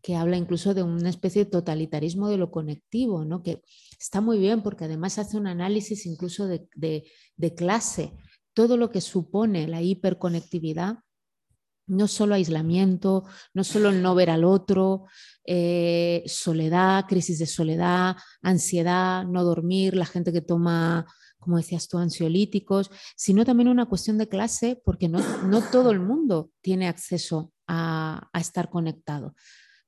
que 0.00 0.16
habla 0.16 0.36
incluso 0.36 0.74
de 0.74 0.82
una 0.82 1.10
especie 1.10 1.44
de 1.44 1.50
totalitarismo 1.50 2.28
de 2.28 2.38
lo 2.38 2.50
conectivo, 2.50 3.24
¿no? 3.24 3.42
que 3.42 3.62
está 4.00 4.20
muy 4.20 4.38
bien 4.38 4.62
porque 4.62 4.86
además 4.86 5.18
hace 5.18 5.36
un 5.36 5.46
análisis 5.46 6.06
incluso 6.06 6.48
de, 6.48 6.66
de 6.74 7.54
clase, 7.54 8.14
todo 8.52 8.76
lo 8.76 8.90
que 8.90 9.00
supone 9.00 9.68
la 9.68 9.82
hiperconectividad 9.82 10.98
no 11.86 12.08
solo 12.08 12.34
aislamiento, 12.34 13.24
no 13.54 13.64
solo 13.64 13.92
no 13.92 14.14
ver 14.14 14.30
al 14.30 14.44
otro, 14.44 15.06
eh, 15.44 16.22
soledad, 16.26 17.06
crisis 17.08 17.38
de 17.38 17.46
soledad, 17.46 18.16
ansiedad, 18.42 19.24
no 19.24 19.42
dormir, 19.42 19.96
la 19.96 20.06
gente 20.06 20.32
que 20.32 20.40
toma, 20.40 21.06
como 21.38 21.56
decías 21.56 21.88
tú, 21.88 21.98
ansiolíticos, 21.98 22.90
sino 23.16 23.44
también 23.44 23.68
una 23.68 23.86
cuestión 23.86 24.18
de 24.18 24.28
clase, 24.28 24.80
porque 24.84 25.08
no, 25.08 25.20
todo 25.72 25.90
el 25.90 26.00
mundo 26.00 26.50
tiene 26.60 26.86
acceso 26.88 27.52
a, 27.66 28.30
estar 28.38 28.70
conectado 28.70 29.34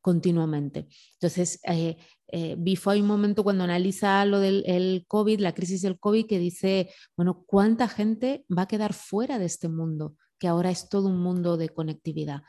continuamente. 0.00 0.86
Entonces, 1.14 1.60
eh, 1.64 1.96
eh, 2.28 2.56
Bifo 2.58 2.90
hay 2.90 3.00
un 3.00 3.06
momento 3.06 3.44
cuando 3.44 3.64
analiza 3.64 4.24
lo 4.24 4.40
del 4.40 5.04
COVID, 5.08 5.40
la 5.40 5.54
crisis 5.54 5.82
del 5.82 5.98
COVID, 5.98 6.26
que 6.26 6.38
dice, 6.38 6.90
bueno, 7.16 7.44
¿cuánta 7.46 7.88
gente 7.88 8.44
va 8.56 8.62
a 8.62 8.68
quedar 8.68 8.92
fuera 8.92 9.38
de 9.38 9.46
este 9.46 9.68
mundo? 9.68 10.16
Que 10.38 10.48
ahora 10.48 10.70
es 10.70 10.88
todo 10.88 11.08
un 11.08 11.20
mundo 11.20 11.56
de 11.56 11.68
conectividad. 11.68 12.42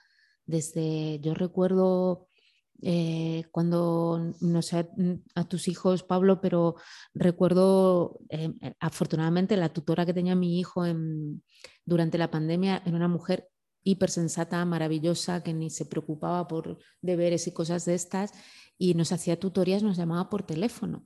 Desde, 0.45 1.19
yo 1.21 1.33
recuerdo 1.33 2.27
eh, 2.81 3.45
cuando, 3.51 4.33
no 4.41 4.61
sé 4.61 4.87
a 5.33 5.43
tus 5.45 5.67
hijos, 5.67 6.03
Pablo, 6.03 6.41
pero 6.41 6.75
recuerdo, 7.13 8.19
eh, 8.29 8.53
afortunadamente, 8.79 9.57
la 9.57 9.69
tutora 9.69 10.05
que 10.05 10.13
tenía 10.13 10.35
mi 10.35 10.59
hijo 10.59 10.83
durante 11.85 12.17
la 12.17 12.29
pandemia 12.29 12.83
era 12.85 12.95
una 12.95 13.07
mujer 13.07 13.49
hipersensata, 13.83 14.65
maravillosa, 14.65 15.41
que 15.43 15.53
ni 15.53 15.69
se 15.69 15.85
preocupaba 15.85 16.47
por 16.47 16.79
deberes 17.01 17.47
y 17.47 17.53
cosas 17.53 17.85
de 17.85 17.93
estas, 17.93 18.33
y 18.77 18.93
nos 18.95 19.11
hacía 19.11 19.39
tutorías, 19.39 19.83
nos 19.83 19.97
llamaba 19.97 20.29
por 20.29 20.43
teléfono. 20.43 21.05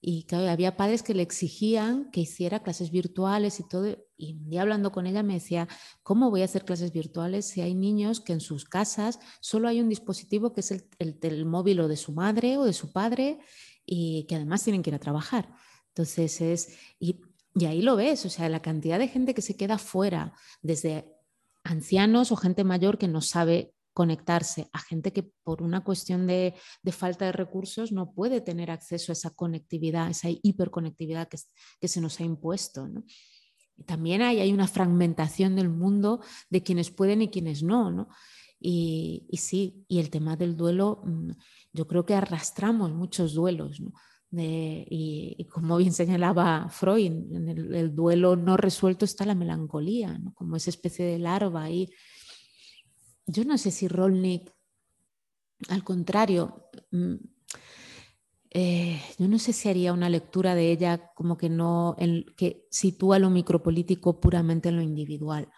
Y 0.00 0.26
había 0.32 0.76
padres 0.76 1.02
que 1.02 1.12
le 1.12 1.22
exigían 1.22 2.10
que 2.10 2.20
hiciera 2.20 2.62
clases 2.62 2.90
virtuales 2.90 3.60
y 3.60 3.68
todo. 3.68 3.96
Y 4.20 4.34
un 4.34 4.50
día 4.50 4.62
hablando 4.62 4.92
con 4.92 5.06
ella 5.06 5.22
me 5.22 5.34
decía, 5.34 5.66
¿cómo 6.02 6.30
voy 6.30 6.42
a 6.42 6.44
hacer 6.44 6.64
clases 6.64 6.92
virtuales 6.92 7.46
si 7.46 7.62
hay 7.62 7.74
niños 7.74 8.20
que 8.20 8.32
en 8.32 8.40
sus 8.40 8.64
casas 8.64 9.18
solo 9.40 9.68
hay 9.68 9.80
un 9.80 9.88
dispositivo 9.88 10.52
que 10.52 10.60
es 10.60 10.70
el, 10.70 10.88
el, 10.98 11.46
móvil 11.46 11.80
o 11.80 11.88
de 11.88 11.96
su 11.96 12.12
madre 12.12 12.58
o 12.58 12.64
de 12.64 12.72
su 12.72 12.92
padre 12.92 13.38
y 13.86 14.26
que 14.28 14.36
además 14.36 14.62
tienen 14.62 14.82
que 14.82 14.90
ir 14.90 14.96
a 14.96 15.00
trabajar? 15.00 15.48
Entonces 15.88 16.40
es, 16.40 16.78
y, 16.98 17.20
y 17.54 17.64
ahí 17.64 17.82
lo 17.82 17.96
ves, 17.96 18.26
o 18.26 18.30
sea, 18.30 18.48
la 18.48 18.62
cantidad 18.62 18.98
de 18.98 19.08
gente 19.08 19.34
que 19.34 19.42
se 19.42 19.56
queda 19.56 19.78
fuera, 19.78 20.34
desde 20.62 21.12
ancianos 21.64 22.32
o 22.32 22.36
gente 22.36 22.64
mayor 22.64 22.98
que 22.98 23.08
no 23.08 23.20
sabe 23.20 23.74
conectarse 23.92 24.68
a 24.72 24.78
gente 24.78 25.12
que 25.12 25.30
por 25.42 25.62
una 25.62 25.82
cuestión 25.82 26.26
de, 26.26 26.54
falta 26.90 27.26
de 27.26 27.32
recursos 27.32 27.92
no 27.92 28.12
puede 28.12 28.40
tener 28.40 28.70
acceso 28.70 29.12
a 29.12 29.14
esa 29.14 29.30
conectividad, 29.30 30.08
esa 30.08 30.28
hiperconectividad 30.30 31.28
que, 31.28 31.38
que 31.80 31.88
se 31.88 32.00
nos 32.00 32.20
ha 32.20 32.24
impuesto. 32.24 32.88
También 33.86 34.22
hay, 34.22 34.52
una 34.52 34.66
fragmentación 34.66 35.56
del 35.56 35.68
mundo 35.68 36.20
de 36.48 36.62
quienes 36.62 36.90
pueden 36.90 37.22
y 37.22 37.28
quienes 37.28 37.62
no. 37.62 38.08
Y, 38.60 39.26
sí, 39.32 39.84
y 39.88 39.98
el 39.98 40.10
tema 40.10 40.36
del 40.36 40.56
duelo, 40.56 41.02
mm, 41.04 41.30
yo 41.72 41.86
creo 41.86 42.04
que 42.04 42.14
arrastramos 42.14 42.92
muchos 42.92 43.34
duelos. 43.34 43.82
y, 44.32 45.44
como 45.52 45.76
bien 45.76 45.92
señalaba 45.92 46.68
Freud, 46.68 47.06
en 47.06 47.48
el, 47.48 47.94
duelo 47.94 48.36
no 48.36 48.56
resuelto 48.56 49.04
está 49.04 49.24
la 49.24 49.34
melancolía, 49.34 50.20
como 50.34 50.56
esa 50.56 50.70
especie 50.70 51.04
de 51.04 51.18
larva 51.18 51.64
ahí 51.64 51.88
yo 53.30 53.44
no 53.44 53.58
sé 53.58 53.70
si 53.70 53.88
Rolnik, 53.88 54.52
al 55.68 55.84
contrario, 55.84 56.70
mm, 56.90 57.14
eh, 58.52 59.00
yo 59.16 59.28
no 59.28 59.38
sé 59.38 59.52
si 59.52 59.68
haría 59.68 59.92
una 59.92 60.08
lectura 60.08 60.54
de 60.56 60.72
ella 60.72 61.12
como 61.14 61.38
que 61.38 61.48
no, 61.48 61.96
que 62.36 62.66
sitúa 62.70 63.20
lo 63.20 63.30
micropolítico 63.30 64.20
puramente 64.20 64.70
en 64.70 64.76
lo 64.76 64.82
individual. 64.82 65.48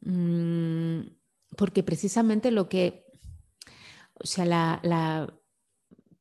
Mm, 0.00 1.02
porque 1.56 1.82
precisamente 1.82 2.50
lo 2.50 2.68
que, 2.68 3.04
o 4.14 4.26
sea, 4.26 4.44
la, 4.44 5.40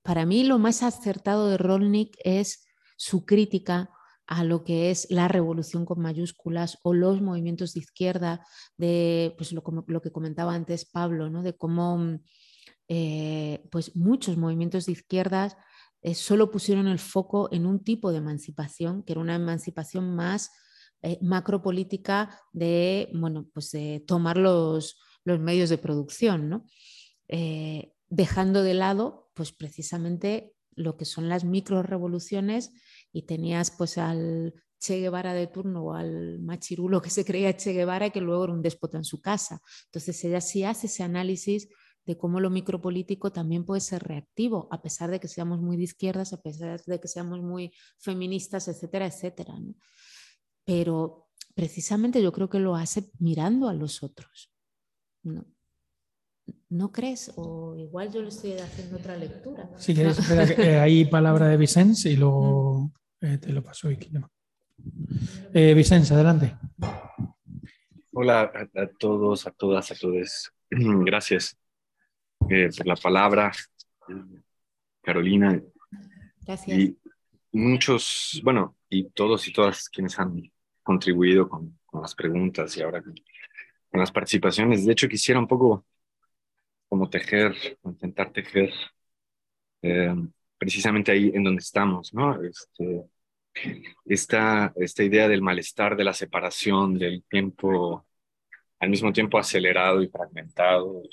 para 0.04 0.26
mí 0.26 0.44
lo 0.44 0.60
más 0.60 0.84
acertado 0.84 1.48
de 1.48 1.58
Rolnik 1.58 2.16
es 2.24 2.66
su 2.98 3.26
crítica 3.26 3.90
a 4.28 4.44
lo 4.44 4.64
que 4.64 4.92
es 4.92 5.08
la 5.10 5.28
revolución 5.28 5.86
con 5.86 6.02
mayúsculas 6.02 6.78
o 6.84 6.94
los 6.94 7.20
movimientos 7.20 7.74
de 7.74 7.80
izquierda, 7.80 8.46
de 8.78 9.34
pues 9.38 9.54
lo, 9.54 9.64
lo 9.88 10.02
que 10.02 10.12
comentaba 10.12 10.54
antes 10.54 10.86
Pablo, 10.86 11.32
¿no? 11.32 11.42
de 11.42 11.58
cómo 11.58 12.20
eh, 12.88 13.68
pues 13.72 13.96
muchos 13.96 14.38
movimientos 14.38 14.86
de 14.86 14.92
izquierdas 14.92 15.58
eh, 16.02 16.16
solo 16.16 16.52
pusieron 16.52 16.88
el 16.88 17.00
foco 17.00 17.50
en 17.52 17.66
un 17.66 17.84
tipo 17.84 18.12
de 18.12 18.18
emancipación, 18.18 19.04
que 19.04 19.14
era 19.14 19.22
una 19.22 19.36
emancipación 19.36 20.16
más 20.16 20.52
eh, 21.02 21.18
macropolítica 21.22 22.40
de, 22.52 23.10
bueno, 23.14 23.48
pues 23.54 23.72
tomar 24.06 24.38
los, 24.38 25.00
los, 25.24 25.40
medios 25.40 25.70
de 25.70 25.78
producción, 25.78 26.50
¿no? 26.50 26.66
dejando 28.10 28.64
de 28.64 28.74
lado 28.74 29.30
pues 29.36 29.52
precisamente 29.52 30.56
lo 30.76 30.98
que 30.98 31.06
son 31.06 31.30
las 31.30 31.44
micro 31.44 31.84
revoluciones 31.84 32.72
y 33.12 33.24
tenías 33.24 33.72
pues 33.72 33.98
al 33.98 34.54
Che 34.80 35.00
Guevara 35.00 35.34
de 35.34 35.48
turno 35.48 35.84
o 35.84 35.94
al 35.94 36.40
machirulo 36.40 37.02
que 37.02 37.10
se 37.10 37.26
creía 37.26 37.56
Che 37.56 37.74
Guevara 37.74 38.12
que 38.12 38.22
luego 38.22 38.46
era 38.46 38.54
un 38.54 38.62
déspota 38.62 38.98
en 38.98 39.04
su 39.04 39.22
casa. 39.22 39.62
Entonces 39.86 40.24
ella 40.24 40.42
sí 40.42 40.64
hace 40.64 40.88
ese 40.88 41.04
análisis 41.04 41.68
de 42.06 42.18
cómo 42.18 42.40
lo 42.40 42.50
micropolítico 42.50 43.32
también 43.32 43.66
puede 43.66 43.82
ser 43.82 44.04
reactivo, 44.04 44.68
a 44.72 44.82
pesar 44.82 45.12
de 45.12 45.20
que 45.20 45.28
seamos 45.28 45.62
muy 45.62 45.78
de 45.78 45.84
izquierdas, 45.84 46.34
a 46.34 46.42
pesar 46.42 46.82
de 46.82 47.00
que 47.00 47.08
seamos 47.08 47.42
muy 47.42 47.72
feministas, 48.00 48.68
etcétera, 48.68 49.06
etcétera. 49.06 49.56
Pero 50.66 51.28
precisamente 51.54 52.22
yo 52.22 52.32
creo 52.32 52.50
que 52.50 52.60
lo 52.60 52.76
hace 52.76 53.12
mirando 53.20 53.70
a 53.70 53.74
los 53.74 54.02
otros. 54.02 54.52
¿no? 55.24 55.46
¿No 56.70 56.92
crees? 56.92 57.32
O 57.36 57.76
igual 57.78 58.12
yo 58.12 58.22
le 58.22 58.30
estoy 58.30 58.54
haciendo 58.54 58.98
otra 58.98 59.16
lectura. 59.18 59.70
Sí, 59.78 59.94
que 59.94 60.02
eh, 60.58 60.80
hay 60.80 61.06
palabra 61.06 61.48
de 61.48 61.58
Vicens 61.58 62.06
y 62.06 62.16
luego 62.16 62.92
mm. 63.22 63.26
eh, 63.26 63.38
te 63.38 63.54
lo 63.54 63.64
paso. 63.64 63.90
Eh, 65.54 65.74
Vicens, 65.74 66.12
adelante. 66.12 66.58
Hola 68.14 68.52
a, 68.76 68.88
todos, 69.00 69.46
a 69.46 69.52
todas, 69.52 69.92
a 69.92 69.96
todos. 69.96 70.52
Gracias 70.70 71.59
eh, 72.50 72.70
por 72.78 72.88
la 72.88 72.96
palabra, 72.96 73.52
Carolina. 75.02 75.62
Gracias. 76.46 76.78
Y 76.78 76.98
muchos, 77.52 78.40
bueno, 78.44 78.78
y 78.90 79.10
todos 79.10 79.48
y 79.48 79.54
todas 79.54 79.90
quienes 79.90 80.18
han 80.20 80.52
contribuido 80.84 81.50
con, 81.50 81.80
con 81.86 82.02
las 82.02 82.16
preguntas 82.16 82.76
y 82.78 82.82
ahora 82.82 83.02
con, 83.02 83.14
con 83.92 84.00
las 84.00 84.12
participaciones. 84.12 84.86
De 84.86 84.94
hecho, 84.94 85.08
quisiera 85.08 85.40
un 85.40 85.48
poco 85.48 85.86
como 86.88 87.10
tejer, 87.10 87.56
intentar 87.84 88.32
tejer 88.32 88.72
eh, 89.82 90.16
precisamente 90.58 91.12
ahí 91.12 91.32
en 91.34 91.44
donde 91.44 91.62
estamos, 91.62 92.14
¿no? 92.14 92.42
Este, 92.44 93.04
esta, 94.06 94.74
esta 94.76 95.04
idea 95.04 95.28
del 95.28 95.42
malestar, 95.42 95.96
de 95.96 96.04
la 96.04 96.14
separación, 96.14 96.98
del 96.98 97.24
tiempo 97.24 98.06
al 98.80 98.90
mismo 98.90 99.12
tiempo 99.12 99.38
acelerado 99.38 100.02
y 100.02 100.08
fragmentado, 100.08 101.04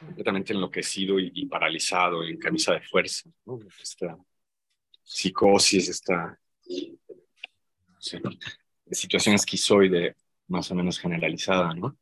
completamente 0.00 0.52
enloquecido 0.52 1.18
y, 1.18 1.46
paralizado, 1.46 2.24
en 2.24 2.38
camisa 2.38 2.72
de 2.72 2.80
fuerza, 2.80 3.28
¿no? 3.46 3.58
Esta 3.80 4.16
psicosis, 5.02 5.88
esta 5.88 6.38
situación 8.90 9.34
esquizoide 9.34 10.16
más 10.48 10.70
o 10.70 10.74
menos 10.74 10.98
generalizada, 10.98 11.74
¿no? 11.74 11.96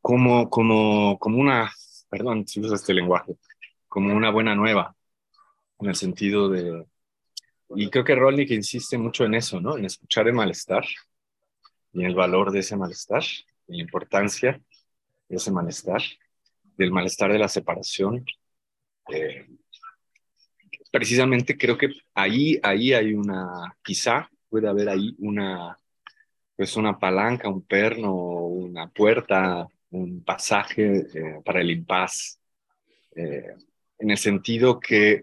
como, 0.00 0.48
como, 0.50 1.18
como 1.18 1.38
una, 1.38 1.70
perdón 2.08 2.46
si 2.46 2.60
uso 2.60 2.74
este 2.74 2.94
lenguaje, 2.94 3.36
como 3.88 4.14
una 4.14 4.30
buena 4.30 4.54
nueva, 4.54 4.94
en 5.78 5.88
el 5.88 5.94
sentido 5.94 6.48
de, 6.48 6.86
y 7.74 7.88
creo 7.90 8.04
que 8.04 8.14
Rolnik 8.14 8.50
insiste 8.50 8.98
mucho 8.98 9.24
en 9.24 9.34
eso, 9.34 9.60
¿no? 9.60 9.76
En 9.76 9.84
escuchar 9.84 10.26
el 10.26 10.34
malestar 10.34 10.84
y 11.92 12.04
el 12.04 12.14
valor 12.14 12.50
de 12.50 12.60
ese 12.60 12.76
malestar, 12.76 13.22
en 13.68 13.76
la 13.76 13.82
importancia 13.82 14.60
de 15.28 15.36
ese 15.36 15.50
malestar, 15.52 16.02
del 16.80 16.92
malestar 16.92 17.30
de 17.30 17.38
la 17.38 17.48
separación. 17.48 18.24
Eh, 19.12 19.46
precisamente 20.90 21.58
creo 21.58 21.76
que 21.76 21.88
ahí, 22.14 22.58
ahí 22.62 22.94
hay 22.94 23.12
una, 23.12 23.76
quizá 23.82 24.30
puede 24.48 24.66
haber 24.66 24.88
ahí 24.88 25.14
una, 25.18 25.76
pues 26.56 26.76
una 26.76 26.98
palanca, 26.98 27.50
un 27.50 27.62
perno, 27.66 28.14
una 28.14 28.88
puerta 28.88 29.68
un 29.90 30.22
pasaje 30.22 31.06
eh, 31.14 31.42
para 31.44 31.60
el 31.60 31.70
impas, 31.70 32.40
eh, 33.14 33.56
en 33.98 34.10
el 34.10 34.16
sentido 34.16 34.78
que 34.78 35.20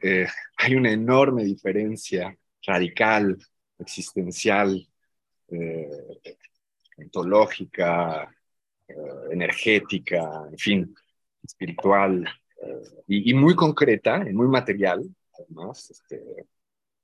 hay 0.58 0.76
una 0.76 0.92
enorme 0.92 1.44
diferencia 1.44 2.38
radical, 2.64 3.38
existencial, 3.80 4.88
ontológica, 6.98 8.30
energética, 9.32 10.48
en 10.52 10.58
fin, 10.58 10.96
espiritual 11.48 12.28
y, 13.08 13.34
muy 13.34 13.56
concreta, 13.56 14.24
y 14.30 14.34
muy 14.34 14.48
material, 14.48 15.04
además, 15.34 15.90
este, 15.90 16.22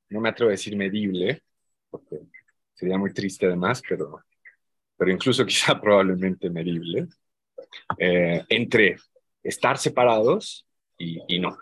no 0.09 0.19
me 0.19 0.29
atrevo 0.29 0.49
a 0.49 0.51
decir 0.51 0.75
medible, 0.75 1.41
porque 1.89 2.19
sería 2.73 2.97
muy 2.97 3.13
triste 3.13 3.45
además, 3.45 3.81
pero, 3.87 4.23
pero 4.97 5.11
incluso 5.11 5.45
quizá 5.45 5.79
probablemente 5.79 6.49
medible, 6.49 7.07
eh, 7.97 8.43
entre 8.49 8.97
estar 9.41 9.77
separados 9.77 10.65
y, 10.97 11.39
no. 11.39 11.57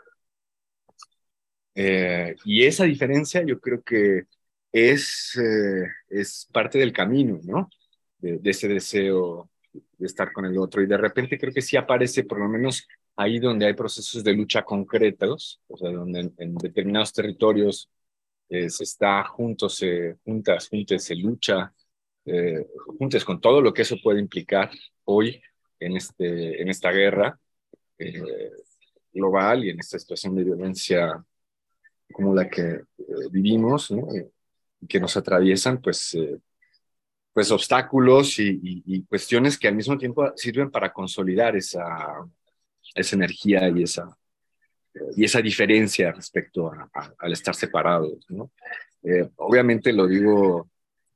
Eh, 1.76 2.36
y 2.44 2.64
esa 2.64 2.84
diferencia 2.84 3.44
yo 3.44 3.60
creo 3.60 3.82
que 3.82 4.24
es, 4.72 5.38
eh, 5.38 5.88
es 6.10 6.48
parte 6.52 6.78
del 6.78 6.94
camino, 6.94 7.40
¿no? 7.44 7.70
De, 8.18 8.40
ese 8.44 8.68
deseo 8.68 9.50
de 9.74 10.06
estar 10.06 10.32
con 10.34 10.46
el 10.46 10.58
otro. 10.58 10.82
Y 10.82 10.88
de 10.88 10.98
repente 10.98 11.38
creo 11.38 11.54
que 11.54 11.62
sí 11.62 11.78
aparece, 11.78 12.24
por 12.24 12.40
lo 12.40 12.48
menos 12.48 12.88
ahí 13.16 13.40
donde 13.40 13.66
hay 13.66 13.74
procesos 13.74 14.24
de 14.24 14.34
lucha 14.34 14.64
concretos, 14.64 15.62
o 15.68 15.78
sea, 15.78 15.92
donde 15.92 16.32
en, 16.38 16.56
determinados 16.56 17.14
territorios 17.14 17.90
se 18.50 18.84
está 18.84 19.24
juntos, 19.24 19.76
se, 19.78 20.18
juntas, 20.26 20.68
juntos, 20.68 21.02
se 21.02 21.16
lucha, 21.16 21.74
juntos 22.98 23.24
con 23.24 23.40
todo 23.40 23.62
lo 23.62 23.74
que 23.74 23.84
eso 23.84 23.96
puede 24.04 24.20
implicar 24.20 24.70
hoy 25.06 25.42
en, 25.80 25.98
este, 25.98 26.62
en 26.62 26.70
esta 26.70 26.92
guerra 26.92 27.40
eh, 27.98 28.52
global 29.14 29.66
y 29.66 29.70
en 29.70 29.80
esta 29.80 30.00
situación 30.00 30.36
de 30.36 30.44
violencia 30.44 31.24
como 32.12 32.34
la 32.34 32.50
que 32.50 32.62
eh, 32.62 32.84
vivimos, 33.30 33.92
¿no? 33.92 34.08
que 34.88 35.00
nos 35.00 35.16
atraviesan, 35.18 35.82
pues, 35.82 36.16
eh, 36.16 36.40
pues 37.34 37.52
obstáculos 37.52 38.40
y, 38.40 39.04
cuestiones 39.04 39.58
que 39.58 39.68
al 39.68 39.76
mismo 39.76 39.98
tiempo 39.98 40.32
sirven 40.36 40.70
para 40.70 40.92
consolidar 40.92 41.56
esa, 41.56 42.26
esa 42.94 43.16
energía 43.16 43.70
y 43.70 43.84
esa, 43.84 44.18
y 45.16 45.24
esa 45.24 45.42
diferencia 45.42 46.12
respecto 46.12 46.72
al 47.18 47.32
estar 47.32 47.56
separados. 47.56 48.26
¿no? 48.30 48.52
obviamente 49.38 49.92
lo 49.94 50.08
digo 50.08 50.70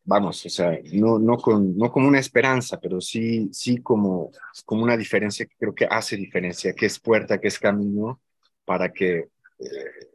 vamos, 0.06 0.46
o 0.46 0.50
sea, 0.50 0.80
no, 0.94 1.20
no, 1.20 1.38
con, 1.38 1.76
no 1.76 1.92
como 1.92 2.08
una 2.08 2.20
esperanza, 2.20 2.80
pero 2.80 3.02
sí, 3.02 3.50
sí 3.52 3.78
como, 3.78 4.32
como 4.64 4.84
una 4.84 4.96
diferencia 4.96 5.46
que 5.46 5.56
creo 5.58 5.76
que 5.76 5.86
hace 5.86 6.16
diferencia, 6.16 6.74
que 6.74 6.86
es 6.86 7.00
puerta, 7.00 7.40
que 7.40 7.48
es 7.48 7.60
camino 7.60 8.22
para 8.64 8.94
que 8.94 9.30
eh, 9.60 10.10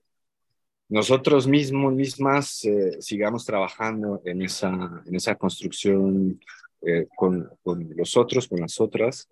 nosotros 0.90 1.46
mismos, 1.46 1.94
mismas, 1.94 2.64
eh, 2.64 3.00
sigamos 3.00 3.46
trabajando 3.46 4.20
en 4.24 4.42
esa, 4.42 5.02
en 5.06 5.14
esa 5.14 5.34
construcción 5.36 6.38
eh, 6.82 7.06
con, 7.16 7.48
con, 7.62 7.88
los 7.96 8.16
otros, 8.16 8.46
con 8.46 8.60
las 8.60 8.78
otras, 8.80 9.28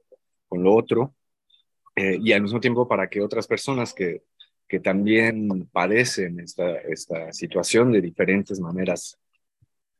con 0.48 0.62
lo 0.62 0.74
otro, 0.74 1.14
y 1.96 2.30
al 2.30 2.42
mismo 2.42 2.60
tiempo 2.60 2.86
para 2.86 3.10
que 3.10 3.20
otras 3.20 3.48
personas 3.48 3.92
que, 3.92 4.22
que 4.68 4.78
también 4.78 5.68
padecen 5.72 6.38
esta, 6.38 6.76
esta 6.76 7.32
situación 7.32 7.90
de 7.90 8.00
diferentes 8.00 8.60
maneras 8.60 9.18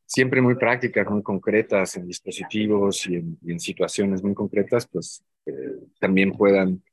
siempre 0.09 0.40
muy 0.40 0.55
prácticas, 0.55 1.06
muy 1.09 1.22
concretas 1.22 1.97
en 1.97 2.06
dispositivos 2.06 3.06
y 3.06 3.16
en, 3.16 3.60
situaciones 3.60 4.22
muy 4.22 4.35
concretas, 4.35 4.89
pues 4.90 5.22
eh, 5.44 5.52
también 6.01 6.32
puedan 6.32 6.70
eh, 6.70 6.88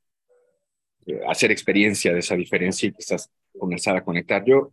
hacer 1.27 1.51
experiencia 1.51 2.13
de 2.13 2.19
esa 2.19 2.35
diferencia 2.35 2.87
y 2.87 2.91
quizás 2.91 3.29
comenzar 3.57 3.95
a 3.95 4.03
conectar. 4.03 4.43
Yo, 4.45 4.71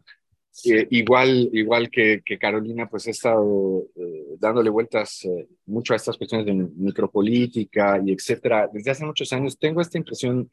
eh, 0.65 0.87
igual, 0.91 1.51
igual 1.53 1.91
que, 1.91 2.23
Carolina, 2.41 2.89
pues 2.89 3.07
he 3.07 3.11
estado 3.11 3.87
dándole 4.39 4.71
vueltas 4.71 5.27
mucho 5.67 5.93
a 5.93 5.97
estas 5.97 6.17
cuestiones 6.17 6.47
de 6.47 6.55
micropolítica 6.55 8.01
y 8.05 8.13
etcétera. 8.13 8.69
Desde 8.73 8.91
hace 8.91 9.05
muchos 9.05 9.33
años 9.33 9.59
tengo 9.59 9.81
esta 9.81 9.99
impresión 9.99 10.49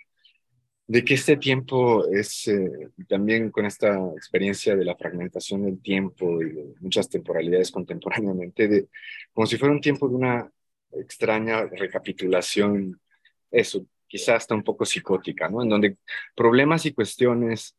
de 0.90 1.06
que 1.06 1.14
este 1.14 1.38
tiempo 1.38 2.08
es 2.08 2.48
eh, 2.48 2.90
también 3.08 3.52
con 3.52 3.64
esta 3.64 3.96
experiencia 4.16 4.76
de 4.76 4.84
la 4.84 4.96
fragmentación 4.96 5.64
del 5.64 5.80
tiempo 5.84 6.42
y 6.42 6.50
de 6.50 6.74
muchas 6.80 7.08
temporalidades 7.08 7.70
contemporáneamente, 7.70 8.68
de, 8.68 8.88
como 9.32 9.46
si 9.46 9.58
fuera 9.58 9.76
un 9.76 9.82
tiempo 9.82 10.10
de 10.10 10.16
una 10.16 10.52
extraña 10.94 11.66
recapitulación, 11.66 13.00
eso, 13.52 13.86
quizás 14.10 14.38
hasta 14.38 14.56
un 14.56 14.64
poco 14.64 14.86
psicótica, 14.86 15.48
¿no? 15.50 15.64
En 15.64 15.70
donde 15.70 15.98
problemas 16.36 16.86
y 16.86 16.94
cuestiones, 16.94 17.78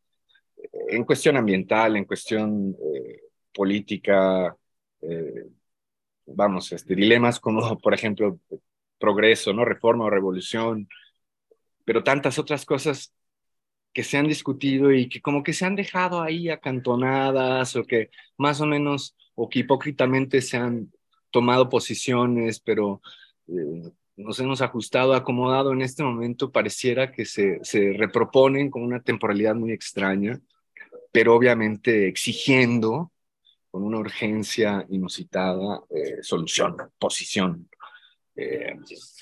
eh, 0.57 0.69
en 0.89 1.03
cuestión 1.05 1.37
ambiental, 1.37 1.95
en 1.97 2.05
cuestión 2.05 2.75
eh, 2.95 3.21
política, 3.53 4.55
eh, 5.01 5.45
vamos, 6.25 6.71
este, 6.71 6.95
dilemas 6.95 7.39
como, 7.39 7.77
por 7.79 7.93
ejemplo, 7.93 8.39
progreso, 8.99 9.53
¿no? 9.53 9.65
Reforma 9.65 10.05
o 10.05 10.09
revolución, 10.09 10.87
pero 11.85 12.03
tantas 12.03 12.39
otras 12.39 12.65
cosas 12.65 13.13
que 13.93 14.03
se 14.03 14.17
han 14.17 14.27
discutido 14.27 14.91
y 14.91 15.09
que 15.09 15.21
como 15.21 15.43
que 15.43 15.53
se 15.53 15.65
han 15.65 15.75
dejado 15.75 16.21
ahí 16.21 16.49
acantonadas 16.49 17.75
o 17.75 17.83
que 17.83 18.09
más 18.37 18.61
o 18.61 18.65
menos 18.65 19.15
o 19.35 19.49
que 19.49 19.59
hipócritamente 19.59 20.41
se 20.41 20.57
han 20.57 20.91
tomado 21.31 21.69
posiciones, 21.69 22.59
pero 22.59 23.01
eh, 23.47 23.91
nos 24.23 24.39
hemos 24.39 24.61
ajustado, 24.61 25.13
acomodado 25.13 25.73
en 25.73 25.81
este 25.81 26.03
momento, 26.03 26.51
pareciera 26.51 27.11
que 27.11 27.25
se, 27.25 27.59
se 27.63 27.93
reproponen 27.93 28.69
con 28.69 28.83
una 28.83 29.01
temporalidad 29.01 29.55
muy 29.55 29.71
extraña, 29.71 30.39
pero 31.11 31.35
obviamente 31.35 32.07
exigiendo 32.07 33.11
con 33.69 33.83
una 33.83 33.99
urgencia 33.99 34.85
inusitada 34.89 35.81
eh, 35.89 36.17
solución, 36.21 36.77
posición. 36.99 37.69
Eh, 38.35 38.77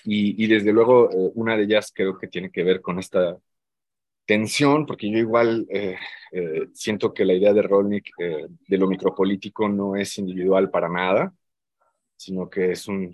y, 0.06 0.44
y, 0.44 0.48
desde 0.48 0.72
luego, 0.72 1.10
una 1.36 1.58
de 1.58 1.64
ellas 1.64 1.92
creo 1.94 2.18
que 2.18 2.28
tiene 2.28 2.52
que 2.52 2.64
ver 2.64 2.82
con 2.82 3.00
esta 3.00 3.38
tensión, 4.30 4.86
porque 4.86 5.10
yo 5.10 5.18
igual 5.18 5.66
eh, 5.72 5.98
eh, 6.32 6.68
siento 6.72 7.12
que 7.16 7.26
la 7.26 7.34
idea 7.34 7.52
de 7.52 7.64
Rolnik 7.64 8.12
eh, 8.20 8.46
de 8.68 8.78
lo 8.78 8.88
micropolítico 8.88 9.68
no 9.68 9.96
es 9.96 10.20
individual 10.20 10.70
para 10.70 10.88
nada, 10.88 11.34
sino 12.16 12.48
que 12.48 12.74
es 12.74 12.88
un, 12.88 13.12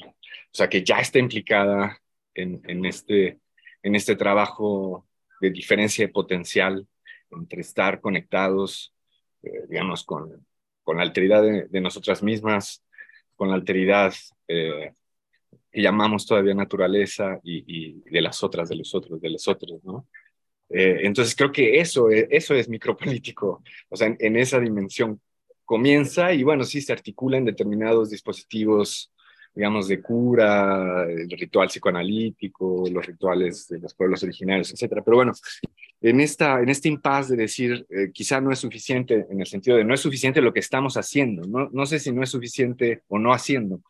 o 0.52 0.56
sea, 0.56 0.70
que 0.70 0.84
ya 0.84 0.99
está 0.99 1.20
implicada 1.20 1.99
en, 2.34 2.62
en 2.68 2.86
este, 2.86 3.40
en 3.84 3.95
este 3.95 4.16
trabajo 4.16 5.07
de 5.41 5.49
diferencia 5.49 6.06
de 6.06 6.14
potencial 6.14 6.88
entre 7.32 7.62
estar 7.62 7.99
conectados, 8.02 8.94
digamos, 9.68 10.03
con, 10.03 10.45
con 10.84 10.98
la 10.98 11.03
alteridad 11.03 11.44
de, 11.44 11.68
de, 11.68 11.82
nosotras 11.82 12.24
mismas, 12.24 12.84
con 13.36 13.49
la 13.49 13.56
alteridad 13.56 14.14
que 15.76 15.82
llamamos 15.82 16.26
todavía 16.26 16.53
naturaleza 16.53 17.40
y, 17.44 17.64
y, 17.68 18.02
de 18.10 18.22
las 18.22 18.41
otras, 18.44 18.70
de 18.70 18.78
los 18.78 18.95
otros, 18.95 19.20
de 19.20 19.30
los 19.30 19.45
otros, 19.49 19.84
¿no? 19.84 20.07
Eh, 20.70 20.99
entonces 21.02 21.36
creo 21.36 21.52
que 21.52 21.80
eso, 21.80 22.10
es, 22.10 22.28
eso 22.30 22.56
es 22.56 22.70
micropolítico, 22.70 23.62
o 23.90 23.95
sea, 23.95 24.16
en, 24.18 24.36
esa 24.38 24.60
dimensión 24.60 25.22
comienza 25.66 26.34
y 26.34 26.44
bueno, 26.44 26.64
sí 26.64 26.80
se 26.80 26.94
articula 26.94 27.38
en 27.38 27.45
determinados 27.45 28.10
dispositivos, 28.10 29.12
digamos, 29.56 29.88
de 29.88 30.02
cura, 30.02 31.06
el 31.10 31.30
ritual 31.30 31.69
psicoanalítico, 31.69 32.84
los 32.91 33.06
rituales 33.06 33.68
de 33.69 33.80
los 33.80 33.94
pueblos 33.94 34.22
originarios, 34.23 34.72
etcétera. 34.73 35.02
Pero 35.03 35.18
bueno, 35.18 35.32
en, 36.02 36.19
esta, 36.19 36.60
en 36.60 36.69
este 36.69 36.90
impasse 36.90 37.36
de 37.36 37.44
decir, 37.44 37.86
eh, 37.90 38.11
quizá 38.14 38.41
no 38.41 38.52
es 38.52 38.60
suficiente, 38.60 39.26
en 39.30 39.40
el 39.40 39.48
sentido 39.48 39.77
de 39.77 39.86
no 39.86 39.94
es 39.94 40.02
suficiente 40.02 40.41
lo 40.41 40.52
que 40.52 40.60
estamos 40.60 40.98
haciendo, 40.98 41.48
no, 41.48 41.69
no 41.72 41.86
sé 41.86 41.99
si 41.99 42.11
no 42.11 42.22
es 42.22 42.30
suficiente 42.30 43.03
o 43.07 43.18
no 43.18 43.34
haciendo. 43.34 43.82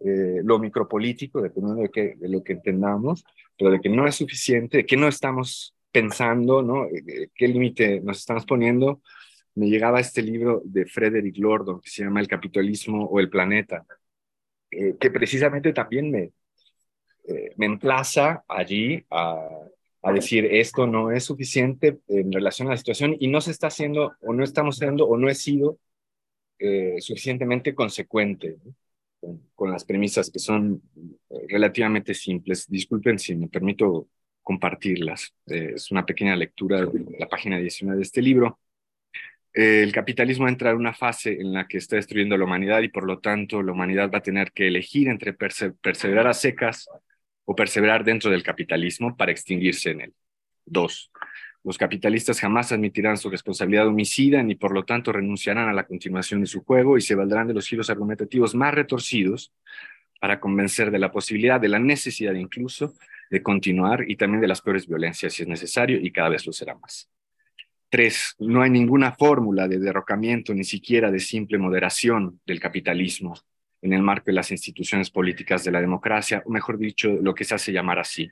Eh, 0.00 0.40
lo 0.44 0.58
micropolítico, 0.58 1.42
dependiendo 1.42 1.82
de, 1.82 1.90
qué, 1.90 2.14
de 2.16 2.28
lo 2.28 2.42
que 2.42 2.54
entendamos, 2.54 3.22
pero 3.58 3.70
de 3.70 3.80
que 3.80 3.90
no 3.90 4.06
es 4.06 4.14
suficiente, 4.14 4.78
de 4.78 4.86
que 4.86 4.96
no 4.96 5.08
estamos 5.08 5.74
pensando, 5.92 6.62
¿no? 6.62 6.86
Eh, 6.86 7.28
¿Qué 7.34 7.48
límite 7.48 8.00
nos 8.00 8.18
estamos 8.18 8.46
poniendo? 8.46 9.02
Me 9.54 9.68
llegaba 9.68 10.00
este 10.00 10.22
libro 10.22 10.62
de 10.64 10.86
Frederick 10.86 11.36
Lordon 11.36 11.80
que 11.80 11.90
se 11.90 12.02
llama 12.02 12.20
El 12.20 12.28
capitalismo 12.28 13.04
o 13.04 13.20
el 13.20 13.28
planeta, 13.28 13.84
eh, 14.70 14.96
que 14.98 15.10
precisamente 15.10 15.72
también 15.72 16.10
me, 16.10 16.32
me 17.56 17.66
emplaza 17.66 18.44
allí 18.48 19.04
a, 19.10 19.48
a, 20.02 20.12
decir 20.12 20.46
esto 20.46 20.86
no 20.86 21.12
es 21.12 21.24
suficiente 21.24 22.00
en 22.08 22.32
relación 22.32 22.68
a 22.68 22.72
la 22.72 22.76
situación 22.76 23.16
y 23.20 23.28
no 23.28 23.40
se 23.40 23.52
está 23.52 23.68
haciendo 23.68 24.14
o 24.20 24.32
no 24.32 24.42
estamos 24.42 24.78
siendo 24.78 25.06
o 25.06 25.16
no 25.16 25.28
he 25.28 25.34
sido 25.34 25.78
suficientemente 26.98 27.74
consecuente 27.74 28.58
con, 29.20 29.48
con, 29.54 29.70
las 29.72 29.84
premisas 29.84 30.30
que 30.30 30.38
son 30.38 30.82
relativamente 31.48 32.12
simples. 32.12 32.68
Disculpen 32.68 33.18
si 33.18 33.34
me 33.34 33.48
permito 33.48 34.08
compartirlas. 34.42 35.32
Eh, 35.46 35.74
es 35.76 35.90
una 35.90 36.04
pequeña 36.04 36.34
lectura 36.36 36.84
de 36.84 37.16
la 37.18 37.28
página 37.28 37.58
19 37.58 37.98
de 37.98 38.02
este 38.02 38.22
libro. 38.22 38.58
Eh, 39.52 39.82
el 39.82 39.92
capitalismo 39.92 40.48
entra 40.48 40.70
en 40.70 40.76
una 40.76 40.92
fase 40.94 41.40
en 41.40 41.52
la 41.52 41.66
que 41.66 41.78
está 41.78 41.96
destruyendo 41.96 42.36
la 42.36 42.44
humanidad 42.44 42.82
y 42.82 42.88
por 42.88 43.04
lo 43.04 43.18
tanto 43.18 43.62
la 43.62 43.72
humanidad 43.72 44.10
va 44.12 44.18
a 44.18 44.22
tener 44.22 44.52
que 44.52 44.68
elegir 44.68 45.08
entre 45.08 45.32
perseverar 45.32 46.28
a 46.28 46.34
secas 46.34 46.88
o 47.44 47.56
perseverar 47.56 48.04
dentro 48.04 48.30
del 48.30 48.44
capitalismo 48.44 49.16
para 49.16 49.32
extinguirse 49.32 49.90
en 49.90 50.00
él. 50.02 50.14
Dos, 50.64 51.10
los 51.64 51.76
capitalistas 51.76 52.40
jamás 52.40 52.70
admitirán 52.70 53.16
su 53.16 53.28
responsabilidad 53.28 53.88
homicida 53.88 54.42
ni 54.42 54.54
por 54.54 54.72
lo 54.72 54.84
tanto 54.84 55.12
renunciarán 55.12 55.68
a 55.68 55.72
la 55.72 55.86
continuación 55.86 56.40
de 56.40 56.46
su 56.46 56.62
juego 56.62 56.96
y 56.96 57.00
se 57.00 57.16
valdrán 57.16 57.48
de 57.48 57.54
los 57.54 57.66
giros 57.66 57.90
argumentativos 57.90 58.54
más 58.54 58.72
retorcidos 58.72 59.52
para 60.20 60.38
convencer 60.38 60.90
de 60.90 60.98
la 60.98 61.10
posibilidad, 61.10 61.60
de 61.60 61.68
la 61.68 61.78
necesidad 61.78 62.34
incluso, 62.34 62.94
de 63.30 63.42
continuar 63.42 64.08
y 64.08 64.16
también 64.16 64.40
de 64.40 64.48
las 64.48 64.60
peores 64.60 64.86
violencias 64.86 65.34
si 65.34 65.42
es 65.42 65.48
necesario 65.48 65.98
y 66.00 66.12
cada 66.12 66.28
vez 66.28 66.46
lo 66.46 66.52
será 66.52 66.76
más. 66.76 67.10
Tres, 67.90 68.36
no 68.38 68.62
hay 68.62 68.70
ninguna 68.70 69.12
fórmula 69.12 69.66
de 69.66 69.80
derrocamiento, 69.80 70.54
ni 70.54 70.62
siquiera 70.62 71.10
de 71.10 71.18
simple 71.18 71.58
moderación 71.58 72.40
del 72.46 72.60
capitalismo 72.60 73.34
en 73.82 73.92
el 73.92 74.02
marco 74.02 74.26
de 74.26 74.34
las 74.34 74.52
instituciones 74.52 75.10
políticas 75.10 75.64
de 75.64 75.72
la 75.72 75.80
democracia, 75.80 76.42
o 76.46 76.50
mejor 76.50 76.78
dicho, 76.78 77.08
lo 77.20 77.34
que 77.34 77.44
se 77.44 77.56
hace 77.56 77.72
llamar 77.72 77.98
así. 77.98 78.30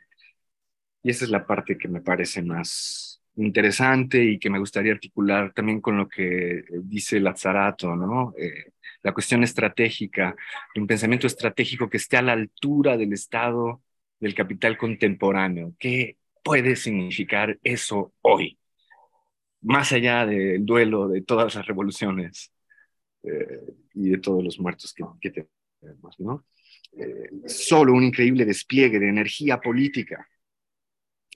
Y 1.03 1.11
esa 1.11 1.25
es 1.25 1.31
la 1.31 1.45
parte 1.45 1.77
que 1.77 1.89
me 1.89 2.01
parece 2.01 2.41
más 2.43 3.21
interesante 3.35 4.23
y 4.23 4.39
que 4.39 4.51
me 4.51 4.61
gustaría 4.61 4.93
articular 4.93 5.53
también 5.53 5.81
con 5.81 5.97
lo 5.97 6.09
que 6.09 6.65
dice 6.83 7.19
Lazzarato, 7.19 7.97
¿no? 7.97 8.35
Eh, 8.39 8.73
la 9.03 9.13
cuestión 9.13 9.43
estratégica, 9.43 10.37
un 10.77 10.87
pensamiento 10.87 11.27
estratégico 11.27 11.89
que 11.89 11.97
esté 11.97 12.17
a 12.17 12.23
la 12.23 12.33
altura 12.33 12.97
del 12.97 13.13
Estado 13.13 13.83
del 14.21 14.35
capital 14.35 14.77
contemporáneo. 14.77 15.75
¿Qué 15.79 16.17
puede 16.45 16.77
significar 16.77 17.59
eso 17.63 18.13
hoy? 18.21 18.59
Más 19.69 19.93
allá 19.93 20.25
del 20.25 20.65
duelo 20.65 21.09
de 21.09 21.21
todas 21.21 21.55
las 21.55 21.67
revoluciones 21.67 22.51
eh, 23.23 23.61
y 23.93 24.09
de 24.09 24.19
todos 24.19 24.43
los 24.43 24.59
muertos 24.59 24.95
que, 24.95 25.05
que 25.21 25.47
tenemos, 25.79 26.19
¿no? 26.19 26.47
Eh, 26.97 27.29
solo 27.47 27.93
un 27.93 28.05
increíble 28.05 28.47
despliegue 28.47 28.99
de 28.99 29.11
energía 29.11 29.61
política 29.61 30.27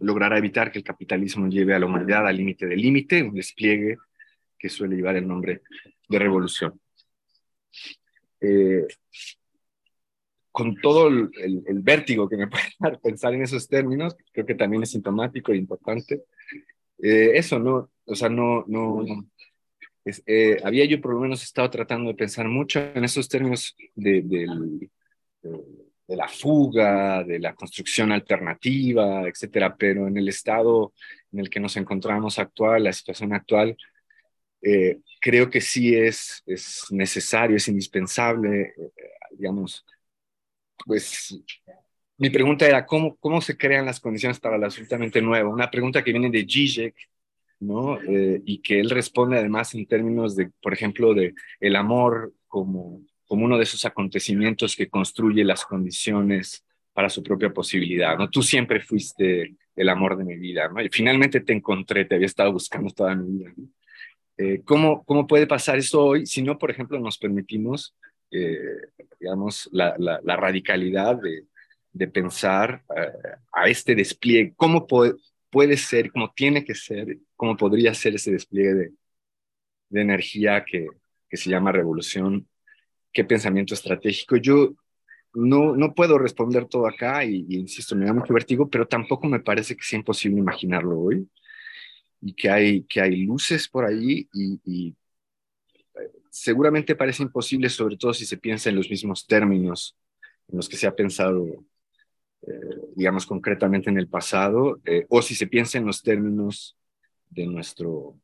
logrará 0.00 0.38
evitar 0.38 0.72
que 0.72 0.78
el 0.78 0.84
capitalismo 0.84 1.46
lleve 1.46 1.74
a 1.74 1.78
la 1.78 1.84
humanidad 1.84 2.26
al 2.26 2.36
límite 2.36 2.66
del 2.66 2.80
límite, 2.80 3.22
un 3.22 3.34
despliegue 3.34 3.98
que 4.59 4.70
suele 4.70 4.96
llevar 4.96 5.16
el 5.16 5.28
nombre 5.28 5.60
de 6.09 6.18
revolución. 6.18 6.80
Eh, 8.40 8.86
con 10.50 10.74
todo 10.76 11.09
el, 11.09 11.30
vértigo 11.82 12.28
que 12.30 12.38
me 12.38 12.46
puede 12.48 12.64
dar 12.78 12.98
pensar 12.98 13.34
en 13.34 13.42
esos 13.42 13.68
términos, 13.68 14.16
creo 14.32 14.46
que 14.46 14.54
también 14.54 14.82
es 14.82 14.90
sintomático 14.90 15.52
e 15.52 15.56
importante. 15.56 16.24
Eh, 16.98 17.32
eso, 17.34 17.59
¿no? 17.59 17.91
O 18.04 18.14
sea, 18.14 18.28
no, 18.28 18.64
no, 18.66 19.04
eh, 20.26 20.58
había 20.64 20.84
yo 20.84 21.00
por 21.00 21.14
lo 21.14 21.20
menos 21.20 21.42
estado 21.42 21.70
tratando 21.70 22.08
de 22.10 22.16
pensar 22.16 22.48
mucho 22.48 22.80
en 22.80 23.04
esos 23.04 23.28
términos 23.28 23.76
de, 23.94 24.22
de, 24.22 24.46
de, 25.42 26.16
la 26.16 26.28
fuga, 26.28 27.22
de 27.24 27.38
la 27.38 27.54
construcción 27.54 28.12
alternativa, 28.12 29.28
etcétera, 29.28 29.76
pero 29.76 30.08
en 30.08 30.16
el 30.16 30.28
estado 30.28 30.92
en 31.32 31.40
el 31.40 31.50
que 31.50 31.60
nos 31.60 31.76
encontramos 31.76 32.38
actual, 32.38 32.84
la 32.84 32.92
situación 32.92 33.32
actual, 33.32 33.76
eh, 34.60 34.98
creo 35.20 35.48
que 35.48 35.60
sí 35.60 35.94
es, 35.94 36.42
es 36.46 36.86
necesario, 36.90 37.56
es 37.56 37.68
indispensable, 37.68 38.74
digamos, 39.30 39.84
pues 40.84 41.34
mi 42.18 42.30
pregunta 42.30 42.66
era, 42.66 42.86
¿cómo, 42.86 43.16
¿cómo 43.16 43.40
se 43.40 43.56
crean 43.56 43.86
las 43.86 44.00
condiciones 44.00 44.38
para 44.38 44.58
lo 44.58 44.66
absolutamente 44.66 45.20
nuevo? 45.20 45.50
Una 45.50 45.70
pregunta 45.70 46.04
que 46.04 46.12
viene 46.12 46.30
de 46.30 46.46
Zizek, 46.48 46.94
¿no? 47.62 48.01
Eh, 48.02 48.43
y 48.44 48.59
que 48.59 48.80
él 48.80 48.90
responde 48.90 49.39
además 49.39 49.74
en 49.74 49.86
términos 49.86 50.36
de, 50.36 50.51
por 50.60 50.72
ejemplo, 50.72 51.14
de 51.14 51.34
el 51.60 51.76
amor 51.76 52.32
como, 52.48 53.02
como 53.26 53.44
uno 53.44 53.56
de 53.56 53.64
esos 53.64 53.84
acontecimientos 53.84 54.76
que 54.76 54.89
construye 54.89 55.44
las 55.44 55.64
condiciones 55.64 56.64
para 56.93 57.09
su 57.09 57.22
propia 57.22 57.51
posibilidad, 57.51 58.18
¿no? 58.18 58.28
Tú 58.28 58.43
siempre 58.43 58.80
fuiste 58.80 59.56
el 59.74 59.89
amor 59.89 60.16
de 60.16 60.24
mi 60.24 60.36
vida, 60.36 60.68
¿no? 60.68 60.82
Y 60.82 60.89
finalmente 60.90 61.40
te 61.40 61.55
encontré, 61.55 62.05
te 62.05 62.16
había 62.16 62.26
estado 62.26 62.52
buscando 62.52 62.90
toda 62.90 63.14
mi 63.14 63.39
vida, 63.39 63.52
eh, 64.36 64.60
¿cómo, 64.64 65.05
¿Cómo 65.05 65.26
puede 65.26 65.47
pasar 65.47 65.78
eso 65.78 66.05
hoy 66.05 66.26
si 66.26 66.43
no, 66.43 66.59
por 66.59 66.70
ejemplo, 66.70 66.98
nos 66.98 67.18
permitimos 67.18 67.94
eh, 68.32 68.59
digamos, 69.20 69.68
la, 69.72 69.94
la, 69.98 70.36
radicalidad 70.36 71.16
de, 71.16 71.44
de 71.93 72.09
pensar 72.09 72.82
eh, 72.97 73.12
a 73.52 73.68
este 73.68 73.94
despliegue, 73.94 74.55
cómo 74.56 74.86
puede, 74.86 75.14
puede 75.51 75.76
ser, 75.76 76.10
cómo 76.10 76.32
tiene 76.34 76.64
que 76.64 76.74
ser, 76.74 77.18
cómo 77.43 77.56
podría 77.56 77.93
ser 77.93 78.14
ese 78.14 78.31
despliegue 78.31 78.73
de, 78.73 78.93
de 79.89 80.01
energía 80.01 80.64
que, 80.64 80.86
que, 81.28 81.36
se 81.36 81.51
llama 81.51 81.73
revolución, 81.73 82.48
qué 83.12 83.24
pensamiento 83.24 83.74
estratégico. 83.74 84.36
Yo 84.36 84.74
no, 85.35 85.74
no 85.74 85.93
puedo 85.93 86.19
responder 86.19 86.66
todo 86.66 86.86
acá 86.86 87.24
y, 87.24 87.44
insisto, 87.48 87.97
me 87.97 88.05
da 88.05 88.12
mucho 88.12 88.32
vértigo, 88.32 88.70
pero 88.70 88.86
tampoco 88.86 89.27
me 89.27 89.40
parece 89.40 89.74
que 89.74 89.82
sea 89.82 89.98
imposible 89.98 90.39
imaginarlo 90.39 91.01
hoy 91.01 91.28
y 92.20 92.32
que 92.32 92.48
hay, 92.48 92.85
que 92.85 93.01
hay 93.01 93.24
luces 93.24 93.69
por 93.69 93.86
ahí 93.86 94.28
y, 94.32 94.94
eh, 95.97 96.12
seguramente 96.31 96.94
parece 96.94 97.24
imposible, 97.24 97.69
sobre 97.70 97.97
todo 97.97 98.14
si 98.14 98.24
se 98.24 98.36
piensa 98.36 98.70
en 98.70 98.77
los 98.77 98.89
mismos 98.89 99.27
términos 99.27 99.97
en 100.47 100.59
los 100.59 100.69
que 100.69 100.77
se 100.77 100.86
ha 100.86 100.94
pensado, 100.94 101.44
eh, 102.47 102.77
digamos, 102.94 103.27
concretamente 103.27 103.90
en 103.90 103.98
el 103.98 104.06
pasado, 104.06 104.81
eh, 104.85 105.06
o 105.09 105.23
si 105.23 105.35
se 105.35 105.48
piensa 105.48 105.78
en 105.78 105.86
los 105.86 106.02
términos 106.02 106.77
de 107.32 107.46
nuestro, 107.46 108.18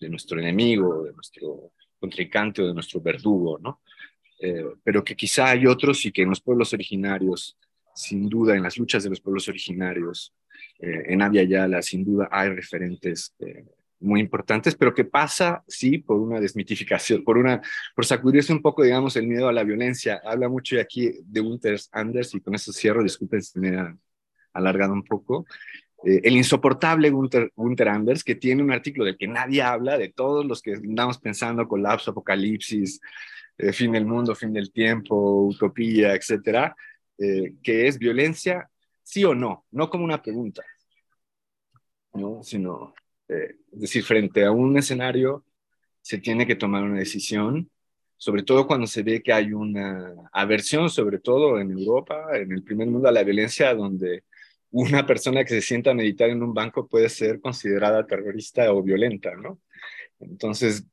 de 0.00 0.08
nuestro 0.08 0.38
enemigo, 0.38 1.04
de 1.04 1.12
nuestro 1.12 1.72
contrincante 1.98 2.62
o 2.62 2.66
de 2.66 2.74
nuestro 2.74 3.00
verdugo, 3.00 3.58
¿no? 3.58 3.80
Eh, 4.40 4.64
pero 4.82 5.02
que 5.02 5.16
quizá 5.16 5.50
hay 5.50 5.66
otros 5.66 6.04
y 6.04 6.12
que 6.12 6.22
en 6.22 6.30
los 6.30 6.40
pueblos 6.40 6.72
originarios, 6.72 7.56
sin 7.94 8.28
duda, 8.28 8.56
en 8.56 8.62
las 8.62 8.76
luchas 8.76 9.02
de 9.02 9.10
los 9.10 9.20
pueblos 9.20 9.48
originarios, 9.48 10.34
eh, 10.78 11.04
en 11.06 11.22
Abya 11.22 11.44
Yala, 11.44 11.82
sin 11.82 12.04
duda 12.04 12.28
hay 12.30 12.50
referentes 12.50 13.34
eh, 13.38 13.64
muy 14.00 14.20
importantes, 14.20 14.74
pero 14.74 14.92
que 14.92 15.04
pasa, 15.04 15.64
sí, 15.66 15.98
por 15.98 16.20
una 16.20 16.40
desmitificación, 16.40 17.24
por, 17.24 17.38
una, 17.38 17.62
por 17.94 18.04
sacudirse 18.04 18.52
un 18.52 18.60
poco, 18.60 18.82
digamos, 18.82 19.16
el 19.16 19.26
miedo 19.26 19.48
a 19.48 19.52
la 19.52 19.64
violencia. 19.64 20.20
Habla 20.24 20.48
mucho 20.48 20.78
aquí 20.78 21.10
de 21.24 21.40
Gunther 21.40 21.80
Anders, 21.92 22.34
y 22.34 22.40
con 22.40 22.54
eso 22.54 22.72
cierro, 22.72 23.02
disculpen 23.02 23.42
si 23.42 23.58
me 23.58 23.76
ha 23.78 23.96
alargado 24.52 24.92
un 24.92 25.04
poco, 25.04 25.46
el 26.02 26.36
insoportable 26.36 27.10
Gunther, 27.10 27.52
Gunther, 27.54 27.88
Anders, 27.88 28.24
que 28.24 28.34
tiene 28.34 28.62
un 28.62 28.72
artículo 28.72 29.04
del 29.06 29.16
que 29.16 29.26
nadie 29.26 29.62
habla, 29.62 29.96
de 29.96 30.10
todos 30.10 30.44
los 30.44 30.60
que 30.60 30.74
andamos 30.74 31.18
pensando, 31.18 31.66
colapso, 31.66 32.10
apocalipsis, 32.10 33.00
eh, 33.56 33.72
fin 33.72 33.92
del 33.92 34.04
mundo, 34.04 34.34
fin 34.34 34.52
del 34.52 34.72
tiempo, 34.72 35.46
utopía, 35.46 36.14
etcétera, 36.14 36.74
eh, 37.18 37.54
que 37.62 37.86
es 37.86 37.98
violencia, 37.98 38.68
sí 39.02 39.24
o 39.24 39.34
no, 39.34 39.64
no 39.70 39.88
como 39.88 40.04
una 40.04 40.20
pregunta, 40.20 40.62
¿no? 42.14 42.42
sino, 42.42 42.94
eh, 43.28 43.56
es 43.72 43.80
decir, 43.80 44.02
frente 44.02 44.44
a 44.44 44.50
un 44.50 44.76
escenario 44.76 45.44
se 46.02 46.18
tiene 46.18 46.46
que 46.46 46.56
tomar 46.56 46.82
una 46.82 46.98
decisión, 46.98 47.70
sobre 48.16 48.42
todo 48.42 48.66
cuando 48.66 48.86
se 48.86 49.02
ve 49.02 49.22
que 49.22 49.32
hay 49.32 49.52
una 49.52 50.14
aversión, 50.32 50.90
sobre 50.90 51.18
todo 51.20 51.60
en 51.60 51.70
Europa, 51.70 52.36
en 52.36 52.52
el 52.52 52.64
primer 52.64 52.88
mundo, 52.88 53.08
a 53.08 53.12
la 53.12 53.22
violencia, 53.22 53.72
donde 53.74 54.24
una 54.74 55.06
persona 55.06 55.44
que 55.44 55.50
se 55.50 55.62
sienta 55.62 55.92
a 55.92 55.94
meditar 55.94 56.28
en 56.30 56.42
un 56.42 56.52
banco 56.52 56.88
puede 56.88 57.08
ser 57.08 57.40
considerada 57.40 58.04
terrorista 58.04 58.72
o 58.72 58.82
violenta, 58.82 59.32
¿no? 59.36 59.60
Entonces, 60.18 60.84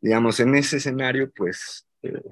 digamos, 0.00 0.38
en 0.38 0.54
ese 0.54 0.76
escenario, 0.76 1.32
pues, 1.34 1.84
eh, 2.02 2.22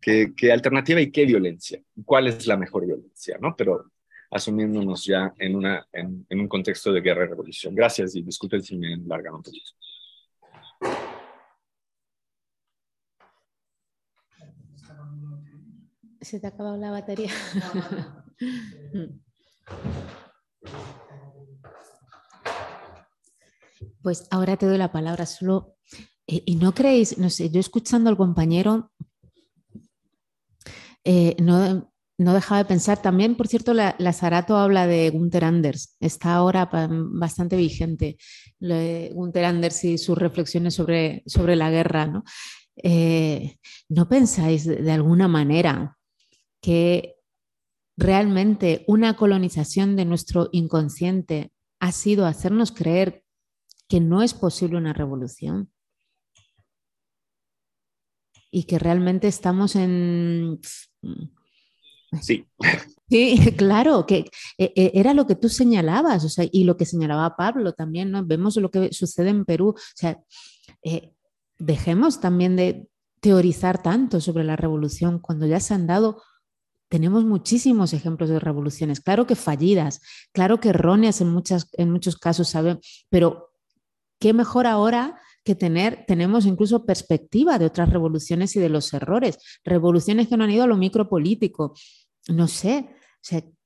¿qué, 0.00 0.52
alternativa 0.52 1.00
y 1.00 1.12
qué 1.12 1.26
violencia? 1.26 1.80
¿Cuál 2.04 2.26
es 2.26 2.44
la 2.48 2.56
mejor 2.56 2.84
violencia? 2.86 3.38
¿no? 3.40 3.54
Pero 3.56 3.92
asumiéndonos 4.32 5.04
ya 5.04 5.32
en, 5.38 5.54
una, 5.54 5.86
en, 5.92 6.26
un 6.28 6.48
contexto 6.48 6.92
de 6.92 7.00
guerra 7.00 7.24
y 7.24 7.28
revolución. 7.28 7.72
Gracias 7.72 8.16
y 8.16 8.22
disculpen 8.22 8.64
si 8.64 8.76
me 8.76 8.92
enlargan 8.94 9.34
un 9.34 9.42
poquito. 9.44 9.70
Se 16.20 16.40
te 16.40 16.48
ha 16.48 16.50
acabado 16.50 16.76
la 16.76 16.90
batería. 16.90 17.30
pues 24.02 24.26
ahora 24.30 24.56
te 24.56 24.66
doy 24.66 24.78
la 24.78 24.92
palabra. 24.92 25.26
Solo 25.26 25.76
eh, 26.26 26.42
y 26.46 26.56
no 26.56 26.72
creéis, 26.72 27.18
no 27.18 27.28
sé, 27.30 27.50
yo 27.50 27.60
escuchando 27.60 28.08
al 28.08 28.16
compañero, 28.16 28.90
eh, 31.04 31.34
no, 31.40 31.90
no, 32.18 32.34
dejaba 32.34 32.58
de 32.58 32.66
pensar 32.66 33.00
también, 33.00 33.34
por 33.34 33.48
cierto, 33.48 33.74
la, 33.74 34.12
Sarato 34.12 34.56
habla 34.56 34.86
de 34.86 35.10
Gunther 35.10 35.44
Anders, 35.44 35.96
está 35.98 36.34
ahora 36.34 36.68
bastante 36.70 37.56
vigente 37.56 38.18
Gunther 38.60 39.44
Anders 39.46 39.82
y 39.84 39.98
sus 39.98 40.16
reflexiones 40.16 40.74
sobre, 40.74 41.22
sobre 41.26 41.56
la 41.56 41.70
guerra. 41.70 42.06
¿no? 42.06 42.22
Eh, 42.76 43.56
¿No 43.88 44.08
pensáis 44.08 44.66
de 44.66 44.92
alguna 44.92 45.28
manera 45.28 45.98
que 46.60 47.16
realmente 48.00 48.84
una 48.88 49.14
colonización 49.16 49.94
de 49.94 50.04
nuestro 50.04 50.48
inconsciente 50.52 51.52
ha 51.78 51.92
sido 51.92 52.26
hacernos 52.26 52.72
creer 52.72 53.24
que 53.88 54.00
no 54.00 54.22
es 54.22 54.34
posible 54.34 54.76
una 54.76 54.92
revolución? 54.92 55.70
y 58.50 58.64
que 58.64 58.78
realmente 58.78 59.28
estamos 59.28 59.76
en... 59.76 60.60
Sí. 62.20 62.44
Sí, 63.08 63.38
claro, 63.56 64.06
que 64.06 64.30
eh, 64.58 64.72
eh, 64.74 64.90
era 64.94 65.14
lo 65.14 65.26
que 65.26 65.36
tú 65.36 65.48
señalabas, 65.48 66.24
o 66.24 66.28
sea, 66.28 66.46
y 66.50 66.64
lo 66.64 66.76
que 66.76 66.84
señalaba 66.84 67.36
Pablo 67.36 67.72
también, 67.72 68.10
¿no? 68.10 68.24
Vemos 68.24 68.56
lo 68.56 68.70
que 68.70 68.92
sucede 68.92 69.30
en 69.30 69.44
Perú, 69.44 69.70
o 69.70 69.76
sea, 69.94 70.20
eh, 70.82 71.12
dejemos 71.58 72.20
también 72.20 72.56
de 72.56 72.88
teorizar 73.20 73.82
tanto 73.82 74.20
sobre 74.20 74.44
la 74.44 74.56
revolución 74.56 75.18
cuando 75.18 75.46
ya 75.46 75.60
se 75.60 75.74
han 75.74 75.86
dado, 75.86 76.22
tenemos 76.90 77.24
muchísimos 77.24 77.92
ejemplos 77.92 78.28
de 78.28 78.40
revoluciones, 78.40 79.00
claro 79.00 79.26
que 79.26 79.36
fallidas, 79.36 80.00
claro 80.32 80.58
que 80.58 80.70
erróneas 80.70 81.20
en, 81.20 81.28
muchas, 81.30 81.70
en 81.74 81.90
muchos 81.90 82.16
casos, 82.16 82.48
¿saben? 82.48 82.80
Pero 83.08 83.52
qué 84.18 84.32
mejor 84.32 84.66
ahora 84.66 85.18
que 85.44 85.54
tener, 85.54 86.04
tenemos 86.06 86.46
incluso 86.46 86.84
perspectiva 86.84 87.58
de 87.58 87.66
otras 87.66 87.90
revoluciones 87.90 88.56
y 88.56 88.60
de 88.60 88.68
los 88.68 88.92
errores, 88.92 89.38
revoluciones 89.64 90.28
que 90.28 90.36
no 90.36 90.44
han 90.44 90.50
ido 90.50 90.64
a 90.64 90.66
lo 90.66 90.76
micropolítico. 90.76 91.74
No 92.28 92.48
sé, 92.48 92.90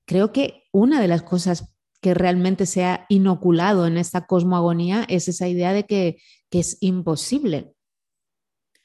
creo 0.05 0.31
que 0.31 0.65
una 0.71 1.01
de 1.01 1.09
las 1.09 1.23
cosas 1.23 1.75
que 2.03 2.13
realmente 2.13 2.67
se 2.67 2.85
ha 2.85 3.07
inoculado 3.09 3.87
en 3.87 3.97
esta 3.97 4.27
cosmogonía 4.27 5.07
es 5.09 5.29
esa 5.29 5.49
idea 5.49 5.73
de 5.73 5.87
que, 5.87 6.19
es 6.51 6.79
imposible 6.79 7.75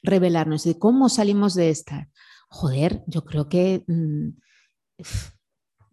revelarnos. 0.02 0.66
¿Y 0.66 0.76
cómo 0.76 1.08
salimos 1.08 1.54
de 1.54 1.70
esta? 1.70 2.08
Joder, 2.50 3.04
yo 3.06 3.24
creo 3.24 3.48
que 3.48 3.84
mm, 3.86 4.30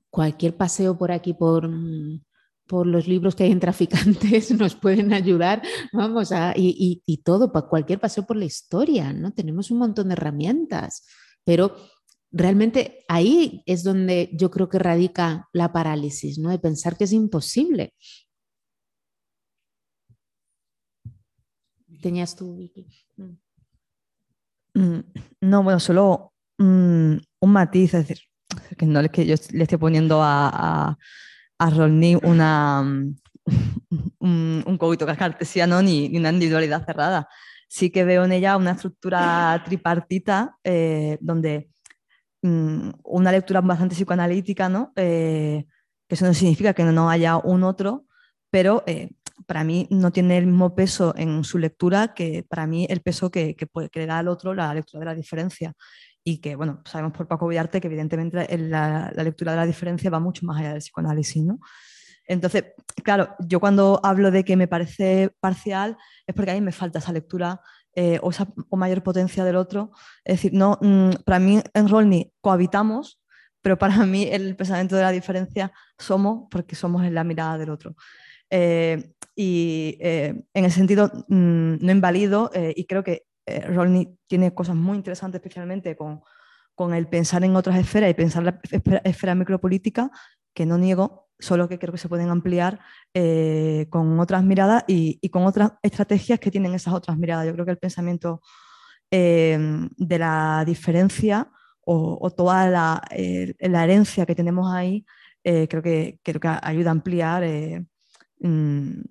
cualquier 0.09 0.57
paseo 0.57 0.97
por 0.97 1.11
aquí, 1.11 1.34
por, 1.34 1.69
mm, 1.69 2.23
por 2.67 2.88
los 2.88 3.07
libros 3.07 3.35
que 3.35 3.43
hay 3.43 3.51
en 3.51 3.59
traficantes 3.59 4.51
nos 4.59 4.75
pueden 4.75 5.13
ayudar, 5.13 5.61
vamos, 5.93 6.31
a, 6.31 6.53
y, 6.55 7.03
y, 7.05 7.17
todo, 7.17 7.51
para 7.51 7.67
cualquier 7.67 7.99
paseo 7.99 8.25
por 8.25 8.38
la 8.38 8.45
historia, 8.45 9.13
¿no? 9.13 9.31
Tenemos 9.34 9.69
un 9.69 9.77
montón 9.77 10.07
de 10.07 10.13
herramientas, 10.13 11.05
pero 11.45 11.75
realmente 12.31 13.05
ahí 13.07 13.61
es 13.67 13.84
donde 13.84 14.31
yo 14.34 14.49
creo 14.49 14.67
que 14.67 14.79
radica 14.79 15.47
la 15.53 15.71
parálisis, 15.71 16.39
¿no? 16.39 16.49
De 16.49 16.59
pensar 16.59 16.97
que 16.97 17.03
es 17.03 17.13
imposible. 17.13 17.93
¿Tenías 22.01 22.35
tú, 22.35 22.57
Vicky? 22.57 22.88
Mm, 24.73 24.99
no, 25.41 25.63
bueno, 25.63 25.79
solo 25.79 26.34
un 26.57 27.21
matiz, 27.41 27.93
es 27.93 28.07
decir, 28.07 28.23
que 28.77 28.85
no 28.85 28.99
es 28.99 29.09
que 29.11 29.25
yo 29.25 29.35
le 29.51 29.63
esté 29.63 29.77
poniendo 29.77 30.21
a 30.23 30.97
a 31.59 31.69
Rolny 31.69 32.15
una, 32.23 32.81
un, 34.19 34.63
un 34.65 34.77
cogito 34.77 35.05
cartesiano 35.05 35.81
ni, 35.81 36.09
ni, 36.09 36.17
una 36.17 36.31
individualidad 36.31 36.85
cerrada. 36.85 37.27
Sí 37.67 37.89
que 37.89 38.05
veo 38.05 38.25
en 38.25 38.31
ella 38.31 38.57
una 38.57 38.71
estructura 38.71 39.61
tripartita 39.65 40.57
eh, 40.63 41.17
donde 41.19 41.69
mm, 42.41 42.91
una 43.03 43.31
lectura 43.31 43.61
bastante 43.61 43.95
psicoanalítica, 43.95 44.69
¿no? 44.69 44.93
Eh, 44.95 45.65
que 46.07 46.15
eso 46.15 46.25
no 46.25 46.34
significa 46.34 46.73
que 46.73 46.84
no 46.84 47.09
haya 47.09 47.38
un 47.38 47.63
otro, 47.63 48.05
pero 48.49 48.84
eh, 48.88 49.09
para 49.45 49.65
mí 49.65 49.88
no 49.89 50.11
tiene 50.11 50.38
el 50.38 50.45
mismo 50.47 50.73
peso 50.73 51.13
en 51.17 51.43
su 51.43 51.57
lectura 51.57 52.13
que 52.13 52.45
para 52.47 52.65
mí 52.65 52.88
el 52.89 53.01
peso 53.01 53.29
que, 53.29 53.55
que, 53.55 53.67
que 53.91 53.99
le 53.99 54.05
da 54.05 54.19
al 54.19 54.29
otro 54.29 54.53
la 54.53 54.73
lectura 54.73 55.01
de 55.01 55.05
la 55.05 55.15
diferencia 55.15 55.73
y 56.28 56.40
que, 56.40 56.58
bueno, 56.58 56.82
sabemos 56.84 57.14
por 57.16 57.26
Paco 57.26 57.48
Villarte 57.48 57.80
que 57.80 57.88
evidentemente 57.88 58.58
la, 58.58 59.14
lectura 59.16 59.54
de 59.54 59.60
la 59.60 59.66
diferencia 59.66 60.10
va 60.10 60.20
mucho 60.20 60.45
más 60.45 60.60
allá 60.60 60.72
del 60.72 60.80
psicoanálisis, 60.80 61.41
¿no? 61.41 61.62
Entonces, 62.26 62.66
claro, 63.02 63.34
yo 63.40 63.62
cuando 63.62 64.02
hablo 64.04 64.30
de 64.30 64.44
que 64.44 64.58
me 64.58 64.68
parece 64.68 65.34
parcial 65.40 65.95
es 66.26 66.36
porque 66.36 66.52
a 66.52 66.56
mí 66.56 66.60
me 66.60 66.74
falta 66.74 66.99
esa 66.99 67.14
lectura 67.14 67.62
eh, 67.95 68.20
o, 68.22 68.32
esa, 68.32 68.45
mayor 68.72 69.04
potencia 69.04 69.45
del 69.45 69.56
otro. 69.56 69.91
Es 70.26 70.36
decir, 70.36 70.52
no, 70.54 70.78
mm, 70.82 71.12
para 71.24 71.40
mí 71.40 71.62
en 71.74 71.88
Rolny 71.88 72.34
cohabitamos, 72.41 73.22
pero 73.62 73.78
para 73.78 73.95
mí 74.06 74.28
el 74.30 74.58
pensamiento 74.58 74.98
de 74.98 75.04
la 75.04 75.12
diferencia 75.12 75.72
somos 75.98 76.49
porque 76.52 76.76
somos 76.76 77.06
en 77.06 77.14
la 77.14 77.24
mirada 77.24 77.58
del 77.58 77.70
otro. 77.70 77.95
Eh, 78.49 79.14
y 79.34 79.98
eh, 80.02 80.44
en 80.54 80.66
ese 80.66 80.76
sentido 80.76 81.10
mm, 81.30 81.78
no 81.80 81.91
invalido 81.94 82.52
y 82.76 82.86
creo 82.86 83.06
que 83.06 83.27
eh, 83.48 84.18
tiene 84.28 84.53
cosas 84.53 84.76
muy 84.76 84.98
interesantes, 84.98 85.40
especialmente 85.40 85.95
con, 85.95 86.22
con, 86.76 86.94
el 86.94 87.07
pensar 87.07 87.44
en 87.45 87.56
otras 87.56 87.80
esferas 87.80 88.11
y 88.11 88.14
pensar 88.14 88.44
la 88.44 88.60
esfera, 89.03 89.36
micropolítica, 89.36 90.11
que 90.53 90.65
no 90.65 90.78
niego, 90.78 91.30
solo 91.40 91.69
que 91.69 91.80
creo 91.80 91.94
que 91.94 91.98
se 91.98 92.10
pueden 92.10 92.30
ampliar 92.30 92.80
eh, 93.14 93.88
con 93.90 94.19
otras 94.19 94.44
miradas 94.44 94.84
y, 94.88 95.18
y, 95.22 95.30
con 95.30 95.45
otras 95.45 95.74
estrategias 95.82 96.40
que 96.40 96.52
tienen 96.52 96.74
esas 96.74 96.94
otras 96.94 97.18
miradas. 97.18 97.45
Yo 97.45 97.53
creo 97.53 97.65
que 97.65 97.72
el 97.72 97.78
pensamiento 97.78 98.41
eh, 99.11 99.57
de 99.95 100.19
la 100.19 100.64
diferencia 100.65 101.49
o, 101.90 102.30
toda 102.32 102.69
la, 102.69 103.02
la, 103.60 103.84
herencia 103.86 104.26
que 104.26 104.36
tenemos 104.36 104.74
ahí, 104.74 105.06
creo, 105.41 105.82
que, 105.82 106.19
creo 106.22 106.41
que 106.41 106.49
ayuda 106.61 106.90
a 106.90 106.91
ampliar 106.91 107.44
mm, 108.41 109.02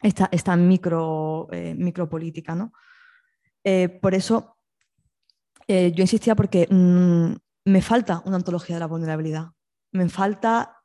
esta, 0.00 0.30
esta 0.32 0.56
micro, 0.56 1.48
micropolítica. 1.76 2.54
¿no? 2.54 2.72
Por 4.00 4.14
eso 4.14 4.56
yo 5.68 6.02
insistía 6.02 6.34
porque 6.34 6.66
mm, 6.68 7.34
me 7.66 7.82
falta 7.82 8.22
una 8.24 8.36
antología 8.36 8.76
de 8.76 8.80
la 8.80 8.86
vulnerabilidad, 8.86 9.50
me 9.92 10.08
falta 10.08 10.82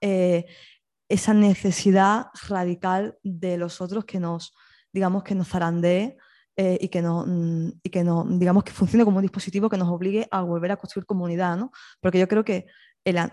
esa 1.09 1.33
necesidad 1.33 2.27
radical 2.47 3.17
de 3.23 3.57
los 3.57 3.81
otros 3.81 4.05
que 4.05 4.19
nos, 4.19 4.53
digamos, 4.91 5.23
que 5.23 5.35
nos 5.35 5.49
zarandee 5.49 6.17
eh, 6.57 6.77
y 6.79 6.87
que 6.87 7.01
no, 7.01 7.25
mm, 7.27 7.79
y 7.83 7.89
que 7.89 8.03
no, 8.03 8.25
digamos, 8.27 8.63
que 8.63 8.71
funcione 8.71 9.03
como 9.03 9.17
un 9.17 9.23
dispositivo 9.23 9.69
que 9.69 9.77
nos 9.77 9.89
obligue 9.89 10.27
a 10.31 10.41
volver 10.41 10.71
a 10.71 10.77
construir 10.77 11.05
comunidad, 11.05 11.57
¿no? 11.57 11.71
Porque 11.99 12.19
yo 12.19 12.27
creo 12.27 12.43
que 12.43 12.65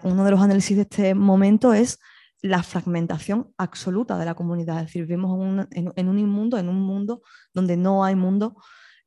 uno 0.02 0.24
de 0.24 0.31
los 0.31 0.40
análisis 0.40 0.77
de 0.77 0.82
este 0.82 1.14
momento 1.14 1.73
es 1.73 1.98
la 2.43 2.62
fragmentación 2.62 3.52
absoluta 3.56 4.19
de 4.19 4.27
la 4.27 4.35
comunidad. 4.35 4.81
Es 4.81 4.86
decir, 4.86 5.06
vivimos 5.06 5.66
en, 5.70 6.09
un 6.09 6.19
inmundo, 6.19 6.59
en 6.59 6.69
un 6.69 6.81
mundo 6.81 7.23
donde 7.55 7.77
no 7.77 8.05
hay 8.05 8.16
mundo. 8.16 8.56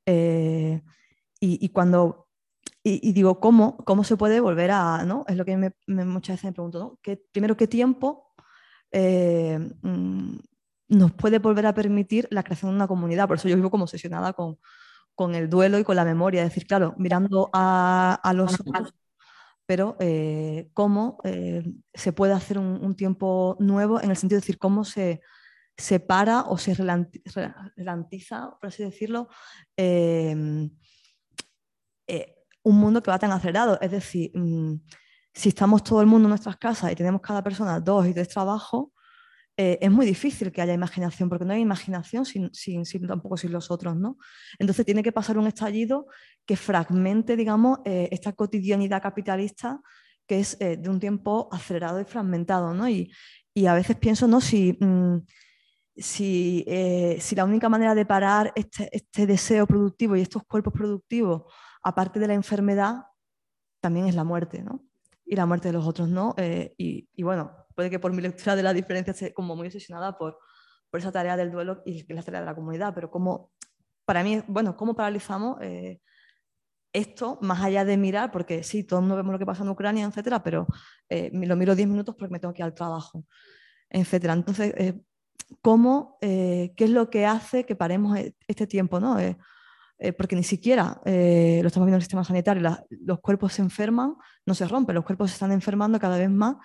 Eh, 0.05 0.81
y, 1.39 1.69
cuando 1.69 2.27
y, 2.83 3.13
digo, 3.13 3.39
¿cómo, 3.39 3.77
¿cómo 3.77 4.03
se 4.03 4.17
puede 4.17 4.39
volver 4.39 4.71
a, 4.71 5.03
¿no? 5.05 5.25
Es 5.27 5.37
lo 5.37 5.45
que 5.45 5.57
muchas 5.87 6.35
veces 6.35 6.45
me 6.45 6.53
pregunto, 6.53 6.79
¿no? 6.79 6.99
¿Qué, 7.01 7.21
primero, 7.31 7.55
¿qué 7.55 7.67
tiempo 7.67 8.33
eh, 8.91 9.59
mm, 9.81 10.37
nos 10.87 11.11
puede 11.13 11.39
volver 11.39 11.65
a 11.67 11.73
permitir 11.73 12.27
la 12.31 12.43
creación 12.43 12.71
de 12.71 12.75
una 12.75 12.87
comunidad. 12.87 13.27
Por 13.27 13.37
eso 13.37 13.47
yo 13.47 13.55
vivo 13.55 13.71
como 13.71 13.83
obsesionada 13.83 14.33
con, 14.33 14.57
con 15.15 15.35
el 15.35 15.49
duelo 15.49 15.77
y 15.79 15.83
con 15.83 15.95
la 15.95 16.05
memoria. 16.05 16.41
Es 16.43 16.49
decir, 16.49 16.67
claro, 16.67 16.93
mirando 16.97 17.49
a, 17.53 18.19
a 18.23 18.33
los 18.33 18.57
pero 19.67 19.97
eh, 19.99 20.69
cómo 20.73 21.17
se 21.93 22.13
puede 22.13 22.33
hacer 22.33 22.59
un, 22.59 22.95
tiempo 22.95 23.57
nuevo 23.59 23.99
en 23.99 24.11
el 24.11 24.17
sentido 24.17 24.37
de 24.37 24.41
decir 24.41 24.59
cómo 24.59 24.85
se 24.85 25.21
separa 25.77 26.41
o 26.41 26.57
se 26.57 26.73
relantiza, 26.73 28.57
por 28.59 28.67
así 28.67 28.83
decirlo, 28.83 29.27
un 32.65 32.77
mundo 32.77 33.01
que 33.01 33.11
va 33.11 33.19
tan 33.19 33.31
acelerado. 33.31 33.79
Es 33.79 33.91
decir, 33.91 34.31
mm, 34.33 34.81
si 35.33 35.49
estamos 35.49 35.83
todo 35.83 36.01
el 36.01 36.07
mundo 36.07 36.27
en 36.27 36.29
nuestras 36.29 36.57
casas 36.57 36.91
y 36.91 36.95
tenemos 36.95 37.21
cada 37.21 37.43
persona 37.43 37.79
dos 37.79 38.07
y 38.07 38.13
tres 38.13 38.29
trabajos, 38.29 38.87
eh, 39.57 39.77
es 39.79 39.91
muy 39.91 40.05
difícil 40.05 40.51
que 40.51 40.61
haya 40.61 40.73
imaginación, 40.73 41.29
porque 41.29 41.45
no 41.45 41.53
hay 41.53 41.61
imaginación 41.61 42.25
sin, 42.25 42.51
tampoco 43.07 43.37
sin 43.37 43.53
los 43.53 43.71
otros, 43.71 43.95
¿no? 43.95 44.17
Entonces 44.59 44.85
tiene 44.85 45.01
que 45.01 45.13
pasar 45.13 45.37
un 45.37 45.47
estallido 45.47 46.07
que 46.45 46.57
fragmente, 46.57 47.37
digamos, 47.37 47.79
eh, 47.85 48.09
esta 48.11 48.33
cotidianidad 48.33 49.01
capitalista 49.01 49.79
que 50.27 50.39
es 50.39 50.57
eh, 50.59 50.75
de 50.77 50.89
un 50.89 50.99
tiempo 50.99 51.47
acelerado 51.51 52.01
y 52.01 52.05
fragmentado, 52.05 52.73
¿no? 52.73 52.89
Y, 52.89 53.11
a 53.65 53.73
veces 53.73 53.95
pienso, 53.95 54.27
¿no? 54.27 54.41
Si, 54.41 54.77
mm, 54.77 55.19
si, 55.95 56.65
si, 57.19 57.35
la 57.35 57.45
única 57.45 57.69
manera 57.69 57.95
de 57.95 58.05
parar 58.05 58.51
este, 58.55 58.89
este 58.91 59.25
deseo 59.25 59.65
productivo 59.65 60.15
y 60.15 60.21
estos 60.21 60.43
cuerpos 60.43 60.73
productivos, 60.73 61.43
aparte 61.83 62.19
de 62.19 62.27
la 62.27 62.33
enfermedad, 62.33 63.05
también 63.79 64.07
es 64.07 64.15
la 64.15 64.23
muerte, 64.23 64.61
¿no? 64.61 64.81
y 65.25 65.35
la 65.35 65.45
muerte 65.45 65.69
de 65.69 65.73
los 65.73 65.85
otros 65.85 66.07
no. 66.07 66.35
Eh, 66.37 66.73
y, 66.77 67.23
bueno, 67.23 67.51
puede 67.73 67.89
que 67.89 67.99
por 67.99 68.13
mi 68.13 68.21
lectura 68.21 68.55
de 68.55 68.63
la 68.63 68.73
diferencia 68.73 69.11
esté 69.11 69.33
como 69.33 69.55
muy 69.55 69.67
obsesionada 69.67 70.17
por, 70.17 70.37
por 70.89 70.99
esa 70.99 71.11
tarea 71.11 71.35
del 71.35 71.51
duelo 71.51 71.81
y 71.85 72.11
la 72.13 72.23
tarea 72.23 72.41
de 72.41 72.45
la 72.45 72.55
comunidad, 72.55 72.93
pero 72.93 73.09
como, 73.09 73.51
para 74.05 74.23
mí, 74.23 74.41
bueno, 74.47 74.77
¿cómo 74.77 74.95
paralizamos 74.95 75.57
eh, 75.61 75.99
esto 76.93 77.39
más 77.41 77.63
allá 77.63 77.83
de 77.83 77.97
mirar? 77.97 78.31
Porque 78.31 78.63
sí, 78.63 78.83
todos 78.83 79.03
no 79.03 79.15
vemos 79.15 79.33
lo 79.33 79.39
que 79.39 79.45
pasa 79.45 79.63
en 79.63 79.69
Ucrania, 79.69 80.05
etcétera, 80.05 80.43
pero 80.43 80.67
eh, 81.09 81.31
lo 81.33 81.55
miro 81.55 81.75
10 81.75 81.87
minutos 81.87 82.15
porque 82.17 82.31
me 82.31 82.39
tengo 82.39 82.53
que 82.53 82.61
ir 82.61 82.65
al 82.65 82.75
trabajo, 82.75 83.25
etcétera. 83.89 84.33
Entonces, 84.33 84.73
¿cómo, 85.61 86.17
qué 86.21 86.73
es 86.77 86.89
lo 86.89 87.09
que 87.09 87.25
hace 87.25 87.65
que 87.65 87.75
paremos 87.75 88.17
e-, 88.17 88.35
este 88.47 88.67
tiempo, 88.67 88.99
no? 88.99 89.17
Eh, 89.97 90.11
porque 90.11 90.35
ni 90.35 90.43
siquiera 90.43 91.01
eh, 91.05 91.59
lo 91.61 91.67
estamos 91.67 91.85
viendo 91.85 91.95
en 91.95 91.99
el 91.99 92.01
sistema 92.01 92.25
sanitario, 92.25 92.77
los 92.89 93.19
cuerpos 93.21 93.53
se 93.53 93.61
enferman, 93.61 94.15
no 94.45 94.53
se 94.53 94.67
rompen, 94.67 94.93
los 94.93 95.05
cuerpos 95.05 95.31
se 95.31 95.35
están 95.35 95.53
enfermando 95.53 95.99
cada 95.99 96.17
vez 96.17 96.29
más 96.29 96.57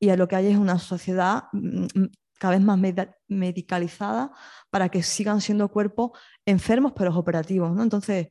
y 0.00 0.14
lo 0.16 0.26
que 0.26 0.34
hay 0.34 0.48
es 0.48 0.56
una 0.56 0.80
sociedad 0.80 1.44
mm, 1.52 1.84
mm, 1.94 2.10
cada 2.40 2.54
vez 2.56 2.60
más 2.60 2.80
medicalizada 3.28 4.32
para 4.68 4.88
que 4.88 5.04
sigan 5.04 5.40
siendo 5.40 5.68
cuerpos 5.68 6.10
enfermos 6.44 6.92
pero 6.96 7.16
operativos. 7.16 7.70
¿no? 7.72 7.84
Entonces, 7.84 8.28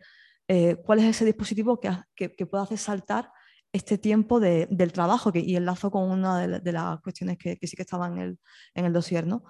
eh, 0.49 0.75
¿cuál 0.85 0.99
es 0.99 1.05
ese 1.05 1.23
dispositivo 1.23 1.79
que, 1.79 1.89
que, 2.13 2.45
pueda 2.45 2.63
hacer 2.65 2.77
saltar 2.77 3.31
este 3.71 3.97
tiempo 3.97 4.41
del 4.41 4.91
trabajo? 4.91 5.31
Que, 5.31 5.39
y 5.39 5.55
enlazo 5.55 5.91
con 5.91 6.11
una 6.11 6.45
de, 6.45 6.71
las 6.73 6.99
cuestiones 6.99 7.37
que, 7.37 7.57
sí 7.61 7.77
que 7.77 7.83
estaban 7.83 8.17
en 8.17 8.21
el, 8.21 8.39
en 8.73 8.85
el 8.85 8.91
dossier. 8.91 9.25
¿no? 9.25 9.45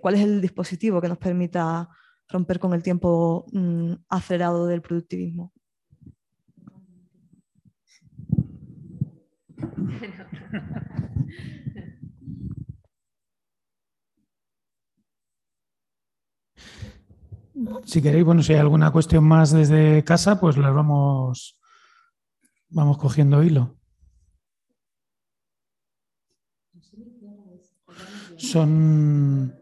¿Cuál 0.00 0.14
es 0.14 0.20
el 0.20 0.40
dispositivo 0.40 1.00
que 1.00 1.08
nos 1.08 1.18
permita 1.18 1.88
romper 2.28 2.58
con 2.58 2.74
el 2.74 2.82
tiempo 2.82 3.46
mm, 3.52 3.92
acelerado 4.08 4.66
del 4.66 4.82
productivismo. 4.82 5.52
Si 17.84 18.00
queréis, 18.00 18.24
bueno, 18.24 18.42
si 18.42 18.52
hay 18.52 18.60
alguna 18.60 18.92
cuestión 18.92 19.24
más 19.24 19.50
desde 19.50 20.04
casa, 20.04 20.38
pues 20.38 20.56
las 20.56 20.72
vamos, 20.72 21.58
vamos 22.68 22.98
cogiendo 22.98 23.42
hilo. 23.42 23.76
Son 28.36 29.57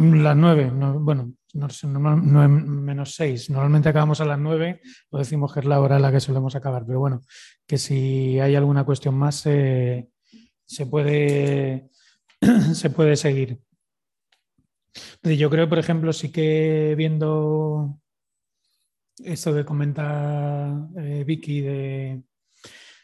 las 0.00 0.36
nueve, 0.36 0.70
bueno, 0.70 1.34
no 1.54 1.68
sé, 1.68 1.86
menos 1.86 3.14
seis. 3.14 3.50
Normalmente 3.50 3.88
acabamos 3.88 4.20
a 4.20 4.24
las 4.24 4.38
nueve 4.38 4.80
o 5.10 5.18
decimos 5.18 5.52
que 5.52 5.60
es 5.60 5.66
la 5.66 5.80
hora 5.80 5.96
en 5.96 6.02
la 6.02 6.12
que 6.12 6.20
solemos 6.20 6.54
acabar, 6.54 6.84
pero 6.86 7.00
bueno, 7.00 7.22
que 7.66 7.78
si 7.78 8.40
hay 8.40 8.56
alguna 8.56 8.84
cuestión 8.84 9.14
más 9.14 9.36
se 9.36 10.06
puede, 10.90 11.90
se 12.74 12.90
puede 12.90 13.16
seguir. 13.16 13.60
Yo 15.22 15.50
creo, 15.50 15.68
por 15.68 15.78
ejemplo, 15.78 16.12
sí 16.12 16.32
que 16.32 16.94
viendo 16.96 18.00
esto 19.24 19.54
que 19.54 19.64
comenta 19.64 20.88
eh, 20.96 21.24
Vicky 21.26 21.60
de, 21.60 22.22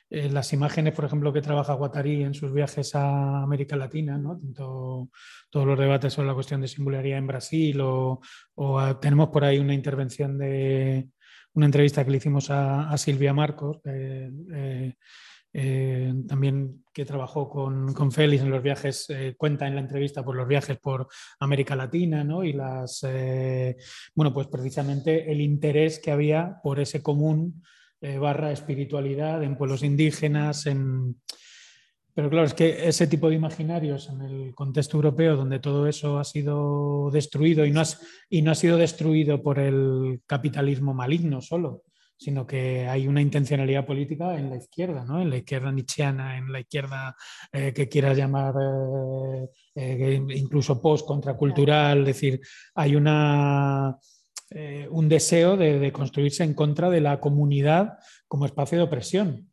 eh, 0.08 0.30
las 0.30 0.52
imágenes, 0.52 0.94
por 0.94 1.04
ejemplo, 1.04 1.32
que 1.32 1.42
trabaja 1.42 1.74
Guattari 1.74 2.22
en 2.22 2.32
sus 2.32 2.52
viajes 2.52 2.94
a 2.94 3.42
América 3.42 3.74
Latina, 3.74 4.16
¿no? 4.16 4.40
todos 5.50 5.66
los 5.66 5.78
debates 5.78 6.12
sobre 6.12 6.28
la 6.28 6.34
cuestión 6.34 6.60
de 6.60 6.68
singularidad 6.68 7.18
en 7.18 7.26
Brasil, 7.26 7.80
o, 7.80 8.20
tenemos 9.00 9.30
por 9.30 9.44
ahí 9.44 9.58
una 9.58 9.74
intervención 9.74 10.38
de 10.38 11.08
una 11.54 11.66
entrevista 11.66 12.04
que 12.04 12.10
le 12.12 12.18
hicimos 12.18 12.50
a, 12.50 12.96
Silvia 12.96 13.32
Marcos, 13.32 13.80
eh, 13.84 14.94
eh, 15.52 16.14
también 16.28 16.84
que 16.92 17.04
trabajó 17.04 17.48
con, 17.48 17.92
con, 17.92 18.12
Félix 18.12 18.42
en 18.44 18.50
los 18.50 18.62
viajes, 18.62 19.08
cuenta 19.36 19.66
en 19.66 19.74
la 19.74 19.80
entrevista 19.80 20.24
por 20.24 20.36
los 20.36 20.46
viajes 20.46 20.78
por 20.78 21.08
América 21.40 21.74
Latina, 21.74 22.22
¿no? 22.22 22.44
Y 22.44 22.52
las, 22.52 23.04
bueno, 24.14 24.32
pues 24.32 24.46
precisamente 24.46 25.32
el 25.32 25.40
interés 25.40 25.98
que 25.98 26.12
había 26.12 26.60
por 26.62 26.78
ese 26.78 27.02
común 27.02 27.62
eh, 28.06 28.18
barra 28.18 28.52
espiritualidad 28.52 29.42
en 29.42 29.56
pueblos 29.56 29.82
indígenas, 29.82 30.66
en... 30.66 31.20
Pero 32.14 32.30
claro, 32.30 32.46
es 32.46 32.54
que 32.54 32.86
ese 32.86 33.08
tipo 33.08 33.28
de 33.28 33.34
imaginarios 33.34 34.08
en 34.08 34.22
el 34.22 34.54
contexto 34.54 34.96
europeo, 34.96 35.34
donde 35.34 35.58
todo 35.58 35.88
eso 35.88 36.18
ha 36.18 36.24
sido 36.24 37.10
destruido 37.10 37.66
y 37.66 37.72
no, 37.72 37.82
y 38.30 38.42
no 38.42 38.52
ha 38.52 38.54
sido 38.54 38.76
destruido 38.76 39.42
por 39.42 39.58
el 39.58 40.20
capitalismo 40.24 40.94
maligno 40.94 41.42
solo, 41.42 41.82
sino 42.16 42.46
que 42.46 42.86
hay 42.86 43.08
una 43.08 43.20
intencionalidad 43.20 43.84
política 43.84 44.38
en 44.38 44.50
la 44.50 44.56
izquierda, 44.56 45.04
¿no? 45.04 45.20
en 45.20 45.28
la 45.28 45.38
izquierda 45.38 45.72
nietzscheana, 45.72 46.38
en 46.38 46.52
la 46.52 46.60
izquierda 46.60 47.16
eh, 47.52 47.72
que 47.74 47.88
quieras 47.88 48.16
llamar 48.16 48.54
eh, 49.74 50.20
incluso 50.30 50.80
post-contracultural, 50.80 51.98
es 52.00 52.06
decir, 52.06 52.40
hay 52.76 52.94
una 52.94 53.98
eh, 54.50 54.86
un 54.90 55.08
deseo 55.08 55.56
de, 55.56 55.90
construirse 55.92 56.44
en 56.44 56.54
contra 56.54 56.88
de 56.88 57.00
la 57.00 57.18
comunidad 57.18 57.98
como 58.28 58.46
espacio 58.46 58.78
de 58.78 58.84
opresión. 58.84 59.50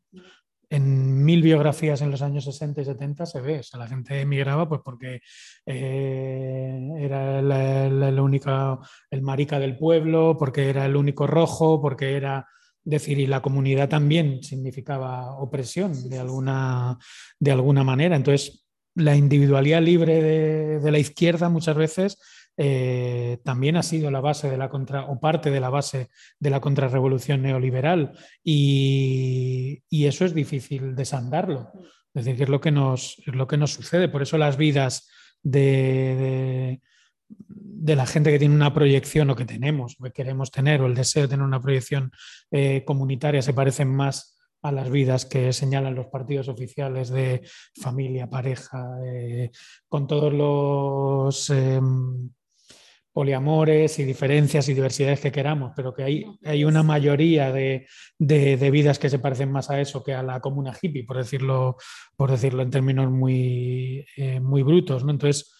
En 0.70 1.24
mil 1.24 1.41
biografías 1.41 2.02
en 2.02 2.11
los 2.11 2.22
años 2.22 2.45
60 2.45 2.82
y 2.82 2.86
70 2.86 3.26
se 3.26 3.41
ve, 3.41 3.61
o 3.74 3.78
la 3.78 3.88
gente 3.88 4.22
emigraba 4.22 4.68
pues 4.68 4.82
porque 4.84 5.22
eh, 5.65 6.80
era 6.98 7.40
el 7.40 8.20
único, 8.20 8.80
el 9.10 9.22
marica 9.22 9.60
del 9.60 9.78
pueblo, 9.78 10.36
porque 10.38 10.70
era 10.70 10.86
el 10.86 10.95
único 10.95 11.28
rojo, 11.28 11.82
porque 11.82 12.15
era 12.15 12.48
decir, 12.84 13.20
y 13.20 13.28
la 13.28 13.41
comunidad 13.41 13.90
también 13.90 14.44
significaba 14.44 15.38
opresión 15.38 16.10
de 16.10 16.20
alguna, 16.20 16.98
de 17.40 17.52
alguna 17.52 17.84
manera. 17.84 18.15
Entonces, 18.15 18.65
la 18.95 19.15
individualidad 19.15 19.82
libre 19.82 20.22
de, 20.22 20.80
de, 20.80 20.91
la 20.91 20.99
izquierda 20.99 21.49
muchas 21.49 21.76
veces 21.76 22.20
eh, 22.56 23.40
también 23.44 23.78
ha 23.78 23.84
sido 23.84 24.12
la 24.12 24.22
base 24.22 24.50
de 24.50 24.58
la 24.58 24.70
contra 24.70 25.06
o 25.06 25.20
parte 25.20 25.50
de 25.50 25.60
la 25.60 25.70
base 25.70 26.10
de 26.40 26.50
la 26.50 26.60
contrarrevolución 26.60 27.42
neoliberal 27.42 28.14
y, 28.44 29.84
eso 29.90 30.26
es 30.26 30.34
difícil 30.34 30.96
desandarlo. 30.96 31.72
Es 32.14 32.26
decir, 32.26 32.38
que 32.38 32.44
es 32.44 32.50
lo 32.50 32.62
que 32.62 32.72
nos, 32.72 33.18
es 33.26 33.34
lo 33.34 33.48
que 33.48 33.58
nos 33.58 33.72
sucede. 33.72 34.10
Por 34.10 34.22
eso 34.22 34.38
las 34.38 34.58
vidas 34.58 35.10
de, 35.42 36.80
de, 37.30 37.96
la 37.96 38.06
gente 38.06 38.32
que 38.32 38.38
tiene 38.38 38.54
una 38.54 38.74
proyección 38.74 39.30
o 39.30 39.36
que 39.36 39.46
tenemos, 39.46 39.96
o 40.00 40.04
que 40.04 40.12
queremos 40.12 40.52
tener, 40.52 40.82
o 40.82 40.86
el 40.86 40.94
deseo 40.94 41.24
de 41.24 41.30
tener 41.30 41.46
una 41.46 41.62
proyección 41.62 42.12
eh, 42.52 42.84
comunitaria 42.86 43.42
se 43.42 43.54
parecen 43.54 43.88
más 43.88 44.38
a 44.62 44.72
las 44.72 44.90
vidas 44.90 45.26
que 45.26 45.52
señalan 45.52 45.96
los 45.96 46.08
partidos 46.08 46.48
oficiales 46.48 47.10
de 47.10 47.42
familia, 47.82 48.30
pareja, 48.30 48.98
eh, 49.06 49.52
con 49.90 50.08
todos 50.08 50.34
los 50.34 51.50
em, 51.50 52.30
poliamores 53.14 53.99
y 53.99 54.03
diferencias 54.06 54.68
y 54.68 54.73
diversidades 54.73 55.19
que 55.19 55.31
queramos, 55.31 55.72
pero 55.76 55.94
que 55.94 56.03
hay, 56.03 56.26
hay 56.44 56.65
una 56.65 56.81
mayoría 56.81 57.52
de, 57.52 57.88
vidas 58.18 58.98
que 58.98 59.10
se 59.10 59.19
parecen 59.19 59.52
más 59.52 59.69
a 59.69 59.80
eso 59.80 60.03
que 60.03 60.15
a 60.15 60.23
la 60.23 60.40
comuna 60.40 60.76
hippie, 60.80 61.06
por 61.06 61.18
decirlo, 61.18 61.77
por 62.18 62.31
decirlo 62.31 62.64
en 62.64 62.72
términos 62.72 63.11
muy, 63.11 64.06
eh, 64.18 64.40
muy 64.40 64.64
brutos. 64.64 65.06
¿no? 65.06 65.11
Entonces, 65.11 65.53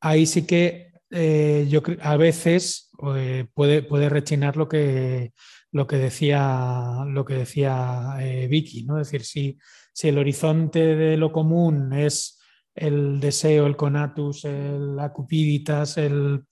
ahí 0.00 0.26
sí 0.26 0.46
que 0.46 0.92
eh, 1.10 1.66
yo 1.70 1.80
a 2.00 2.16
veces 2.16 2.90
eh, 3.16 3.46
puede, 3.54 3.82
puede 3.82 4.08
rechinar 4.08 4.56
lo 4.56 4.68
que, 4.68 5.32
lo 5.70 5.86
que 5.86 5.96
decía, 5.96 7.04
lo 7.06 7.24
que 7.24 7.34
decía 7.34 8.16
Vicky, 8.48 8.82
¿no? 8.82 9.00
Es 9.00 9.10
decir, 9.10 9.24
si, 9.24 9.58
si 9.92 10.08
el 10.08 10.18
horizonte 10.18 10.96
de 10.96 11.16
lo 11.16 11.30
común 11.30 11.92
es 11.92 12.39
el 12.80 13.20
deseo, 13.20 13.66
el 13.66 13.76
conatus, 13.76 14.44
el, 14.46 14.96
la 14.96 15.12
cupiditas, 15.12 15.98
el... 15.98 16.42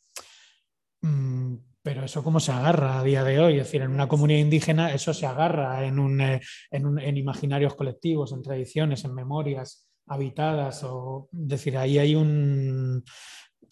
Mm, 1.00 1.54
pero 1.82 2.04
eso 2.04 2.22
cómo 2.22 2.38
se 2.38 2.52
agarra 2.52 2.98
a 2.98 3.02
día 3.02 3.24
de 3.24 3.40
hoy, 3.40 3.54
es 3.54 3.64
decir, 3.64 3.80
en 3.80 3.92
una 3.92 4.08
comunidad 4.08 4.40
indígena 4.40 4.92
eso 4.92 5.14
se 5.14 5.24
agarra 5.24 5.86
en, 5.86 5.98
un, 5.98 6.20
eh, 6.20 6.40
en, 6.70 7.16
imaginarios 7.16 7.74
colectivos, 7.74 8.32
en 8.32 8.42
tradiciones, 8.42 9.04
en 9.04 9.14
memorias 9.14 9.88
habitadas, 10.06 10.84
o 10.84 11.28
decir, 11.32 11.78
ahí 11.78 11.98
hay 11.98 12.14
un... 12.14 13.02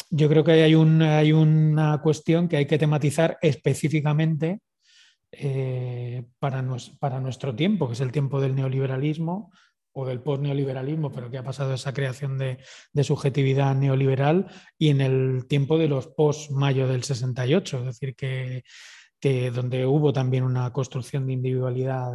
Yo 0.09 0.28
creo 0.28 0.45
que 0.45 0.53
hay, 0.53 0.74
un, 0.74 1.03
hay 1.03 1.33
una 1.33 2.01
cuestión 2.01 2.49
que 2.49 2.57
hay 2.57 2.66
que 2.66 2.78
tematizar 2.78 3.39
específicamente 3.43 4.61
eh, 5.33 6.24
para, 6.39 6.65
para 6.99 7.20
nuestro 7.20 7.55
tiempo, 7.55 7.87
que 7.87 7.95
es 7.95 8.01
el 8.01 8.12
tiempo 8.12 8.41
del 8.41 8.55
neoliberalismo, 8.55 9.51
o 9.98 10.05
del 10.05 10.20
post-neoliberalismo, 10.20 11.10
pero 11.10 11.31
que 11.31 11.39
ha 11.39 11.43
pasado 11.43 11.73
esa 11.73 11.94
creación 11.94 12.36
de, 12.36 12.59
subjetividad 13.02 13.74
neoliberal 13.74 14.47
y 14.78 14.90
en 14.90 15.01
el 15.01 15.47
tiempo 15.48 15.78
de 15.78 15.89
los 15.89 16.09
post-mayo 16.09 16.86
del 16.86 17.02
68, 17.02 17.78
es 17.78 17.85
decir, 17.86 18.14
que, 18.14 18.62
donde 19.51 19.86
hubo 19.86 20.12
también 20.12 20.44
una 20.44 20.70
construcción 20.73 21.27
de 21.27 21.32
individualidad 21.32 22.12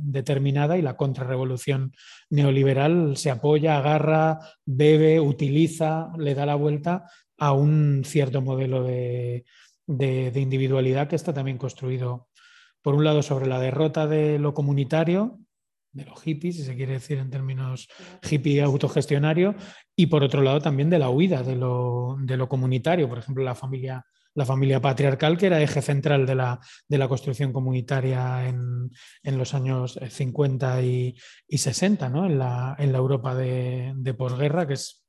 determinada 0.00 0.78
y 0.78 0.82
la 0.82 0.96
contrarrevolución 0.96 1.92
neoliberal 2.30 3.16
se 3.18 3.30
apoya, 3.30 3.76
agarra, 3.76 4.38
bebe, 4.64 5.20
utiliza, 5.20 6.12
le 6.16 6.34
da 6.34 6.46
la 6.46 6.54
vuelta 6.54 7.10
a 7.36 7.52
un 7.52 8.04
cierto 8.06 8.40
modelo 8.40 8.84
de, 8.84 9.44
de 9.86 10.40
individualidad 10.40 11.08
que 11.08 11.16
está 11.16 11.34
también 11.34 11.58
construido, 11.58 12.28
por 12.80 12.94
un 12.94 13.04
lado, 13.04 13.22
sobre 13.22 13.46
la 13.46 13.60
derrota 13.60 14.06
de 14.06 14.38
lo 14.38 14.54
comunitario 14.54 15.40
de 15.92 16.04
los 16.04 16.20
hippies, 16.22 16.56
si 16.56 16.64
se 16.64 16.76
quiere 16.76 16.94
decir 16.94 17.18
en 17.18 17.30
términos 17.30 17.88
hippie 18.28 18.62
autogestionario, 18.62 19.54
y 19.96 20.06
por 20.06 20.22
otro 20.22 20.42
lado 20.42 20.60
también 20.60 20.90
de 20.90 20.98
la 20.98 21.10
huida 21.10 21.42
de 21.42 21.56
lo, 21.56 22.48
comunitario, 22.48 23.08
por 23.08 23.18
ejemplo, 23.18 23.42
la 23.42 23.54
familia, 23.54 24.04
la 24.34 24.46
familia 24.46 24.80
patriarcal, 24.80 25.36
que 25.36 25.46
era 25.46 25.60
eje 25.60 25.82
central 25.82 26.26
de 26.26 26.34
la, 26.34 26.60
de 26.88 26.98
la 26.98 27.08
construcción 27.08 27.52
comunitaria 27.52 28.48
en, 28.48 28.90
los 29.24 29.54
años 29.54 29.98
50 30.08 30.82
y, 30.82 31.16
60, 31.48 32.08
¿no? 32.08 32.26
en, 32.26 32.38
la, 32.38 32.76
en 32.78 32.92
la 32.92 32.98
Europa 32.98 33.34
de, 33.34 33.92
de 33.96 34.14
posguerra, 34.14 34.66
que 34.66 34.74
es 34.74 35.04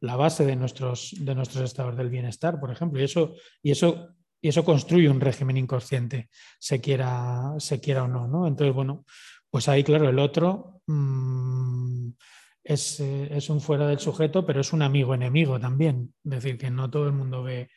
la 0.00 0.16
base 0.16 0.44
de 0.44 0.56
nuestros, 0.56 1.14
de 1.18 1.34
nuestros 1.34 1.64
estados 1.64 1.96
del 1.96 2.08
bienestar, 2.08 2.60
por 2.60 2.70
ejemplo, 2.70 3.00
y 3.00 3.04
eso, 3.04 3.34
y 3.62 3.72
eso 3.72 4.14
y 4.40 4.48
eso 4.48 4.64
construye 4.64 5.08
un 5.08 5.20
régimen 5.20 5.56
inconsciente, 5.56 6.28
se 6.58 6.80
quiera, 6.80 7.54
se 7.58 7.80
quiera 7.80 8.04
o 8.04 8.08
no, 8.08 8.28
¿no? 8.28 8.46
Entonces, 8.46 8.74
bueno, 8.74 9.04
pues 9.50 9.68
ahí, 9.68 9.84
claro, 9.84 10.08
el 10.08 10.18
otro 10.18 10.82
mm, 10.86 12.08
eh, 12.64 13.28
es, 13.30 13.50
un 13.50 13.60
fuera 13.60 13.86
del 13.86 13.98
sujeto, 13.98 14.44
pero 14.44 14.60
es 14.60 14.72
un 14.72 14.82
amigo 14.82 15.14
enemigo 15.14 15.58
también. 15.58 16.12
Es 16.24 16.30
decir, 16.30 16.58
que 16.58 16.70
no 16.70 16.90
todo 16.90 17.06
el 17.06 17.14
mundo 17.14 17.42
ve, 17.42 17.70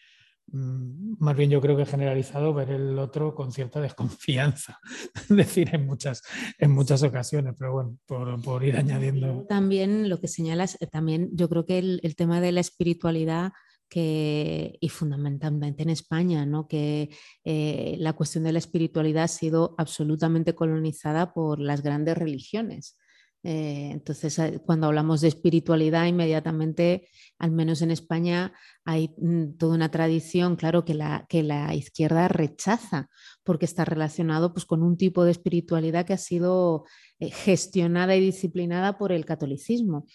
mm, 0.48 1.15
más 1.19 1.35
bien 1.35 1.49
yo 1.49 1.61
creo 1.61 1.77
que 1.77 1.85
generalizado, 1.85 2.53
ver 2.53 2.72
el 2.72 2.99
otro 2.99 3.34
con 3.34 3.52
cierta 3.52 3.80
desconfianza, 3.81 4.80
es 5.15 5.30
decir, 5.30 5.69
en 5.73 5.85
muchas, 5.85 6.22
en 6.57 6.72
muchas 6.72 7.03
ocasiones, 7.03 7.56
pero 7.57 7.72
bueno, 7.73 7.98
por, 8.43 8.64
ir 8.64 8.76
añadiendo. 8.76 9.45
También 9.48 10.10
lo 10.10 10.19
que 10.19 10.27
señalas, 10.27 10.77
eh, 10.81 10.88
también 10.88 11.30
yo 11.34 11.48
creo 11.48 11.65
que 11.65 11.80
el 11.80 12.15
tema 12.15 12.41
de 12.41 12.52
la 12.52 12.60
espiritualidad 12.60 13.53
y 13.99 14.89
fundamentalmente 14.89 15.84
en 15.84 15.89
España, 15.89 16.45
¿no? 16.45 16.68
que 16.68 17.09
eh, 17.43 17.95
la 17.99 18.13
cuestión 18.13 18.43
de 18.43 18.53
la 18.53 18.59
espiritualidad 18.59 19.23
ha 19.23 19.27
sido 19.27 19.76
absolutamente 19.77 20.55
colonizada 20.55 21.34
por 21.34 21.59
las 21.59 21.81
grandes 21.81 22.18
religiones. 22.18 22.97
Eh, 23.43 23.89
entonces, 23.91 24.38
eh, 24.38 24.61
cuando 24.63 24.88
hablamos 24.88 25.22
de 25.22 25.27
espiritualidad, 25.27 26.05
inmediatamente, 26.05 27.07
al 27.39 27.51
menos 27.51 27.81
en 27.81 27.89
España, 27.89 28.53
hay 28.85 29.15
mm, 29.18 29.57
toda 29.57 29.76
una 29.76 29.89
tradición, 29.89 30.55
claro, 30.55 30.85
que 30.85 30.93
la, 30.93 31.26
que 31.27 31.41
la 31.41 31.73
izquierda 31.73 32.27
rechaza, 32.27 33.09
porque 33.43 33.65
está 33.65 33.84
relacionado 33.84 34.53
pues, 34.53 34.65
con 34.65 34.84
un 34.84 34.95
tipo 34.95 35.23
de 35.23 35.31
espiritualidad 35.31 36.05
que 36.05 36.13
ha 36.13 36.18
sido 36.18 36.85
gestionada 37.19 38.15
y 38.15 38.22
disciplinada 38.22 38.97
por 38.97 39.11
el 39.11 39.26
catolicismo. 39.26 40.05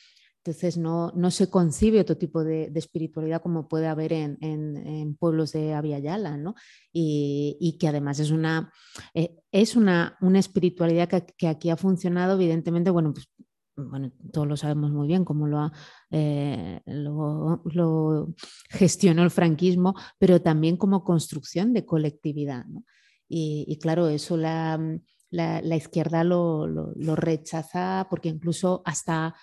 Entonces 0.46 0.78
no, 0.78 1.12
se 1.30 1.50
concibe 1.50 2.00
otro 2.00 2.16
tipo 2.16 2.44
de, 2.44 2.70
espiritualidad 2.74 3.42
como 3.42 3.68
puede 3.68 3.88
haber 3.88 4.12
en, 4.12 5.16
pueblos 5.18 5.52
de 5.52 5.74
Aviala, 5.74 6.36
¿no? 6.36 6.54
Y, 6.92 7.76
que 7.80 7.88
además 7.88 8.20
es 8.20 8.30
una, 8.30 8.72
eh, 9.12 9.36
es 9.50 9.74
una, 9.74 10.16
una 10.20 10.38
espiritualidad 10.38 11.08
que, 11.08 11.48
aquí 11.48 11.70
ha 11.70 11.76
funcionado, 11.76 12.34
evidentemente, 12.34 12.90
bueno, 12.90 13.12
pues 13.12 13.28
bueno, 13.76 14.10
todos 14.32 14.46
lo 14.46 14.56
sabemos 14.56 14.90
muy 14.90 15.06
bien 15.06 15.24
cómo 15.24 15.46
lo, 15.46 15.70
eh, 16.10 16.80
lo, 16.86 18.34
gestionó 18.70 19.22
el 19.22 19.30
franquismo, 19.30 19.94
pero 20.18 20.40
también 20.40 20.76
como 20.76 21.04
construcción 21.04 21.72
de 21.74 21.84
colectividad. 21.84 22.64
Y, 23.28 23.78
claro, 23.80 24.08
eso 24.08 24.36
la, 24.36 24.78
izquierda 25.76 26.24
lo, 26.24 26.84
rechaza 27.16 28.06
porque 28.08 28.28
incluso 28.28 28.82
hasta 28.84 29.34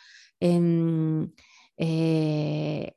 eh, 1.78 2.94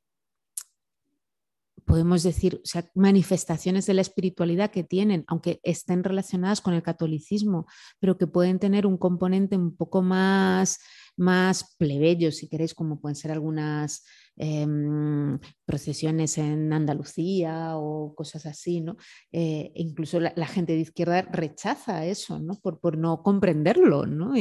podemos 1.86 2.24
decir, 2.24 2.60
manifestaciones 2.94 3.86
de 3.86 3.94
la 3.94 4.00
espiritualidad 4.00 4.72
que 4.72 4.82
tienen, 4.82 5.24
aunque 5.28 5.60
estén 5.62 6.02
relacionadas 6.02 6.60
con 6.60 6.74
el 6.74 6.82
catolicismo, 6.82 7.66
pero 8.00 8.18
que 8.18 8.26
pueden 8.26 8.58
tener 8.58 8.86
un 8.86 8.98
componente 8.98 9.56
un 9.56 9.76
poco 9.76 10.02
más, 10.02 10.80
más 11.16 11.76
plebeyo, 11.78 12.32
si 12.32 12.48
queréis, 12.48 12.74
como 12.74 13.00
pueden 13.00 13.14
ser 13.14 13.30
algunas 13.30 14.04
em, 14.36 15.38
procesiones 15.64 16.36
en 16.38 16.72
Andalucía 16.72 17.76
o 17.76 18.14
cosas 18.16 18.46
así, 18.46 18.80
¿no? 18.80 18.96
Eh, 19.30 19.70
incluso 19.76 20.18
la, 20.18 20.46
gente 20.46 20.72
de 20.72 20.80
izquierda 20.80 21.22
rechaza 21.22 22.04
eso, 22.04 22.40
¿no? 22.40 22.58
Por, 22.60 22.80
por 22.80 22.98
no 22.98 23.22
comprenderlo, 23.22 24.06
¿no? 24.06 24.34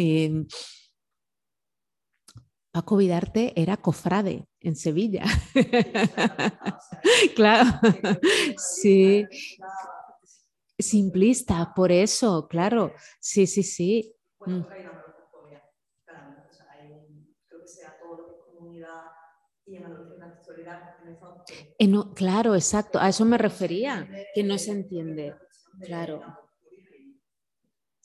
Paco 2.75 2.97
Vidarte 2.97 3.53
era 3.55 3.77
cofrade 3.77 4.49
en 4.59 4.75
Sevilla. 4.75 5.23
claro, 7.37 7.69
sí. 8.57 9.29
Simplista, 10.77 11.71
por 11.73 11.89
eso, 11.91 12.47
claro. 12.49 12.93
Sí, 13.21 13.47
sí, 13.47 13.63
sí. 13.63 14.13
Mm. 14.45 14.61
claro, 22.13 22.55
exacto, 22.55 22.99
a 22.99 23.07
eso 23.09 23.23
me 23.25 23.37
refería, 23.37 24.09
que 24.33 24.43
no 24.43 24.57
se 24.57 24.71
entiende. 24.71 25.33
Claro. 25.85 26.44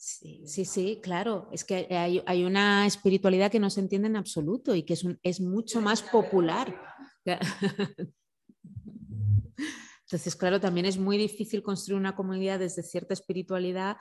Sí, 0.03 0.41
sí, 0.47 0.65
sí, 0.65 0.99
claro. 0.99 1.47
Es 1.51 1.63
que 1.63 1.85
hay, 2.25 2.43
una 2.43 2.87
espiritualidad 2.87 3.51
que 3.51 3.59
no 3.59 3.69
se 3.69 3.81
entiende 3.81 4.07
en 4.07 4.15
absoluto 4.15 4.73
y 4.73 4.81
que 4.81 4.93
es, 4.93 5.05
es 5.21 5.39
mucho 5.39 5.79
más 5.79 6.01
popular. 6.01 6.75
Entonces, 10.05 10.35
claro, 10.35 10.59
también 10.59 10.87
es 10.87 10.97
muy 10.97 11.19
difícil 11.19 11.61
construir 11.61 11.99
una 11.99 12.15
comunidad 12.15 12.57
desde 12.57 12.81
cierta 12.81 13.13
espiritualidad 13.13 13.97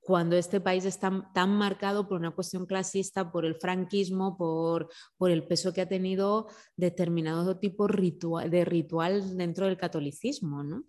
cuando 0.00 0.34
este 0.34 0.62
país 0.62 0.86
está 0.86 1.30
tan 1.34 1.50
marcado 1.50 2.08
por 2.08 2.18
una 2.18 2.34
cuestión 2.34 2.64
clasista, 2.64 3.30
por 3.30 3.44
el 3.44 3.56
franquismo, 3.56 4.38
por, 4.38 4.88
por 5.18 5.30
el 5.30 5.46
peso 5.46 5.74
que 5.74 5.82
ha 5.82 5.88
tenido 5.88 6.48
determinado 6.74 7.58
tipo 7.58 7.86
ritual, 7.86 8.50
de 8.50 8.64
ritual 8.64 9.36
dentro 9.36 9.66
del 9.66 9.76
catolicismo. 9.76 10.64
¿no? 10.64 10.84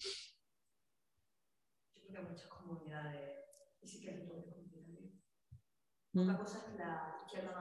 Yo 1.93 2.07
creo 2.07 2.23
que 2.23 2.31
muchas 2.31 2.47
comunidades, 2.47 3.49
y 3.81 3.87
sí 3.87 3.99
que 3.99 4.25
Una 6.15 6.37
cosa 6.37 6.59
es 6.59 6.79
la 6.79 7.15
izquierda 7.25 7.51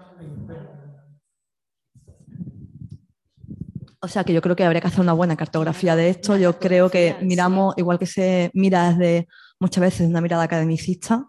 o 4.00 4.08
sea 4.08 4.22
que 4.22 4.34
yo 4.34 4.42
creo 4.42 4.54
que 4.54 4.64
habría 4.64 4.82
que 4.82 4.86
hacer 4.86 5.00
una 5.00 5.14
buena 5.14 5.34
cartografía 5.34 5.96
de 5.96 6.10
esto. 6.10 6.36
Yo 6.36 6.58
creo 6.58 6.90
que 6.90 7.16
miramos, 7.22 7.74
igual 7.78 7.98
que 7.98 8.04
se 8.06 8.50
mira 8.52 8.90
desde 8.90 9.28
muchas 9.58 9.80
veces 9.80 10.08
una 10.08 10.20
mirada 10.20 10.42
academicista, 10.42 11.26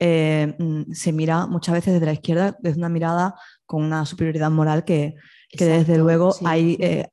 eh, 0.00 0.54
mm, 0.58 0.92
se 0.92 1.12
mira 1.12 1.46
muchas 1.46 1.74
veces 1.74 1.94
desde 1.94 2.06
la 2.06 2.12
izquierda, 2.12 2.56
desde 2.60 2.78
una 2.78 2.88
mirada 2.88 3.36
con 3.64 3.84
una 3.84 4.04
superioridad 4.04 4.50
moral 4.50 4.84
que, 4.84 5.14
desde 5.56 5.98
luego 5.98 6.34
hay, 6.44 6.76
eh, 6.80 7.06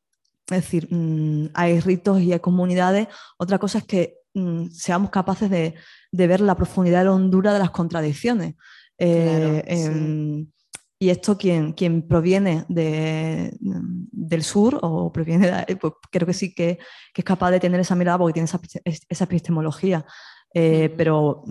es 0.50 0.58
decir, 0.58 0.88
mm, 0.92 1.50
hay 1.54 1.80
ritos 1.80 2.20
y 2.20 2.34
hay 2.34 2.40
comunidades. 2.40 3.08
Otra 3.38 3.60
cosa 3.60 3.78
es 3.78 3.84
que 3.86 4.16
mm, 4.34 4.70
seamos 4.72 5.12
capaces 5.12 5.50
de, 5.50 5.76
ver 6.12 6.42
la 6.42 6.56
profundidad 6.56 7.04
y 7.04 7.06
la 7.06 7.14
hondura 7.14 7.54
de 7.54 7.60
las 7.60 7.70
contradicciones. 7.70 8.56
Eh, 9.06 9.64
em, 9.68 10.48
y 10.98 11.10
esto 11.10 11.38
quien, 11.38 11.74
quien 11.74 12.08
proviene 12.08 12.66
de, 12.70 13.54
del 13.60 14.44
sur 14.44 14.80
o 14.82 15.12
proviene 15.12 15.66
de, 15.68 15.76
pues 15.76 15.94
creo 16.10 16.26
que 16.26 16.34
sí 16.34 16.56
que, 16.56 16.78
que, 17.14 17.22
es 17.22 17.26
capaz 17.26 17.52
de 17.52 17.60
tener 17.60 17.80
esa 17.82 17.96
mirada 17.96 18.20
porque 18.20 18.34
tiene 18.34 18.46
esa, 18.46 18.62
esa 19.10 19.24
epistemología. 19.26 20.06
Pero 20.54 21.44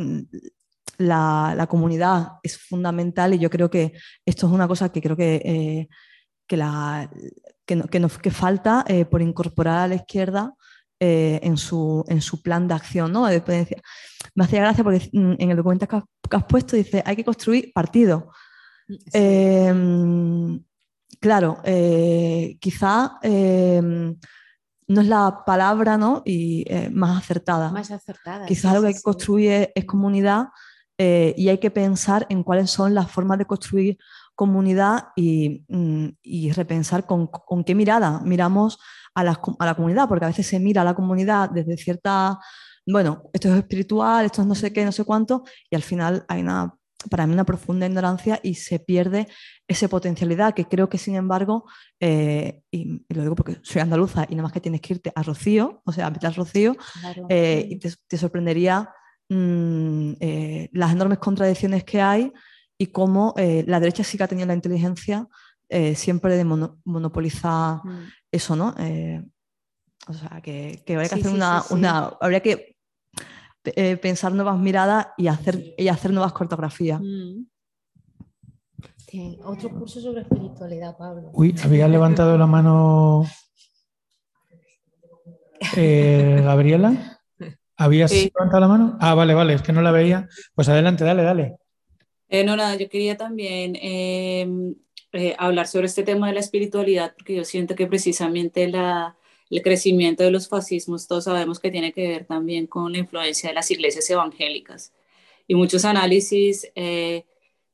la, 0.99 1.66
comunidad 1.69 2.39
es 2.43 2.59
fundamental 2.59 3.35
y 3.35 3.39
yo 3.39 3.51
creo 3.51 3.70
que 3.70 3.93
esto 4.24 4.47
es 4.47 4.53
una 4.53 4.69
cosa 4.69 4.91
que 4.91 5.03
creo 5.03 5.16
que, 5.16 5.43
eh, 5.45 5.89
que, 6.47 6.57
la, 6.57 7.11
que, 7.66 7.77
nos, 7.77 8.19
que 8.19 8.31
falta 8.31 8.85
eh, 8.89 9.05
por 9.05 9.23
incorporar 9.23 9.79
a 9.79 9.89
la 9.89 9.95
izquierda 9.97 10.55
eh, 11.05 11.41
en, 11.43 11.57
su, 11.57 12.05
en 12.07 12.20
su 12.20 12.41
plan 12.43 12.69
de 12.69 12.74
acción. 12.74 13.12
¿no? 13.12 13.23
Me 13.23 14.45
hacía 14.45 14.61
gracia 14.61 14.85
porque 14.85 15.11
mm, 15.12 15.35
en 15.37 15.51
el 15.51 15.57
documento 15.57 15.89
que 15.89 15.97
has, 16.37 16.45
puesto 16.45 16.77
dice 16.77 17.03
hay 17.05 17.16
que 17.16 17.24
construir 17.24 17.73
partido. 17.73 18.31
Em, 19.12 20.62
claro, 21.20 21.59
quizá 22.61 23.19
em, 23.23 24.16
no 24.87 25.01
es 25.01 25.07
la 25.09 25.43
palabra 25.45 25.97
¿no? 25.97 26.23
y, 26.24 26.65
más 26.93 27.19
acertada. 27.19 27.73
Más 27.73 27.91
acertada. 27.91 28.47
Quizás 28.47 28.73
lo 28.73 28.83
que 28.83 28.89
hay 28.89 28.95
que 28.95 29.03
construir 29.03 29.73
es 29.74 29.85
comunidad 29.85 30.51
eh, 31.05 31.35
y 31.37 31.49
hay 31.49 31.59
que 31.59 31.73
pensar 31.73 32.27
en 32.29 32.45
cuáles 32.45 32.70
son 32.70 32.95
las 32.95 33.11
formas 33.11 33.37
de 33.37 33.47
construir 33.47 33.99
comunidad 34.37 35.09
y, 35.16 35.65
mm, 35.69 36.53
repensar 36.55 37.07
con, 37.07 37.29
qué 37.66 37.74
mirada 37.74 38.20
miramos 38.24 38.79
a 39.15 39.25
la, 39.25 39.75
comunidad, 39.75 40.09
porque 40.09 40.25
a 40.25 40.29
veces 40.29 40.47
se 40.47 40.59
mira 40.59 40.83
a 40.83 40.85
la 40.85 40.95
comunidad 40.95 41.51
desde 41.51 41.77
cierta, 41.77 42.39
bueno, 42.87 43.31
esto 43.33 43.49
es 43.51 43.59
espiritual, 43.59 44.25
esto 44.25 44.43
es 44.43 44.49
no 44.49 44.55
sé 44.55 44.73
qué, 44.73 44.85
no 44.85 44.93
sé 44.93 45.05
cuánto, 45.05 45.45
y 45.71 45.77
al 45.77 45.83
final 45.83 46.25
hay 46.29 46.41
una, 46.41 46.75
para 47.11 47.27
mí 47.27 47.35
una 47.35 47.45
profunda 47.45 47.87
ignorancia 47.87 48.41
y 48.43 48.55
se 48.55 48.79
pierde 48.79 49.29
esa 49.69 49.89
potencialidad 49.89 50.55
que 50.55 50.67
creo 50.67 50.89
que 50.89 50.99
sin 50.99 51.17
embargo, 51.17 51.65
eh, 52.01 52.63
y, 52.71 53.05
lo 53.09 53.23
digo 53.23 53.35
porque 53.35 53.59
soy 53.63 53.83
andaluza 53.83 54.27
y 54.29 54.35
nada 54.35 54.45
más 54.45 54.53
que 54.53 54.61
tienes 54.61 54.81
que 54.81 54.95
irte 54.95 55.13
a 55.15 55.23
Rocío, 55.23 55.83
o 55.85 55.93
sea, 55.93 56.07
a 56.07 56.31
Rocío, 56.31 56.77
eh, 57.29 57.67
y 57.71 57.79
te 57.79 58.17
sorprendería 58.17 58.89
Mm, 59.35 60.13
eh, 60.21 60.69
las 60.73 60.93
enormes 60.93 61.19
contradicciones 61.19 61.85
que 61.85 62.03
hay 62.03 62.33
y 62.77 62.89
cómo 62.89 63.33
eh, 63.39 63.65
la 63.67 63.81
derecha 63.81 64.05
sí 64.05 64.19
que 64.19 64.25
ha 64.25 64.29
tenido 64.29 64.47
la 64.47 64.53
inteligencia 64.53 65.27
eh, 65.73 65.94
siempre 65.94 66.36
de 66.36 66.44
monopolizar 66.44 67.85
mm. 67.85 68.09
eso, 68.31 68.57
¿no? 68.57 68.74
o 70.09 70.12
sea, 70.12 70.40
que, 70.43 70.82
habría 70.89 71.09
que 71.09 71.15
hacer 71.15 71.32
una, 71.32 71.59
habría 72.20 72.40
que 72.40 72.77
pensar 74.01 74.32
nuevas 74.32 74.59
miradas 74.59 75.09
y 75.16 75.28
hacer, 75.28 75.74
y 75.78 75.89
hacer 75.89 76.12
nuevas 76.12 76.32
cartografías. 76.32 77.01
Mm. 77.01 77.47
Otro 79.44 79.69
curso 79.70 80.01
sobre 80.01 80.23
espiritualidad, 80.23 80.97
Pablo. 80.97 81.31
Uy, 81.35 81.55
había 81.62 81.86
levantado 81.86 82.39
la 82.39 82.47
mano 82.47 83.27
Gabriela. 85.74 87.20
¿Habías 87.77 88.12
levantado 88.12 88.61
la 88.61 88.69
mano? 88.69 88.97
Ah, 89.01 89.15
vale, 89.15 89.35
vale, 89.35 89.55
es 89.55 89.62
que 89.62 89.73
no 89.73 89.82
la 89.82 89.90
veía. 89.90 90.28
Pues 90.55 90.69
adelante, 90.69 91.05
dale, 91.05 91.23
dale. 91.23 91.57
Eh, 92.28 92.44
no, 92.44 92.57
nada, 92.57 92.77
yo 92.77 92.89
quería 92.89 93.16
también 93.16 93.77
eh, 95.13 95.35
hablar 95.39 95.67
sobre 95.69 95.87
este 95.87 96.03
tema 96.03 96.29
de 96.29 96.35
la 96.35 96.41
espiritualidad, 96.41 97.15
porque 97.15 97.37
yo 97.37 97.45
siento 97.45 97.75
que 97.75 97.87
precisamente 97.87 98.69
la, 98.69 99.17
el 99.51 99.63
crecimiento 99.63 100.25
de 100.25 100.31
los 100.31 100.49
fascismos, 100.49 101.07
todos 101.07 101.25
sabemos 101.25 101.61
que 101.61 101.71
tiene 101.71 101.93
que 101.93 102.09
ver 102.09 102.25
también 102.25 102.67
con 102.67 102.93
la 102.93 102.99
influencia 102.99 103.51
de 103.51 103.55
las 103.55 103.71
iglesias 103.71 104.09
evangélicas. 104.09 104.93
Y 105.47 105.55
muchos 105.55 105.85
análisis 105.85 106.71
eh, 106.75 107.25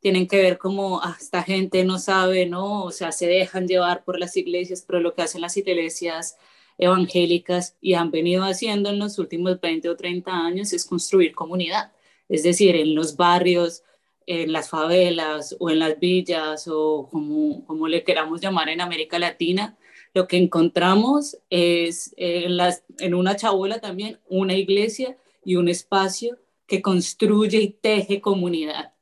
tienen 0.01 0.27
que 0.27 0.39
ver 0.39 0.59
como 0.59 1.01
ah, 1.03 1.17
esta 1.21 1.43
gente 1.43 1.85
no 1.85 1.99
sabe, 1.99 2.47
¿no? 2.47 2.85
O 2.85 2.91
sea, 2.91 3.13
se 3.13 3.27
dejan 3.27 3.69
llevar 3.69 4.05
por 4.05 4.19
las 4.19 4.37
iglesias, 4.37 4.85
pero 4.87 5.01
lo 5.01 5.15
que 5.15 5.23
hacen 5.23 5.41
las 5.41 5.57
iglesias 5.57 6.37
evangélicas 6.79 7.77
y 7.81 7.95
han 7.95 8.11
venido 8.11 8.45
haciendo 8.45 8.91
en 8.91 8.99
los 8.99 9.19
últimos 9.19 9.61
20 9.61 9.89
o 9.89 9.97
30 9.97 10.33
años 10.33 10.73
es 10.73 10.85
construir 10.85 11.35
comunidad, 11.35 11.93
es 12.29 12.43
decir, 12.43 12.77
en 12.77 12.95
los 12.95 13.17
barrios, 13.17 13.83
en 14.31 14.53
las 14.53 14.69
favelas 14.69 15.57
o 15.59 15.71
en 15.71 15.79
las 15.79 15.99
villas 15.99 16.69
o 16.69 17.09
como, 17.11 17.65
como 17.65 17.89
le 17.89 18.05
queramos 18.05 18.43
llamar 18.43 18.69
en 18.69 18.83
América 18.83 19.19
Latina, 19.19 19.79
lo 20.13 20.29
que 20.29 20.37
encontramos 20.37 21.39
es 21.49 22.13
en, 22.19 22.59
las, 22.59 22.85
en 22.99 23.15
una 23.15 23.37
chabola 23.37 23.81
también 23.81 24.21
una 24.29 24.55
iglesia 24.55 25.17
y 25.45 25.57
un 25.57 25.69
espacio 25.69 26.39
que 26.67 26.83
construye 26.83 27.59
y 27.59 27.71
teje 27.71 28.21
comunidad. 28.21 28.93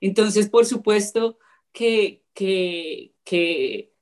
Entonces, 0.00 0.48
por 0.48 0.66
supuesto 0.66 1.38
que, 1.72 2.24
que, 2.34 3.12
que, 3.22 3.92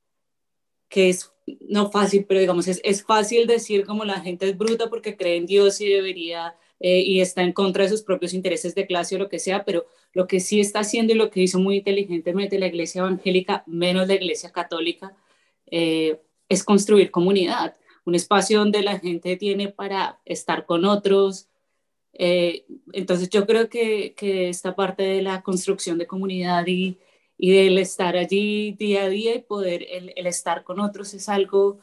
que 0.88 1.10
es 1.10 1.32
no 1.68 1.90
fácil, 1.90 2.24
pero 2.24 2.40
digamos, 2.40 2.66
es, 2.66 2.80
es, 2.82 3.04
fácil 3.04 3.46
decir 3.46 3.84
como 3.84 4.06
la 4.06 4.20
gente 4.20 4.48
es 4.48 4.56
bruta 4.56 4.88
porque 4.88 5.18
cree 5.18 5.36
en 5.36 5.44
Dios 5.44 5.82
y 5.82 5.88
debería, 5.88 6.56
eh, 6.84 6.98
y 6.98 7.20
está 7.20 7.42
en 7.42 7.52
contra 7.52 7.84
de 7.84 7.90
sus 7.90 8.02
propios 8.02 8.34
intereses 8.34 8.74
de 8.74 8.88
clase 8.88 9.14
o 9.14 9.18
lo 9.20 9.28
que 9.28 9.38
sea, 9.38 9.64
pero 9.64 9.86
lo 10.12 10.26
que 10.26 10.40
sí 10.40 10.58
está 10.58 10.80
haciendo 10.80 11.12
y 11.12 11.16
lo 11.16 11.30
que 11.30 11.40
hizo 11.40 11.60
muy 11.60 11.76
inteligentemente 11.76 12.58
la 12.58 12.66
iglesia 12.66 13.02
evangélica, 13.02 13.62
menos 13.68 14.08
la 14.08 14.14
iglesia 14.14 14.50
católica, 14.50 15.14
eh, 15.70 16.20
es 16.48 16.64
construir 16.64 17.12
comunidad, 17.12 17.76
un 18.04 18.16
espacio 18.16 18.58
donde 18.58 18.82
la 18.82 18.98
gente 18.98 19.36
tiene 19.36 19.68
para 19.68 20.18
estar 20.24 20.66
con 20.66 20.84
otros. 20.84 21.46
Eh, 22.14 22.64
entonces 22.92 23.30
yo 23.30 23.46
creo 23.46 23.68
que, 23.68 24.14
que 24.16 24.48
esta 24.48 24.74
parte 24.74 25.04
de 25.04 25.22
la 25.22 25.42
construcción 25.42 25.98
de 25.98 26.08
comunidad 26.08 26.66
y 26.66 26.98
y 27.38 27.50
del 27.50 27.78
estar 27.78 28.16
allí 28.16 28.72
día 28.72 29.04
a 29.04 29.08
día 29.08 29.34
y 29.34 29.40
poder 29.40 29.84
el, 29.90 30.26
estar 30.26 30.62
con 30.62 30.78
otros 30.78 31.12
es 31.14 31.28
algo 31.28 31.80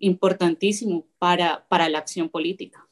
importantísimo 0.00 1.06
para, 1.18 1.66
para 1.68 1.88
la 1.88 1.98
acción 1.98 2.28
política. 2.28 2.89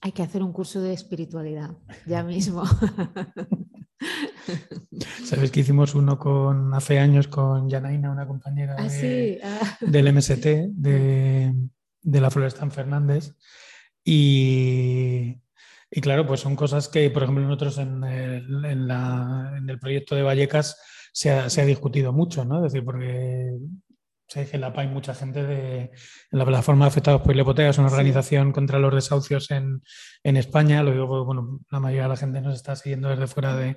Hay 0.00 0.12
que 0.12 0.22
hacer 0.22 0.42
un 0.42 0.52
curso 0.52 0.80
de 0.80 0.92
espiritualidad, 0.92 1.70
ya 2.06 2.22
mismo. 2.22 2.64
Sabes 5.24 5.50
que 5.50 5.60
hicimos 5.60 5.94
uno 5.94 6.18
con 6.18 6.72
hace 6.72 6.98
años 6.98 7.28
con 7.28 7.68
Janaina, 7.68 8.10
una 8.10 8.26
compañera 8.26 8.76
ah, 8.78 8.88
ah. 9.44 9.78
del 9.80 10.14
MST, 10.14 10.46
de, 10.72 11.54
de 12.00 12.20
la 12.20 12.30
Florestan 12.30 12.70
Fernández, 12.70 13.34
y, 14.04 15.36
claro, 16.00 16.26
pues 16.26 16.40
son 16.40 16.56
cosas 16.56 16.88
que, 16.88 17.10
por 17.10 17.22
ejemplo, 17.22 17.44
nosotros 17.44 17.78
en 17.78 18.04
el, 18.04 18.64
en 18.64 19.70
el 19.70 19.78
proyecto 19.78 20.14
de 20.14 20.22
Vallecas 20.22 20.80
se 21.12 21.30
ha, 21.30 21.50
se 21.50 21.60
ha, 21.60 21.64
discutido 21.64 22.12
mucho, 22.12 22.44
¿no? 22.44 22.64
Es 22.64 22.72
decir, 22.72 22.84
porque 22.84 23.58
sé 24.30 24.46
que 24.46 24.56
en 24.56 24.60
la 24.60 24.72
PA 24.72 24.82
hay 24.82 24.88
mucha 24.88 25.14
gente 25.14 25.42
de 25.42 25.80
en 25.80 26.38
la 26.38 26.44
plataforma 26.44 26.86
afectados 26.86 27.22
por 27.22 27.36
hipoteca, 27.36 27.70
es 27.70 27.78
una 27.78 27.88
organización 27.88 28.52
contra 28.52 28.78
los 28.78 28.94
desahucios 28.94 29.50
en, 29.50 29.82
en, 30.22 30.36
España. 30.36 30.82
Lo 30.82 30.92
digo 30.92 31.24
bueno, 31.24 31.60
la 31.70 31.80
mayoría 31.80 32.04
de 32.04 32.08
la 32.10 32.16
gente 32.16 32.40
nos 32.40 32.54
está 32.54 32.76
siguiendo 32.76 33.08
desde 33.08 33.26
fuera 33.26 33.56
de, 33.56 33.76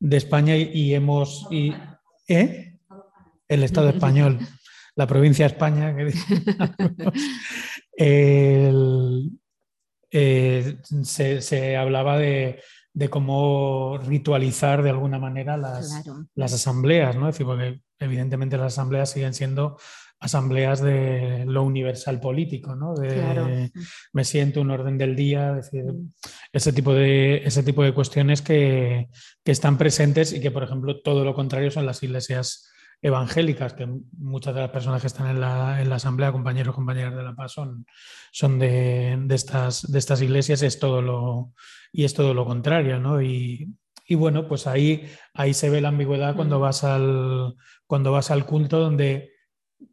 de 0.00 0.16
España 0.16 0.56
y, 0.56 0.94
hemos... 0.94 1.46
Y, 1.50 1.72
¿eh? 2.26 2.78
El 3.48 3.62
Estado 3.62 3.90
español, 3.90 4.38
la 4.96 5.06
provincia 5.06 5.46
de 5.46 5.52
España. 5.52 5.94
Que, 5.94 6.12
el, 8.68 9.30
eh, 10.10 10.78
se, 11.04 11.76
hablaba 11.76 12.18
de, 12.18 12.60
cómo 13.10 13.98
ritualizar 13.98 14.82
de 14.82 14.90
alguna 14.90 15.18
manera 15.18 15.56
las, 15.56 16.02
las 16.34 16.52
asambleas, 16.52 17.16
¿no? 17.16 17.28
Es 17.28 17.34
decir, 17.34 17.46
porque 17.46 17.80
evidentemente 17.98 18.56
las 18.56 18.74
asambleas 18.74 19.10
siguen 19.10 19.34
siendo 19.34 19.78
asambleas 20.22 20.80
de 20.80 21.44
lo 21.46 21.64
universal 21.64 22.20
político, 22.20 22.76
¿no? 22.76 22.94
De 22.94 23.70
me 24.12 24.24
siento 24.24 24.60
un 24.60 24.70
orden 24.70 24.96
del 24.96 25.16
día, 25.16 25.52
decir, 25.52 25.84
mm. 25.84 26.12
ese 26.52 26.72
tipo 26.72 26.94
de, 26.94 27.42
ese 27.44 27.62
tipo 27.64 27.82
de 27.82 27.92
cuestiones 27.92 28.40
que, 28.40 29.08
están 29.44 29.76
presentes 29.76 30.32
y 30.32 30.40
que, 30.40 30.52
por 30.52 30.62
ejemplo, 30.62 31.00
todo 31.00 31.24
lo 31.24 31.34
contrario 31.34 31.70
son 31.70 31.84
las 31.84 32.02
iglesias 32.02 32.71
evangélicas, 33.02 33.74
que 33.74 33.86
muchas 34.16 34.54
de 34.54 34.60
las 34.60 34.70
personas 34.70 35.00
que 35.00 35.08
están 35.08 35.28
en 35.28 35.40
la, 35.40 35.76
asamblea, 35.94 36.32
compañeros, 36.32 36.74
compañeras 36.74 37.14
de 37.14 37.22
la 37.22 37.34
paz, 37.34 37.52
son, 37.52 37.84
son 38.30 38.58
de, 38.58 39.26
estas, 39.30 39.90
de 39.90 39.98
estas 39.98 40.22
iglesias, 40.22 40.62
es 40.62 40.78
todo 40.78 41.02
lo, 41.02 41.52
y 41.92 42.04
es 42.04 42.14
todo 42.14 42.32
lo 42.32 42.46
contrario, 42.46 42.98
¿no? 42.98 43.20
Y, 43.20 43.74
bueno, 44.10 44.46
pues 44.46 44.66
ahí, 44.66 45.10
ahí 45.32 45.54
se 45.54 45.70
ve 45.70 45.80
la 45.80 45.88
ambigüedad 45.88 46.36
cuando 46.36 46.58
mm. 46.58 46.62
vas 46.62 46.84
al, 46.84 47.54
cuando 47.86 48.12
vas 48.12 48.30
al 48.30 48.44
culto 48.44 48.78
donde 48.78 49.32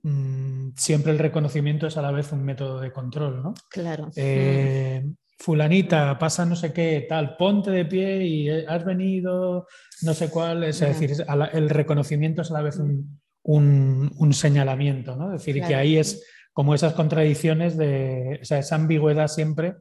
Mm, 0.03 0.71
siempre 0.75 1.11
el 1.11 1.19
reconocimiento 1.19 1.87
es 1.87 1.97
a 1.97 2.01
la 2.01 2.11
vez 2.11 2.31
un 2.31 2.43
método 2.43 2.79
de 2.79 2.91
control, 2.91 3.41
¿no? 3.43 3.53
Claro. 3.69 4.09
Eh, 4.15 5.05
fulanita, 5.39 6.19
pasa 6.19 6.45
no 6.45 6.55
sé 6.55 6.73
qué, 6.73 7.05
tal, 7.07 7.37
ponte 7.37 7.71
de 7.71 7.85
pie 7.85 8.25
y 8.25 8.49
eh, 8.49 8.65
has 8.67 8.83
venido, 8.83 9.67
no 10.01 10.13
sé 10.13 10.29
cuál, 10.29 10.65
es, 10.65 10.81
decir, 10.81 11.11
el 11.53 11.69
reconocimiento 11.69 12.41
es 12.41 12.51
a 12.51 12.55
la 12.55 12.61
vez 12.61 12.79
un, 13.43 14.33
señalamiento, 14.33 15.15
¿no? 15.15 15.33
Es 15.33 15.45
decir, 15.45 15.63
que 15.63 15.75
ahí 15.75 15.97
es 15.97 16.25
como 16.51 16.75
esas 16.75 16.93
contradicciones 16.93 17.77
de, 17.77 18.39
o 18.41 18.45
sea, 18.45 18.59
esa 18.59 18.75
ambigüedad 18.75 19.27
siempre 19.27 19.75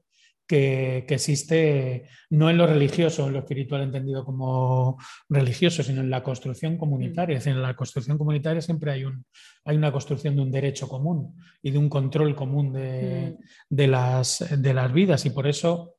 que, 0.48 1.04
existe 1.08 2.08
no 2.30 2.50
en 2.50 2.56
lo 2.56 2.66
religioso, 2.66 3.26
en 3.26 3.34
lo 3.34 3.40
espiritual 3.40 3.82
entendido 3.82 4.24
como 4.24 4.98
religioso, 5.28 5.82
sino 5.82 6.00
en 6.00 6.10
la 6.10 6.22
construcción 6.22 6.78
comunitaria. 6.78 7.36
Es 7.36 7.44
decir, 7.44 7.56
en 7.56 7.62
la 7.62 7.76
construcción 7.76 8.18
comunitaria 8.18 8.62
siempre 8.62 8.90
hay, 8.90 9.04
un, 9.04 9.24
hay 9.64 9.76
una 9.76 9.92
construcción 9.92 10.34
de 10.34 10.42
un 10.42 10.50
derecho 10.50 10.88
común 10.88 11.38
y 11.62 11.70
de 11.70 11.78
un 11.78 11.88
control 11.88 12.34
común 12.34 12.72
de, 12.72 13.36
mm. 13.70 13.90
las, 13.90 14.44
de 14.50 14.74
las 14.74 14.92
vidas. 14.92 15.26
Y 15.26 15.30
por 15.30 15.46
eso 15.46 15.96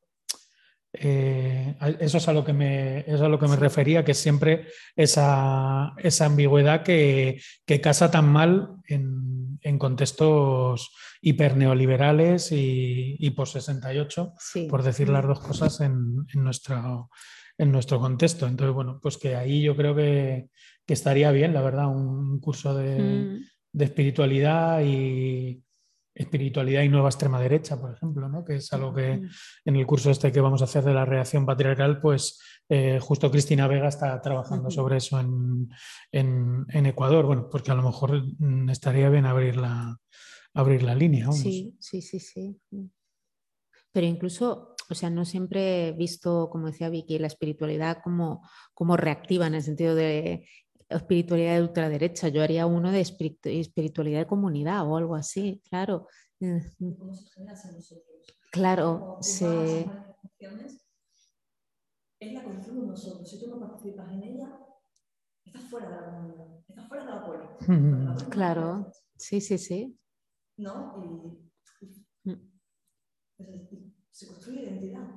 eh, 0.92 1.76
eso 2.00 2.18
es 2.18 2.26
a 2.26 2.32
lo 2.32 2.44
que 2.44 2.52
me, 2.52 3.00
es 3.06 3.20
a 3.20 3.28
lo 3.28 3.38
que 3.38 3.46
me 3.46 3.54
refería, 3.54 4.04
que 4.04 4.14
siempre 4.14 4.66
esa, 4.96 5.92
esa 5.98 6.26
ambigüedad 6.26 6.82
que, 6.82 7.40
que, 7.64 7.80
casa 7.80 8.10
tan 8.10 8.26
mal 8.26 8.70
en, 8.88 9.39
en 9.62 9.78
contextos 9.78 10.90
hiperneoliberales 11.20 12.52
y, 12.52 13.16
y 13.18 13.30
post-68, 13.30 14.68
por 14.68 14.82
decir 14.82 15.08
las 15.08 15.26
dos 15.26 15.40
cosas 15.40 15.80
en, 15.80 16.26
en, 16.32 16.44
nuestro, 16.44 17.10
en 17.58 17.72
nuestro 17.72 18.00
contexto. 18.00 18.46
Entonces, 18.46 18.74
bueno, 18.74 18.98
pues 19.02 19.18
que 19.18 19.36
ahí 19.36 19.62
yo 19.62 19.76
creo 19.76 19.94
que, 19.94 20.48
que 20.86 20.94
estaría 20.94 21.30
bien, 21.30 21.54
la 21.54 21.62
verdad, 21.62 21.88
un 21.88 22.40
curso 22.40 22.74
de, 22.74 23.00
mm. 23.00 23.44
de 23.72 23.84
espiritualidad 23.84 24.82
y, 24.82 25.62
espiritualidad 26.14 26.82
y 26.82 26.88
nueva 26.88 27.08
extrema 27.08 27.40
derecha, 27.40 27.80
por 27.80 27.92
ejemplo, 27.92 28.28
¿no? 28.28 28.44
que 28.44 28.56
es 28.56 28.72
algo 28.72 28.92
que 28.92 29.22
en 29.64 29.76
el 29.76 29.86
curso 29.86 30.10
este 30.10 30.32
que 30.32 30.40
vamos 30.40 30.60
a 30.60 30.64
hacer 30.64 30.84
de 30.84 30.92
la 30.92 31.04
reacción 31.04 31.46
patriarcal, 31.46 32.00
pues 32.00 32.40
eh, 32.72 33.00
justo 33.00 33.32
Cristina 33.32 33.66
Vega 33.66 33.88
está 33.88 34.22
trabajando 34.22 34.70
sobre 34.70 34.98
eso 34.98 35.18
en, 35.18 35.68
en, 36.12 36.86
Ecuador, 36.86 37.26
bueno, 37.26 37.48
porque 37.50 37.72
a 37.72 37.74
lo 37.74 37.82
mejor 37.82 38.22
mm, 38.38 38.70
estaría 38.70 39.08
bien 39.08 39.26
abrir 39.26 39.56
la, 39.56 39.98
abrir 40.54 40.84
la 40.84 40.94
línea. 40.94 41.32
Sí, 41.32 41.76
sí, 41.80 42.00
sí, 42.00 42.20
sí. 42.20 42.56
Pero 43.90 44.06
incluso, 44.06 44.76
o 44.88 44.94
sea, 44.94 45.10
no 45.10 45.24
siempre 45.24 45.88
he 45.88 45.92
visto, 45.92 46.48
como 46.48 46.68
decía 46.68 46.90
Vicky, 46.90 47.18
la 47.18 47.26
espiritualidad 47.26 47.98
como, 48.04 48.48
como 48.72 48.96
reactiva 48.96 49.48
en 49.48 49.54
el 49.56 49.64
sentido 49.64 49.96
de 49.96 50.46
espiritualidad 50.88 51.56
de 51.56 51.62
ultraderecha, 51.62 52.28
yo 52.28 52.40
haría 52.40 52.66
uno 52.66 52.92
de 52.92 53.00
espiritualidad 53.00 54.20
de 54.20 54.26
comunidad 54.28 54.86
o 54.88 54.96
algo 54.96 55.16
así, 55.16 55.60
claro. 55.68 56.06
Claro, 58.52 59.18
se... 59.20 59.90
Es 62.20 62.34
la 62.34 62.44
condición 62.44 62.82
de 62.82 62.86
nosotros. 62.88 63.30
Si 63.30 63.40
tú 63.40 63.48
no 63.48 63.58
participas 63.58 64.12
en 64.12 64.22
ella, 64.22 64.50
estás 65.42 65.64
fuera 65.64 65.88
de 65.88 65.96
la 65.96 66.04
comunidad, 66.04 66.46
estás 66.68 66.86
fuera 66.86 67.04
de 67.04 67.10
la 67.10 67.24
poli. 67.24 68.28
Claro, 68.30 68.92
sí, 69.16 69.40
sí, 69.40 69.56
sí. 69.56 69.98
¿No? 70.58 71.40
Y, 72.26 72.36
se 74.10 74.26
construye 74.26 74.64
identidad. 74.64 75.08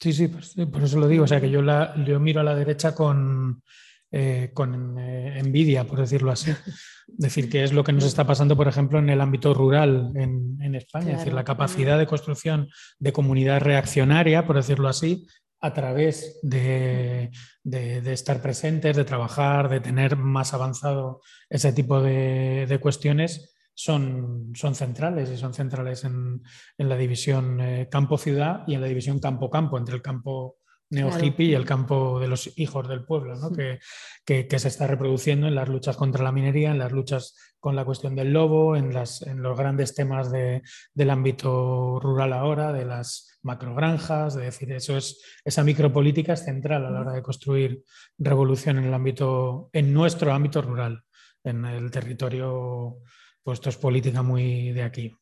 Sí, 0.00 0.12
sí, 0.12 0.26
por, 0.26 0.82
eso 0.82 0.98
lo 0.98 1.06
digo. 1.06 1.22
O 1.22 1.28
sea, 1.28 1.40
que 1.40 1.48
yo, 1.48 1.62
la, 1.62 1.94
yo 2.04 2.18
miro 2.18 2.40
a 2.40 2.44
la 2.44 2.56
derecha 2.56 2.92
con, 2.92 3.62
eh, 4.10 4.50
con 4.52 4.98
eh, 4.98 5.38
envidia, 5.38 5.86
por 5.86 6.00
decirlo 6.00 6.32
así. 6.32 6.50
decir, 7.06 7.48
que 7.48 7.62
es 7.62 7.72
lo 7.72 7.84
que 7.84 7.92
nos 7.92 8.04
está 8.04 8.26
pasando, 8.26 8.56
por 8.56 8.66
ejemplo, 8.66 8.98
en 8.98 9.10
el 9.10 9.20
ámbito 9.20 9.54
rural 9.54 10.10
en, 10.16 10.74
España. 10.74 11.12
es 11.12 11.18
decir, 11.18 11.34
la 11.34 11.44
capacidad 11.44 11.98
de 11.98 12.06
construcción 12.06 12.68
de 12.98 13.12
comunidad 13.12 13.60
reaccionaria, 13.60 14.44
por 14.44 14.56
decirlo 14.56 14.88
así, 14.88 15.26
a 15.62 15.72
través 15.72 16.40
de, 16.42 17.30
estar 17.64 18.42
presentes, 18.42 18.96
de 18.96 19.04
trabajar, 19.04 19.68
de 19.68 19.80
tener 19.80 20.16
más 20.16 20.54
avanzado 20.54 21.22
ese 21.48 21.72
tipo 21.72 22.02
de, 22.02 22.78
cuestiones, 22.82 23.54
son, 23.72 24.52
son, 24.54 24.74
centrales 24.74 25.30
y 25.30 25.36
son 25.38 25.54
centrales 25.54 26.04
en, 26.04 26.42
la 26.76 26.96
división 26.96 27.60
eh, 27.60 27.88
campo-ciudad 27.88 28.64
y 28.66 28.74
en 28.74 28.80
la 28.80 28.88
división 28.88 29.20
campo-campo, 29.20 29.78
entre 29.78 29.94
el 29.94 30.02
campo 30.02 30.58
neo-hippie 30.90 31.46
y 31.46 31.54
el 31.54 31.64
campo 31.64 32.18
de 32.18 32.26
los 32.26 32.52
hijos 32.58 32.88
del 32.88 33.04
pueblo, 33.04 33.36
¿no? 33.36 33.52
que, 33.52 33.78
que, 34.26 34.58
se 34.58 34.68
está 34.68 34.88
reproduciendo 34.88 35.46
en 35.46 35.54
las 35.54 35.68
luchas 35.68 35.96
contra 35.96 36.24
la 36.24 36.32
minería, 36.32 36.72
en 36.72 36.78
las 36.78 36.92
luchas 36.92 37.51
con 37.62 37.76
la 37.76 37.84
cuestión 37.84 38.16
del 38.16 38.32
lobo, 38.32 38.74
en, 38.74 38.92
las, 38.92 39.22
en 39.22 39.40
los 39.40 39.56
grandes 39.56 39.94
temas 39.94 40.32
de, 40.32 40.62
del 40.94 41.10
ámbito 41.10 42.00
rural 42.00 42.32
ahora, 42.32 42.72
de 42.72 42.84
las 42.84 43.38
macrogranjas, 43.42 44.34
de 44.34 44.46
decir, 44.46 44.72
eso 44.72 44.96
es, 44.96 45.22
esa 45.44 45.62
micropolítica 45.62 46.32
es 46.32 46.44
central 46.44 46.84
a 46.84 46.90
la 46.90 47.00
hora 47.02 47.12
de 47.12 47.22
construir 47.22 47.84
revolución 48.18 48.78
en 48.78 48.86
el 48.86 48.92
ámbito, 48.92 49.70
en 49.72 49.94
nuestro 49.94 50.32
ámbito 50.32 50.60
rural, 50.60 51.04
en 51.44 51.64
el 51.64 51.88
territorio, 51.92 52.96
pues 53.44 53.60
esto 53.60 53.68
es 53.68 53.76
política 53.76 54.22
muy 54.22 54.72
de 54.72 54.82
aquí. 54.82 55.16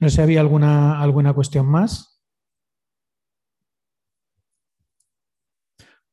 No 0.00 0.10
sé, 0.10 0.22
¿había 0.22 0.40
alguna, 0.40 1.00
alguna 1.00 1.32
cuestión 1.34 1.66
más? 1.66 2.09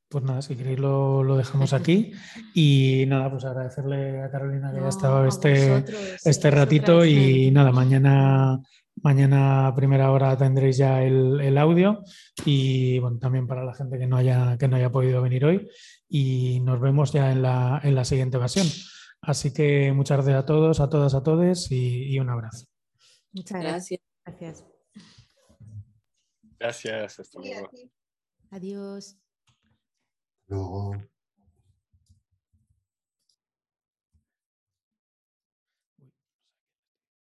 Pues 0.09 0.23
nada, 0.23 0.41
si 0.41 0.55
queréis 0.55 0.79
lo, 0.79 1.35
dejamos 1.37 1.73
aquí. 1.73 2.11
Y 2.53 3.05
nada, 3.07 3.29
pues 3.29 3.45
agradecerle 3.45 4.23
a 4.23 4.31
Carolina 4.31 4.71
que 4.71 4.79
haya 4.79 4.89
estado 4.89 5.25
este, 5.27 5.83
este 6.23 6.51
ratito 6.51 7.05
y 7.05 7.51
nada, 7.51 7.71
mañana, 7.71 8.59
mañana 9.03 9.67
a 9.67 9.75
primera 9.75 10.11
hora 10.11 10.35
tendréis 10.37 10.77
ya 10.77 11.03
el, 11.03 11.57
audio 11.57 12.03
y 12.45 12.99
bueno, 12.99 13.19
también 13.19 13.45
para 13.47 13.63
la 13.63 13.73
gente 13.73 13.99
que 13.99 14.07
no 14.07 14.17
haya, 14.17 14.57
que 14.57 14.67
no 14.67 14.77
haya 14.77 14.91
podido 14.91 15.21
venir 15.21 15.45
hoy 15.45 15.69
y 16.09 16.59
nos 16.61 16.79
vemos 16.79 17.11
ya 17.11 17.31
en 17.31 17.41
la, 17.41 17.79
en 17.83 17.95
la 17.95 18.05
siguiente 18.05 18.37
ocasión. 18.37 18.67
Así 19.21 19.53
que 19.53 19.91
muchas 19.93 20.17
gracias 20.17 20.43
a 20.43 20.45
todos, 20.45 20.79
a 20.79 20.89
todas, 20.89 21.13
a 21.13 21.23
todos 21.23 21.71
y, 21.71 22.19
un 22.19 22.29
abrazo. 22.29 22.65
Muchas 23.33 23.61
gracias. 23.61 23.99
Gracias. 24.25 24.65
Gracias, 26.59 27.19
hasta 27.19 27.39
luego. 27.39 27.69
Adiós. 28.51 29.17
Luego. 30.49 31.07